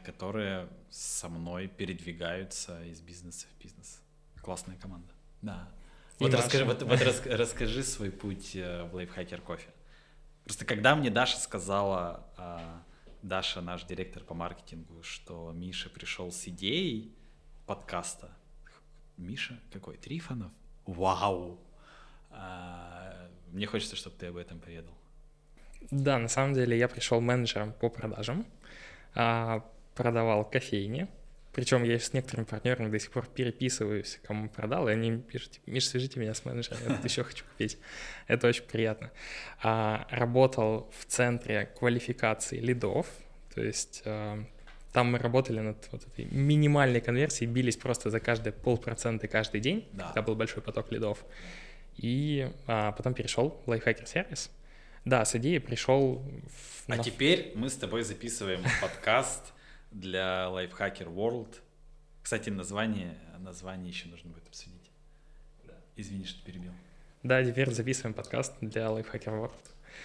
которые 0.04 0.68
со 0.90 1.28
мной 1.28 1.68
передвигаются 1.68 2.84
из 2.84 3.00
бизнеса 3.00 3.46
в 3.54 3.62
бизнес. 3.62 4.00
Классная 4.42 4.76
команда. 4.76 5.12
Да. 5.42 5.68
вот, 6.18 6.34
расскажи, 6.34 6.64
вот, 6.64 6.82
вот 6.82 7.00
расскажи 7.26 7.82
свой 7.82 8.10
путь 8.10 8.54
э, 8.54 8.84
в 8.84 8.94
лайфхакер 8.94 9.40
кофе. 9.40 9.70
Просто 10.44 10.64
когда 10.64 10.96
мне 10.96 11.10
Даша 11.10 11.38
сказала, 11.38 12.26
а, 12.36 12.82
Даша, 13.22 13.60
наш 13.60 13.84
директор 13.84 14.24
по 14.24 14.34
маркетингу, 14.34 15.02
что 15.02 15.52
Миша 15.52 15.90
пришел 15.90 16.32
с 16.32 16.48
идеей 16.48 17.14
подкаста. 17.66 18.30
Миша? 19.16 19.60
Какой? 19.72 19.96
Трифонов? 19.96 20.50
Вау! 20.86 21.60
А, 22.30 23.28
мне 23.52 23.66
хочется, 23.66 23.96
чтобы 23.96 24.16
ты 24.16 24.26
об 24.26 24.36
этом 24.36 24.58
поведал. 24.58 24.94
Да, 25.90 26.18
на 26.18 26.28
самом 26.28 26.54
деле 26.54 26.78
я 26.78 26.88
пришел 26.88 27.20
менеджером 27.20 27.72
по 27.72 27.88
продажам, 27.88 28.44
а, 28.44 28.60
продавал 29.14 30.44
кофейни, 30.44 31.08
причем 31.52 31.82
я 31.82 31.98
с 31.98 32.12
некоторыми 32.12 32.44
партнерами 32.44 32.90
до 32.90 32.98
сих 32.98 33.10
пор 33.10 33.26
переписываюсь, 33.26 34.20
кому 34.22 34.48
продал, 34.48 34.88
и 34.88 34.92
они 34.92 35.18
пишут, 35.18 35.60
Миш, 35.66 35.88
свяжите 35.88 36.20
меня 36.20 36.32
с 36.32 36.44
менеджером, 36.44 36.78
я 36.86 36.94
тут 36.94 37.04
еще 37.04 37.24
хочу 37.24 37.44
купить. 37.44 37.78
Это 38.28 38.46
очень 38.46 38.62
приятно. 38.62 39.10
А, 39.62 40.06
работал 40.10 40.90
в 40.96 41.06
центре 41.06 41.66
квалификации 41.78 42.60
лидов, 42.60 43.06
то 43.52 43.62
есть 43.62 44.02
а, 44.04 44.44
там 44.92 45.10
мы 45.12 45.18
работали 45.18 45.58
над 45.60 45.88
вот 45.90 46.06
этой 46.06 46.26
минимальной 46.26 47.00
конверсией, 47.00 47.50
бились 47.50 47.76
просто 47.76 48.10
за 48.10 48.20
каждые 48.20 48.52
полпроцента 48.52 49.26
каждый 49.26 49.60
день, 49.60 49.88
да. 49.92 50.06
когда 50.06 50.22
был 50.22 50.36
большой 50.36 50.62
поток 50.62 50.92
лидов. 50.92 51.24
И 51.96 52.50
а, 52.68 52.92
потом 52.92 53.12
перешел 53.12 53.60
в 53.64 53.68
лайфхакер 53.68 54.06
сервис. 54.06 54.50
Да, 55.04 55.24
с 55.24 55.34
идеей 55.36 55.58
пришел... 55.58 56.22
В... 56.48 56.88
А 56.88 56.98
теперь 56.98 57.52
мы 57.54 57.70
с 57.70 57.76
тобой 57.76 58.02
записываем 58.02 58.62
подкаст 58.80 59.52
для 59.90 60.48
Lifehacker 60.50 61.12
World 61.12 61.56
Кстати, 62.22 62.50
название, 62.50 63.16
название 63.38 63.88
еще 63.88 64.08
нужно 64.08 64.30
будет 64.30 64.46
обсудить. 64.46 64.90
Да. 65.64 65.74
Извини, 65.96 66.24
что 66.24 66.44
перебил. 66.44 66.72
Да, 67.22 67.44
теперь 67.44 67.70
записываем 67.70 68.14
подкаст 68.14 68.54
для 68.60 68.86
Lifehacker 68.86 69.26
World. 69.26 69.52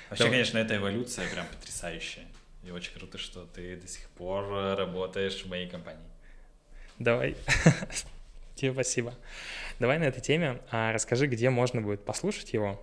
Вообще, 0.09 0.23
Давай. 0.23 0.31
конечно, 0.31 0.57
эта 0.57 0.77
эволюция 0.77 1.29
прям 1.29 1.45
потрясающая. 1.47 2.25
И 2.63 2.71
очень 2.71 2.93
круто, 2.93 3.17
что 3.17 3.45
ты 3.45 3.75
до 3.77 3.87
сих 3.87 4.09
пор 4.09 4.77
работаешь 4.77 5.43
в 5.43 5.49
моей 5.49 5.69
компании. 5.69 6.05
Давай. 6.99 7.35
Тебе 8.55 8.73
спасибо. 8.73 9.13
Давай 9.79 9.99
на 9.99 10.05
этой 10.05 10.21
теме 10.21 10.61
а, 10.71 10.93
расскажи, 10.93 11.27
где 11.27 11.49
можно 11.49 11.81
будет 11.81 12.05
послушать 12.05 12.53
его, 12.53 12.81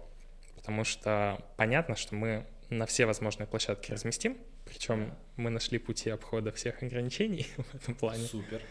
потому 0.63 0.85
что 0.85 1.45
понятно, 1.57 1.97
что 1.97 2.15
мы 2.15 2.47
на 2.71 2.87
все 2.87 3.05
возможные 3.05 3.49
площадки 3.49 3.91
разместим, 3.91 4.39
причем 4.65 5.13
мы 5.37 5.51
нашли 5.51 5.79
пути 5.79 6.09
обхода 6.09 6.53
всех 6.53 6.85
ограничений 6.85 7.49
в 7.57 7.75
этом 7.75 7.97
плане. 7.97 8.25
Супер. 8.25 8.63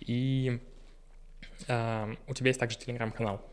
И 0.00 0.60
а, 1.68 2.12
у 2.26 2.34
тебя 2.34 2.48
есть 2.48 2.58
также 2.58 2.76
телеграм-канал. 2.76 3.48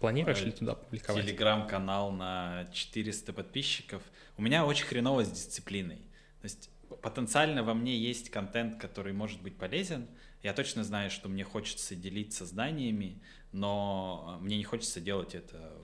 Планируешь 0.00 0.40
ли 0.40 0.50
туда 0.50 0.74
публиковать? 0.76 1.26
Телеграм-канал 1.26 2.10
на 2.10 2.66
400 2.72 3.34
подписчиков. 3.34 4.02
У 4.38 4.42
меня 4.42 4.64
очень 4.64 4.86
хреново 4.86 5.24
с 5.24 5.30
дисциплиной. 5.30 5.98
То 6.40 6.44
есть 6.44 6.70
потенциально 7.02 7.62
во 7.62 7.74
мне 7.74 7.98
есть 7.98 8.30
контент, 8.30 8.80
который 8.80 9.12
может 9.12 9.42
быть 9.42 9.58
полезен. 9.58 10.08
Я 10.42 10.54
точно 10.54 10.84
знаю, 10.84 11.10
что 11.10 11.28
мне 11.28 11.44
хочется 11.44 11.94
делиться 11.94 12.46
знаниями, 12.46 13.20
но 13.52 14.38
мне 14.40 14.56
не 14.56 14.64
хочется 14.64 15.02
делать 15.02 15.34
это 15.34 15.76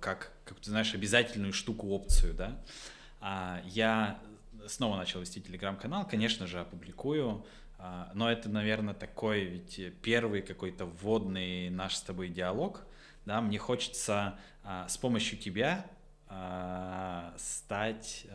как, 0.00 0.32
как 0.44 0.60
ты 0.60 0.70
знаешь, 0.70 0.94
обязательную 0.94 1.52
штуку, 1.52 1.88
опцию, 1.88 2.34
да. 2.34 2.60
А 3.20 3.62
я 3.66 4.20
снова 4.66 4.96
начал 4.96 5.20
вести 5.20 5.40
телеграм-канал, 5.40 6.06
конечно 6.06 6.46
же, 6.46 6.60
опубликую, 6.60 7.44
а, 7.78 8.10
но 8.14 8.30
это, 8.30 8.48
наверное, 8.48 8.94
такой 8.94 9.44
ведь 9.44 9.80
первый 10.02 10.42
какой-то 10.42 10.86
вводный 10.86 11.70
наш 11.70 11.96
с 11.96 12.02
тобой 12.02 12.28
диалог, 12.28 12.86
да, 13.26 13.40
мне 13.40 13.58
хочется 13.58 14.38
а, 14.62 14.88
с 14.88 14.96
помощью 14.96 15.38
тебя 15.38 15.86
а, 16.28 17.34
стать 17.36 18.26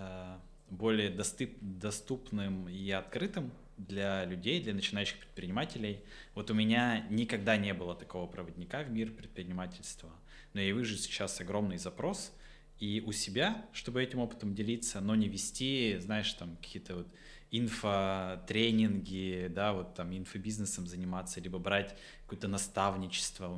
более 0.69 1.09
доступ, 1.09 1.49
доступным 1.61 2.69
и 2.69 2.91
открытым 2.91 3.51
для 3.77 4.25
людей, 4.25 4.61
для 4.61 4.73
начинающих 4.73 5.17
предпринимателей. 5.17 6.03
Вот 6.35 6.51
у 6.51 6.53
меня 6.53 7.05
никогда 7.09 7.57
не 7.57 7.73
было 7.73 7.95
такого 7.95 8.27
проводника 8.27 8.83
в 8.83 8.91
мир 8.91 9.09
предпринимательства, 9.09 10.11
но 10.59 10.63
я 10.63 10.73
вижу 10.73 10.97
сейчас 10.97 11.39
огромный 11.39 11.77
запрос. 11.77 12.33
И 12.79 13.01
у 13.05 13.13
себя, 13.13 13.65
чтобы 13.71 14.03
этим 14.03 14.19
опытом 14.19 14.53
делиться, 14.53 14.99
но 14.99 15.15
не 15.15 15.29
вести, 15.29 15.97
знаешь, 15.99 16.33
там 16.33 16.57
какие-то 16.57 16.95
вот 16.97 17.07
инфотренинги, 17.49 19.47
да, 19.49 19.71
вот 19.71 19.95
там 19.95 20.13
инфобизнесом 20.13 20.85
заниматься, 20.85 21.39
либо 21.39 21.59
брать 21.59 21.95
какое-то 22.23 22.49
наставничество. 22.49 23.57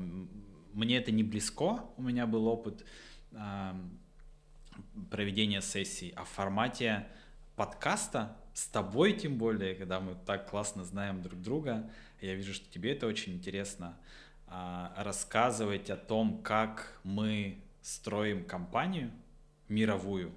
Мне 0.73 0.97
это 0.97 1.11
не 1.11 1.23
близко, 1.23 1.85
у 1.97 2.03
меня 2.03 2.27
был 2.27 2.45
опыт 2.45 2.85
э, 3.31 3.73
проведения 5.09 5.61
сессий, 5.61 6.13
а 6.15 6.23
в 6.23 6.29
формате 6.29 7.07
подкаста 7.55 8.37
с 8.53 8.67
тобой 8.67 9.13
тем 9.13 9.39
более, 9.39 9.73
когда 9.73 9.99
мы 9.99 10.15
так 10.27 10.47
классно 10.51 10.83
знаем 10.83 11.23
друг 11.23 11.41
друга, 11.41 11.89
я 12.21 12.35
вижу, 12.35 12.53
что 12.53 12.71
тебе 12.71 12.91
это 12.91 13.07
очень 13.07 13.33
интересно, 13.33 13.97
э, 13.97 14.20
рассказывать 14.97 15.89
о 15.89 15.97
том, 15.97 16.41
как 16.43 16.99
мы 17.03 17.63
строим 17.81 18.43
компанию 18.43 19.11
мировую. 19.67 20.31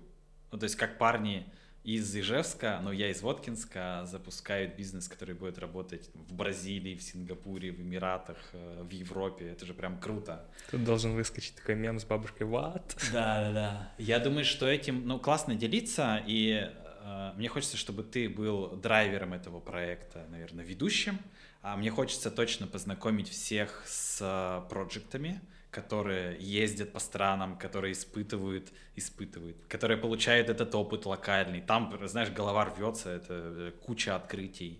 Ну, 0.50 0.58
то 0.58 0.64
есть 0.64 0.76
как 0.76 0.98
парни 0.98 1.46
из 1.84 2.16
Ижевска, 2.16 2.80
но 2.82 2.92
я 2.92 3.10
из 3.10 3.20
Воткинска, 3.20 4.04
запускают 4.06 4.74
бизнес, 4.74 5.06
который 5.06 5.34
будет 5.34 5.58
работать 5.58 6.08
в 6.14 6.32
Бразилии, 6.32 6.96
в 6.96 7.02
Сингапуре, 7.02 7.72
в 7.72 7.80
Эмиратах, 7.80 8.38
э, 8.54 8.82
в 8.82 8.90
Европе. 8.90 9.50
Это 9.50 9.66
же 9.66 9.74
прям 9.74 10.00
круто. 10.00 10.46
Тут 10.70 10.82
должен 10.82 11.14
выскочить 11.14 11.56
такой 11.56 11.74
мем 11.74 11.98
с 11.98 12.04
бабушкой 12.04 12.46
«What?». 12.46 12.96
Да, 13.12 13.42
да, 13.42 13.52
да. 13.52 13.92
Я 13.98 14.18
думаю, 14.18 14.46
что 14.46 14.66
этим, 14.66 15.06
ну, 15.06 15.18
классно 15.18 15.56
делиться, 15.56 16.22
и 16.26 16.70
э, 17.02 17.32
мне 17.36 17.48
хочется, 17.48 17.76
чтобы 17.76 18.02
ты 18.02 18.30
был 18.30 18.76
драйвером 18.76 19.34
этого 19.34 19.60
проекта, 19.60 20.24
наверное, 20.30 20.64
ведущим. 20.64 21.18
А 21.64 21.78
мне 21.78 21.90
хочется 21.90 22.30
точно 22.30 22.66
познакомить 22.66 23.30
всех 23.30 23.84
с 23.86 24.18
э, 24.20 24.68
проектами, 24.68 25.40
которые 25.70 26.36
ездят 26.38 26.92
по 26.92 26.98
странам, 26.98 27.56
которые 27.56 27.92
испытывают, 27.92 28.70
испытывают, 28.96 29.56
которые 29.66 29.96
получают 29.96 30.50
этот 30.50 30.74
опыт 30.74 31.06
локальный. 31.06 31.62
Там, 31.62 31.90
знаешь, 32.06 32.28
голова 32.28 32.66
рвется, 32.66 33.08
это 33.08 33.28
э, 33.30 33.72
куча 33.82 34.14
открытий. 34.14 34.78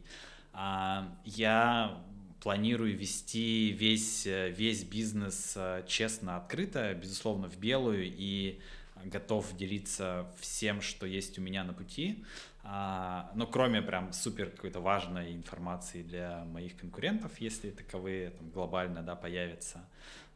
А, 0.53 1.11
я 1.25 2.05
планирую 2.43 2.95
вести 2.99 3.71
весь, 3.71 4.27
э, 4.27 4.51
весь 4.51 4.85
бизнес 4.85 5.57
честно, 5.87 6.37
открыто, 6.37 6.93
безусловно, 6.93 7.49
в 7.49 7.57
белую 7.57 8.13
и 8.15 8.61
готов 9.07 9.57
делиться 9.57 10.27
всем, 10.39 10.83
что 10.83 11.07
есть 11.07 11.39
у 11.39 11.41
меня 11.41 11.65
на 11.65 11.73
пути. 11.73 12.23
А, 12.67 13.31
ну, 13.35 13.47
кроме 13.47 13.83
прям 13.83 14.15
супер 14.15 14.49
какой-то 14.49 14.81
важной 14.81 15.35
информации 15.35 16.03
для 16.03 16.45
моих 16.47 16.79
конкурентов, 16.79 17.39
если 17.39 17.71
таковые 17.71 18.31
там, 18.31 18.49
глобально 18.51 19.03
да, 19.03 19.15
появятся. 19.15 19.85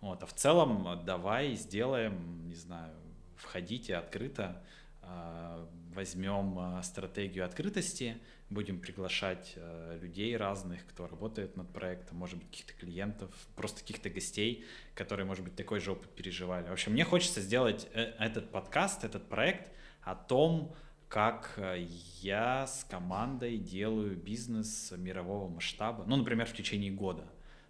Вот, 0.02 0.22
а 0.22 0.26
в 0.26 0.34
целом 0.34 0.86
э, 0.86 1.05
давай 1.05 1.55
сделаем, 1.55 2.46
не 2.46 2.55
знаю, 2.55 2.94
входите 3.36 3.96
открыто, 3.96 4.62
э, 5.00 5.66
возьмем 5.94 6.59
э, 6.59 6.82
стратегию 6.82 7.46
открытости, 7.46 8.18
будем 8.50 8.78
приглашать 8.78 9.59
людей 10.00 10.34
разных, 10.34 10.86
кто 10.86 11.06
работает 11.06 11.56
над 11.56 11.70
проектом, 11.70 12.16
может 12.16 12.38
быть, 12.38 12.48
каких-то 12.48 12.72
клиентов, 12.74 13.30
просто 13.56 13.80
каких-то 13.80 14.09
гостей, 14.09 14.64
которые, 14.94 15.26
может 15.26 15.44
быть, 15.44 15.55
такой 15.55 15.80
же 15.80 15.92
опыт 15.92 16.10
переживали. 16.14 16.66
В 16.66 16.72
общем, 16.72 16.92
мне 16.92 17.05
хочется 17.05 17.42
сделать 17.42 17.86
этот 17.92 18.50
подкаст, 18.50 19.05
этот 19.05 19.28
проект 19.28 19.70
о 20.00 20.14
том, 20.14 20.74
как 21.09 21.59
я 22.20 22.66
с 22.66 22.85
командой 22.85 23.56
делаю 23.56 24.16
бизнес 24.16 24.93
мирового 24.97 25.48
масштаба, 25.48 26.05
ну, 26.06 26.16
например, 26.16 26.47
в 26.47 26.52
течение 26.52 26.90
года. 26.90 27.24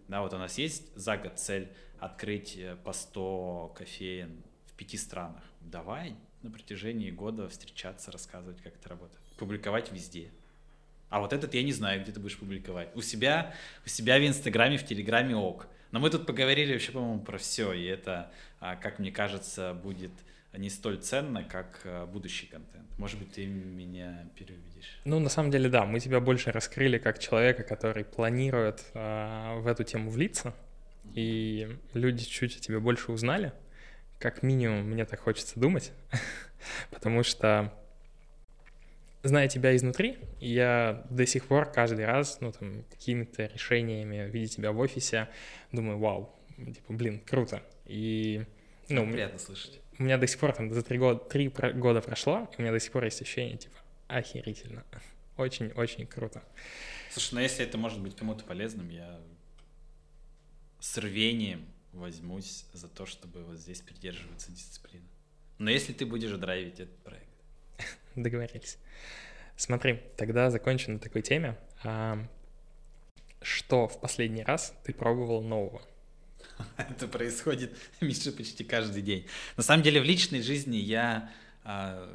Да, 0.09 0.23
вот 0.23 0.33
у 0.33 0.39
нас 0.39 0.59
есть 0.59 0.95
за 0.97 1.17
год 1.17 1.39
цель 1.39 1.69
открыть 1.99 2.57
э, 2.57 2.77
по 2.83 2.93
100 2.93 3.75
кофеин 3.77 4.43
в 4.67 4.73
пяти 4.73 4.97
странах. 4.97 5.43
Давай 5.61 6.17
на 6.43 6.51
протяжении 6.51 7.11
года 7.11 7.49
встречаться, 7.49 8.11
рассказывать, 8.11 8.61
как 8.63 8.75
это 8.75 8.89
работает. 8.89 9.21
Публиковать 9.39 9.93
везде. 9.93 10.31
А 11.11 11.21
вот 11.21 11.33
этот 11.33 11.55
я 11.55 11.63
не 11.63 11.73
знаю, 11.73 12.03
где 12.03 12.13
ты 12.13 12.21
будешь 12.21 12.39
публиковать. 12.39 12.95
У 12.95 13.03
себя, 13.03 13.55
у 13.85 13.89
себя 13.89 14.19
в 14.19 14.27
Инстаграме, 14.27 14.79
в 14.79 14.87
Телеграме 14.87 15.37
ок. 15.37 15.69
Но 15.91 16.01
мы 16.01 16.11
тут 16.11 16.27
поговорили 16.27 16.73
вообще, 16.73 16.93
по-моему, 16.93 17.21
про 17.23 17.39
все, 17.39 17.73
и 17.73 17.85
это, 17.85 18.31
а, 18.61 18.77
как 18.77 18.99
мне 18.99 19.11
кажется, 19.11 19.73
будет 19.73 20.13
не 20.59 20.71
столь 20.71 20.99
ценно, 20.99 21.45
как 21.45 21.81
а, 21.85 22.07
будущий 22.07 22.47
контент. 22.47 22.87
Может 22.99 23.19
быть, 23.19 23.33
ты 23.33 23.47
меня 23.47 24.29
переубедишь. 24.37 25.01
Ну, 25.05 25.21
на 25.21 25.29
самом 25.29 25.51
деле, 25.51 25.69
да, 25.69 25.87
мы 25.87 26.01
тебя 26.01 26.21
больше 26.21 26.51
раскрыли 26.51 26.99
как 26.99 27.21
человека, 27.21 27.63
который 27.63 28.05
планирует 28.05 28.85
э, 28.93 29.61
в 29.61 29.69
эту 29.69 29.85
тему 29.85 30.11
влиться, 30.11 30.53
и 31.15 31.79
люди 31.95 32.25
чуть 32.25 32.57
о 32.57 32.61
тебе 32.61 32.81
больше 32.81 33.13
узнали, 33.13 33.53
как 34.19 34.43
минимум, 34.43 34.91
мне 34.91 35.05
так 35.05 35.21
хочется 35.21 35.61
думать, 35.61 35.93
потому 36.91 37.23
что, 37.23 37.73
зная 39.23 39.47
тебя 39.47 39.77
изнутри, 39.77 40.19
я 40.41 41.07
до 41.09 41.25
сих 41.25 41.47
пор 41.47 41.71
каждый 41.71 42.05
раз, 42.05 42.41
ну, 42.41 42.51
там, 42.51 42.83
какими-то 42.91 43.47
решениями, 43.47 44.29
видя 44.29 44.49
тебя 44.49 44.73
в 44.73 44.81
офисе, 44.81 45.29
думаю, 45.71 45.99
вау, 45.99 46.35
типа, 46.57 46.93
блин, 46.93 47.21
круто. 47.25 47.63
И, 47.87 48.45
ну, 48.89 49.09
приятно 49.09 49.39
слышать. 49.39 49.81
У 49.99 50.05
меня 50.05 50.17
до 50.17 50.27
сих 50.27 50.39
пор, 50.39 50.53
там, 50.53 50.73
за 50.73 50.83
три 50.83 50.99
года, 50.99 51.19
три 51.19 51.49
года 51.49 52.01
прошло, 52.01 52.49
и 52.53 52.61
у 52.61 52.63
меня 52.63 52.73
до 52.73 52.79
сих 52.79 52.93
пор 52.93 53.05
есть 53.05 53.21
ощущение, 53.21 53.59
типа, 53.59 53.77
охерительно. 54.07 54.85
Очень-очень 55.37 56.07
круто. 56.07 56.43
Слушай, 57.11 57.35
ну 57.35 57.41
если 57.41 57.65
это 57.65 57.79
может 57.79 58.01
быть 58.01 58.15
кому-то 58.15 58.45
полезным, 58.45 58.89
я 58.91 59.21
с 60.79 60.97
рвением 60.99 61.67
возьмусь 61.93 62.67
за 62.73 62.89
то, 62.89 63.07
чтобы 63.07 63.43
вот 63.45 63.59
здесь 63.59 63.81
придерживаться 63.81 64.53
дисциплины. 64.53 65.07
Но 65.59 65.71
если 65.71 65.93
ты 65.93 66.07
будешь 66.07 66.31
драйвить 66.31 66.79
этот 66.81 66.97
проект. 66.99 67.27
Договорились. 68.15 68.79
Смотри, 69.57 70.01
тогда 70.17 70.51
закончим 70.51 70.95
на 70.95 70.99
такой 71.01 71.23
теме. 71.23 71.59
А, 71.83 72.25
что 73.43 73.89
в 73.89 74.01
последний 74.01 74.45
раз 74.45 74.73
ты 74.85 74.93
пробовал 74.93 75.43
нового? 75.43 75.83
Это 76.77 77.09
происходит, 77.09 77.77
Миша, 78.01 78.33
почти 78.33 78.65
каждый 78.65 79.03
день. 79.03 79.27
На 79.57 79.63
самом 79.63 79.83
деле 79.83 80.01
в 80.01 80.05
личной 80.05 80.43
жизни 80.43 80.77
я 80.77 81.31
а, 81.65 82.09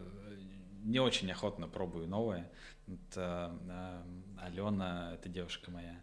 не 0.83 0.99
очень 0.99 1.31
охотно 1.31 1.67
пробую 1.67 2.07
новое. 2.07 2.49
Это, 2.87 3.57
а, 3.69 4.05
Алена, 4.41 5.13
это 5.13 5.29
девушка 5.29 5.71
моя, 5.71 5.95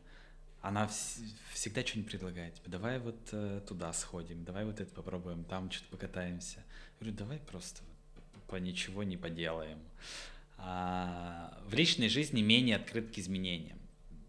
она 0.62 0.84
вс- 0.86 1.22
всегда 1.52 1.84
что-нибудь 1.84 2.10
предлагает. 2.10 2.54
Типа, 2.54 2.70
давай 2.70 2.98
вот 2.98 3.18
э, 3.32 3.60
туда 3.66 3.92
сходим, 3.92 4.44
давай 4.44 4.64
вот 4.64 4.80
это 4.80 4.92
попробуем, 4.94 5.44
там 5.44 5.70
что-то 5.70 5.90
покатаемся. 5.90 6.58
Я 6.58 6.64
говорю, 7.00 7.16
давай 7.16 7.38
просто 7.38 7.82
вот, 8.14 8.42
по 8.44 8.56
ничего 8.56 9.02
не 9.02 9.16
поделаем. 9.16 9.78
А, 10.58 11.58
в 11.66 11.74
личной 11.74 12.08
жизни 12.08 12.42
менее 12.42 12.76
открыт 12.76 13.14
к 13.14 13.18
изменениям. 13.18 13.78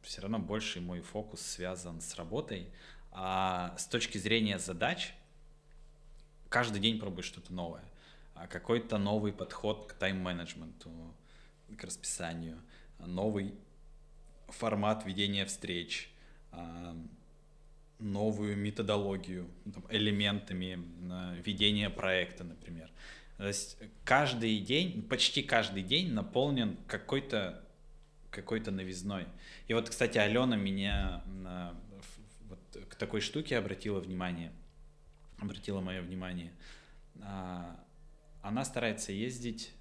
все 0.03 0.21
равно 0.21 0.39
больше 0.39 0.79
мой 0.79 1.01
фокус 1.01 1.41
связан 1.41 1.99
с 2.01 2.15
работой. 2.15 2.67
А 3.11 3.75
с 3.77 3.85
точки 3.87 4.17
зрения 4.17 4.57
задач, 4.59 5.13
каждый 6.49 6.79
день 6.79 6.99
пробую 6.99 7.23
что-то 7.23 7.53
новое. 7.53 7.83
А 8.35 8.47
какой-то 8.47 8.97
новый 8.97 9.33
подход 9.33 9.87
к 9.87 9.93
тайм-менеджменту, 9.93 10.89
к 11.77 11.83
расписанию, 11.83 12.59
новый 12.99 13.53
формат 14.47 15.05
ведения 15.05 15.45
встреч, 15.45 16.09
а, 16.51 16.95
новую 17.99 18.57
методологию, 18.57 19.47
там, 19.73 19.85
элементами 19.89 20.79
ведения 21.41 21.89
проекта, 21.89 22.43
например. 22.43 22.89
То 23.37 23.47
есть 23.47 23.77
каждый 24.03 24.59
день, 24.59 25.03
почти 25.03 25.43
каждый 25.43 25.83
день 25.83 26.11
наполнен 26.13 26.77
какой-то 26.87 27.63
какой-то 28.29 28.71
новизной. 28.71 29.27
И 29.67 29.73
вот, 29.73 29.89
кстати, 29.89 30.17
Алена 30.17 30.55
меня 30.55 31.21
такой 33.01 33.19
штуке 33.19 33.57
обратила 33.57 33.99
внимание, 33.99 34.51
обратила 35.39 35.81
мое 35.81 36.01
внимание. 36.01 36.53
А, 37.23 37.75
она 38.43 38.63
старается 38.63 39.11
ездить, 39.11 39.73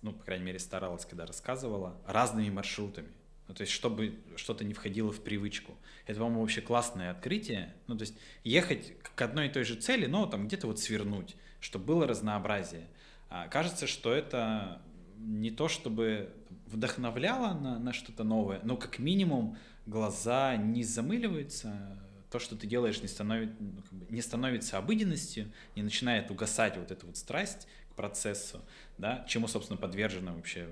ну, 0.00 0.12
по 0.12 0.24
крайней 0.24 0.44
мере, 0.44 0.60
старалась, 0.60 1.04
когда 1.04 1.26
рассказывала, 1.26 2.00
разными 2.06 2.50
маршрутами. 2.50 3.08
Ну, 3.48 3.54
то 3.54 3.62
есть, 3.62 3.72
чтобы 3.72 4.16
что-то 4.36 4.64
не 4.64 4.74
входило 4.74 5.10
в 5.10 5.20
привычку. 5.22 5.76
Это, 6.06 6.20
по-моему, 6.20 6.42
вообще 6.42 6.60
классное 6.60 7.10
открытие. 7.10 7.74
Ну, 7.88 7.96
то 7.96 8.02
есть, 8.02 8.14
ехать 8.44 8.92
к 9.02 9.20
одной 9.20 9.48
и 9.48 9.50
той 9.50 9.64
же 9.64 9.74
цели, 9.74 10.06
но 10.06 10.26
там 10.26 10.46
где-то 10.46 10.68
вот 10.68 10.78
свернуть, 10.78 11.34
чтобы 11.58 11.84
было 11.84 12.06
разнообразие. 12.06 12.86
А, 13.28 13.48
кажется, 13.48 13.88
что 13.88 14.12
это 14.12 14.80
не 15.16 15.50
то, 15.50 15.66
чтобы 15.66 16.32
вдохновляло 16.66 17.58
на, 17.58 17.78
на 17.80 17.92
что-то 17.92 18.22
новое, 18.22 18.60
но 18.62 18.76
как 18.76 19.00
минимум 19.00 19.56
глаза 19.86 20.54
не 20.56 20.84
замыливаются, 20.84 21.98
то, 22.30 22.38
что 22.38 22.56
ты 22.56 22.66
делаешь, 22.66 23.00
не, 23.00 23.08
становит, 23.08 23.58
ну, 23.60 23.82
как 23.82 23.92
бы 23.92 24.06
не 24.10 24.20
становится 24.20 24.78
обыденностью, 24.78 25.50
не 25.76 25.82
начинает 25.82 26.30
угасать 26.30 26.76
вот 26.76 26.90
эта 26.90 27.06
вот 27.06 27.16
страсть 27.16 27.66
к 27.90 27.94
процессу, 27.94 28.62
да, 28.98 29.24
чему, 29.28 29.48
собственно, 29.48 29.78
подвержены 29.78 30.32
вообще 30.32 30.68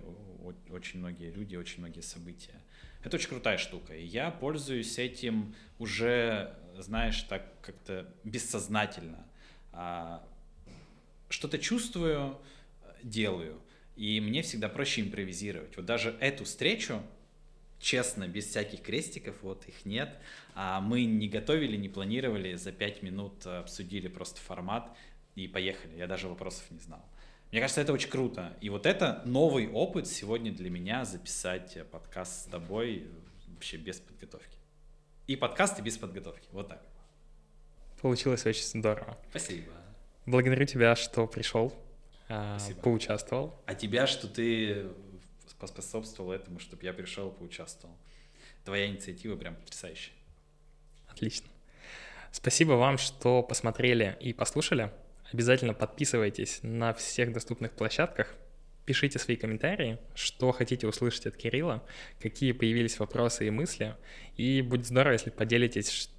очень 0.70 1.00
многие 1.00 1.30
люди, 1.30 1.56
очень 1.56 1.80
многие 1.80 2.02
события. 2.02 2.60
Это 3.02 3.16
очень 3.16 3.28
крутая 3.28 3.58
штука. 3.58 3.96
И 3.96 4.04
я 4.04 4.30
пользуюсь 4.30 4.98
этим 4.98 5.54
уже, 5.78 6.54
знаешь, 6.78 7.22
так 7.22 7.60
как-то 7.60 8.12
бессознательно. 8.24 9.26
А, 9.72 10.26
что-то 11.28 11.58
чувствую, 11.58 12.38
делаю. 13.02 13.60
И 13.94 14.20
мне 14.20 14.42
всегда 14.42 14.68
проще 14.68 15.00
импровизировать. 15.00 15.76
Вот 15.76 15.86
даже 15.86 16.16
эту 16.20 16.44
встречу, 16.44 17.02
честно, 17.78 18.26
без 18.26 18.46
всяких 18.46 18.82
крестиков, 18.82 19.36
вот 19.42 19.66
их 19.66 19.84
нет. 19.84 20.16
А 20.54 20.80
мы 20.80 21.04
не 21.04 21.28
готовили, 21.28 21.76
не 21.76 21.88
планировали, 21.88 22.54
за 22.54 22.72
пять 22.72 23.02
минут 23.02 23.46
обсудили 23.46 24.08
просто 24.08 24.40
формат 24.40 24.96
и 25.34 25.48
поехали. 25.48 25.96
Я 25.96 26.06
даже 26.06 26.28
вопросов 26.28 26.64
не 26.70 26.78
знал. 26.78 27.04
Мне 27.52 27.60
кажется, 27.60 27.80
это 27.80 27.92
очень 27.92 28.10
круто. 28.10 28.56
И 28.60 28.70
вот 28.70 28.86
это 28.86 29.22
новый 29.24 29.70
опыт 29.70 30.06
сегодня 30.06 30.52
для 30.52 30.68
меня 30.68 31.04
записать 31.04 31.78
подкаст 31.90 32.42
с 32.42 32.44
тобой 32.46 33.06
вообще 33.48 33.76
без 33.76 34.00
подготовки. 34.00 34.58
И 35.26 35.36
подкасты 35.36 35.82
без 35.82 35.96
подготовки. 35.96 36.48
Вот 36.52 36.68
так. 36.68 36.82
Получилось 38.00 38.44
очень 38.46 38.64
здорово. 38.64 39.16
Спасибо. 39.30 39.72
Благодарю 40.26 40.66
тебя, 40.66 40.96
что 40.96 41.26
пришел, 41.26 41.72
Спасибо. 42.26 42.80
поучаствовал. 42.80 43.62
А 43.66 43.74
тебя, 43.74 44.06
что 44.06 44.28
ты 44.28 44.88
поспособствовал 45.58 46.32
этому, 46.32 46.58
чтобы 46.58 46.84
я 46.84 46.92
пришел 46.92 47.30
и 47.30 47.34
поучаствовал. 47.34 47.96
Твоя 48.64 48.86
инициатива 48.86 49.36
прям 49.36 49.56
потрясающая. 49.56 50.12
Отлично. 51.08 51.46
Спасибо 52.32 52.72
вам, 52.72 52.98
что 52.98 53.42
посмотрели 53.42 54.16
и 54.20 54.32
послушали. 54.32 54.92
Обязательно 55.32 55.74
подписывайтесь 55.74 56.60
на 56.62 56.92
всех 56.92 57.32
доступных 57.32 57.72
площадках, 57.72 58.34
пишите 58.84 59.18
свои 59.18 59.36
комментарии, 59.36 59.98
что 60.14 60.52
хотите 60.52 60.86
услышать 60.86 61.26
от 61.26 61.36
Кирилла, 61.36 61.84
какие 62.20 62.52
появились 62.52 62.98
вопросы 62.98 63.46
и 63.46 63.50
мысли, 63.50 63.96
и 64.36 64.62
будет 64.62 64.86
здорово, 64.86 65.14
если 65.14 65.30
поделитесь, 65.30 66.10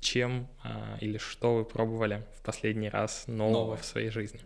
чем 0.00 0.48
а, 0.62 0.96
или 1.00 1.18
что 1.18 1.56
вы 1.56 1.64
пробовали 1.64 2.24
в 2.38 2.42
последний 2.42 2.88
раз 2.88 3.26
нового 3.26 3.64
Новое. 3.64 3.76
в 3.78 3.84
своей 3.84 4.10
жизни. 4.10 4.40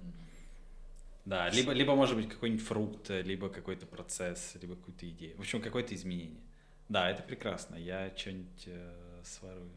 Да, 1.29 1.51
либо, 1.51 1.73
либо 1.73 1.95
может 1.95 2.17
быть 2.17 2.31
какой-нибудь 2.31 2.65
фрукт, 2.65 3.11
либо 3.11 3.51
какой-то 3.51 3.85
процесс, 3.85 4.57
либо 4.63 4.77
какую-то 4.77 5.07
идею. 5.11 5.37
В 5.37 5.41
общем, 5.41 5.61
какое-то 5.61 5.95
изменение. 5.95 6.41
Да, 6.89 7.11
это 7.11 7.23
прекрасно. 7.23 7.77
Я 7.77 8.11
что-нибудь 8.17 8.65
э, 8.65 9.21
сворую. 9.25 9.71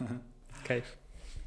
Кайф. 0.66 0.84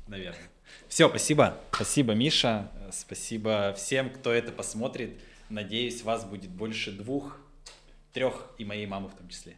Наверное. 0.08 0.40
Все, 0.88 1.10
спасибо. 1.10 1.60
Спасибо, 1.74 2.14
Миша. 2.14 2.72
Спасибо 2.94 3.74
всем, 3.76 4.10
кто 4.10 4.32
это 4.32 4.54
посмотрит. 4.54 5.20
Надеюсь, 5.50 6.02
вас 6.04 6.24
будет 6.24 6.52
больше 6.52 6.94
двух, 6.94 7.38
трех 8.14 8.56
и 8.58 8.64
моей 8.64 8.86
мамы 8.86 9.10
в 9.10 9.16
том 9.16 9.28
числе. 9.28 9.58